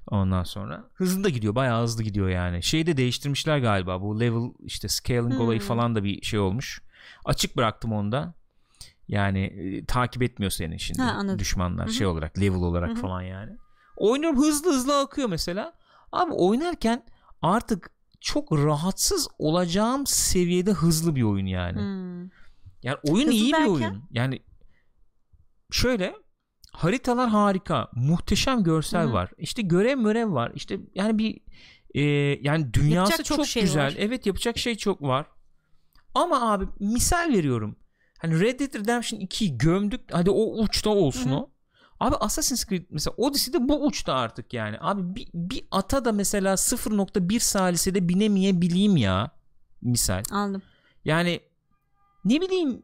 Ondan 0.08 0.44
sonra 0.44 0.84
hızlı 0.94 1.24
da 1.24 1.30
gidiyor. 1.30 1.56
Bayağı 1.56 1.84
hızlı 1.84 2.04
gidiyor 2.04 2.30
yani. 2.30 2.64
Şeyi 2.64 2.88
de 2.88 2.98
değiştirmişler 2.98 3.58
galiba. 3.58 4.02
Bu 4.02 4.20
level 4.20 4.52
işte 4.64 4.88
scaling 4.88 5.34
Hmm. 5.34 5.42
olayı 5.42 5.60
falan 5.60 5.96
da 5.96 6.04
bir 6.04 6.22
şey 6.22 6.40
olmuş. 6.40 6.82
Açık 7.26 7.58
bıraktım 7.58 7.94
onu 7.94 8.12
da. 8.12 8.34
Yani 9.08 9.40
e, 9.40 9.86
takip 9.86 10.24
etmiyor 10.24 10.52
seni 10.52 10.80
şimdi 10.80 11.02
Ha, 11.02 11.12
anladım. 11.12 11.40
düşmanlar 11.40 11.86
Hı 11.86 11.90
hı. 11.90 11.94
şey 11.94 12.08
olarak 12.08 12.40
level 12.40 12.62
olarak 12.62 12.90
Hı 12.90 12.94
hı. 12.94 13.02
falan 13.02 13.22
yani. 13.22 13.52
Oynuyorum 13.98 14.40
hızlı 14.40 14.74
hızlı 14.74 15.00
akıyor 15.00 15.30
mesela. 15.30 15.74
Abi 16.12 16.32
oynarken 16.34 17.04
artık 17.42 17.90
çok 18.22 18.52
rahatsız 18.52 19.28
olacağım 19.40 20.08
seviyede 20.08 20.72
hızlı 20.72 21.16
bir 21.16 21.24
oyun 21.24 21.46
yani. 21.46 21.80
Hmm. 21.80 22.30
Yani 22.84 22.98
oyun 23.04 23.28
Hızlı 23.28 23.32
iyi 23.38 23.48
bir 23.48 23.54
derken? 23.54 23.70
oyun. 23.70 24.04
Yani 24.12 24.40
şöyle 25.72 26.16
haritalar 26.78 27.30
harika, 27.30 27.88
muhteşem 27.94 28.64
görsel 28.64 29.04
Hı 29.04 29.10
hı. 29.10 29.14
var. 29.14 29.32
İşte 29.38 29.62
görev 29.62 29.98
mörev 29.98 30.34
var. 30.34 30.52
İşte 30.56 30.80
yani 30.96 31.18
bir 31.18 31.40
e, 31.96 32.02
yani 32.42 32.74
dünyası 32.74 33.12
Yapacak 33.12 33.26
çok 33.26 33.38
çok, 33.38 33.48
şey 33.48 33.62
güzel. 33.64 33.86
var. 33.86 33.94
Evet 33.98 34.26
yapacak 34.26 34.58
şey 34.58 34.76
çok 34.76 35.02
var. 35.02 35.26
Ama 36.16 36.52
abi 36.52 36.66
misal 36.80 37.30
veriyorum. 37.34 37.76
Hani 38.20 38.40
Red 38.40 38.60
Dead 38.60 38.76
Redemption 38.76 39.20
2'yi 39.20 39.58
gömdük. 39.58 40.02
Hadi 40.12 40.30
o 40.30 40.64
uçta 40.64 40.90
olsun 40.90 41.30
Hı 41.30 41.34
hı. 41.34 41.38
o. 41.38 41.52
Abi 42.00 42.16
Assassin's 42.16 42.66
Creed 42.66 42.84
mesela 42.90 43.14
Odyssey'de 43.18 43.70
bu 43.70 43.86
uçta 43.86 44.14
artık 44.14 44.54
yani. 44.54 44.78
Abi 44.82 45.16
bir, 45.16 45.28
bir 45.34 45.64
ata 45.72 46.06
da 46.06 46.12
mesela 46.12 46.54
0.1 46.54 47.40
salisede 47.40 48.10
binemeyebileyim 48.10 48.98
ya. 48.98 49.32
Misal. 49.82 50.24
Anladım. 50.32 50.62
Yani 51.06 51.40
ne 52.26 52.42
bileyim 52.42 52.84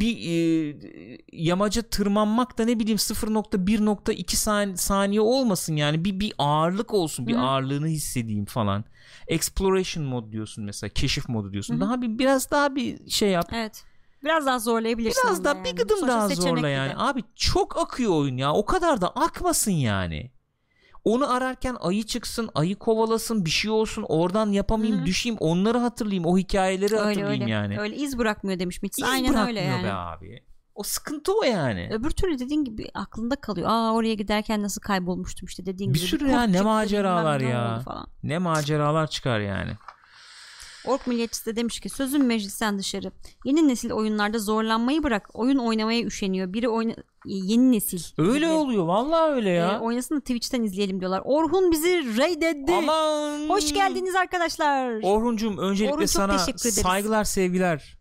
bir 0.00 0.16
e, 0.16 1.18
yamaca 1.32 1.82
tırmanmak 1.82 2.58
da 2.58 2.64
ne 2.64 2.78
bileyim 2.78 2.98
0.1.2 2.98 4.36
sani- 4.36 4.76
saniye 4.76 5.20
olmasın 5.20 5.76
yani 5.76 6.04
bir 6.04 6.20
bir 6.20 6.32
ağırlık 6.38 6.94
olsun 6.94 7.26
bir 7.26 7.34
Hı 7.34 7.38
hı. 7.38 7.42
ağırlığını 7.42 7.86
hissedeyim 7.86 8.44
falan. 8.44 8.84
Exploration 9.28 10.04
mod 10.04 10.32
diyorsun 10.32 10.64
mesela 10.64 10.90
keşif 10.94 11.28
modu 11.28 11.52
diyorsun. 11.52 11.74
Hı 11.74 11.76
hı. 11.76 11.80
Daha 11.80 12.02
bir 12.02 12.18
biraz 12.18 12.50
daha 12.50 12.74
bir 12.74 13.10
şey 13.10 13.30
yap. 13.30 13.48
Evet. 13.52 13.84
Biraz 14.24 14.46
daha 14.46 14.58
zorlayabilirsin. 14.58 15.22
Biraz 15.24 15.44
daha 15.44 15.54
yani. 15.54 15.64
bir 15.64 15.76
gıdım 15.76 15.88
Sonuçta 15.98 16.08
daha 16.08 16.28
zorla 16.28 16.68
yani. 16.68 16.92
Abi 16.96 17.24
çok 17.36 17.78
akıyor 17.78 18.12
oyun 18.12 18.36
ya. 18.36 18.52
O 18.52 18.64
kadar 18.64 19.00
da 19.00 19.08
akmasın 19.08 19.72
yani. 19.72 20.30
Onu 21.04 21.32
ararken 21.32 21.76
ayı 21.80 22.02
çıksın, 22.02 22.50
ayı 22.54 22.76
kovalasın, 22.76 23.44
bir 23.44 23.50
şey 23.50 23.70
olsun, 23.70 24.04
oradan 24.08 24.50
yapamayayım, 24.52 24.98
Hı 24.98 25.02
hı. 25.02 25.06
düşeyim, 25.06 25.36
onları 25.40 25.78
hatırlayayım, 25.78 26.26
o 26.26 26.38
hikayeleri 26.38 26.94
Öyle 26.94 27.04
hatırlayayım 27.04 27.42
öyle. 27.42 27.52
yani. 27.52 27.80
Öyle 27.80 27.96
iz 27.96 28.18
bırakmıyor 28.18 28.58
demiş 28.58 28.82
Mitz. 28.82 28.98
İz 28.98 29.04
Aynen 29.04 29.28
öyle 29.34 29.34
bırakmıyor 29.60 29.64
yani. 29.70 29.84
be 29.84 29.92
abi. 29.92 30.42
O 30.74 30.82
sıkıntı 30.82 31.32
o 31.38 31.42
yani. 31.44 31.88
Öbür 31.92 32.10
türlü 32.10 32.38
dediğin 32.38 32.64
gibi 32.64 32.86
aklında 32.94 33.36
kalıyor. 33.36 33.68
Aa 33.70 33.92
oraya 33.92 34.14
giderken 34.14 34.62
nasıl 34.62 34.80
kaybolmuştum 34.80 35.46
işte 35.46 35.66
dediğin 35.66 35.94
Bir 35.94 35.98
gibi. 35.98 36.06
sürü 36.08 36.24
kurt 36.24 36.32
ya, 36.32 36.42
ne 36.42 36.60
maceralar 36.60 37.40
ya. 37.40 37.80
Falan. 37.84 38.06
Ne 38.22 38.38
maceralar 38.38 39.06
çıkar 39.06 39.40
yani. 39.40 39.70
Ork 40.86 41.06
milliyetçisi 41.06 41.46
de 41.46 41.56
demiş 41.56 41.80
ki 41.80 41.88
sözün 41.88 42.24
meclisten 42.24 42.78
dışarı. 42.78 43.12
Yeni 43.44 43.68
nesil 43.68 43.90
oyunlarda 43.90 44.38
zorlanmayı 44.38 45.02
bırak. 45.02 45.28
Oyun 45.34 45.58
oynamaya 45.58 46.02
üşeniyor. 46.04 46.52
Biri 46.52 46.68
oyna... 46.68 46.94
Yeni 47.24 47.72
nesil. 47.72 48.02
Öyle 48.18 48.46
Biri- 48.46 48.50
oluyor 48.50 48.84
vallahi 48.86 49.32
öyle 49.32 49.50
ya. 49.50 49.80
oynasın 49.80 50.16
da 50.16 50.20
Twitch'ten 50.20 50.62
izleyelim 50.62 51.00
diyorlar. 51.00 51.22
Orhun 51.24 51.72
bizi 51.72 52.18
raid 52.18 52.42
etti. 52.42 52.72
Aman. 52.72 53.48
Hoş 53.48 53.74
geldiniz 53.74 54.14
arkadaşlar. 54.14 55.00
Orhuncuğum 55.02 55.58
öncelikle 55.58 55.94
Orhun, 55.94 56.06
sana 56.06 56.38
saygılar 56.38 57.24
sevgiler. 57.24 57.98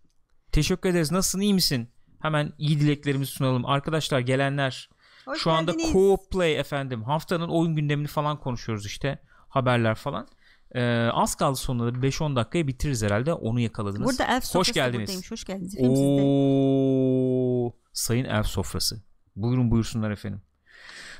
Teşekkür 0.52 0.90
ederiz. 0.90 1.12
Nasılsın 1.12 1.40
iyi 1.40 1.54
misin? 1.54 1.90
Hemen 2.22 2.54
iyi 2.58 2.80
dileklerimizi 2.80 3.32
sunalım. 3.32 3.66
Arkadaşlar 3.66 4.20
gelenler 4.20 4.90
Hoş 5.26 5.42
şu 5.42 5.52
anda 5.52 5.72
geldiniz. 5.72 5.94
co 5.94 6.18
play 6.32 6.60
efendim. 6.60 7.04
Haftanın 7.04 7.50
oyun 7.50 7.76
gündemini 7.76 8.08
falan 8.08 8.40
konuşuyoruz 8.40 8.86
işte. 8.86 9.20
Haberler 9.50 9.96
falan. 9.96 10.28
Ee, 10.76 11.10
az 11.14 11.36
kaldı 11.36 11.56
sonunda 11.58 12.08
5-10 12.08 12.36
dakikaya 12.36 12.68
bitiririz 12.68 13.04
herhalde. 13.04 13.34
Onu 13.34 13.60
yakaladınız. 13.60 14.06
Burada 14.06 14.36
elf 14.36 14.56
Hoş 14.56 14.74
geldiniz. 14.74 15.32
Hoş 15.32 15.44
geldiniz. 15.44 15.76
Oo, 15.80 17.74
sayın 17.94 18.26
elf 18.26 18.48
sofrası. 18.48 19.02
Buyurun 19.36 19.72
buyursunlar 19.72 20.12
efendim. 20.12 20.42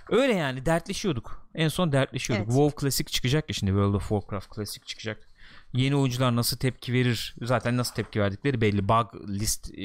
Öyle 0.10 0.34
yani 0.34 0.66
dertleşiyorduk. 0.66 1.48
En 1.56 1.68
son 1.68 1.92
dertleşiyorduk. 1.92 2.46
Evet. 2.46 2.56
WoW 2.56 2.82
Classic 2.82 3.12
çıkacak 3.12 3.50
ya 3.50 3.54
şimdi 3.54 3.70
World 3.70 3.94
of 3.94 4.10
Warcraft 4.10 4.56
Classic 4.56 4.86
çıkacak. 4.86 5.28
Yeni 5.74 5.96
oyuncular 5.96 6.36
nasıl 6.36 6.58
tepki 6.58 6.94
verir? 6.94 7.36
Zaten 7.42 7.78
nasıl 7.78 7.96
tepki 7.96 8.20
verdikleri 8.20 8.62
belli. 8.62 8.90
Bug 8.90 9.30
list 9.30 9.72
e, 9.72 9.78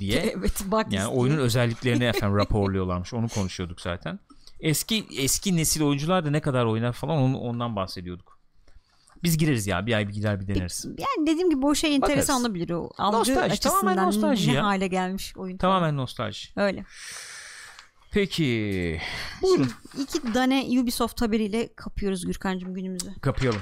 diye. 0.00 0.20
Evet 0.38 0.62
bak 0.66 0.92
Yani 0.92 1.02
listeye. 1.04 1.20
oyunun 1.20 1.38
özelliklerini 1.38 2.04
efendim 2.14 2.36
raporluyorlarmış. 2.38 3.14
Onu 3.14 3.28
konuşuyorduk 3.28 3.80
zaten. 3.80 4.18
Eski 4.60 5.06
eski 5.18 5.56
nesil 5.56 5.82
oyuncular 5.82 6.24
da 6.24 6.30
ne 6.30 6.40
kadar 6.40 6.64
oynar 6.64 6.92
falan 6.92 7.18
onu, 7.18 7.38
ondan 7.38 7.76
bahsediyorduk. 7.76 8.39
Biz 9.22 9.38
gireriz 9.38 9.66
ya 9.66 9.86
bir 9.86 9.92
ay 9.94 10.08
bir 10.08 10.12
gider 10.12 10.40
bir 10.40 10.46
deneriz. 10.46 10.84
Yani 10.86 11.26
dediğim 11.26 11.50
gibi 11.50 11.66
o 11.66 11.74
şey 11.74 11.94
enteresan 11.94 12.34
Bakarız. 12.36 12.46
olabilir 12.46 12.70
o. 12.70 12.90
Algı 12.98 13.18
Nostalji, 13.18 13.40
açısından 13.40 13.80
tamamen 13.80 14.06
nostalji 14.06 14.50
ne 14.50 14.54
ya. 14.54 14.64
hale 14.64 14.86
gelmiş 14.86 15.36
oyun. 15.36 15.56
Tamamen 15.56 15.96
nostalji. 15.96 16.48
Öyle. 16.56 16.84
Peki. 18.10 19.00
Buyurun. 19.42 19.70
İki 20.02 20.32
tane 20.32 20.66
Ubisoft 20.82 21.22
haberiyle 21.22 21.74
kapıyoruz 21.76 22.26
Gürkan'cığım 22.26 22.74
günümüzü. 22.74 23.20
Kapayalım. 23.20 23.60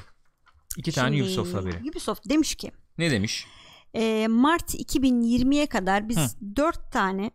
İki 0.77 0.93
tane 0.93 1.17
Şimdi, 1.17 1.23
Ubisoft 1.29 1.55
haberi. 1.55 1.91
Ubisoft 1.91 2.29
demiş 2.29 2.55
ki 2.55 2.73
Ne 2.99 3.11
demiş? 3.11 3.47
e, 3.95 4.27
Mart 4.29 4.75
2020'ye 4.75 5.67
kadar 5.67 6.09
biz 6.09 6.37
dört 6.57 6.93
tane 6.93 7.31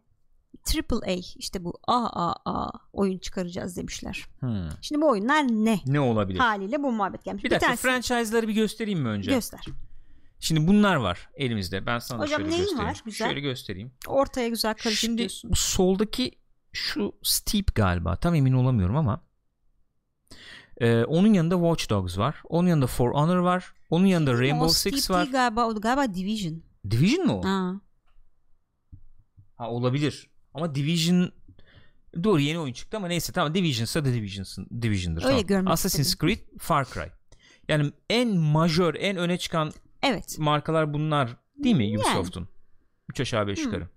AAA 0.91 1.11
işte 1.35 1.64
bu 1.64 1.73
AAA 1.88 2.72
oyun 2.94 3.18
çıkaracağız 3.18 3.77
demişler. 3.77 4.26
Hmm. 4.40 4.69
Şimdi 4.81 5.02
bu 5.02 5.10
oyunlar 5.10 5.44
ne? 5.44 5.80
Ne 5.85 5.99
olabilir? 5.99 6.40
Haliyle 6.40 6.84
bu 6.84 6.91
muhabbet 6.91 7.23
gelmiş. 7.23 7.44
Bir 7.44 7.49
dakika 7.49 7.68
tanesi- 7.68 7.81
franchise'ları 7.81 8.48
bir 8.48 8.53
göstereyim 8.53 8.99
mi 9.02 9.07
önce? 9.07 9.31
göster. 9.31 9.65
Şimdi 10.40 10.68
bunlar 10.68 10.95
var 10.95 11.30
elimizde. 11.35 11.85
Ben 11.85 11.99
sana 11.99 12.19
da 12.19 12.23
Hocam 12.23 12.40
şöyle 12.40 12.52
neyin 12.52 12.61
göstereyim. 12.64 12.90
var? 12.90 13.02
Güzel. 13.06 13.27
Şöyle 13.27 13.40
göstereyim. 13.40 13.91
Ortaya 14.07 14.48
güzel 14.49 14.73
Şimdi 14.77 14.84
karıştırıyorsun. 14.84 15.52
bu 15.52 15.56
soldaki 15.56 16.31
şu 16.72 17.15
Steep 17.23 17.76
galiba. 17.76 18.15
Tam 18.15 18.35
emin 18.35 18.53
olamıyorum 18.53 18.95
ama. 18.95 19.22
Ee, 20.77 21.03
onun 21.03 21.34
yanında 21.34 21.56
Watch 21.56 21.90
Dogs 21.90 22.18
var. 22.18 22.41
Onun 22.49 22.68
yanında 22.68 22.88
For 22.88 23.11
Honor 23.14 23.38
var. 23.38 23.73
Onun 23.90 24.06
yanında 24.06 24.31
O 24.31 24.40
Rainbow 24.40 24.73
Steep 24.73 24.95
Six 24.95 25.10
değil 25.10 25.19
var. 25.19 25.27
Galiba, 25.31 25.65
o 25.68 25.81
galiba 25.81 26.14
Division. 26.15 26.61
Division 26.91 27.27
mu 27.27 27.34
o? 27.40 27.44
Ha. 27.44 27.73
Ha, 29.56 29.69
olabilir. 29.72 30.30
Ama 30.53 30.75
Division 30.75 31.31
Doğru 32.23 32.39
yeni 32.39 32.59
oyun 32.59 32.73
çıktı 32.73 32.97
ama 32.97 33.07
neyse 33.07 33.34
tamam 33.34 33.53
Division'sa 33.55 34.05
da 34.05 34.13
Division'sın, 34.13 34.67
Division'dır. 34.81 35.23
Öyle 35.25 35.45
tamam. 35.47 35.67
Assassin's 35.67 36.07
istedim. 36.07 36.27
Creed, 36.27 36.39
Far 36.59 36.85
Cry. 36.85 37.09
Yani 37.67 37.91
en 38.09 38.38
majör, 38.38 38.95
en 38.95 39.17
öne 39.17 39.38
çıkan 39.38 39.71
Evet. 40.03 40.35
markalar 40.39 40.93
bunlar 40.93 41.38
değil 41.63 41.75
mi 41.75 41.85
Yani. 41.85 41.97
Ubisoft'un? 41.99 42.47
3 43.09 43.19
aşağı 43.19 43.47
5 43.47 43.57
Hmm. 43.57 43.65
yukarı. 43.65 43.89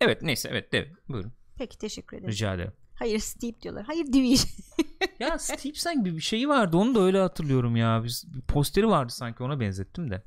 Evet 0.00 0.22
neyse 0.22 0.48
evet 0.52 0.72
de 0.72 0.92
buyurun 1.08 1.32
Peki 1.58 1.78
teşekkür 1.78 2.16
ederim. 2.16 2.30
rica 2.32 2.54
ederim. 2.54 2.72
Hayır 2.94 3.18
Steep 3.18 3.62
diyorlar. 3.62 3.84
Hayır 3.86 4.06
Division. 4.06 4.50
ya 5.20 5.38
Steve 5.38 5.74
sanki 5.74 6.04
bir 6.16 6.20
şeyi 6.20 6.48
vardı 6.48 6.76
onu 6.76 6.94
da 6.94 7.00
öyle 7.00 7.20
hatırlıyorum 7.20 7.76
ya. 7.76 8.00
Biz, 8.04 8.24
bir 8.34 8.40
posteri 8.40 8.88
vardı 8.88 9.12
sanki 9.12 9.42
ona 9.42 9.60
benzettim 9.60 10.10
de. 10.10 10.22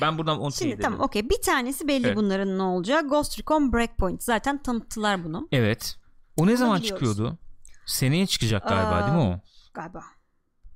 Ben 0.00 0.18
buradan 0.18 0.40
onu 0.40 0.52
Şimdi 0.52 0.78
tamam 0.78 1.00
okey. 1.00 1.30
Bir 1.30 1.42
tanesi 1.42 1.88
belli 1.88 2.06
Evet. 2.06 2.16
bunların 2.16 2.58
ne 2.58 2.62
olacağı. 2.62 3.08
Ghost 3.08 3.38
Recon 3.38 3.72
Breakpoint. 3.72 4.22
Zaten 4.22 4.62
tanıttılar 4.62 5.24
bunu. 5.24 5.48
Evet. 5.52 5.96
O 6.36 6.46
ne 6.46 6.56
zaman 6.56 6.80
biliyoruz. 6.80 7.00
çıkıyordu? 7.06 7.38
Seneye 7.86 8.26
çıkacak 8.26 8.68
galiba 8.68 8.90
Aa, 8.90 9.02
değil 9.06 9.16
mi 9.26 9.34
o? 9.34 9.40
Galiba. 9.74 10.02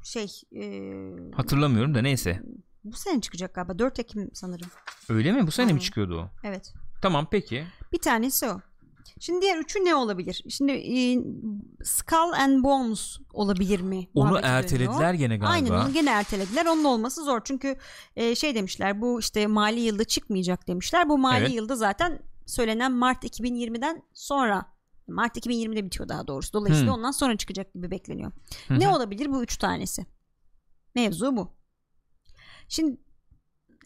şey 0.04 0.26
e, 0.56 1.34
Hatırlamıyorum 1.36 1.94
da 1.94 2.02
neyse. 2.02 2.42
bu 2.84 2.96
sene 2.96 3.20
çıkacak 3.20 3.54
galiba 3.54 3.78
4 3.78 3.98
Ekim 3.98 4.30
sanırım. 4.34 4.68
Öyle 5.08 5.32
mi? 5.32 5.46
Bu 5.46 5.50
sene 5.50 5.66
mi 5.66 5.70
Aynen. 5.70 5.80
çıkıyordu 5.80 6.20
o? 6.20 6.28
Evet. 6.44 6.74
Tamam 7.02 7.26
peki. 7.30 7.64
Bir 7.92 7.98
tanesi 7.98 8.46
o. 8.46 8.60
Şimdi 9.20 9.42
diğer 9.42 9.58
üçü 9.58 9.84
ne 9.84 9.94
olabilir? 9.94 10.44
Şimdi 10.48 10.72
e, 10.72 11.18
Skull 11.84 12.32
and 12.32 12.64
Bones 12.64 13.18
olabilir 13.32 13.80
mi? 13.80 14.08
Onu 14.14 14.40
ertelediler 14.42 15.14
gene 15.14 15.36
galiba. 15.36 15.48
Aynen 15.74 15.84
onu 15.86 15.92
gene 15.92 16.10
ertelediler. 16.10 16.66
Onun 16.66 16.84
olması 16.84 17.24
zor. 17.24 17.40
Çünkü 17.44 17.76
e, 18.16 18.34
şey 18.34 18.54
demişler 18.54 19.00
bu 19.00 19.20
işte 19.20 19.46
mali 19.46 19.80
yılda 19.80 20.04
çıkmayacak 20.04 20.68
demişler. 20.68 21.08
Bu 21.08 21.18
mali 21.18 21.40
Evet. 21.40 21.54
yılda 21.54 21.76
zaten 21.76 22.18
söylenen 22.46 22.92
Mart 22.92 23.24
2020'den 23.24 24.02
sonra 24.14 24.76
Mart 25.08 25.36
2020'de 25.36 25.84
bitiyor 25.84 26.08
daha 26.08 26.26
doğrusu. 26.26 26.52
Dolayısıyla 26.52 26.92
Hmm. 26.92 26.98
ondan 26.98 27.10
sonra 27.10 27.36
çıkacak 27.36 27.74
gibi 27.74 27.90
bekleniyor. 27.90 28.32
Ne 28.70 28.88
olabilir 28.88 29.32
bu 29.32 29.42
üç 29.42 29.56
tanesi? 29.56 30.06
Mevzu 30.94 31.36
bu. 31.36 31.56
Şimdi 32.68 32.96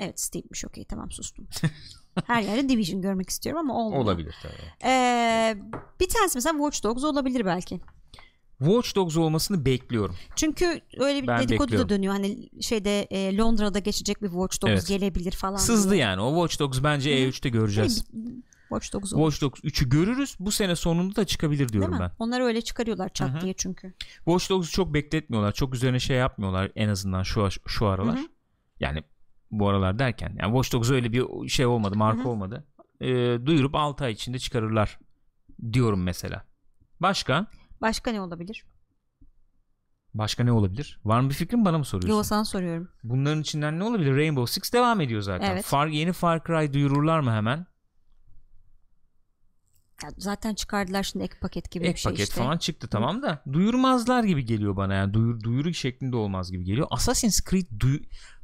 evet 0.00 0.20
Steve'miş 0.20 0.64
okey 0.64 0.84
tamam 0.84 1.10
sustum. 1.10 1.48
Her 2.26 2.42
yerde 2.42 2.68
Division 2.68 3.02
görmek 3.02 3.30
istiyorum 3.30 3.60
ama 3.60 3.78
olmuyor. 3.78 4.02
Olabilir 4.02 4.34
tabii. 4.42 4.90
Ee, 4.92 5.56
bir 6.00 6.08
tanesi 6.08 6.36
mesela 6.38 6.52
Watch 6.58 6.82
Dogs 6.84 7.04
olabilir 7.04 7.44
belki. 7.46 7.80
Watch 8.58 8.96
Dogs 8.96 9.16
olmasını 9.16 9.64
bekliyorum. 9.64 10.16
Çünkü 10.36 10.80
öyle 10.98 11.22
bir 11.22 11.26
Ben 11.28 11.38
dedikodu 11.42 11.66
bekliyorum. 11.66 11.88
da 11.88 11.94
dönüyor. 11.94 12.12
Hani 12.12 12.48
şeyde 12.62 13.02
e, 13.02 13.36
Londra'da 13.36 13.78
geçecek 13.78 14.22
bir 14.22 14.28
Watch 14.28 14.62
Dogs 14.62 14.72
Evet. 14.72 14.86
gelebilir 14.88 15.32
falan. 15.32 15.56
Sızdı 15.56 15.90
diye. 15.90 16.00
yani. 16.02 16.22
O 16.22 16.34
Watch 16.34 16.60
Dogs 16.60 16.82
bence 16.84 17.10
Hı. 17.10 17.14
E3'te 17.30 17.48
göreceğiz. 17.48 18.04
Watch 18.68 18.92
Dogs 18.92 19.12
olur. 19.14 19.32
Watch 19.32 19.42
Dogs 19.42 19.60
3'ü 19.64 19.88
görürüz. 19.88 20.36
Bu 20.40 20.52
sene 20.52 20.76
sonunda 20.76 21.16
da 21.16 21.24
çıkabilir 21.24 21.68
diyorum 21.68 21.96
ben. 22.00 22.10
Onları 22.18 22.44
öyle 22.44 22.60
çıkarıyorlar 22.60 23.08
çat 23.08 23.42
diye 23.42 23.54
çünkü. 23.56 23.94
Watch 24.16 24.50
Dogs'u 24.50 24.72
çok 24.72 24.94
bekletmiyorlar. 24.94 25.52
Çok 25.52 25.74
üzerine 25.74 25.98
şey 26.00 26.16
yapmıyorlar 26.16 26.70
en 26.76 26.88
azından 26.88 27.22
şu 27.22 27.48
şu 27.66 27.86
aralar. 27.86 28.16
Hı 28.16 28.20
hı. 28.20 28.26
Yani 28.80 29.04
bu 29.50 29.68
aralar 29.68 29.98
derken 29.98 30.36
yani 30.38 30.52
Watch 30.52 30.72
Dogs 30.72 30.90
öyle 30.90 31.12
bir 31.12 31.48
şey 31.48 31.66
olmadı, 31.66 31.96
marka 31.96 32.20
Hı 32.20 32.24
hı. 32.24 32.28
olmadı. 32.28 32.66
Ee, 33.00 33.38
duyurup 33.46 33.74
6 33.74 34.04
ay 34.04 34.12
içinde 34.12 34.38
çıkarırlar 34.38 34.98
diyorum 35.72 36.02
mesela. 36.02 36.44
Başka? 37.00 37.46
Başka 37.80 38.10
ne 38.10 38.20
olabilir? 38.20 38.64
Başka 40.14 40.44
ne 40.44 40.52
olabilir? 40.52 41.00
Var 41.04 41.20
mı 41.20 41.28
bir 41.28 41.34
fikrin 41.34 41.64
bana 41.64 41.78
mı 41.78 41.84
soruyorsun? 41.84 42.16
Yo 42.16 42.22
sana 42.22 42.44
soruyorum. 42.44 42.88
Bunların 43.02 43.40
içinden 43.40 43.78
ne 43.78 43.84
olabilir? 43.84 44.16
Rainbow 44.16 44.52
Six 44.52 44.72
devam 44.72 45.00
ediyor 45.00 45.20
zaten. 45.20 45.52
Evet. 45.52 45.64
Far, 45.64 45.86
yeni 45.86 46.12
Far 46.12 46.44
Cry 46.44 46.72
duyururlar 46.72 47.20
mı 47.20 47.30
hemen? 47.32 47.66
Ya 50.04 50.10
zaten 50.18 50.54
çıkardılar 50.54 51.02
şimdi 51.02 51.24
ek 51.24 51.34
paket 51.40 51.70
gibi 51.70 51.84
Ek 51.84 51.94
bir 51.94 51.98
şey 51.98 52.12
paket 52.12 52.28
işte. 52.28 52.40
falan 52.40 52.58
çıktı 52.58 52.88
tamam 52.88 53.22
da 53.22 53.42
duyurmazlar 53.52 54.24
gibi 54.24 54.44
geliyor 54.44 54.76
bana 54.76 54.94
yani 54.94 55.14
duyur, 55.14 55.40
duyuru 55.42 55.74
şeklinde 55.74 56.16
olmaz 56.16 56.52
gibi 56.52 56.64
geliyor. 56.64 56.86
Assassin's 56.90 57.40
Creed 57.50 57.66
duy- 57.80 58.02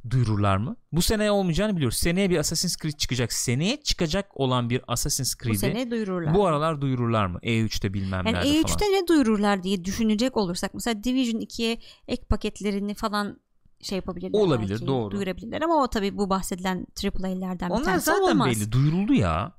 duyururlar 0.09 0.57
mı? 0.57 0.75
Bu 0.91 1.01
sene 1.01 1.31
olmayacağını 1.31 1.75
biliyoruz. 1.75 1.97
Seneye 1.97 2.29
bir 2.29 2.37
Assassin's 2.37 2.77
Creed 2.77 2.93
çıkacak. 2.93 3.33
Seneye 3.33 3.81
çıkacak 3.83 4.37
olan 4.39 4.69
bir 4.69 4.81
Assassin's 4.87 5.35
Bu 5.39 5.43
Creed'i 5.43 5.57
sene 5.57 5.91
duyururlar. 5.91 6.33
bu 6.35 6.47
aralar 6.47 6.81
duyururlar 6.81 7.25
mı? 7.25 7.39
E3'te 7.43 7.93
bilmem 7.93 8.25
yani 8.25 8.33
nerede 8.35 8.49
E3'te 8.49 8.85
falan. 8.85 8.91
ne 8.91 9.07
duyururlar 9.07 9.63
diye 9.63 9.85
düşünecek 9.85 10.37
olursak 10.37 10.73
mesela 10.73 11.03
Division 11.03 11.39
2'ye 11.41 11.79
ek 12.07 12.23
paketlerini 12.29 12.93
falan 12.93 13.39
şey 13.81 13.95
yapabilirler. 13.95 14.39
Olabilir, 14.39 14.69
belki, 14.71 14.87
doğru. 14.87 15.11
Duyurabilirler 15.11 15.61
ama 15.61 15.83
o 15.83 15.87
tabii 15.87 16.17
bu 16.17 16.29
bahsedilen 16.29 16.87
AAA'lerden 17.05 17.69
bir 17.69 17.75
Onlar 17.75 17.83
tanesi 17.85 18.05
zaten 18.05 18.21
olmaz. 18.21 18.47
belli 18.47 18.71
duyuruldu 18.71 19.13
ya. 19.13 19.56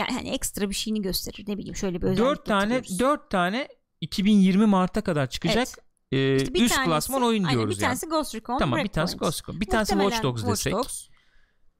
Yani 0.00 0.12
hani 0.12 0.28
ekstra 0.30 0.68
bir 0.70 0.74
şeyini 0.74 1.02
gösterir 1.02 1.44
ne 1.48 1.58
bileyim 1.58 1.76
şöyle 1.76 2.02
bir 2.02 2.06
özellik 2.06 2.28
4 2.28 2.46
tane 2.46 2.74
getiriyoruz. 2.74 3.00
4 3.00 3.30
tane 3.30 3.68
2020 4.00 4.66
Mart'a 4.66 5.00
kadar 5.00 5.30
çıkacak. 5.30 5.68
e, 6.12 6.36
İşte 6.36 6.54
bir 6.54 6.62
üst 6.62 6.74
tanesi- 6.74 6.88
klasman 6.90 7.22
oyun 7.22 7.44
aynen, 7.44 7.58
diyoruz 7.58 7.76
bir 7.76 7.82
yani. 7.82 7.88
tanesi 7.88 8.06
Ghost 8.08 8.34
Recon 8.34 8.58
Tamam 8.58 8.84
bir 8.84 8.88
tanesi 8.88 9.16
Ghost 9.16 9.42
Recon. 9.42 9.60
Bir 9.60 9.66
tanesi 9.66 9.92
Watch 9.92 10.22
Dogs 10.22 10.40
Watch 10.40 10.50
desek. 10.58 10.72
Dogs. 10.72 11.08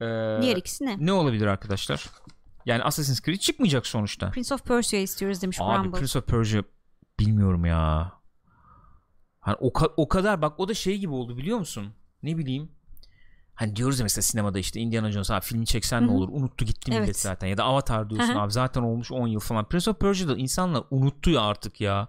Ee, 0.00 0.38
Diğer 0.42 0.56
ikisi 0.56 0.86
ne? 0.86 0.96
ne 1.00 1.12
olabilir 1.12 1.46
arkadaşlar? 1.46 2.06
Yani 2.66 2.82
Assassin's 2.82 3.20
Creed 3.20 3.38
çıkmayacak 3.38 3.86
sonuçta. 3.86 4.30
Prince 4.30 4.54
of 4.54 4.64
Persia 4.64 4.98
istiyoruz 4.98 5.42
demiş 5.42 5.58
Abi 5.60 5.82
Grumble. 5.82 5.98
Prince 5.98 6.18
of 6.18 6.26
Persia 6.26 6.62
bilmiyorum 7.20 7.64
ya. 7.64 8.12
Hani 9.40 9.56
o, 9.60 9.68
ka- 9.68 9.92
o 9.96 10.08
kadar 10.08 10.42
bak 10.42 10.60
o 10.60 10.68
da 10.68 10.74
şey 10.74 10.98
gibi 10.98 11.12
oldu 11.12 11.36
biliyor 11.36 11.58
musun? 11.58 11.94
Ne 12.22 12.38
bileyim. 12.38 12.72
Hani 13.60 13.76
diyoruz 13.76 13.98
ya 13.98 14.04
mesela 14.04 14.22
sinemada 14.22 14.58
işte 14.58 14.80
Indiana 14.80 15.10
Jones 15.12 15.30
abi 15.30 15.44
filmi 15.44 15.66
çeksen 15.66 16.02
ne 16.02 16.06
Hı 16.06 16.10
hı. 16.10 16.14
olur? 16.14 16.28
Unuttu 16.32 16.64
gitti 16.64 16.90
millet 16.90 17.04
Evet. 17.04 17.18
zaten. 17.20 17.46
Ya 17.46 17.56
da 17.56 17.64
Avatar 17.64 18.10
diyorsun 18.10 18.34
Hı 18.34 18.38
hı. 18.38 18.40
abi 18.42 18.52
zaten 18.52 18.82
olmuş 18.82 19.12
10 19.12 19.26
yıl 19.28 19.40
falan. 19.40 19.68
Prince 19.68 19.90
of 19.90 20.00
Persia'da 20.00 20.36
insanlar 20.36 20.84
unuttu 20.90 21.30
ya 21.30 21.40
artık 21.40 21.80
ya. 21.80 22.08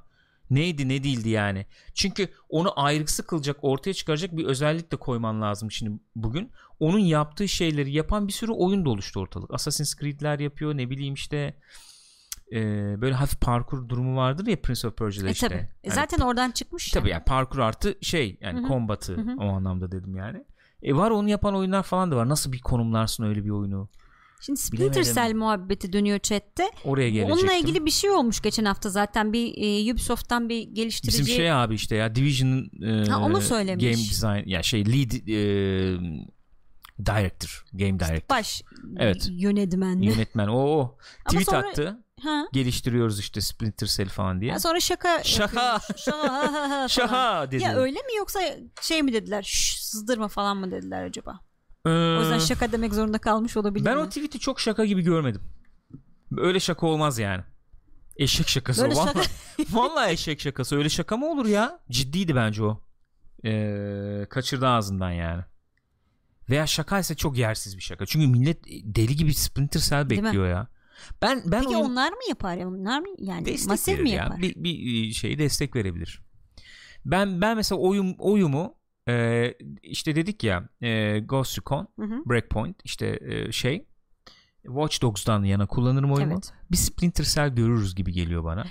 Neydi 0.49 0.89
ne 0.89 1.03
değildi 1.03 1.29
yani. 1.29 1.65
Çünkü 1.93 2.29
onu 2.49 2.79
ayrıksı 2.79 3.27
kılacak 3.27 3.57
ortaya 3.61 3.93
çıkaracak 3.93 4.37
bir 4.37 4.45
özellik 4.45 4.91
de 4.91 4.95
koyman 4.95 5.41
lazım 5.41 5.71
şimdi 5.71 5.99
bugün. 6.15 6.51
Onun 6.79 6.99
yaptığı 6.99 7.47
şeyleri 7.47 7.91
yapan 7.91 8.27
bir 8.27 8.33
sürü 8.33 8.51
oyun 8.51 8.85
da 8.85 8.89
oluştu 8.89 9.19
ortalık. 9.19 9.53
Assassin's 9.53 9.95
Creed'ler 9.95 10.39
yapıyor 10.39 10.77
ne 10.77 10.89
bileyim 10.89 11.13
işte 11.13 11.55
e, 12.51 12.57
böyle 13.01 13.13
hafif 13.15 13.41
parkur 13.41 13.89
durumu 13.89 14.17
vardır 14.17 14.47
ya 14.47 14.61
Prince 14.61 14.87
of 14.87 14.97
Persia'da 14.97 15.27
E 15.29 15.31
işte. 15.31 15.47
tabii. 15.47 15.57
E 15.59 15.69
Hani 15.89 15.95
zaten 15.95 16.19
oradan 16.19 16.51
çıkmış. 16.51 16.91
Tabii 16.91 17.09
yani 17.09 17.23
parkur 17.23 17.59
artı 17.59 17.97
şey 18.01 18.37
yani 18.41 18.59
Hı 18.59 18.63
hı. 18.63 18.67
kombatı 18.67 19.13
Hı 19.17 19.21
hı. 19.21 19.35
o 19.37 19.45
anlamda 19.47 19.91
dedim 19.91 20.15
yani. 20.15 20.43
E 20.83 20.95
var 20.95 21.11
onu 21.11 21.29
yapan 21.29 21.55
oyunlar 21.55 21.83
falan 21.83 22.11
da 22.11 22.15
var. 22.15 22.29
Nasıl 22.29 22.51
bir 22.51 22.59
konumlarsın 22.59 23.23
öyle 23.23 23.43
bir 23.43 23.49
oyunu? 23.49 23.89
Şimdi 24.41 24.59
Splinter. 24.59 25.03
Cell 25.03 25.33
muhabbeti 25.35 25.93
dönüyor 25.93 26.19
chatte. 26.19 26.63
Oraya 26.85 27.09
gelecektim. 27.09 27.37
Onunla 27.39 27.53
ilgili 27.53 27.85
bir 27.85 27.91
şey 27.91 28.09
olmuş 28.09 28.41
geçen 28.41 28.65
hafta 28.65 28.89
zaten 28.89 29.33
bir 29.33 29.53
e, 29.87 29.91
Ubisoft'tan 29.93 30.49
bir 30.49 30.61
geliştirici 30.61 31.19
Bizim 31.21 31.35
şey 31.35 31.51
abi 31.51 31.75
işte 31.75 31.95
ya 31.95 32.15
Division'ın 32.15 32.71
e, 32.85 33.09
Ha, 33.09 33.19
onu 33.19 33.41
söylemiş. 33.41 33.83
game 33.83 33.95
design 33.95 34.49
ya 34.49 34.63
şey 34.63 34.85
lead 34.85 35.11
e, 35.11 35.37
director, 37.05 37.65
game 37.73 37.99
director, 37.99 38.29
baş 38.29 38.61
Evet. 38.97 39.27
yönetmen. 39.31 40.01
yönetmen 40.01 40.47
o 40.47 40.53
o 40.57 40.79
Ama 40.81 40.97
tweet 41.25 41.45
sonra- 41.49 41.67
attı. 41.69 42.03
Ha. 42.23 42.45
Geliştiriyoruz 42.53 43.19
işte 43.19 43.41
Splinter 43.41 43.87
Cell 43.87 44.09
falan 44.09 44.41
diye. 44.41 44.51
Ya 44.51 44.59
sonra 44.59 44.79
şaka 44.79 45.23
Şaka. 45.23 45.79
Şaka. 45.97 46.87
Şaha 46.89 47.51
dedi. 47.51 47.63
Ya 47.63 47.75
öyle 47.75 47.99
mi 47.99 48.15
yoksa 48.17 48.39
şey 48.81 49.03
mi 49.03 49.13
dediler? 49.13 49.43
Şş, 49.43 49.81
sızdırma 49.83 50.27
falan 50.27 50.57
mı 50.57 50.71
dediler 50.71 51.03
acaba? 51.03 51.39
Ee, 51.85 51.89
O 51.89 52.19
yüzden 52.21 52.39
şaka 52.39 52.71
demek 52.71 52.93
zorunda 52.93 53.17
kalmış 53.17 53.57
olabilir 53.57 53.85
ben 53.85 53.95
mi? 53.97 54.03
o 54.03 54.07
tweet'i 54.09 54.39
çok 54.39 54.59
şaka 54.59 54.85
gibi 54.85 55.01
görmedim. 55.01 55.41
Öyle 56.37 56.59
şaka 56.59 56.87
olmaz 56.87 57.19
yani. 57.19 57.43
Eşek 58.17 58.47
şakası 58.49 58.81
Böyle 58.81 58.93
o. 58.95 58.97
şaka- 59.05 59.15
Vallahi, 59.19 59.27
vallahi 59.71 60.11
eşek 60.11 60.41
şakası. 60.41 60.75
Öyle 60.77 60.89
şaka 60.89 61.17
mı 61.17 61.25
olur 61.31 61.45
ya? 61.45 61.79
Ciddiydi 61.89 62.35
bence 62.35 62.63
o. 62.63 62.81
Ee, 63.45 64.25
kaçırdı 64.29 64.67
ağzından 64.67 65.11
yani. 65.11 65.43
Veya 66.49 66.67
şakaysa 66.67 67.15
çok 67.15 67.37
yersiz 67.37 67.77
bir 67.77 67.81
şaka. 67.81 68.05
Çünkü 68.05 68.27
millet 68.27 68.63
deli 68.67 69.15
gibi 69.15 69.33
Splinter 69.33 69.79
Cell 69.79 70.09
Değil 70.09 70.21
mi? 70.21 70.25
bekliyor 70.27 70.47
ya. 70.49 70.67
Ben 71.21 71.41
ben 71.45 71.61
Peki 71.61 71.77
oyun- 71.77 71.89
onlar 71.91 72.09
mı 72.11 72.19
yapar 72.29 72.55
ya? 72.57 72.67
Onlar 72.69 72.99
mı 72.99 73.07
yani 73.17 73.45
destek 73.45 73.69
masif 73.69 73.99
mi 73.99 74.09
ya. 74.09 74.15
yapar? 74.15 74.41
Bir, 74.41 74.55
bir 74.63 75.11
şey 75.11 75.39
destek 75.39 75.75
verebilir. 75.75 76.21
Ben 77.05 77.41
ben 77.41 77.55
mesela 77.57 77.81
oyun 77.81 78.15
oyumu 78.19 78.75
e, 79.09 79.47
işte 79.83 80.15
dedik 80.15 80.43
ya 80.43 80.69
e, 80.81 81.19
Ghost 81.19 81.59
Recon, 81.59 81.87
Hı 81.99 82.05
hı. 82.05 82.29
Breakpoint 82.29 82.77
işte 82.83 83.19
e, 83.21 83.51
şey 83.51 83.85
Watch 84.63 85.01
Dogs'tan 85.01 85.43
yana 85.43 85.65
kullanırım 85.67 86.11
oyumu. 86.11 86.33
Evet. 86.33 86.53
Bir 86.71 86.77
Splinter 86.77 87.23
Cell 87.23 87.49
görürüz 87.55 87.95
gibi 87.95 88.11
geliyor 88.11 88.43
bana. 88.43 88.63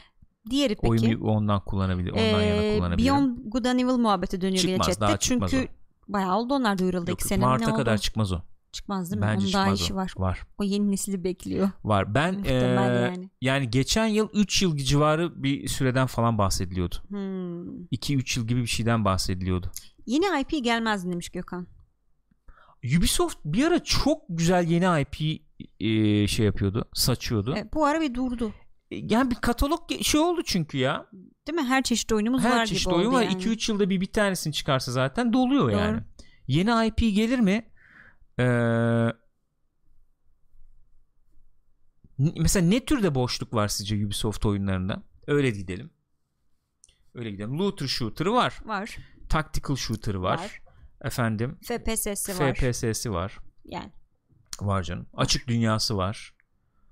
Diğeri 0.50 0.74
peki. 0.74 0.88
Oyumu 0.88 1.30
ondan 1.30 1.64
kullanabilir, 1.64 2.10
ondan 2.10 2.24
Ee, 2.40 2.46
yana 2.46 2.76
kullanabilirim. 2.76 3.14
Beyond 3.14 3.38
Good 3.44 3.64
and 3.64 3.78
Evil 3.78 3.92
muhabbeti 3.98 4.40
dönüyor 4.40 4.58
Çıkmaz, 4.62 4.88
yine 4.88 4.96
chatte. 4.96 5.16
Çünkü 5.20 5.68
bayağı 6.08 6.36
oldu 6.36 6.54
onlar 6.54 6.78
duyuruldu 6.78 7.10
Yok, 7.10 7.20
iki 7.20 7.28
sene. 7.28 7.44
Mart'a 7.44 7.70
Ne 7.70 7.76
kadar 7.76 7.92
oldu? 7.92 8.00
çıkmaz 8.00 8.32
o. 8.32 8.40
Çıkmaz 8.72 9.10
değil 9.10 9.20
mi? 9.20 9.26
Bence 9.26 9.44
Onun 9.46 9.52
daha 9.52 9.72
işi 9.72 9.92
o. 9.92 9.96
var. 9.96 10.12
Var. 10.16 10.40
O 10.58 10.64
yeni 10.64 10.90
nesili 10.90 11.24
bekliyor. 11.24 11.70
Var. 11.84 12.14
Ben 12.14 12.34
Muhtemel 12.34 12.96
e, 12.96 13.00
yani. 13.00 13.30
yani 13.40 13.70
geçen 13.70 14.06
yıl 14.06 14.28
3 14.34 14.62
yıl 14.62 14.76
civarı 14.76 15.42
bir 15.42 15.68
süreden 15.68 16.06
falan 16.06 16.38
bahsediliyordu. 16.38 16.96
Hmm. 17.08 17.84
2-3 17.84 18.38
yıl 18.38 18.46
gibi 18.46 18.60
bir 18.62 18.66
şeyden 18.66 19.04
bahsediliyordu. 19.04 19.70
Yeni 20.06 20.40
IP 20.40 20.64
gelmez 20.64 21.04
demiş 21.10 21.28
Gökhan. 21.30 21.66
Ubisoft 22.96 23.36
bir 23.44 23.64
ara 23.66 23.84
çok 23.84 24.22
güzel 24.28 24.68
yeni 24.68 25.00
IP 25.02 25.40
e, 25.80 26.26
şey 26.26 26.46
yapıyordu, 26.46 26.88
saçıyordu. 26.94 27.54
Evet, 27.56 27.74
bu 27.74 27.86
ara 27.86 28.00
bir 28.00 28.14
durdu. 28.14 28.52
E, 28.90 28.96
Yani 28.96 29.30
bir 29.30 29.34
katalog 29.36 29.80
şey 30.02 30.20
oldu 30.20 30.40
çünkü 30.44 30.78
ya. 30.78 31.06
Değil 31.48 31.58
mi? 31.60 31.64
Her 31.68 31.82
çeşit 31.82 32.12
oyunumuz 32.12 32.44
var 32.44 32.52
Her 32.52 32.66
gibi 32.66 32.74
çeşit 32.74 32.86
oldu 32.86 32.96
oyun 32.96 33.12
var. 33.12 33.22
yani. 33.22 33.34
2-3 33.34 33.72
yılda 33.72 33.90
bir 33.90 34.00
bir 34.00 34.12
tanesini 34.12 34.52
çıkarsa 34.52 34.92
zaten 34.92 35.32
doluyor 35.32 35.62
Doğru. 35.64 35.72
yani. 35.72 36.00
Yeni 36.46 36.86
IP 36.86 36.98
gelir 36.98 37.38
mi? 37.38 37.66
Ee, 38.40 39.12
mesela 42.18 42.66
ne 42.66 42.84
türde 42.84 43.14
boşluk 43.14 43.54
var 43.54 43.68
sizce 43.68 44.06
Ubisoft 44.06 44.46
oyunlarında? 44.46 45.02
Öyle 45.26 45.50
gidelim. 45.50 45.90
Öyle 47.14 47.30
gidelim. 47.30 47.58
Looter 47.58 47.86
shooter'ı 47.86 48.32
var. 48.32 48.58
Var. 48.64 48.96
Tactical 49.28 49.76
shooter'ı 49.76 50.22
var. 50.22 50.38
Var. 50.38 50.60
Efendim. 51.02 51.58
FPS'si 51.62 52.38
var. 52.40 52.54
FPS'si 52.54 53.12
var. 53.12 53.38
Yani 53.64 53.92
Var 54.60 54.82
canım. 54.82 55.06
Açık 55.14 55.48
dünyası 55.48 55.96
var. 55.96 56.34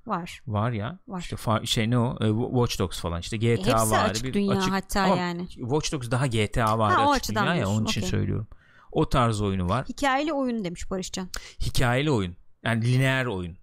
Var. 0.06 0.42
Var 0.46 0.72
ya. 0.72 0.98
Var. 1.08 1.20
İşte 1.20 1.36
fa- 1.36 1.66
şey 1.66 1.90
ne 1.90 1.98
o? 1.98 2.16
E, 2.20 2.48
Watch 2.50 2.78
Dogs 2.78 3.00
falan 3.00 3.20
işte 3.20 3.36
GTA 3.36 3.72
Hepsi 3.72 3.90
var. 3.90 4.10
açık 4.10 4.24
bir 4.24 4.32
dünya 4.32 4.58
açık- 4.58 4.72
hatta 4.72 5.06
yani. 5.06 5.48
Watch 5.48 5.92
Dogs 5.92 6.10
daha 6.10 6.26
GTA 6.26 6.78
var 6.78 6.92
Ha, 6.92 7.06
o 7.06 7.12
açık 7.12 7.22
açıdan 7.24 7.42
dünya 7.44 7.54
ya 7.54 7.68
onun 7.68 7.84
için 7.84 8.00
okey. 8.00 8.10
söylüyorum. 8.10 8.48
O 8.92 9.08
tarz 9.08 9.40
oyunu 9.40 9.68
var. 9.68 9.86
Hikayeli 9.88 10.32
oyun 10.32 10.64
demiş 10.64 10.90
Barışcan. 10.90 11.28
Hikayeli 11.60 12.10
oyun. 12.10 12.36
Yani 12.64 12.84
lineer 12.84 13.26
oyun. 13.26 13.56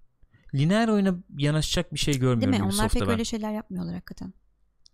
Lineer 0.53 0.87
oyuna 0.87 1.15
yanaşacak 1.37 1.93
bir 1.93 1.99
şey 1.99 2.13
Değil 2.13 2.21
görmüyorum 2.21 2.67
mi? 2.67 2.73
Onlar 2.73 2.89
pek 2.89 3.01
ben. 3.01 3.09
öyle 3.09 3.25
şeyler 3.25 3.51
yapmıyorlar 3.51 3.93
hakikaten. 3.93 4.33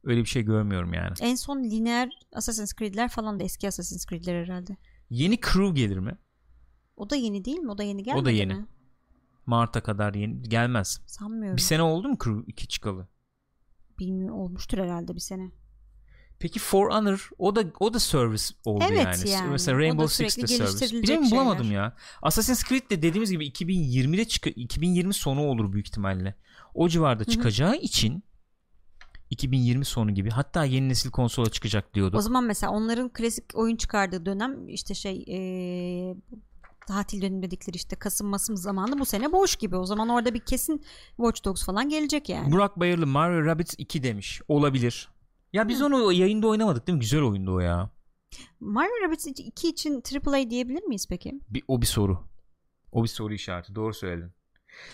Öyle 0.04 0.22
bir 0.22 0.26
şey 0.26 0.44
görmüyorum 0.44 0.94
yani. 0.94 1.14
En 1.22 1.36
son 1.36 1.64
lineer 1.64 2.10
Assassin's 2.34 2.74
Creed'ler 2.74 3.10
falan 3.10 3.40
da 3.40 3.44
eski 3.44 3.68
Assassin's 3.68 4.06
Creed'ler 4.06 4.44
herhalde. 4.44 4.78
Yeni 5.10 5.40
Crew 5.42 5.74
gelir 5.82 5.98
mi? 5.98 6.18
O 6.98 7.10
da 7.10 7.16
yeni 7.16 7.46
değil 7.46 7.58
mi? 7.60 7.72
O 7.72 7.78
da 7.78 7.84
yeni 7.84 8.04
gelmedi 8.04 8.22
O 8.22 8.26
da 8.26 8.32
yeni. 8.32 8.54
mi? 8.54 8.66
Mart'a 9.46 9.84
kadar 9.84 10.14
yeni 10.14 10.42
gelmez. 10.42 11.02
Sanmıyorum. 11.06 11.58
Bir 11.58 11.62
sene 11.62 11.82
oldu 11.82 12.08
mu 12.10 12.18
Crew 12.24 12.44
2 12.48 12.68
çıkalı? 12.68 13.08
Bilmiyorum 14.00 14.38
olmuştur 14.38 14.78
herhalde 14.78 15.16
bir 15.16 15.20
sene. 15.20 15.52
Peki 16.42 16.60
For 16.60 16.92
Honor 16.92 17.30
o 17.38 17.56
da 17.56 17.64
o 17.80 17.94
da 17.94 18.00
service 18.00 18.44
oldu 18.66 18.84
Evet 18.90 19.06
yani. 19.06 19.30
yani. 19.30 19.50
Mesela 19.52 19.78
Rainbow 19.78 20.28
Six 20.30 20.38
de 20.38 20.48
service. 20.48 21.02
Bilmiyorum 21.02 21.32
bulamadım 21.32 21.66
şeyler. 21.66 21.82
ya. 21.82 21.96
Assassin's 22.22 22.64
Creed 22.64 22.90
de 22.90 23.02
dediğimiz 23.02 23.32
gibi 23.32 23.48
2020'de 23.48 24.26
çık 24.26 24.48
2020 24.58 25.14
sonu 25.14 25.42
olur 25.42 25.74
büyük 25.74 25.88
ihtimalle. 25.88 26.36
O 26.74 26.90
civarda 26.90 27.26
çıkacağı 27.26 27.76
için 27.76 28.24
2020 29.30 29.86
sonu 29.86 30.12
gibi 30.14 30.30
hatta 30.30 30.66
yeni 30.66 30.90
nesil 30.90 31.12
konsola 31.12 31.50
çıkacak 31.50 31.94
diyorduk. 31.94 32.20
O 32.20 32.22
zaman 32.22 32.44
mesela 32.44 32.72
onların 32.72 33.10
klasik 33.10 33.46
oyun 33.54 33.76
çıkardığı 33.76 34.26
dönem 34.26 34.68
işte 34.68 34.94
şey 34.94 35.24
eee, 35.28 36.16
tatil 36.88 37.22
dönemi 37.22 37.42
dedikleri 37.42 37.76
işte 37.78 37.96
Kasım 37.96 38.28
Masım 38.28 38.58
zamanı 38.58 39.00
bu 39.00 39.06
sene 39.06 39.32
boş 39.32 39.56
gibi. 39.56 39.76
O 39.76 39.86
zaman 39.86 40.10
orada 40.10 40.34
bir 40.34 40.40
kesin 40.40 40.84
Watch 41.18 41.44
Dogs 41.46 41.66
falan 41.66 41.90
gelecek 41.90 42.30
yani. 42.30 42.52
Burak 42.52 42.80
Bayırlı 42.80 43.08
Mario 43.08 43.46
Rabbids 43.46 43.74
2 43.78 44.04
demiş. 44.04 44.42
Olabilir. 44.48 45.10
Ya 45.54 45.68
biz 45.68 45.82
onu 45.82 46.14
yayında 46.14 46.48
oynamadık 46.48 46.88
değil 46.88 46.96
mi? 46.96 47.00
Güzel 47.00 47.22
oyundu 47.22 47.56
o 47.56 47.60
ya. 47.60 47.90
Mario 48.60 48.92
Rabbids 49.06 49.28
2 49.28 49.68
için 49.70 50.04
AAA 50.26 50.50
diyebilir 50.50 50.84
miyiz 50.84 51.06
peki? 51.10 51.40
Bir, 51.50 51.64
o 51.68 51.82
bir 51.82 51.86
soru. 51.88 52.20
O 52.92 53.04
bir 53.04 53.08
soru 53.08 53.34
işareti. 53.34 53.76
Doğru 53.76 53.94
söyledin. 53.94 54.32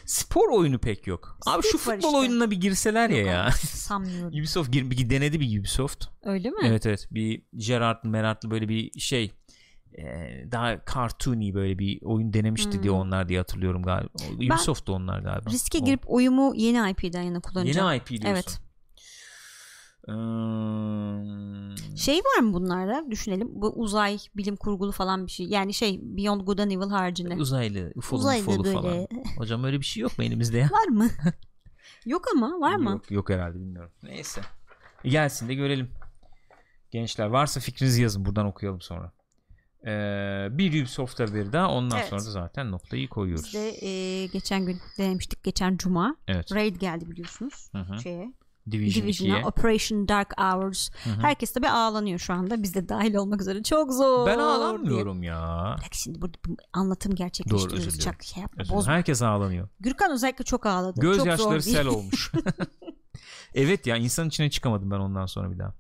Spor 0.05 0.49
oyunu 0.51 0.79
pek 0.79 1.07
yok. 1.07 1.39
Abi 1.45 1.63
şu 1.71 1.77
futbol 1.77 1.97
işte. 1.97 2.17
oyununa 2.17 2.51
bir 2.51 2.61
girseler 2.61 3.09
ya 3.09 3.17
Yok 3.17 3.27
ya. 3.27 3.45
abi, 3.45 3.51
Sanmıyorum. 3.53 4.27
Ubisoft 4.39 4.71
gir, 4.71 4.91
bir 4.91 5.09
denedi 5.09 5.39
bir 5.39 5.59
Ubisoft. 5.59 6.05
Öyle 6.23 6.49
mi? 6.49 6.57
Evet 6.63 6.85
evet 6.85 7.07
bir 7.11 7.41
Gerard'lı 7.55 8.09
Merard'lı 8.09 8.51
böyle 8.51 8.69
bir 8.69 8.99
şey 8.99 9.31
e, 9.97 10.03
daha 10.51 10.81
cartoony 10.93 11.53
böyle 11.53 11.79
bir 11.79 11.99
oyun 12.01 12.33
denemişti 12.33 12.73
Hmm. 12.73 12.83
diye 12.83 12.91
onlar 12.91 13.29
diye 13.29 13.39
hatırlıyorum 13.39 13.83
galiba. 13.83 14.09
Ubisoft 14.35 14.87
da 14.87 14.91
onlar 14.91 15.19
galiba. 15.19 15.49
Riske 15.49 15.77
O- 15.81 15.85
girip 15.85 16.01
oyumu 16.05 16.53
yeni 16.55 16.91
IP'den 16.91 17.21
yana 17.21 17.39
kullanacağım. 17.39 17.87
Yeni 17.91 17.97
IP 17.97 18.07
diyorsun. 18.09 18.27
Evet. 18.29 18.59
Hmm. 20.07 21.77
Şey 21.97 22.19
var 22.19 22.39
mı 22.41 22.53
bunlarda? 22.53 23.11
Düşünelim. 23.11 23.47
Bu 23.51 23.69
uzay, 23.69 24.17
bilim 24.35 24.55
kurgulu 24.55 24.91
falan 24.91 25.25
bir 25.27 25.31
şey. 25.31 25.45
Yani 25.45 25.73
şey 25.73 25.99
Beyond 26.03 26.41
Good 26.41 26.59
and 26.59 26.71
Evil 26.71 26.89
haricinde. 26.89 27.35
Uzaylı, 27.35 27.91
ufolu 27.95 28.19
Uzaylı 28.19 28.41
ufolu 28.41 28.63
böyle. 28.63 28.77
falan. 28.77 29.07
Hocam 29.37 29.63
öyle 29.63 29.79
bir 29.79 29.85
şey 29.85 30.01
yok 30.03 30.17
mu 30.17 30.23
elimizde 30.23 30.57
ya? 30.57 30.69
Var 30.71 30.87
mı? 30.87 31.09
Yok 32.05 32.25
ama 32.35 32.59
var 32.59 32.75
mı? 32.75 32.89
Yok, 32.89 33.11
yok 33.11 33.29
herhalde 33.29 33.55
bilmiyorum. 33.55 33.91
Neyse. 34.03 34.41
Gelsin 35.03 35.49
de 35.49 35.53
görelim. 35.53 35.91
Gençler 36.91 37.25
varsa 37.25 37.59
fikrinizi 37.59 38.01
yazın 38.01 38.25
buradan 38.25 38.45
okuyalım 38.45 38.81
sonra. 38.81 39.11
Ee, 39.85 40.47
bir 40.51 40.81
Ubisoft 40.81 41.19
haberi 41.19 41.53
daha 41.53 41.71
ondan 41.71 41.97
Evet. 41.97 42.09
sonra 42.09 42.21
da 42.21 42.31
zaten 42.31 42.71
noktayı 42.71 43.09
koyuyoruz. 43.09 43.45
Biz 43.45 43.53
de 43.53 43.85
e, 43.87 44.25
geçen 44.25 44.65
gün 44.65 44.79
denemiştik. 44.97 45.43
Geçen 45.43 45.77
cuma. 45.77 46.15
Evet. 46.27 46.51
Raid 46.55 46.75
geldi 46.75 47.09
biliyorsunuz. 47.09 47.69
Hı 47.71 47.77
hı. 47.77 48.01
Şeye. 48.01 48.33
Division, 48.71 49.03
Division'a 49.03 49.37
2'ye. 49.37 49.45
Operation 49.45 50.07
Dark 50.07 50.33
Hours. 50.41 50.89
Hı 51.03 51.09
hı. 51.09 51.21
Herkes 51.21 51.51
tabi 51.53 51.69
ağlanıyor 51.69 52.19
şu 52.19 52.33
anda. 52.33 52.63
Biz 52.63 52.75
de 52.75 52.89
dahil 52.89 53.15
olmak 53.15 53.41
üzere. 53.41 53.63
Çok 53.63 53.93
zor. 53.93 54.27
Ben 54.27 54.35
diye. 54.35 54.45
ağlanmıyorum 54.45 55.23
ya. 55.23 55.75
Bak 55.77 55.93
şimdi 55.93 56.21
burada 56.21 56.37
bu 56.47 56.57
anlatım 56.73 57.11
Doğru, 57.11 57.17
gerçekleştiriyoruz. 57.17 57.99
Çok 57.99 58.23
şey 58.23 58.41
yapma. 58.41 58.63
Bozma. 58.69 58.93
Herkes 58.93 59.21
ağlanıyor. 59.21 59.69
Gürkan 59.79 60.11
özellikle 60.11 60.43
çok 60.43 60.65
ağladı. 60.65 60.99
Göz 60.99 61.17
çok 61.17 61.27
yaşları 61.27 61.63
diye. 61.63 61.75
sel 61.75 61.87
olmuş. 61.87 62.31
evet 63.53 63.87
ya 63.87 63.97
insan 63.97 64.27
içine 64.27 64.49
çıkamadım 64.49 64.91
ben 64.91 64.99
ondan 64.99 65.25
sonra 65.25 65.51
bir 65.51 65.59
daha. 65.59 65.73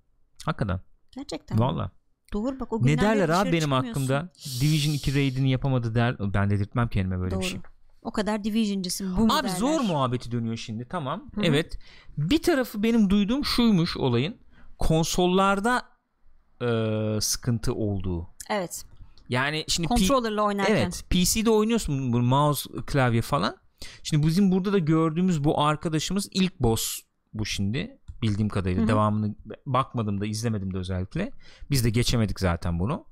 Hakikaten. 0.45 0.81
Gerçekten. 1.11 1.59
Valla. 1.59 1.91
Doğru 2.33 2.59
bak 2.59 2.73
o 2.73 2.75
Ne 2.75 2.79
günden 2.79 2.97
beri 2.97 3.19
derler 3.19 3.29
abi 3.29 3.51
benim 3.51 3.71
hakkımda? 3.71 4.29
Division 4.61 4.93
2 4.93 5.15
raid'ini 5.15 5.51
yapamadı 5.51 5.95
der. 5.95 6.15
Ben 6.19 6.49
dedirtmem 6.49 6.87
kendime 6.87 7.19
böyle 7.19 7.31
Doğru. 7.31 7.41
bir 7.41 7.45
şey. 7.45 7.59
O 8.07 8.11
kadar 8.11 8.43
Division'cısın. 8.43 9.17
Bu 9.17 9.33
Abi 9.33 9.47
derler? 9.47 9.57
zor 9.57 9.81
muhabbeti 9.81 10.31
dönüyor 10.31 10.57
şimdi 10.57 10.87
tamam. 10.89 11.31
Hı 11.35 11.41
hı. 11.41 11.45
Evet. 11.45 11.77
Bir 12.17 12.41
tarafı 12.41 12.83
benim 12.83 13.09
duyduğum 13.09 13.45
şuymuş 13.45 13.97
olayın. 13.97 14.37
Konsollarda 14.79 15.83
e, 16.61 16.67
sıkıntı 17.21 17.73
olduğu. 17.73 18.27
Evet. 18.49 18.83
Yani 19.29 19.65
şimdi 19.67 19.87
Controller'la 19.87 20.41
oynarken. 20.41 20.75
Evet 20.75 21.05
PC'de 21.09 21.49
oynuyorsun 21.49 22.13
bu 22.13 22.19
mouse 22.19 22.69
klavye 22.85 23.21
falan. 23.21 23.57
Şimdi 24.03 24.27
bizim 24.27 24.51
burada 24.51 24.73
da 24.73 24.77
gördüğümüz 24.77 25.43
bu 25.43 25.61
arkadaşımız 25.61 26.29
ilk 26.31 26.59
boss 26.59 26.99
bu 27.33 27.45
şimdi 27.45 27.97
bildiğim 28.21 28.49
kadarıyla 28.49 28.81
Hı 28.81 28.85
hı. 28.85 28.87
devamını 28.87 29.35
bakmadım 29.65 30.21
da 30.21 30.25
izlemedim 30.25 30.73
de 30.73 30.77
özellikle. 30.77 31.31
Biz 31.71 31.85
de 31.85 31.89
geçemedik 31.89 32.39
zaten 32.39 32.79
bunu. 32.79 33.05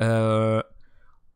Ee, 0.00 0.04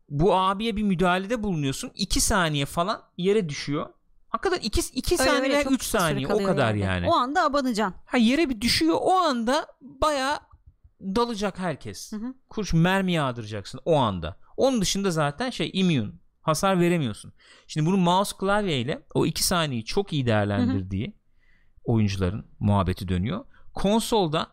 bu 0.08 0.34
abiye 0.34 0.76
bir 0.76 0.82
müdahalede 0.82 1.42
bulunuyorsun. 1.42 1.90
2 1.94 2.20
saniye 2.20 2.66
falan 2.66 3.02
yere 3.16 3.48
düşüyor. 3.48 3.86
Hakikaten 4.28 4.60
2 4.62 4.80
2 4.80 5.14
Öyle 5.14 5.30
saniye 5.30 5.52
öyle 5.52 5.62
çok 5.62 5.72
3 5.72 5.78
kısa 5.78 5.98
süre 5.98 6.08
saniye 6.08 6.28
o 6.28 6.42
kadar 6.42 6.74
yani. 6.74 7.08
O 7.08 7.14
anda 7.14 7.44
abanacaksın. 7.44 8.00
Ha 8.06 8.16
yere 8.16 8.50
bir 8.50 8.60
düşüyor 8.60 8.96
o 9.00 9.12
anda 9.12 9.66
baya 9.80 10.40
dalacak 11.00 11.58
herkes. 11.58 12.12
Hı 12.12 12.16
hı. 12.16 12.34
Kurşun 12.48 12.80
mermi 12.80 13.12
yağdıracaksın 13.12 13.80
o 13.84 13.96
anda. 13.96 14.36
Onun 14.56 14.80
dışında 14.80 15.10
zaten 15.10 15.50
şey 15.50 15.70
immune. 15.74 16.12
Hasar 16.42 16.80
veremiyorsun. 16.80 17.32
Şimdi 17.66 17.86
bunu 17.86 17.96
mouse 17.96 18.36
klavyeyle 18.36 19.06
o 19.14 19.26
2 19.26 19.44
saniyeyi 19.44 19.84
çok 19.84 20.12
iyi 20.12 20.26
değerlendirdiği 20.26 21.16
oyuncuların 21.84 22.46
muhabbeti 22.60 23.08
dönüyor. 23.08 23.44
Konsolda 23.74 24.46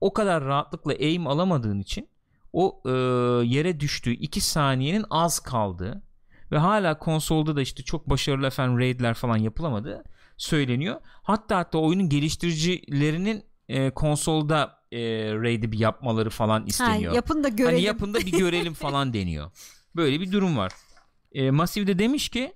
o 0.00 0.12
kadar 0.12 0.44
rahatlıkla 0.44 0.92
aim 0.92 1.26
alamadığın 1.26 1.80
için 1.80 2.08
o 2.52 2.82
e, 2.86 2.90
yere 3.46 3.80
düştüğü 3.80 4.12
2 4.12 4.40
saniyenin 4.40 5.04
az 5.10 5.38
kaldığı 5.40 6.02
ve 6.52 6.58
hala 6.58 6.98
konsolda 6.98 7.56
da 7.56 7.60
işte 7.62 7.82
çok 7.82 8.10
başarılı 8.10 8.46
efendim 8.46 8.78
raidler 8.78 9.14
falan 9.14 9.36
yapılamadığı 9.36 10.04
söyleniyor. 10.36 11.00
Hatta 11.22 11.56
hatta 11.58 11.78
oyunun 11.78 12.08
geliştiricilerinin 12.08 13.44
e, 13.68 13.90
konsolda 13.90 14.78
e, 14.92 14.98
raid'i 15.34 15.72
bir 15.72 15.78
yapmaları 15.78 16.30
falan 16.30 16.60
Ha, 16.60 16.66
isteniyor. 16.66 17.14
yapın 17.14 17.44
da 17.44 17.48
görelim. 17.48 17.74
Hani 17.74 17.82
yapın 17.84 18.14
da 18.14 18.18
bir 18.18 18.38
görelim 18.38 18.74
falan 18.74 19.12
deniyor. 19.12 19.50
Böyle 19.96 20.20
bir 20.20 20.32
durum 20.32 20.56
var. 20.56 20.72
E, 21.32 21.50
Massive 21.50 21.86
de 21.86 21.98
demiş 21.98 22.28
ki 22.28 22.52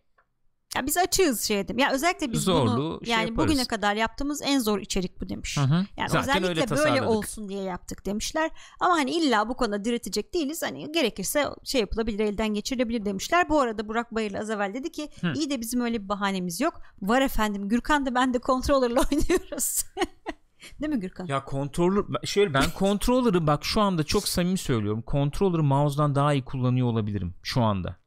Ya 0.76 0.86
biz 0.86 0.96
açığız 0.96 1.42
şey 1.42 1.58
dedim. 1.58 1.78
Ya 1.78 1.92
özellikle 1.92 2.32
biz 2.32 2.42
Zorlu 2.42 2.76
bunu 2.76 3.00
şey 3.04 3.14
yani 3.14 3.28
yaparız. 3.28 3.48
bugüne 3.50 3.64
kadar 3.64 3.94
yaptığımız 3.94 4.42
en 4.42 4.58
zor 4.58 4.78
içerik 4.78 5.20
bu 5.20 5.28
demiş. 5.28 5.56
Hı 5.56 5.60
hı. 5.60 5.86
Yani 5.96 6.10
Zaten 6.10 6.42
özellikle 6.42 6.76
böyle 6.76 7.02
olsun 7.02 7.48
diye 7.48 7.62
yaptık 7.62 8.06
demişler. 8.06 8.50
Ama 8.80 8.94
hani 8.94 9.10
illa 9.10 9.48
bu 9.48 9.56
konuda 9.56 9.84
diretecek 9.84 10.34
değiliz. 10.34 10.62
Hani 10.62 10.92
gerekirse 10.92 11.48
şey 11.64 11.80
yapılabilir, 11.80 12.18
elden 12.18 12.48
geçirilebilir 12.48 13.04
demişler. 13.04 13.48
Bu 13.48 13.60
arada 13.60 13.88
Burak 13.88 14.14
Bayırlı 14.14 14.38
az 14.38 14.50
evvel 14.50 14.74
dedi 14.74 14.92
ki 14.92 15.08
Hı. 15.20 15.32
iyi 15.36 15.50
de 15.50 15.60
bizim 15.60 15.80
öyle 15.80 16.02
bir 16.04 16.08
bahanemiz 16.08 16.60
yok. 16.60 16.80
Var 17.02 17.20
efendim 17.20 17.68
Gürkan 17.68 18.06
da 18.06 18.14
ben 18.14 18.34
de 18.34 18.38
kontrolörle 18.38 19.00
oynuyoruz. 19.12 19.84
Değil 20.80 20.92
mi 20.92 21.00
Gürkan? 21.00 21.26
Ya 21.26 21.44
controller 21.50 22.04
şöyle 22.24 22.54
ben 22.54 22.64
controller'ı 22.78 23.46
bak 23.46 23.64
şu 23.64 23.80
anda 23.80 24.04
çok 24.04 24.28
samimi 24.28 24.58
söylüyorum. 24.58 25.04
Controller'ı 25.06 25.62
mouse'dan 25.62 26.14
daha 26.14 26.32
iyi 26.32 26.44
kullanıyor 26.44 26.86
olabilirim 26.86 27.34
şu 27.42 27.62
anda. 27.62 27.99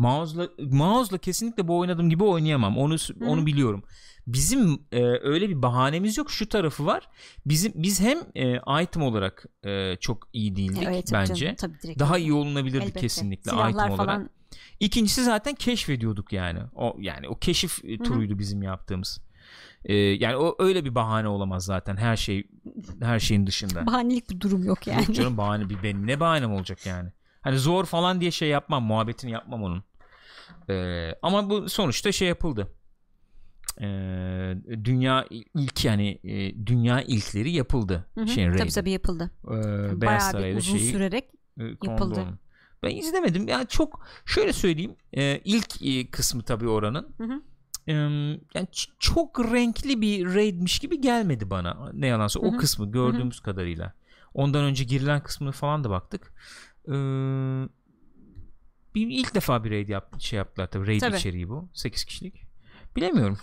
Mouse'la 0.00 0.48
mouse'la 0.70 1.18
kesinlikle 1.18 1.68
bu 1.68 1.78
oynadığım 1.78 2.10
gibi 2.10 2.24
oynayamam. 2.24 2.78
Onu 2.78 2.96
onu 3.26 3.46
biliyorum. 3.46 3.82
Bizim 4.26 4.82
e, 4.92 5.02
öyle 5.04 5.48
bir 5.48 5.62
bahanemiz 5.62 6.16
yok. 6.18 6.30
Şu 6.30 6.48
tarafı 6.48 6.86
var. 6.86 7.08
Bizim 7.46 7.72
biz 7.74 8.00
hem 8.00 8.18
e, 8.34 8.82
item 8.82 9.02
olarak 9.02 9.46
e, 9.64 9.96
çok 9.96 10.28
iyi 10.32 10.56
değildik 10.56 10.82
Evet, 10.86 11.10
bence. 11.12 11.34
canım, 11.34 11.54
tabii 11.56 11.80
direkt 11.82 11.98
Daha 11.98 12.18
iyi 12.18 12.32
olunabilirdi 12.32 12.82
Elbette. 12.84 13.00
kesinlikle 13.00 13.50
Silahlar 13.50 13.70
item 13.70 13.90
olarak. 13.92 14.06
falan 14.06 14.30
İkincisi 14.80 15.24
zaten 15.24 15.54
keşfediyorduk 15.54 16.32
yani. 16.32 16.58
O 16.74 16.96
yani 17.00 17.28
o 17.28 17.34
keşif 17.38 17.84
e, 17.84 17.98
turuydu 17.98 18.38
bizim 18.38 18.62
yaptığımız. 18.62 19.20
E, 19.84 19.94
yani 19.94 20.36
o 20.36 20.56
öyle 20.58 20.84
bir 20.84 20.94
bahane 20.94 21.28
olamaz 21.28 21.64
zaten 21.64 21.96
her 21.96 22.16
şey 22.16 22.46
her 23.02 23.20
şeyin 23.20 23.46
dışında. 23.46 23.86
bahanelik 23.86 24.30
bir 24.30 24.40
durum 24.40 24.64
yok 24.64 24.86
yani. 24.86 25.00
Yok 25.00 25.14
canım 25.14 25.36
bahane 25.36 25.68
bir 25.68 25.82
benim 25.82 26.06
ne 26.06 26.20
bahanem 26.20 26.52
olacak 26.52 26.86
yani. 26.86 27.10
Hani 27.42 27.58
zor 27.58 27.84
falan 27.84 28.20
diye 28.20 28.30
şey 28.30 28.48
yapmam 28.48 28.82
muhabbetini 28.84 29.30
yapmam 29.30 29.62
onun. 29.62 29.84
Ee, 30.70 31.14
ama 31.22 31.50
bu 31.50 31.68
sonuçta 31.68 32.12
şey 32.12 32.28
yapıldı. 32.28 32.68
Ee, 33.80 34.54
dünya 34.84 35.26
ilk 35.54 35.84
yani 35.84 36.18
e, 36.24 36.66
dünya 36.66 37.02
ilkleri 37.02 37.50
yapıldı. 37.50 38.06
Hı 38.14 38.20
hı, 38.20 38.28
Şeyin 38.28 38.52
tabii 38.52 38.70
tabii 38.70 38.90
yapıldı. 38.90 39.30
Ee, 39.44 40.00
Bayağı 40.00 40.32
bir 40.38 40.56
uzun 40.56 40.78
şeyi 40.78 40.90
sürerek 40.90 41.24
e, 41.60 41.64
yapıldı. 41.84 42.24
Ben 42.82 42.96
izlemedim. 42.96 43.48
Yani 43.48 43.66
çok 43.66 44.06
şöyle 44.26 44.52
söyleyeyim. 44.52 44.96
e, 45.12 45.40
ilk 45.44 45.82
e, 45.82 46.10
kısmı 46.10 46.42
tabii 46.42 46.68
oranın. 46.68 47.14
Hı 47.18 47.24
hı. 47.24 47.40
yani 48.54 48.68
çok 48.98 49.52
renkli 49.52 50.00
bir 50.00 50.34
raidmiş 50.34 50.78
gibi 50.78 51.00
gelmedi 51.00 51.50
bana. 51.50 51.90
Ne 51.92 52.06
yalan 52.06 52.28
söyleyeyim. 52.28 52.54
Hı 52.54 52.58
O 52.58 52.60
kısmı 52.60 52.92
gördüğümüz 52.92 53.40
kadarıyla. 53.40 53.92
Ondan 54.34 54.64
önce 54.64 54.84
girilen 54.84 55.22
kısmını 55.22 55.52
falan 55.52 55.84
da 55.84 55.90
baktık. 55.90 56.32
Ee, 56.88 56.92
bir 58.94 59.06
ilk 59.06 59.34
defa 59.34 59.64
bir 59.64 59.70
raid 59.70 59.88
yap, 59.88 60.20
şey 60.20 60.36
yaptılar 60.36 60.66
tabii. 60.70 60.86
Raid 60.86 61.00
Tabii. 61.00 61.16
içeriği 61.16 61.48
bu. 61.48 61.68
8 61.74 62.04
kişilik. 62.04 62.50
Bilemiyorum. 62.96 63.38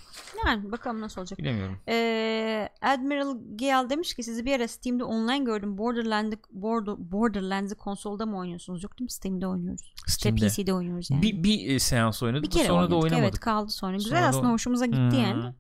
Yani 0.46 0.72
bakalım 0.72 1.02
nasıl 1.02 1.22
olacak. 1.22 1.40
Bilemiyorum. 1.40 1.80
Ee, 1.88 2.70
Admiral 2.82 3.38
Gale 3.60 3.90
demiş 3.90 4.14
ki 4.14 4.24
sizi 4.24 4.46
bir 4.46 4.56
ara 4.56 4.68
Steam'de 4.68 5.04
online 5.04 5.44
gördüm. 5.44 5.78
Borderlands'ı 5.78 6.38
Border, 6.52 6.96
Borderlands'ı 7.12 7.76
konsolda 7.76 8.26
mı 8.26 8.38
oynuyorsunuz? 8.38 8.84
Yok 8.84 9.00
değil 9.00 9.06
mi? 9.06 9.12
Steam'de 9.12 9.48
oynuyoruz. 9.48 9.94
Steam'de. 10.08 10.46
İşte 10.46 10.64
PC'de 10.64 10.74
oynuyoruz 10.74 11.12
yani. 11.12 11.22
Bir, 11.22 11.44
bir 11.44 11.76
e, 11.76 11.80
seans 11.80 12.24
oynadık. 12.24 12.44
Bir 12.44 12.50
kere 12.50 12.64
sonra 12.68 12.78
oynadık. 12.78 12.92
da 12.92 12.96
oynamadık. 12.98 13.24
Evet 13.30 13.40
kaldı 13.40 13.72
sonra. 13.72 13.94
Güzel 13.96 14.10
Sonra 14.10 14.22
da 14.22 14.28
aslında 14.28 14.48
o- 14.48 14.52
hoşumuza 14.52 14.86
gitti 14.86 14.98
Hmm. 15.18 15.24
yani. 15.24 15.54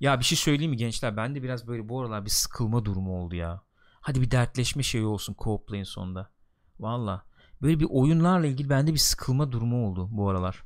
Ya 0.00 0.18
bir 0.20 0.24
şey 0.24 0.38
söyleyeyim 0.38 0.70
mi 0.70 0.76
gençler? 0.76 1.16
Ben 1.16 1.34
de 1.34 1.42
biraz 1.42 1.66
böyle 1.66 1.88
bu 1.88 2.00
aralar 2.00 2.24
bir 2.24 2.30
sıkılma 2.30 2.84
durumu 2.84 3.18
oldu 3.20 3.34
ya. 3.34 3.62
Hadi 4.00 4.20
bir 4.20 4.30
dertleşme 4.30 4.82
şeyi 4.82 5.04
olsun 5.04 5.34
co-play'in 5.34 5.84
sonunda. 5.84 6.30
Valla. 6.80 7.24
Böyle 7.62 7.80
bir 7.80 7.86
oyunlarla 7.90 8.46
ilgili 8.46 8.70
bende 8.70 8.92
bir 8.92 8.98
sıkılma 8.98 9.52
durumu 9.52 9.88
oldu 9.88 10.08
bu 10.10 10.28
aralar. 10.28 10.64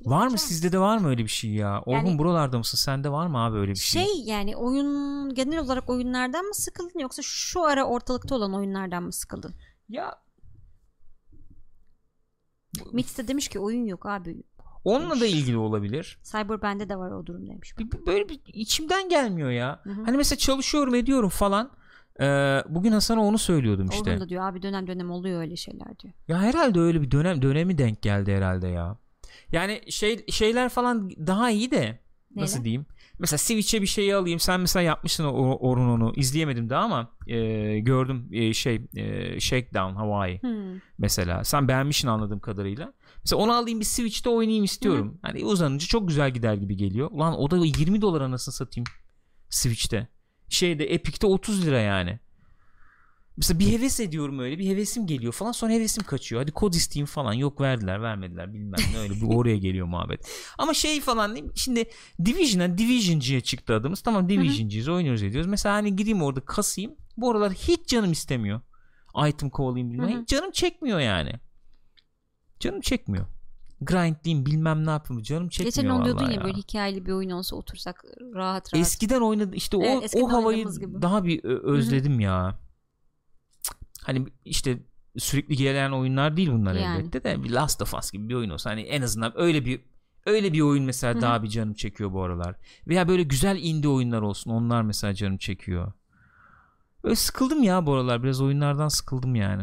Var 0.00 0.26
mı 0.26 0.38
sizde 0.38 0.72
de 0.72 0.78
var 0.78 0.98
mı 0.98 1.08
öyle 1.08 1.22
bir 1.24 1.28
şey 1.28 1.50
ya? 1.50 1.82
Orhun 1.86 2.06
Yani- 2.06 2.18
buralarda 2.18 2.58
mısın? 2.58 2.78
Sende 2.78 3.08
var 3.12 3.26
mı 3.26 3.38
abi 3.38 3.58
öyle 3.58 3.70
bir 3.70 3.76
şey? 3.76 4.04
Şey 4.04 4.22
yani 4.24 4.56
oyun 4.56 5.34
genel 5.34 5.58
olarak 5.58 5.90
oyunlardan 5.90 6.44
mı 6.44 6.54
sıkıldın 6.54 6.98
yoksa 6.98 7.22
şu 7.24 7.64
ara 7.64 7.84
ortalıkta 7.84 8.34
olan 8.34 8.54
oyunlardan 8.54 9.02
mı 9.02 9.12
sıkıldın? 9.12 9.54
Ya 9.88 10.26
de 12.94 13.28
demiş 13.28 13.48
ki 13.48 13.58
oyun 13.58 13.84
yok 13.84 14.06
abi. 14.06 14.42
onunla 14.84 15.20
da 15.20 15.26
ilgili 15.26 15.56
olabilir. 15.56 16.18
Cyber 16.22 16.62
bende 16.62 16.88
de 16.88 16.96
var 16.96 17.10
o 17.10 17.26
durum 17.26 17.48
demiş. 17.48 17.74
Böyle 18.06 18.28
bir 18.28 18.40
içimden 18.46 19.08
gelmiyor 19.08 19.50
ya. 19.50 19.80
Hı 19.82 19.90
hı. 19.90 20.04
Hani 20.04 20.16
mesela 20.16 20.38
çalışıyorum 20.38 20.94
ediyorum 20.94 21.28
falan. 21.28 21.70
Ee, 22.20 22.62
bugün 22.68 22.92
Hasan'a 22.92 23.20
onu 23.24 23.38
söylüyordum 23.38 23.88
işte. 23.90 24.10
Orhun 24.10 24.20
da 24.20 24.28
diyor 24.28 24.42
abi 24.48 24.62
dönem 24.62 24.86
dönem 24.86 25.10
oluyor 25.10 25.40
öyle 25.40 25.56
şeyler 25.56 25.98
diyor. 25.98 26.14
Ya 26.28 26.38
herhalde 26.40 26.80
öyle 26.80 27.02
bir 27.02 27.10
dönem 27.10 27.42
dönemi 27.42 27.78
denk 27.78 28.02
geldi 28.02 28.34
herhalde 28.36 28.68
ya. 28.68 28.98
Yani 29.52 29.80
şey 29.88 30.26
şeyler 30.30 30.68
falan 30.68 31.10
daha 31.10 31.50
iyi 31.50 31.70
de 31.70 31.98
nasıl 32.36 32.54
Neyle? 32.56 32.64
diyeyim? 32.64 32.86
Mesela 33.18 33.38
Switch'e 33.38 33.82
bir 33.82 33.86
şey 33.86 34.14
alayım. 34.14 34.40
Sen 34.40 34.60
mesela 34.60 34.82
yapmışsın 34.82 35.24
o 35.24 35.56
Orun 35.56 35.88
onu. 35.88 36.12
izleyemedim 36.16 36.70
daha 36.70 36.80
ama 36.84 37.10
e, 37.26 37.78
gördüm 37.78 38.28
e, 38.32 38.52
şey 38.54 38.80
e, 38.94 39.40
Shakedown 39.40 39.94
Hawaii 39.96 40.42
Hmm. 40.42 40.80
mesela. 40.98 41.44
Sen 41.44 41.68
beğenmişsin 41.68 42.08
anladığım 42.08 42.40
kadarıyla. 42.40 42.92
Mesela 43.24 43.42
onu 43.42 43.52
alayım 43.52 43.80
bir 43.80 43.84
Switch'te 43.84 44.30
oynayayım 44.30 44.64
istiyorum. 44.64 45.18
Hani 45.22 45.44
uzanınca 45.44 45.86
çok 45.86 46.08
güzel 46.08 46.30
gider 46.30 46.54
gibi 46.54 46.76
geliyor. 46.76 47.08
Ulan 47.12 47.38
o 47.38 47.50
da 47.50 47.56
20 47.56 48.00
dolar 48.02 48.20
anasını 48.20 48.54
satayım 48.54 48.84
Switch'te. 49.50 50.08
Şeyde 50.48 50.84
Epic'te 50.84 51.26
30 51.26 51.66
lira 51.66 51.80
yani. 51.80 52.18
Mesela 53.36 53.58
bir 53.58 53.72
heves 53.72 54.00
ediyorum 54.00 54.38
öyle 54.38 54.58
bir 54.58 54.68
hevesim 54.68 55.06
geliyor 55.06 55.32
falan 55.32 55.52
sonra 55.52 55.72
hevesim 55.72 56.04
kaçıyor. 56.04 56.42
Hadi 56.42 56.52
kod 56.52 56.72
isteyeyim 56.74 57.06
falan 57.06 57.32
yok 57.32 57.60
verdiler 57.60 58.02
vermediler 58.02 58.54
bilmem 58.54 58.80
ne 58.92 58.98
öyle 58.98 59.14
bir 59.14 59.34
oraya 59.34 59.56
geliyor 59.56 59.86
muhabbet. 59.86 60.30
Ama 60.58 60.74
şey 60.74 61.00
falan 61.00 61.34
değil 61.34 61.44
mi? 61.44 61.52
Şimdi 61.54 61.84
Division'a 62.24 62.78
Division'cıya 62.78 63.40
çıktı 63.40 63.74
adımız. 63.74 64.00
Tamam 64.00 64.28
Division'cıyız 64.28 64.88
oynuyoruz 64.88 65.22
ediyoruz. 65.22 65.50
Mesela 65.50 65.74
hani 65.74 65.96
gireyim 65.96 66.22
orada 66.22 66.40
kasayım. 66.40 66.94
Bu 67.16 67.30
aralar 67.30 67.52
hiç 67.52 67.86
canım 67.86 68.12
istemiyor. 68.12 68.60
Item 69.28 69.50
kovalayayım 69.50 69.92
bilmem. 69.92 70.08
Hiç 70.22 70.28
canım 70.28 70.50
çekmiyor 70.50 71.00
yani. 71.00 71.32
Canım 72.60 72.80
çekmiyor. 72.80 73.26
Grindleyeyim 73.80 74.46
bilmem 74.46 74.86
ne 74.86 74.90
yapayım. 74.90 75.22
Canım 75.22 75.48
çekmiyor 75.48 75.74
Geçen 75.74 75.88
onu 75.88 76.04
diyordun 76.04 76.24
vallahi 76.24 76.34
ya, 76.34 76.44
böyle 76.44 76.58
hikayeli 76.58 77.06
bir 77.06 77.12
oyun 77.12 77.30
olsa 77.30 77.56
otursak 77.56 78.04
rahat 78.34 78.74
rahat. 78.74 78.86
Eskiden 78.86 79.20
oynadı 79.20 79.56
işte 79.56 79.76
o 79.76 79.82
Evet, 79.82 80.02
eskiden 80.02 80.24
o 80.24 80.32
havayı 80.32 80.66
daha 81.02 81.24
bir 81.24 81.44
özledim 81.44 82.20
ya. 82.20 82.58
Hani 84.02 84.26
işte 84.44 84.78
sürekli 85.18 85.56
gelen 85.56 85.90
oyunlar 85.90 86.36
değil 86.36 86.50
bunlar 86.52 86.74
Yani. 86.74 86.98
elbette 86.98 87.24
de 87.24 87.44
bir 87.44 87.50
Last 87.50 87.82
of 87.82 87.94
Us 87.94 88.10
gibi 88.10 88.28
bir 88.28 88.34
oyun 88.34 88.50
olsa 88.50 88.70
hani 88.70 88.80
en 88.80 89.02
azından 89.02 89.32
öyle 89.36 89.64
bir 89.64 89.80
öyle 90.26 90.52
bir 90.52 90.60
oyun 90.60 90.84
mesela 90.84 91.14
Hı 91.14 91.18
hı. 91.18 91.22
daha 91.22 91.42
bir 91.42 91.48
canım 91.48 91.74
çekiyor 91.74 92.12
bu 92.12 92.22
aralar. 92.22 92.56
Veya 92.86 93.08
böyle 93.08 93.22
güzel 93.22 93.58
indie 93.62 93.90
oyunlar 93.90 94.22
olsun 94.22 94.50
onlar 94.50 94.82
mesela 94.82 95.14
canım 95.14 95.38
çekiyor. 95.38 95.92
Öyle 97.04 97.16
sıkıldım 97.16 97.62
ya 97.62 97.86
bu 97.86 97.94
aralar 97.94 98.22
biraz 98.22 98.40
oyunlardan 98.40 98.88
sıkıldım 98.88 99.34
yani. 99.34 99.62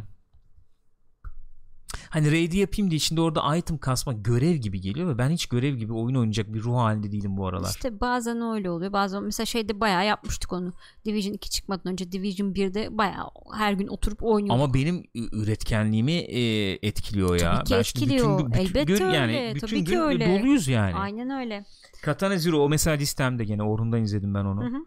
Hani 2.09 2.31
raid'i 2.31 2.57
yapayım 2.57 2.91
diye 2.91 2.97
içinde 2.97 3.21
orada 3.21 3.55
item 3.55 3.77
kasma 3.77 4.13
görev 4.13 4.55
gibi 4.55 4.81
geliyor 4.81 5.07
ve 5.09 5.17
ben 5.17 5.29
hiç 5.29 5.45
görev 5.45 5.75
gibi 5.75 5.93
oyun 5.93 6.15
oynayacak 6.15 6.53
bir 6.53 6.61
ruh 6.63 6.75
halinde 6.77 7.11
değilim 7.11 7.37
bu 7.37 7.47
aralar. 7.47 7.69
İşte 7.69 7.99
bazen 8.01 8.41
öyle 8.53 8.69
oluyor. 8.69 8.93
Bazen 8.93 9.23
mesela 9.23 9.45
şeyde 9.45 9.79
bayağı 9.79 10.05
yapmıştık 10.05 10.53
onu. 10.53 10.73
Division 11.05 11.33
2 11.33 11.49
çıkmadan 11.49 11.91
önce 11.91 12.11
Division 12.11 12.53
1'de 12.53 12.97
bayağı 12.97 13.27
her 13.55 13.73
gün 13.73 13.87
oturup 13.87 14.23
oynuyorduk. 14.23 14.63
Ama 14.63 14.73
benim 14.73 15.03
üretkenliğimi 15.15 16.11
e, 16.11 16.71
etkiliyor 16.87 17.39
ya. 17.39 17.53
Tabii 17.53 17.63
ki 17.65 17.73
Ben 17.75 17.81
şimdi 17.81 18.03
etkiliyor. 18.05 18.39
Bütün, 18.39 18.51
bütün 18.51 18.61
Elbette 18.61 18.93
gün, 18.93 19.09
yani 19.09 19.31
öyle. 19.31 19.55
bütün 19.55 19.67
Tabii 19.67 19.83
ki 19.83 19.91
gün 19.91 19.99
öyle. 19.99 20.39
doluyuz 20.39 20.67
yani. 20.67 20.95
Aynen 20.95 21.29
öyle. 21.29 21.65
Katana 22.03 22.37
Zero 22.37 22.57
o 22.59 22.69
mesela 22.69 22.95
listemde 22.97 23.45
gene 23.45 23.63
Orhun'dan 23.63 24.01
izledim 24.03 24.33
ben 24.33 24.45
onu. 24.45 24.63
Hı 24.63 24.67
hı. 24.67 24.79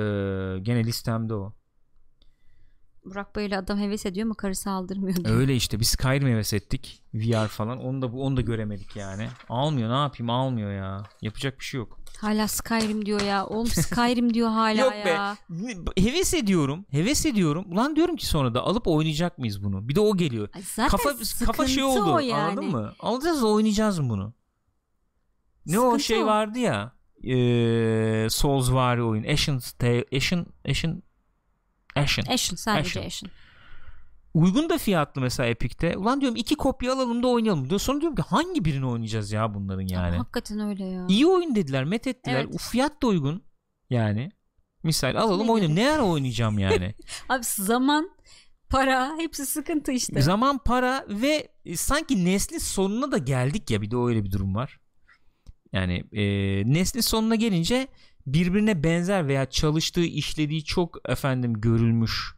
Ee, 0.00 0.58
gene 0.60 0.84
listemde 0.84 1.34
o. 1.34 1.52
Burak 3.04 3.36
böyle 3.36 3.56
adam 3.58 3.78
heves 3.78 4.06
ediyor 4.06 4.26
ama 4.26 4.34
karısı 4.34 4.70
aldırmıyor 4.70 5.16
diyor. 5.16 5.36
Öyle 5.38 5.54
işte 5.56 5.80
biz 5.80 5.88
Skyrim 5.88 6.28
heves 6.28 6.52
ettik. 6.52 7.02
VR 7.14 7.48
falan. 7.48 7.78
Onu 7.78 8.02
da 8.02 8.06
onu 8.06 8.36
da 8.36 8.40
göremedik 8.40 8.96
yani. 8.96 9.28
Almıyor 9.48 9.90
ne 9.90 9.94
yapayım 10.02 10.30
almıyor 10.30 10.72
ya. 10.72 11.02
Yapacak 11.22 11.58
bir 11.58 11.64
şey 11.64 11.78
yok. 11.78 12.00
Hala 12.20 12.48
Skyrim 12.48 13.06
diyor 13.06 13.20
ya. 13.20 13.46
Oğlum 13.46 13.66
Skyrim 13.66 14.34
diyor 14.34 14.48
hala 14.50 14.80
Yok 14.80 14.92
be. 14.92 15.08
ya. 15.08 15.36
Heves 15.96 16.34
ediyorum. 16.34 16.84
Heves 16.90 17.26
ediyorum. 17.26 17.64
Ulan 17.72 17.96
diyorum 17.96 18.16
ki 18.16 18.26
sonra 18.26 18.54
da 18.54 18.60
alıp 18.62 18.86
oynayacak 18.86 19.38
mıyız 19.38 19.64
bunu? 19.64 19.88
Bir 19.88 19.94
de 19.94 20.00
o 20.00 20.16
geliyor. 20.16 20.48
Ay 20.54 20.62
Zaten 20.62 20.88
kafa 20.88 21.14
kafa 21.46 21.66
şey 21.66 21.84
oldu. 21.84 22.12
o 22.14 22.18
yani. 22.18 22.42
Anladın 22.42 22.70
mı? 22.70 22.92
Alacağız 23.00 23.42
oynayacağız 23.44 23.98
mı 23.98 24.10
bunu? 24.10 24.32
Ne 25.66 25.78
o 25.78 25.84
Sıkıntı 25.84 26.04
şey 26.04 26.22
o. 26.22 26.26
vardı 26.26 26.58
ya. 26.58 26.92
Eee 27.22 28.26
Souls 28.30 28.72
var 28.72 28.98
oyun. 28.98 29.24
Ashen 29.24 29.60
Tale, 29.78 30.04
Ashen 30.16 30.46
Ashen 30.68 31.02
Ashen. 31.96 32.24
Ashen 32.28 32.56
sadece 32.56 33.00
Ashen. 33.00 33.06
Ashen. 33.06 33.30
Uygun 34.34 34.70
da 34.70 34.78
fiyatlı 34.78 35.20
mesela 35.20 35.48
Epic'te. 35.48 35.96
Ulan 35.96 36.20
diyorum 36.20 36.36
iki 36.36 36.54
kopya 36.54 36.92
alalım 36.92 37.22
da 37.22 37.28
oynayalım. 37.28 37.70
Diyor. 37.70 37.80
Sonra 37.80 38.00
diyorum 38.00 38.16
ki 38.16 38.22
hangi 38.22 38.64
birini 38.64 38.86
oynayacağız 38.86 39.32
ya 39.32 39.54
bunların 39.54 39.86
yani. 39.86 40.06
Ama 40.06 40.18
hakikaten 40.18 40.60
öyle 40.60 40.84
ya. 40.84 41.06
İyi 41.08 41.26
oyun 41.26 41.54
dediler, 41.54 41.84
met 41.84 42.06
ettiler. 42.06 42.46
Evet. 42.50 42.60
Fiyat 42.60 43.02
da 43.02 43.06
uygun. 43.06 43.42
Yani. 43.90 44.30
Misal 44.82 45.16
alalım 45.16 45.46
Ne 45.46 45.50
oynayalım. 45.50 45.76
Ne 45.76 45.90
ara 45.90 46.02
oynayacağım 46.02 46.58
yani? 46.58 46.94
Abi 47.28 47.42
zaman, 47.44 48.10
para 48.68 49.16
hepsi 49.18 49.46
sıkıntı 49.46 49.92
işte. 49.92 50.22
Zaman, 50.22 50.58
para 50.58 51.06
ve 51.08 51.48
e, 51.64 51.76
sanki 51.76 52.24
neslin 52.24 52.58
sonuna 52.58 53.12
da 53.12 53.18
geldik 53.18 53.70
ya 53.70 53.82
bir 53.82 53.90
de 53.90 53.96
öyle 53.96 54.24
bir 54.24 54.32
durum 54.32 54.54
var. 54.54 54.80
Yani 55.72 56.04
e, 56.12 56.22
neslin 56.74 57.00
sonuna 57.00 57.34
gelince 57.34 57.88
birbirine 58.26 58.84
benzer 58.84 59.28
veya 59.28 59.46
çalıştığı, 59.50 60.04
işlediği 60.04 60.64
çok 60.64 61.10
efendim 61.10 61.60
görülmüş, 61.60 62.34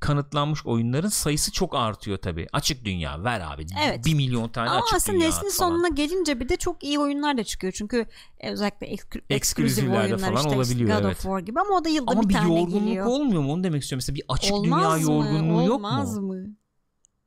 kanıtlanmış 0.00 0.66
oyunların 0.66 1.08
sayısı 1.08 1.52
çok 1.52 1.74
artıyor 1.74 2.18
tabii. 2.18 2.46
Açık 2.52 2.84
dünya 2.84 3.24
ver 3.24 3.40
abi. 3.40 3.66
Evet. 3.84 4.04
Bir 4.04 4.14
milyon 4.14 4.48
tane 4.48 4.70
Ama 4.70 4.80
açık 4.82 4.94
aslında 4.94 5.18
dünya 5.18 5.26
neslin 5.26 5.40
falan. 5.40 5.50
sonuna 5.50 5.88
gelince 5.88 6.40
bir 6.40 6.48
de 6.48 6.56
çok 6.56 6.84
iyi 6.84 6.98
oyunlar 6.98 7.38
da 7.38 7.44
çıkıyor. 7.44 7.72
Çünkü 7.72 8.06
e, 8.38 8.50
özellikle 8.50 8.86
eksklusif 9.30 9.84
oyunlar 9.84 10.18
falan 10.18 10.36
işte 10.36 10.48
olabiliyor, 10.48 10.98
God 10.98 11.04
evet. 11.04 11.16
of 11.16 11.22
War 11.22 11.40
gibi 11.40 11.60
ama 11.60 11.74
o 11.74 11.84
da 11.84 11.88
yılda 11.88 12.12
Ama 12.12 12.22
bir, 12.22 12.28
bir, 12.28 12.34
tane 12.34 12.48
yorgunluk 12.48 12.84
geliyor. 12.84 13.06
olmuyor 13.06 13.42
mu 13.42 13.52
onu 13.52 13.64
demek 13.64 13.82
istiyorum. 13.82 14.04
Mesela 14.06 14.14
bir 14.16 14.24
açık 14.28 14.52
Olmaz 14.52 15.02
dünya 15.02 15.14
mı? 15.14 15.24
yorgunluğu 15.24 15.62
yok 15.62 15.80
mu? 15.80 15.88
Olmaz 15.88 16.18
mı? 16.18 16.46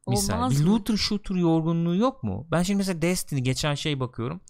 Misal 0.08 0.38
Olmaz 0.38 0.60
bir 0.60 0.66
looter 0.66 0.98
shooter 0.98 1.36
yorgunluğu 1.36 1.96
yok 1.96 2.24
mu? 2.24 2.48
Ben 2.52 2.64
şimdi 2.64 2.78
mesela 2.78 3.02
Destiny 3.02 3.42
geçen 3.42 3.76
şey 3.76 4.00
bakıyorum. 4.00 4.42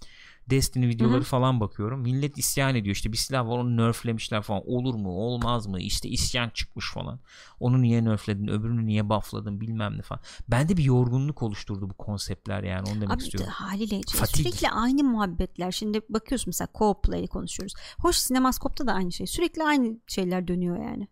Destiny 0.49 0.87
videoları 0.87 1.17
Hı 1.17 1.21
hı. 1.21 1.23
falan 1.23 1.59
bakıyorum. 1.59 2.01
Millet 2.01 2.37
isyan 2.37 2.75
ediyor 2.75 2.95
işte 2.95 3.11
bir 3.11 3.17
silah 3.17 3.47
var 3.47 3.57
onu 3.57 3.77
nerflemişler 3.77 4.41
falan. 4.41 4.61
Olur 4.65 4.95
mu 4.95 5.09
olmaz 5.09 5.67
mı? 5.67 5.81
İşte 5.81 6.09
isyan 6.09 6.49
çıkmış 6.49 6.91
falan. 6.93 7.19
Onu 7.59 7.81
niye 7.81 8.05
nerfledin 8.05 8.47
öbürünü 8.47 8.85
niye 8.85 9.09
buffladın 9.09 9.61
bilmem 9.61 9.97
ne 9.97 10.01
falan. 10.01 10.21
Bende 10.47 10.77
bir 10.77 10.83
yorgunluk 10.83 11.43
oluşturdu 11.43 11.89
bu 11.89 11.93
konseptler 11.93 12.63
yani 12.63 12.89
onu 12.89 12.95
demek 13.01 13.11
Abi 13.11 13.23
istiyorum. 13.23 13.51
haliyle 13.51 14.01
sürekli 14.25 14.69
aynı 14.69 15.03
muhabbetler. 15.03 15.71
Şimdi 15.71 16.01
bakıyorsun 16.09 16.49
mesela 16.49 16.67
co-play 16.73 17.27
konuşuyoruz. 17.27 17.73
Hoş 17.99 18.15
sinemaskopta 18.15 18.87
da 18.87 18.93
aynı 18.93 19.11
şey. 19.11 19.27
Sürekli 19.27 19.63
aynı 19.63 19.97
şeyler 20.07 20.47
dönüyor 20.47 20.77
yani. 20.83 21.07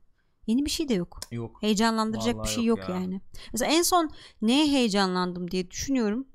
Yeni 0.47 0.65
bir 0.65 0.69
şey 0.69 0.89
de 0.89 0.93
yok. 0.93 1.19
Yok. 1.31 1.61
Heyecanlandıracak 1.61 2.35
Vallahi 2.35 2.47
bir 2.47 2.49
şey 2.49 2.63
yok 2.65 2.79
yok, 2.79 2.89
ya. 2.89 2.95
yani. 2.95 3.21
Mesela 3.53 3.71
en 3.71 3.81
son 3.81 4.09
neye 4.41 4.67
heyecanlandım 4.67 5.51
diye 5.51 5.71
düşünüyorum. 5.71 6.27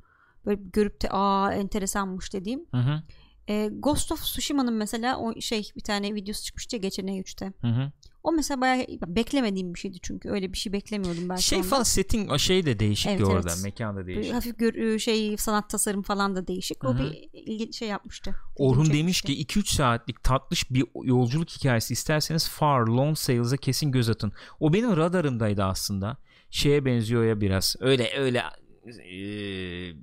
Böyle 0.49 0.61
görüp 0.73 1.03
de 1.03 1.09
aa 1.11 1.53
enteresanmış 1.55 2.33
dediğim. 2.33 2.61
Hı 2.70 2.77
hı. 2.77 3.03
E, 3.49 3.69
Ghost 3.73 4.12
of 4.12 4.23
Tsushima'nın 4.23 4.75
mesela 4.75 5.19
o 5.19 5.41
şey 5.41 5.70
bir 5.77 5.81
tane 5.81 6.15
videosu 6.15 6.45
çıkmıştı 6.45 6.77
ya 6.77 6.81
geçen 6.81 7.07
E3'te. 7.07 7.53
Hı 7.61 7.66
hı. 7.69 7.93
O 8.23 8.33
mesela 8.33 8.61
bayağı 8.61 8.87
beklemediğim 9.07 9.75
bir 9.75 9.79
şeydi 9.79 9.99
çünkü 10.03 10.31
öyle 10.31 10.53
bir 10.53 10.59
şey 10.59 10.73
beklemiyordum 10.73 11.29
ben. 11.29 11.37
Şey 11.37 11.62
falan 11.62 11.83
setting 11.83 12.33
o 12.33 12.39
şey 12.39 12.66
de 12.66 12.79
değişik 12.79 13.11
Evet, 13.11 13.25
orada. 13.25 13.49
evet. 13.53 13.65
Mekan 13.65 13.97
da 13.97 14.07
değişik. 14.07 14.35
hafif 14.35 14.59
gör, 14.59 14.99
şey 14.99 15.37
sanat 15.37 15.70
tasarım 15.70 16.03
falan 16.03 16.37
da 16.37 16.47
değişik. 16.47 16.85
O 16.85 16.89
Hı 16.89 16.93
hı. 16.93 16.99
bir 16.99 17.29
ilginç 17.33 17.77
şey 17.79 17.89
yapmıştı. 17.89 18.35
Orhun 18.57 18.93
demiş 18.93 19.23
ki 19.23 19.45
2-3 19.47 19.75
saatlik 19.75 20.23
tatlış 20.23 20.70
bir 20.70 20.85
yolculuk 21.05 21.51
hikayesi 21.51 21.93
isterseniz 21.93 22.49
Far 22.49 22.87
Long 22.87 23.16
Sails'a 23.16 23.57
kesin 23.57 23.93
göz 23.93 24.09
atın. 24.11 24.33
O 24.61 24.73
benim 24.73 24.97
radarımdaydı 24.97 25.65
aslında. 25.65 26.16
Şeye 26.51 26.85
benziyor 26.85 27.25
ya 27.25 27.41
biraz. 27.41 27.77
Öyle 27.81 28.11
öyle 28.19 28.43
eee, 28.87 29.97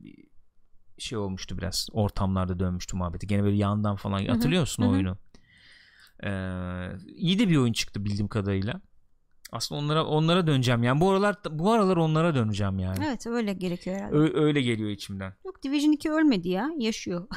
şey 0.98 1.18
olmuştu 1.18 1.58
biraz. 1.58 1.88
Ortamlarda 1.92 2.60
dönmüştü 2.60 2.98
muhabbeti. 2.98 3.28
Gene 3.28 3.44
böyle 3.44 3.56
yandan 3.58 3.96
falan 3.96 4.20
hı. 4.20 4.32
hatırlıyor 4.32 4.62
musun 4.62 4.84
Hı 4.84 4.88
hı. 4.88 4.92
oyunu? 4.92 5.18
Eee 6.24 6.98
iyi 7.16 7.40
de 7.40 7.50
bir 7.50 7.58
oyun 7.58 7.74
çıktı 7.74 8.06
bildiğim 8.06 8.28
kadarıyla. 8.28 8.82
Aslında 9.56 9.82
onlara 9.82 10.06
onlara 10.06 10.48
döneceğim 10.48 10.84
yani. 10.84 11.02
Bu 11.02 11.12
aralar 11.12 11.36
bu 11.52 11.72
aralar 11.72 11.98
onlara 11.98 12.36
döneceğim 12.36 12.80
yani. 12.80 13.06
Evet 13.08 13.28
öyle 13.28 13.54
gerekiyor 13.54 13.96
herhalde. 13.96 14.16
Ö- 14.16 14.44
öyle 14.46 14.62
geliyor 14.62 14.90
içimden. 14.90 15.34
Yok 15.46 15.64
Division 15.64 15.92
2 15.92 16.12
ölmedi 16.12 16.50
ya. 16.50 16.70
Yaşıyor. 16.80 17.28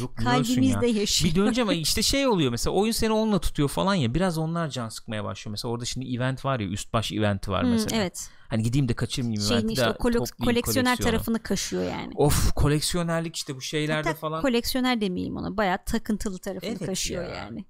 Yok 0.00 0.10
ölsün 0.18 0.62
ya? 0.62 0.74
Kalbimizde 0.78 0.86
yaşıyor. 1.00 1.30
Bir 1.34 1.36
döneceğim 1.40 1.68
ama 1.70 1.78
işte 1.78 2.02
şey 2.02 2.26
oluyor 2.26 2.50
mesela 2.50 2.74
oyun 2.74 2.92
seni 2.92 3.12
onunla 3.12 3.38
tutuyor 3.40 3.68
falan 3.68 3.94
ya 3.94 4.14
biraz 4.14 4.38
onlar 4.38 4.68
can 4.68 4.88
sıkmaya 4.88 5.24
başlıyor. 5.24 5.50
Mesela 5.50 5.72
orada 5.72 5.84
şimdi 5.84 6.14
event 6.16 6.44
var 6.44 6.60
ya 6.60 6.68
üst 6.68 6.92
baş 6.92 7.12
eventi 7.12 7.50
var 7.50 7.62
Hmm, 7.62 7.70
mesela. 7.70 7.96
evet. 7.96 8.30
Hani 8.48 8.62
gideyim 8.62 8.88
de 8.88 8.94
kaçırmayayım 8.94 9.42
Şeyin 9.42 9.60
eventi 9.60 9.72
işte 9.72 9.86
de 9.86 9.92
kolek- 9.98 10.44
koleksiyoner 10.44 10.96
tarafını 10.96 11.38
kaşıyor 11.42 11.82
yani. 11.82 12.12
Of 12.16 12.52
koleksiyonerlik 12.54 13.36
işte 13.36 13.56
bu 13.56 13.60
şeylerde 13.60 14.08
Hatta 14.08 14.20
falan. 14.20 14.42
koleksiyoner 14.42 15.00
demeyelim 15.00 15.36
ona. 15.36 15.56
Bayağı 15.56 15.78
takıntılı 15.86 16.38
tarafını 16.38 16.70
Evet 16.70 16.86
kaşıyor 16.86 17.22
ya. 17.28 17.34
yani. 17.34 17.64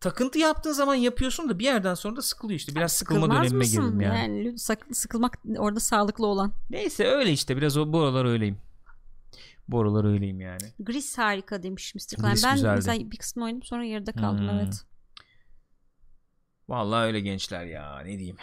Takıntı 0.00 0.38
yaptığın 0.38 0.72
zaman 0.72 0.94
yapıyorsun 0.94 1.48
da 1.48 1.58
bir 1.58 1.64
yerden 1.64 1.94
sonra 1.94 2.16
da 2.16 2.22
sıkılıyor 2.22 2.58
işte. 2.58 2.74
Biraz 2.74 2.92
sıkılma 2.92 3.20
Sıkılmaz 3.20 3.42
dönemime 3.44 3.64
girdim 3.66 4.00
yani. 4.00 4.18
yani. 4.46 4.58
sak- 4.58 4.86
sıkılmak 4.96 5.38
orada 5.58 5.80
sağlıklı 5.80 6.26
olan. 6.26 6.52
Neyse 6.70 7.06
öyle 7.06 7.32
işte 7.32 7.56
biraz 7.56 7.76
o 7.76 7.92
bu 7.92 8.00
aralar 8.00 8.24
öyleyim. 8.24 8.58
Bu 9.68 9.80
aralar 9.80 10.04
öyleyim 10.04 10.40
yani. 10.40 10.72
Gris 10.80 11.18
harika 11.18 11.62
demiş 11.62 11.94
Mr. 11.94 12.16
Klein. 12.16 12.30
Gris 12.32 12.44
Ben 12.44 12.54
güzeldi. 12.54 12.74
mesela 12.76 13.10
bir 13.10 13.16
kısmını 13.16 13.44
oynadım 13.46 13.62
sonra 13.62 13.84
yarıda 13.84 14.12
kaldım 14.12 14.48
Hmm. 14.48 14.58
evet. 14.58 14.84
Vallahi 16.68 17.06
öyle 17.06 17.20
gençler 17.20 17.64
ya 17.66 18.00
ne 18.00 18.18
diyeyim. 18.18 18.36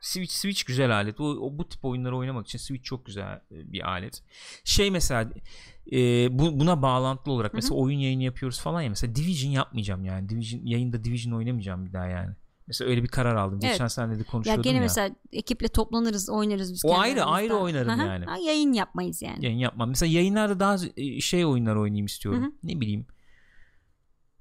Switch 0.00 0.32
Switch 0.32 0.64
güzel 0.66 0.94
alet. 0.94 1.20
O 1.20 1.58
bu 1.58 1.68
tip 1.68 1.84
oyunları 1.84 2.16
oynamak 2.16 2.46
için 2.46 2.58
Switch 2.58 2.84
çok 2.84 3.06
güzel 3.06 3.34
e, 3.34 3.72
bir 3.72 3.88
alet. 3.88 4.22
Şey 4.64 4.90
mesela 4.90 5.30
e, 5.92 5.98
bu, 6.38 6.60
buna 6.60 6.82
bağlantılı 6.82 7.34
olarak 7.34 7.54
mesela 7.54 7.74
oyun 7.74 7.98
yayını 7.98 8.22
yapıyoruz 8.22 8.60
falan 8.60 8.82
ya 8.82 8.88
mesela 8.88 9.14
Division 9.14 9.50
yapmayacağım 9.50 10.04
yani. 10.04 10.28
Division 10.28 10.60
yayında 10.64 11.04
Division 11.04 11.32
oynamayacağım 11.32 11.86
bir 11.86 11.92
daha 11.92 12.06
yani. 12.06 12.34
Mesela 12.66 12.90
öyle 12.90 13.02
bir 13.02 13.08
karar 13.08 13.36
aldım. 13.36 13.58
Evet. 13.62 13.72
Geçen 13.72 13.88
sene 13.88 14.14
de 14.14 14.18
Ya 14.18 14.24
konuşuyordum 14.24 14.62
gene 14.62 14.76
ya. 14.76 14.82
mesela 14.82 15.10
ekiple 15.32 15.68
toplanırız 15.68 16.30
oynarız 16.30 16.72
biz 16.72 16.84
O 16.84 16.98
ayrı, 16.98 17.24
ayrı 17.24 17.54
oynarım 17.54 17.90
Aha. 17.90 18.04
yani. 18.04 18.24
Ha, 18.24 18.36
yayın 18.46 18.72
yapmayız 18.72 19.22
yani. 19.22 19.44
Yayın 19.44 19.58
yapmam. 19.58 19.88
Mesela 19.88 20.12
yayınlarda 20.12 20.60
daha 20.60 20.76
e, 20.96 21.20
şey 21.20 21.44
oyunlar 21.46 21.76
oynayayım 21.76 22.06
istiyorum. 22.06 22.42
Hı 22.42 22.46
hı. 22.46 22.52
Ne 22.62 22.80
bileyim. 22.80 23.06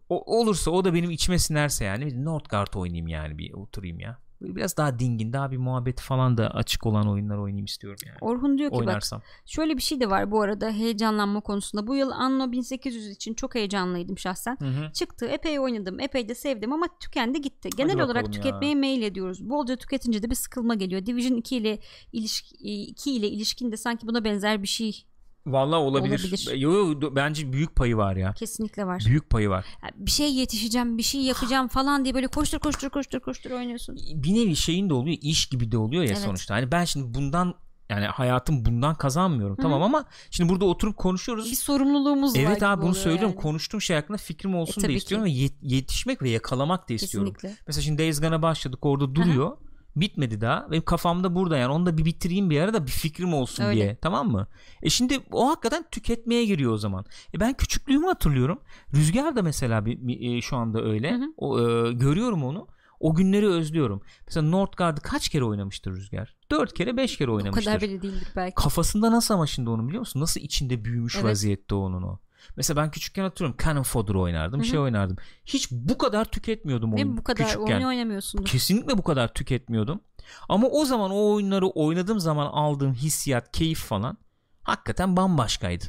O, 0.10 0.40
olursa 0.40 0.72
o 0.72 0.86
da 0.86 0.94
benim 0.94 1.12
içime 1.12 1.40
sinerse 1.40 1.86
yani. 1.86 2.06
Bir 2.06 2.26
Northgard 2.26 2.74
oynayayım 2.74 3.08
yani 3.08 3.38
bir 3.38 3.54
oturayım 3.54 4.00
ya. 4.00 4.18
Böyle 4.44 4.56
biraz 4.56 4.78
daha 4.78 5.00
dingin, 5.00 5.34
daha 5.34 5.52
bir 5.52 5.58
muhabbet 5.58 6.02
falan 6.02 6.38
da 6.38 6.50
açık 6.50 6.86
olan 6.86 7.10
oyunlar 7.10 7.38
oynayayım 7.38 7.66
istiyorum 7.66 8.00
yani. 8.06 8.18
Orhun 8.22 8.58
diyor 8.58 8.70
ki 8.70 8.76
bak 8.76 8.88
Oynarsam. 8.88 9.22
şöyle 9.46 9.78
bir 9.78 9.82
şey 9.82 10.00
de 10.00 10.10
var 10.10 10.32
bu 10.32 10.42
arada 10.42 10.72
heyecanlanma 10.72 11.42
konusunda. 11.42 11.88
Bu 11.88 11.96
yıl 11.96 12.12
Anno 12.12 12.52
1800 12.52 13.08
için 13.08 13.34
çok 13.34 13.56
heyecanlıydım 13.56 14.18
şahsen. 14.18 14.58
Hı 14.60 14.66
hı. 14.66 14.92
Çıktı 14.94 15.26
epey 15.26 15.60
oynadım 15.60 16.00
epey 16.00 16.30
de 16.30 16.36
sevdim 16.36 16.74
ama 16.74 16.86
tükendi 17.00 17.42
gitti. 17.42 17.70
Genel 17.78 17.90
bakalım 17.90 18.06
olarak 18.06 18.26
ya. 18.26 18.32
tüketmeye 18.32 18.76
meyil 18.76 19.02
ediyoruz. 19.02 19.50
Bolca 19.50 19.76
tüketince 19.76 20.24
de 20.24 20.30
bir 20.30 20.36
sıkılma 20.36 20.76
geliyor. 20.76 21.06
Division 21.06 21.36
2 21.36 21.58
ile 21.58 21.80
ilişki, 22.12 22.56
2 22.56 23.16
ile 23.16 23.28
ilişkin 23.28 23.72
de 23.72 23.78
sanki 23.78 24.08
buna 24.08 24.24
benzer 24.24 24.62
bir 24.62 24.68
şey 24.68 25.06
Vallahi 25.46 25.80
olabilir. 25.80 26.20
Olabilir. 26.20 26.56
Yo, 26.56 26.72
yo, 27.02 27.16
bence 27.16 27.54
büyük 27.54 27.76
payı 27.76 27.98
var 27.98 28.16
ya. 28.16 28.34
kesinlikle 28.34 28.86
var. 28.88 29.04
Büyük 29.08 29.30
payı 29.30 29.50
var. 29.50 29.66
Bir 29.96 30.12
şey 30.12 30.34
yetişeceğim 30.34 30.98
bir 30.98 31.04
şey 31.04 31.22
yapacağım 31.22 31.68
falan 31.68 32.04
diye 32.06 32.16
böyle 32.16 32.28
koştur 32.28 32.60
koştur 32.60 32.90
koştur 32.90 33.20
koştur 33.20 33.52
oynuyorsun. 33.52 33.98
Bir 34.14 34.34
nevi 34.34 34.56
şeyin 34.56 34.90
de 34.90 34.94
oluyor, 34.94 35.18
iş 35.22 35.46
gibi 35.46 35.72
de 35.72 35.78
oluyor 35.78 36.04
ya 36.04 36.10
Evet. 36.10 36.20
sonuçta. 36.24 36.56
Hani 36.56 36.72
ben 36.72 36.86
şimdi 36.86 37.14
bundan 37.14 37.54
yani 37.90 38.06
hayatım 38.06 38.66
bundan 38.66 38.96
kazanmıyorum 38.96 39.56
tamam 39.62 39.84
ama 39.84 40.06
şimdi 40.32 40.50
burada 40.50 40.66
oturup 40.66 40.98
konuşuyoruz. 40.98 41.52
Bir 41.52 41.56
sorumluluğumuz 41.56 42.36
var. 42.36 42.40
Evet 42.40 42.64
abi 42.64 42.82
bunu 42.82 42.96
söylüyorum. 42.96 43.30
yani. 43.36 43.42
Konuştuğum 43.42 43.82
şey 43.82 43.96
hakkında 43.96 44.18
fikrim 44.18 44.56
olsun 44.56 44.74
E, 44.74 44.84
da 44.84 44.88
tabii 44.88 44.94
istiyorum 44.94 45.28
ki. 45.28 45.34
ve 45.34 45.38
yet- 45.38 45.54
yetişmek 45.76 46.22
ve 46.22 46.30
yakalamak 46.30 46.90
da 46.90 46.94
istiyorum. 46.94 47.34
Kesinlikle. 47.34 47.64
Mesela 47.68 47.84
şimdi 47.84 48.02
Days 48.02 48.22
Gone'a 48.22 48.42
başladık 48.42 48.80
orada 48.86 49.16
duruyor. 49.16 49.58
Bitmedi 49.96 50.42
daha. 50.42 50.72
Benim 50.72 50.84
kafamda 50.86 51.36
burada 51.36 51.58
yani 51.58 51.72
onu 51.74 51.86
da 51.86 51.98
bir 51.98 52.06
bitireyim 52.06 52.50
bir 52.50 52.62
ara 52.62 52.74
da 52.74 52.86
bir 52.86 52.92
fikrim 52.92 53.34
olsun 53.34 53.64
Öyle. 53.64 53.76
diye. 53.76 53.98
Tamam 54.02 54.32
mı? 54.32 54.48
E 54.82 54.90
şimdi 54.90 55.20
o 55.32 55.50
hakikaten 55.50 55.86
tüketmeye 55.92 56.46
giriyor 56.46 56.72
o 56.74 56.78
zaman. 56.78 57.06
E 57.36 57.40
ben 57.40 57.54
küçüklüğümü 57.54 58.06
hatırlıyorum. 58.06 58.60
Rüzgar 58.94 59.36
da 59.36 59.42
mesela 59.42 59.86
bir, 59.86 59.98
bir- 60.08 60.38
e, 60.38 60.42
şu 60.42 60.58
anda 60.58 60.82
öyle. 60.84 61.12
Hı 61.12 61.16
hı. 61.16 61.34
O, 61.38 61.60
e, 61.60 61.94
görüyorum 61.94 62.44
onu. 62.44 62.68
O 63.00 63.16
günleri 63.16 63.48
özlüyorum. 63.48 64.02
Mesela 64.28 64.48
Northgard'ı 64.48 65.02
kaç 65.02 65.30
kere 65.30 65.44
oynamıştır 65.44 65.92
Rüzgar? 65.92 66.36
Dört 66.52 66.74
kere 66.74 66.98
beş 66.98 67.18
kere 67.18 67.32
O 67.32 67.36
oynamıştır 67.36 67.66
kadar 67.66 67.82
bile 67.82 68.02
değildir 68.02 68.28
belki. 68.36 68.56
kafasında 68.56 69.12
nasıl 69.12 69.34
ama 69.34 69.48
şimdi 69.48 69.70
onu 69.70 69.88
biliyor 69.88 70.00
musun? 70.00 70.20
Nasıl 70.20 70.42
içinde 70.42 70.86
büyümüş 70.86 71.16
Evet. 71.16 71.26
vaziyette 71.26 71.76
onun 71.76 72.02
o. 72.04 72.20
Mesela 72.56 72.82
ben 72.84 72.92
küçükken 72.92 73.24
hatırlıyorum 73.24 73.58
Cannon 73.66 73.84
Fodder 73.84 74.14
oynardım, 74.14 74.60
Hı 74.60 74.64
hı. 74.64 74.68
şey 74.68 74.80
oynardım. 74.80 75.18
Hiç 75.46 75.72
bu 75.72 75.98
kadar 75.98 76.26
tüketmiyordum 76.26 76.94
oyun 76.94 77.14
Ve 77.14 77.18
bu 77.18 77.24
kadar 77.24 77.48
küçükken. 77.48 77.76
oyun 77.76 77.88
oynamıyorsundur. 77.88 78.46
Kesinlikle 78.46 78.98
bu 78.98 79.04
kadar 79.04 79.34
tüketmiyordum. 79.34 80.02
Ama 80.50 80.68
o 80.68 80.86
zaman 80.86 81.12
o 81.12 81.34
oyunları 81.34 81.68
oynadığım 81.68 82.20
zaman 82.20 82.46
aldığım 82.46 82.94
hissiyat, 82.94 83.52
keyif 83.52 83.80
falan 83.80 84.18
hakikaten 84.64 85.18
bambaşkaydı. 85.18 85.86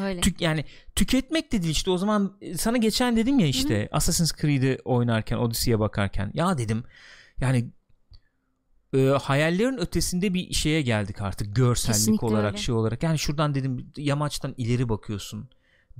Öyle. 0.00 0.20
Tük, 0.20 0.40
yani 0.40 0.64
tüketmek 0.94 1.52
de 1.52 1.62
değil 1.62 1.72
işte 1.72 1.90
o 1.90 1.98
zaman 1.98 2.36
e, 2.40 2.56
sana 2.56 2.76
geçen 2.76 3.16
dedim 3.16 3.38
ya 3.38 3.46
işte 3.46 3.88
Assassin's 3.92 4.32
Creed'i 4.32 4.78
oynarken 4.84 5.36
Odyssey'e 5.36 5.78
bakarken 5.80 6.30
ya 6.34 6.58
dedim 6.58 6.84
yani 7.40 7.70
e, 8.94 9.06
hayallerin 9.08 9.78
ötesinde 9.78 10.34
bir 10.34 10.52
şeye 10.52 10.82
geldik 10.82 11.20
artık 11.22 11.56
görsellik 11.56 11.96
Kesinlikle 11.98 12.26
olarak 12.26 12.52
öyle. 12.52 12.62
şey 12.62 12.74
olarak 12.74 13.02
yani 13.02 13.18
şuradan 13.18 13.54
dedim 13.54 13.92
yamaçtan 13.96 14.54
ileri 14.56 14.88
bakıyorsun 14.88 15.48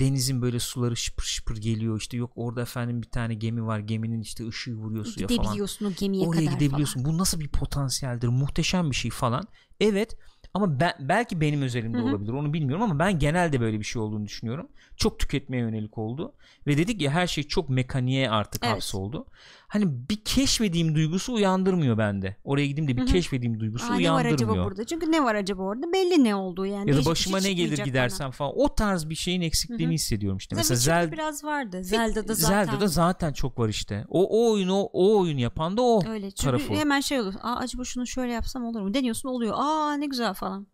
denizin 0.00 0.42
böyle 0.42 0.60
suları 0.60 0.96
şıpır 0.96 1.24
şıpır 1.24 1.56
geliyor 1.56 2.00
işte 2.00 2.16
yok 2.16 2.32
orada 2.36 2.62
efendim 2.62 3.02
bir 3.02 3.10
tane 3.10 3.34
gemi 3.34 3.66
var 3.66 3.78
geminin 3.78 4.20
işte 4.20 4.48
ışığı 4.48 4.74
vuruyor 4.74 5.04
suya 5.04 5.28
falan 5.28 5.40
Gidebiliyorsun 5.42 5.86
o 5.86 5.92
gemiye 5.94 6.26
oraya 6.26 6.44
kadar 6.44 6.52
gidebiliyorsun. 6.52 7.04
Bu 7.04 7.18
nasıl 7.18 7.40
bir 7.40 7.48
potansiyeldir? 7.48 8.28
Muhteşem 8.28 8.90
bir 8.90 8.96
şey 8.96 9.10
falan. 9.10 9.44
Evet 9.80 10.16
ama 10.54 10.80
ben, 10.80 10.92
belki 11.00 11.40
benim 11.40 11.62
özelimde 11.62 11.98
Hı 11.98 12.00
hı. 12.00 12.06
olabilir. 12.06 12.32
Onu 12.32 12.52
bilmiyorum 12.52 12.82
ama 12.82 12.98
ben 12.98 13.18
genelde 13.18 13.60
böyle 13.60 13.78
bir 13.78 13.84
şey 13.84 14.02
olduğunu 14.02 14.26
düşünüyorum. 14.26 14.68
Çok 14.96 15.18
tüketmeye 15.20 15.62
yönelik 15.62 15.98
oldu. 15.98 16.34
Ve 16.66 16.78
dedik 16.78 17.00
ya 17.00 17.10
her 17.10 17.26
şey 17.26 17.44
çok 17.44 17.68
mekaniğe 17.68 18.30
artık 18.30 18.64
Evet. 18.64 18.74
hapsoldu. 18.74 19.26
Hani 19.72 20.08
bir 20.10 20.24
keşfediğim 20.24 20.94
duygusu 20.94 21.34
uyandırmıyor 21.34 21.98
bende. 21.98 22.36
Oraya 22.44 22.66
gideyim 22.66 22.88
de 22.90 22.96
bir 22.96 23.02
Hı 23.02 23.04
hı. 23.06 23.08
keşfediğim 23.12 23.60
duygusu. 23.60 23.92
Aa, 23.92 23.96
ne 23.96 24.12
var 24.12 24.18
acaba 24.24 24.28
uyandırmıyor. 24.28 24.64
burada? 24.64 24.84
Çünkü 24.84 25.12
ne 25.12 25.24
var 25.24 25.34
acaba 25.34 25.62
orada? 25.62 25.92
Belli 25.92 26.24
ne 26.24 26.34
olduğu 26.34 26.66
yani. 26.66 26.90
Ya 26.90 26.96
da 26.96 27.00
bir 27.00 27.06
başıma 27.06 27.40
şey 27.40 27.50
ne 27.50 27.54
gelir 27.54 27.68
çıkmayacak 27.68 27.86
gidersem 27.86 28.30
falan. 28.30 28.52
O 28.56 28.74
tarz 28.74 29.08
bir 29.08 29.14
şeyin 29.14 29.40
eksikliğini 29.40 29.84
Hı 29.84 29.88
hı. 29.88 29.92
hissediyorum 29.94 30.38
işte. 30.38 30.56
bana. 30.56 30.60
Mesela 30.60 30.76
Zelda 30.76 31.12
biraz 31.12 31.44
vardı. 31.44 31.84
Zelda'da 31.84 32.34
zaten. 32.34 32.64
Zelda'da 32.64 32.86
zaten 32.88 33.32
çok 33.32 33.58
var 33.58 33.68
işte. 33.68 34.04
O, 34.08 34.24
o 34.48 34.52
oyunu 34.52 34.74
o, 34.80 34.90
o 34.92 35.20
oyun 35.20 35.38
yapan 35.38 35.76
da 35.76 35.82
o 35.82 36.02
Öyle. 36.08 36.30
Çünkü 36.30 36.42
tarafı. 36.44 36.74
hemen 36.74 37.00
şey 37.00 37.20
olur. 37.20 37.34
Aa 37.42 37.56
acaba 37.56 37.84
şunu 37.84 38.06
şöyle 38.06 38.32
yapsam 38.32 38.64
olur 38.64 38.80
mu? 38.80 38.94
Deniyorsun 38.94 39.28
oluyor. 39.28 39.54
Aa 39.56 39.94
ne 39.94 40.06
güzel 40.06 40.34
falan. 40.34 40.66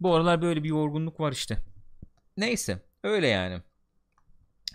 Bu 0.00 0.14
aralar 0.14 0.42
böyle 0.42 0.64
bir 0.64 0.68
yorgunluk 0.68 1.20
var 1.20 1.32
işte. 1.32 1.58
Neyse 2.36 2.82
öyle 3.04 3.26
yani. 3.26 3.62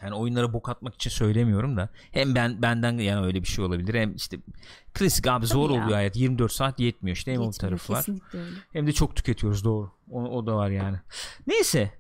Yani 0.03 0.15
oyunlara 0.15 0.53
bok 0.53 0.69
atmak 0.69 0.95
için 0.95 1.10
söylemiyorum 1.10 1.78
da. 1.78 1.90
Hem 2.11 2.36
ben 2.36 2.61
benden 2.61 2.98
yani 2.98 3.26
öyle 3.26 3.41
bir 3.41 3.48
şey 3.48 3.65
olabilir. 3.65 3.94
Hem 3.94 4.15
işte 4.15 4.38
klasik 4.94 5.28
abi 5.28 5.45
zor 5.45 5.69
Tabii 5.69 5.78
ya. 5.78 5.84
oluyor 5.84 5.98
hayat. 5.98 6.15
24 6.15 6.52
saat 6.52 6.80
yetmiyor 6.80 7.18
işte. 7.18 7.32
Hem 7.34 7.41
o 7.41 7.44
Yetmiyor, 7.44 7.60
tarafı 7.60 7.94
var. 7.94 8.06
Öyle. 8.34 8.45
Hem 8.73 8.88
de 8.88 8.91
çok 8.91 9.15
tüketiyoruz 9.15 9.64
doğru. 9.64 9.91
O, 10.11 10.23
o 10.23 10.45
da 10.45 10.55
var 10.55 10.69
yani. 10.69 10.97
Neyse. 11.47 11.91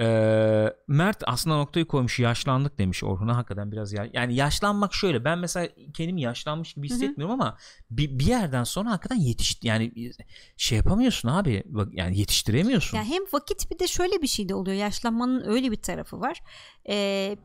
Ee, 0.00 0.72
Mert 0.88 1.22
aslında 1.26 1.56
noktayı 1.56 1.86
koymuş. 1.86 2.18
Yaşlandık 2.18 2.78
demiş 2.78 3.04
Orhun'a. 3.04 3.36
Hakikaten 3.36 3.72
biraz 3.72 3.92
ya 3.92 4.08
yani 4.12 4.34
yaşlanmak 4.34 4.94
şöyle. 4.94 5.24
Ben 5.24 5.38
mesela 5.38 5.68
kendimi 5.94 6.22
yaşlanmış 6.22 6.74
gibi 6.74 6.88
hissetmiyorum 6.88 7.40
ama 7.40 7.56
bir, 7.90 8.18
bir 8.18 8.26
yerden 8.26 8.64
sonra 8.64 8.90
hakikaten 8.90 9.16
yetiş 9.16 9.58
yani 9.62 10.12
şey 10.56 10.78
yapamıyorsun 10.78 11.28
abi. 11.28 11.64
Yani 11.92 12.18
yetiştiremiyorsun. 12.18 12.96
Ya 12.96 13.04
hem 13.04 13.22
vakit 13.32 13.70
bir 13.70 13.78
de 13.78 13.86
şöyle 13.86 14.22
bir 14.22 14.26
şey 14.26 14.48
de 14.48 14.54
oluyor. 14.54 14.76
Yaşlanmanın 14.76 15.44
öyle 15.46 15.70
bir 15.70 15.82
tarafı 15.82 16.20
var. 16.20 16.42
Ee, 16.88 17.36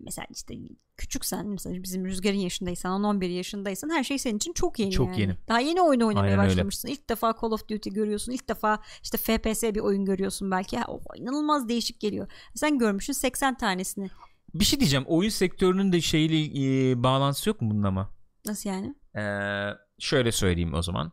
mesela 0.00 0.26
işte 0.36 0.54
küçüksen 0.96 1.46
mesela 1.46 1.82
bizim 1.82 2.04
Rüzgar'ın 2.06 2.36
yaşındaysan 2.36 3.02
10-11 3.02 3.24
yaşındaysan 3.26 3.90
her 3.90 4.04
şey 4.04 4.18
senin 4.18 4.36
için 4.36 4.52
çok 4.52 4.78
yeni 4.78 4.90
Çok 4.90 5.08
yani. 5.08 5.20
yeni. 5.20 5.36
Daha 5.48 5.60
yeni 5.60 5.80
oyun 5.82 6.00
oynamaya 6.00 6.30
Aynen 6.30 6.38
öyle. 6.40 6.50
başlamışsın. 6.50 6.88
İlk 6.88 7.08
defa 7.10 7.34
Call 7.42 7.50
of 7.50 7.68
Duty 7.68 7.90
görüyorsun. 7.90 8.32
İlk 8.32 8.48
defa 8.48 8.82
işte 9.02 9.18
FPS 9.18 9.62
bir 9.62 9.80
oyun 9.80 10.04
görüyorsun 10.04 10.50
belki. 10.50 10.78
Ha, 10.78 10.84
o 10.88 11.00
inanılmaz 11.16 11.68
değişik 11.68 12.00
geliyor. 12.00 12.30
Sen 12.54 12.78
görmüşsün 12.78 13.12
80 13.12 13.56
tanesini. 13.56 14.08
Bir 14.54 14.64
şey 14.64 14.80
diyeceğim. 14.80 15.04
Oyun 15.08 15.30
sektörünün 15.30 15.92
de 15.92 16.00
şeyle 16.00 16.90
e, 16.90 17.02
bağlantısı 17.02 17.48
yok 17.48 17.60
mu 17.60 17.70
bunun 17.70 17.82
ama? 17.82 18.10
Nasıl 18.46 18.70
yani? 18.70 18.94
Ee, 19.16 19.70
şöyle 19.98 20.32
söyleyeyim 20.32 20.74
o 20.74 20.82
zaman. 20.82 21.12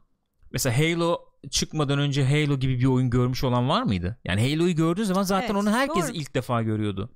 Mesela 0.51 0.77
Halo 0.77 1.18
çıkmadan 1.51 1.99
önce 1.99 2.26
Halo 2.26 2.60
gibi 2.60 2.80
bir 2.80 2.85
oyun 2.85 3.10
görmüş 3.10 3.43
olan 3.43 3.69
var 3.69 3.84
mıydı? 3.84 4.18
Yani 4.26 4.41
Halo'yu 4.53 4.76
gördüğü 4.76 5.06
zaman 5.06 5.23
zaten 5.23 5.47
Evet, 5.56 5.61
onu 5.61 5.72
herkes 5.72 6.07
doğru. 6.07 6.15
ilk 6.15 6.35
defa 6.35 6.61
görüyordu. 6.64 7.10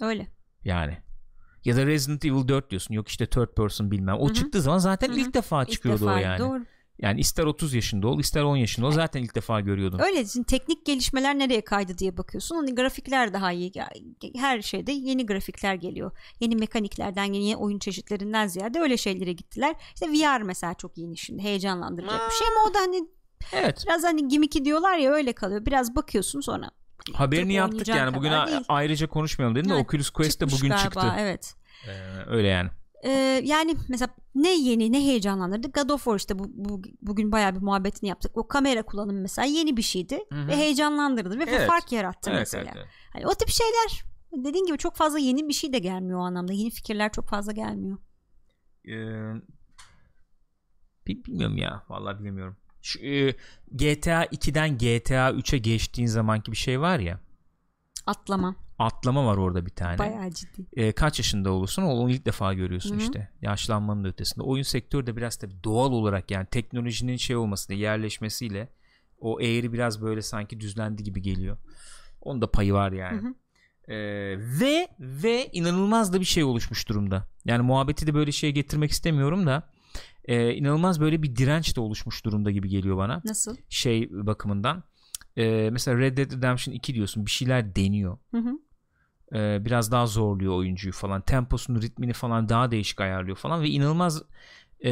Öyle. 0.00 0.26
Yani. 0.64 0.98
Ya 1.64 1.76
da 1.76 1.86
Resident 1.86 2.24
Evil 2.24 2.48
4 2.48 2.70
diyorsun. 2.70 2.94
Yok 2.94 3.08
işte 3.08 3.26
third 3.26 3.54
person 3.56 3.90
bilmem. 3.90 4.16
O 4.18 4.26
Hı 4.26 4.30
hı. 4.30 4.34
çıktığı 4.34 4.62
zaman 4.62 4.78
zaten 4.78 5.08
Hı 5.08 5.12
hı. 5.12 5.18
ilk 5.18 5.34
defa 5.34 5.62
İlk 5.62 5.70
çıkıyordu 5.70 6.04
o 6.04 6.08
defa, 6.08 6.20
yani. 6.20 6.38
Doğru. 6.38 6.64
Yani 6.98 7.20
ister 7.20 7.44
30 7.44 7.74
yaşında 7.74 8.08
ol, 8.08 8.20
ister 8.20 8.42
10 8.42 8.56
yaşında 8.56 8.86
ol 8.86 8.90
zaten 8.90 9.22
ilk 9.22 9.34
defa 9.34 9.60
görüyordun. 9.60 9.98
Öyle 9.98 10.24
şimdi 10.24 10.46
teknik 10.46 10.86
gelişmeler 10.86 11.38
nereye 11.38 11.60
kaydı 11.60 11.98
diye 11.98 12.16
bakıyorsun. 12.16 12.56
Hani 12.56 12.74
grafikler 12.74 13.32
daha 13.32 13.52
iyi. 13.52 13.72
Her 14.36 14.62
şeyde 14.62 14.92
yeni 14.92 15.26
grafikler 15.26 15.74
geliyor. 15.74 16.12
Yeni 16.40 16.56
mekaniklerden, 16.56 17.24
yeni 17.24 17.56
oyun 17.56 17.78
çeşitlerinden 17.78 18.46
ziyade 18.46 18.80
öyle 18.80 18.96
şeylere 18.96 19.32
gittiler. 19.32 19.76
İşte 19.94 20.06
VR 20.06 20.42
mesela 20.42 20.74
çok 20.74 20.98
yeni 20.98 21.16
şimdi. 21.16 21.42
Heyecanlandıracak 21.42 22.30
bir 22.30 22.34
şey 22.34 22.48
ama 22.56 22.70
o 22.70 22.74
da 22.74 22.78
hani 22.78 23.08
Evet. 23.52 23.84
biraz 23.86 24.04
hani 24.04 24.28
gimmicky 24.28 24.64
diyorlar 24.64 24.98
ya 24.98 25.12
öyle 25.12 25.32
kalıyor. 25.32 25.66
Biraz 25.66 25.96
bakıyorsun 25.96 26.40
sonra. 26.40 26.70
Haberini 27.14 27.52
yaptık 27.52 27.88
yani. 27.88 28.14
Bugün 28.14 28.30
değil. 28.30 28.60
ayrıca 28.68 29.06
konuşmayalım 29.06 29.56
dedim 29.56 29.70
de 29.70 29.74
Evet, 29.74 29.84
Oculus 29.88 30.10
Quest 30.10 30.40
de 30.40 30.46
bugün 30.50 30.68
galiba, 30.68 30.82
çıktı. 30.84 31.06
Evet. 31.18 31.54
Ee, 31.86 31.90
öyle 32.26 32.48
yani. 32.48 32.70
Ee, 33.04 33.10
yani 33.44 33.74
mesela 33.88 34.14
ne 34.34 34.56
yeni 34.60 34.92
ne 34.92 35.00
heyecanlandırdı 35.04 35.70
God 35.72 35.90
of 35.90 36.04
War 36.04 36.16
işte 36.16 36.38
bu, 36.38 36.44
bu- 36.48 36.82
bugün 37.02 37.32
bayağı 37.32 37.54
bir 37.56 37.60
muhabbetini 37.60 38.08
yaptık. 38.08 38.36
O 38.36 38.48
kamera 38.48 38.82
kullanımı 38.82 39.20
mesela 39.20 39.46
yeni 39.46 39.76
bir 39.76 39.82
şeydi 39.82 40.18
Hı 40.32 40.34
hı. 40.42 40.48
ve 40.48 40.56
heyecanlandırdı 40.56 41.38
ve 41.38 41.44
Evet. 41.48 41.66
fark 41.68 41.92
yarattı 41.92 42.30
Evet, 42.30 42.38
mesela. 42.40 42.62
evet, 42.64 42.74
evet. 42.76 42.86
Hani 43.12 43.26
o 43.26 43.34
tip 43.34 43.48
şeyler 43.48 44.04
dediğin 44.44 44.66
gibi 44.66 44.78
çok 44.78 44.96
fazla 44.96 45.18
yeni 45.18 45.48
bir 45.48 45.52
şey 45.54 45.72
de 45.72 45.78
gelmiyor 45.78 46.18
o 46.18 46.22
anlamda. 46.22 46.52
Yeni 46.52 46.70
fikirler 46.70 47.12
çok 47.12 47.28
fazla 47.28 47.52
gelmiyor. 47.52 47.98
Ee, 48.88 49.34
bil- 51.06 51.24
bilmiyorum 51.24 51.56
ya. 51.58 51.82
Vallahi 51.88 52.24
bilmiyorum. 52.24 52.56
Şu, 52.82 52.98
e, 52.98 53.36
GTA 53.72 54.24
2'den 54.24 54.78
GTA 54.78 55.30
3'e 55.30 55.58
geçtiğin 55.58 56.08
zamanki 56.08 56.52
bir 56.52 56.56
şey 56.56 56.80
var 56.80 56.98
ya. 56.98 57.20
Atlama. 58.06 58.56
Atlama 58.78 59.26
var 59.26 59.36
orada 59.36 59.66
bir 59.66 59.70
tane. 59.70 59.98
Bayağı 59.98 60.30
ciddi. 60.30 60.66
E, 60.72 60.92
kaç 60.92 61.18
yaşında 61.18 61.50
olursun 61.50 61.82
onu 61.82 62.10
ilk 62.10 62.26
defa 62.26 62.54
görüyorsun 62.54 62.90
Hı 62.90 62.94
hı. 62.94 63.02
işte. 63.02 63.28
Yaşlanmanın 63.42 64.04
ötesinde. 64.04 64.44
Oyun 64.44 64.62
sektörü 64.62 65.06
de 65.06 65.16
biraz 65.16 65.36
tabii 65.36 65.64
doğal 65.64 65.92
olarak 65.92 66.30
yani 66.30 66.46
teknolojinin 66.46 67.16
şey 67.16 67.36
olmasıyla 67.36 67.82
yerleşmesiyle 67.82 68.68
o 69.20 69.40
eğri 69.40 69.72
biraz 69.72 70.02
böyle 70.02 70.22
sanki 70.22 70.60
düzlendi 70.60 71.02
gibi 71.02 71.22
geliyor. 71.22 71.56
Onun 72.20 72.42
da 72.42 72.50
payı 72.50 72.72
var 72.72 72.92
yani. 72.92 73.22
Hı 73.22 73.26
hı. 73.26 73.34
Ee, 73.88 74.36
ve 74.38 74.88
ve 75.00 75.48
inanılmaz 75.52 76.12
da 76.12 76.20
bir 76.20 76.24
şey 76.24 76.44
oluşmuş 76.44 76.88
durumda. 76.88 77.28
Yani 77.44 77.62
muhabbeti 77.62 78.06
de 78.06 78.14
böyle 78.14 78.32
şeye 78.32 78.50
getirmek 78.50 78.90
istemiyorum 78.90 79.46
da 79.46 79.70
e, 80.28 80.54
inanılmaz 80.54 81.00
böyle 81.00 81.22
bir 81.22 81.36
direnç 81.36 81.76
de 81.76 81.80
oluşmuş 81.80 82.24
durumda 82.24 82.50
gibi 82.50 82.68
geliyor 82.68 82.96
bana. 82.96 83.22
Nasıl? 83.24 83.56
Şey 83.68 84.08
bakımından. 84.10 84.84
Ee, 85.38 85.68
mesela 85.72 85.98
Red 85.98 86.16
Dead 86.16 86.32
Redemption 86.32 86.74
2 86.74 86.94
diyorsun 86.94 87.26
bir 87.26 87.30
şeyler 87.30 87.76
deniyor. 87.76 88.18
Hı 88.30 88.38
hı. 88.38 88.58
Ee, 89.34 89.64
biraz 89.64 89.92
daha 89.92 90.06
zorluyor 90.06 90.54
oyuncuyu 90.54 90.92
falan. 90.92 91.20
Temposunu, 91.20 91.82
ritmini 91.82 92.12
falan 92.12 92.48
daha 92.48 92.70
değişik 92.70 93.00
ayarlıyor 93.00 93.36
falan 93.36 93.62
ve 93.62 93.68
inanılmaz 93.68 94.22
e, 94.84 94.90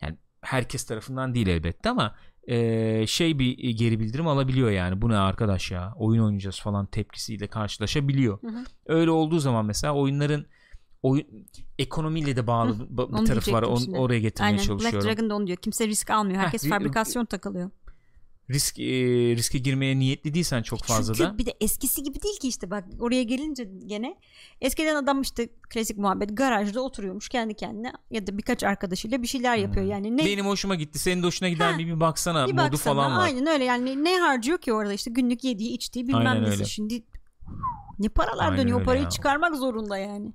yani 0.00 0.16
herkes 0.40 0.84
tarafından 0.84 1.34
değil 1.34 1.46
elbette 1.46 1.90
ama 1.90 2.14
e, 2.48 3.06
şey 3.06 3.38
bir 3.38 3.70
geri 3.70 4.00
bildirim 4.00 4.26
alabiliyor 4.26 4.70
yani. 4.70 5.02
Bu 5.02 5.08
ne 5.08 5.16
arkadaş 5.16 5.70
ya? 5.70 5.94
Oyun 5.96 6.22
oynayacağız 6.22 6.60
falan 6.60 6.86
tepkisiyle 6.86 7.46
karşılaşabiliyor. 7.46 8.42
Hı 8.42 8.46
hı. 8.46 8.64
Öyle 8.86 9.10
olduğu 9.10 9.38
zaman 9.38 9.66
mesela 9.66 9.94
oyunların 9.94 10.46
oyun 11.02 11.26
ekonomiyle 11.78 12.36
de 12.36 12.46
bağlı 12.46 12.72
ba- 12.94 13.20
bir 13.20 13.26
tarafı 13.26 13.52
var. 13.52 13.62
On- 13.62 13.92
oraya 13.92 14.20
getirmeye 14.20 14.46
Aynen. 14.46 14.58
Black 14.58 14.66
çalışıyorum. 14.80 15.08
Dragon 15.08 15.30
da 15.30 15.34
onu 15.36 15.46
diyor. 15.46 15.58
Kimse 15.58 15.88
risk 15.88 16.10
almıyor. 16.10 16.38
Heh, 16.38 16.44
Herkes 16.44 16.64
ri- 16.64 16.68
fabrikasyon 16.68 17.24
takılıyor. 17.24 17.70
Risk 18.50 18.78
e, 18.78 18.84
riske 19.36 19.58
girmeye 19.58 19.98
niyetli 19.98 20.34
değilsen 20.34 20.62
çok 20.62 20.82
fazla 20.82 21.14
Çünkü 21.14 21.30
da 21.30 21.38
bir 21.38 21.46
de 21.46 21.54
eskisi 21.60 22.02
gibi 22.02 22.22
değil 22.22 22.38
ki 22.40 22.48
işte 22.48 22.70
bak 22.70 22.84
oraya 23.00 23.22
gelince 23.22 23.68
gene 23.86 24.16
eskiden 24.60 24.94
adam 24.96 25.20
işte 25.22 25.48
klasik 25.70 25.98
muhabbet 25.98 26.36
garajda 26.36 26.80
oturuyormuş 26.80 27.28
kendi 27.28 27.54
kendine 27.54 27.92
ya 28.10 28.26
da 28.26 28.38
birkaç 28.38 28.64
arkadaşıyla 28.64 29.22
bir 29.22 29.26
şeyler 29.26 29.56
yapıyor 29.56 29.86
yani 29.86 30.16
ne 30.16 30.24
benim 30.24 30.46
hoşuma 30.46 30.74
gitti. 30.74 30.98
Senin 30.98 31.22
de 31.22 31.26
hoşuna 31.26 31.48
gider 31.48 31.70
Ha, 31.70 31.76
mi 31.76 31.86
bir 31.86 32.00
baksana 32.00 32.46
bir 32.46 32.52
modu 32.52 32.72
baksana, 32.72 32.94
falan 32.94 33.16
var. 33.16 33.24
aynen 33.24 33.46
öyle 33.46 33.64
yani 33.64 34.04
ne 34.04 34.18
harcıyor 34.18 34.58
ki 34.58 34.72
orada 34.72 34.92
işte 34.92 35.10
günlük 35.10 35.44
yediği 35.44 35.70
içtiği 35.70 36.08
bilmem 36.08 36.26
Aynen 36.26 36.42
nesi 36.42 36.52
öyle. 36.52 36.64
şimdi 36.64 37.02
ne 37.98 38.08
paralar 38.08 38.44
Aynen 38.44 38.58
dönüyor 38.58 38.76
o 38.76 38.80
öyle 38.80 38.86
parayı 38.86 39.04
ya. 39.04 39.10
çıkarmak 39.10 39.56
zorunda 39.56 39.98
yani. 39.98 40.32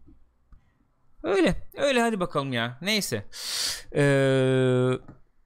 Öyle. 1.24 1.56
Öyle 1.78 2.02
hadi 2.02 2.20
bakalım 2.20 2.54
ya. 2.54 2.78
Neyse. 2.82 3.26
Ee, 3.96 4.90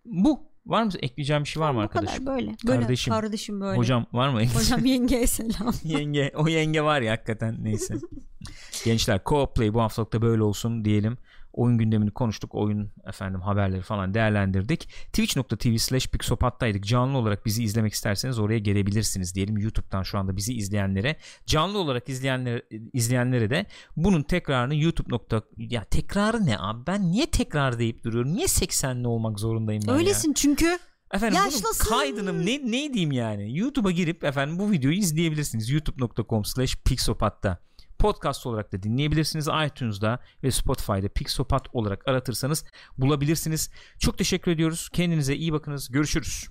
bu. 0.06 0.52
Var 0.65 0.84
mı 0.84 0.91
ekleyeceğim 0.99 1.43
bir 1.43 1.48
şey 1.49 1.61
var 1.61 1.72
mı 1.72 1.77
Bu 1.77 1.81
arkadaşım? 1.81 2.26
kadar 2.26 2.35
böyle. 2.38 2.56
böyle 2.65 2.80
Kardeşim. 2.81 3.14
kardeşim 3.14 3.61
böyle. 3.61 3.77
Hocam 3.77 4.06
var 4.14 4.30
mı? 4.30 4.45
Hocam 4.56 4.85
yengeye 4.85 5.27
selam. 5.27 5.73
yenge. 5.84 6.31
O 6.35 6.48
yenge 6.48 6.81
var 6.81 7.02
ya 7.02 7.11
hakikaten. 7.11 7.57
Neyse. 7.64 7.95
Gençler 8.85 9.18
co-op 9.26 9.53
play 9.56 9.73
bu 9.73 9.81
haftalıkta 9.81 10.22
böyle 10.22 10.43
olsun 10.43 10.85
diyelim. 10.85 11.18
Oyun 11.53 11.78
gündemini 11.78 12.11
konuştuk. 12.11 12.56
Oyun 12.56 12.91
efendim 13.07 13.41
haberleri 13.41 13.82
falan 13.82 14.14
değerlendirdik. 14.14 14.90
Twitch.tv 15.14 15.78
slash 15.78 16.07
Pixopat'taydık. 16.07 16.84
Canlı 16.84 17.18
olarak 17.18 17.45
bizi 17.45 17.64
izlemek 17.64 17.94
isterseniz 17.94 18.40
oraya 18.40 18.60
gelebilirsiniz 18.60 19.36
diyelim. 19.36 19.57
YouTube'dan 19.57 20.03
şu 20.03 20.18
anda 20.19 20.36
bizi 20.36 20.53
izleyenlere. 20.53 21.15
Canlı 21.45 21.78
olarak 21.78 22.10
izleyenlere, 22.10 22.61
izleyenlere 22.94 23.49
de 23.49 23.65
bunun 23.98 24.23
tekrarını 24.23 24.76
YouTube. 24.76 25.10
nokta- 25.15 25.41
Ya 25.57 25.84
tekrarı 25.84 26.45
ne 26.45 26.57
abi? 26.60 26.88
Ben 26.88 27.11
niye 27.11 27.26
tekrar 27.32 27.80
deyip 27.80 28.03
duruyorum? 28.03 28.34
Niye 28.34 28.45
80'li 28.48 29.07
olmak 29.07 29.40
zorundayım 29.40 29.84
ben 29.88 29.91
ya? 29.91 29.98
Öylesin 29.98 30.34
çünkü. 30.34 30.80
Efendim 31.14 31.38
bunun 31.40 31.45
Yaşlısın. 31.52 31.90
kaydını 31.90 32.45
ne, 32.45 32.72
ne 32.72 32.94
diyeyim 32.94 33.11
yani 33.11 33.57
YouTube'a 33.57 33.91
girip 33.91 34.23
efendim 34.23 34.60
bu 34.60 34.72
videoyu 34.72 34.98
izleyebilirsiniz 34.98 35.69
youtube.com 35.69 36.45
slash 36.45 36.76
pixopat'ta 36.86 37.57
podcast 37.99 38.45
olarak 38.45 38.73
da 38.73 38.84
dinleyebilirsiniz. 38.84 39.47
iTunes'da 39.65 40.19
ve 40.43 40.51
Spotify'da 40.51 41.09
Pixopat 41.09 41.68
olarak 41.73 42.07
aratırsanız 42.07 42.65
bulabilirsiniz. 42.97 43.69
Çok 43.99 44.18
teşekkür 44.18 44.51
ediyoruz. 44.51 44.89
Kendinize 44.93 45.35
iyi 45.35 45.53
bakınız. 45.53 45.91
Görüşürüz 45.91 46.39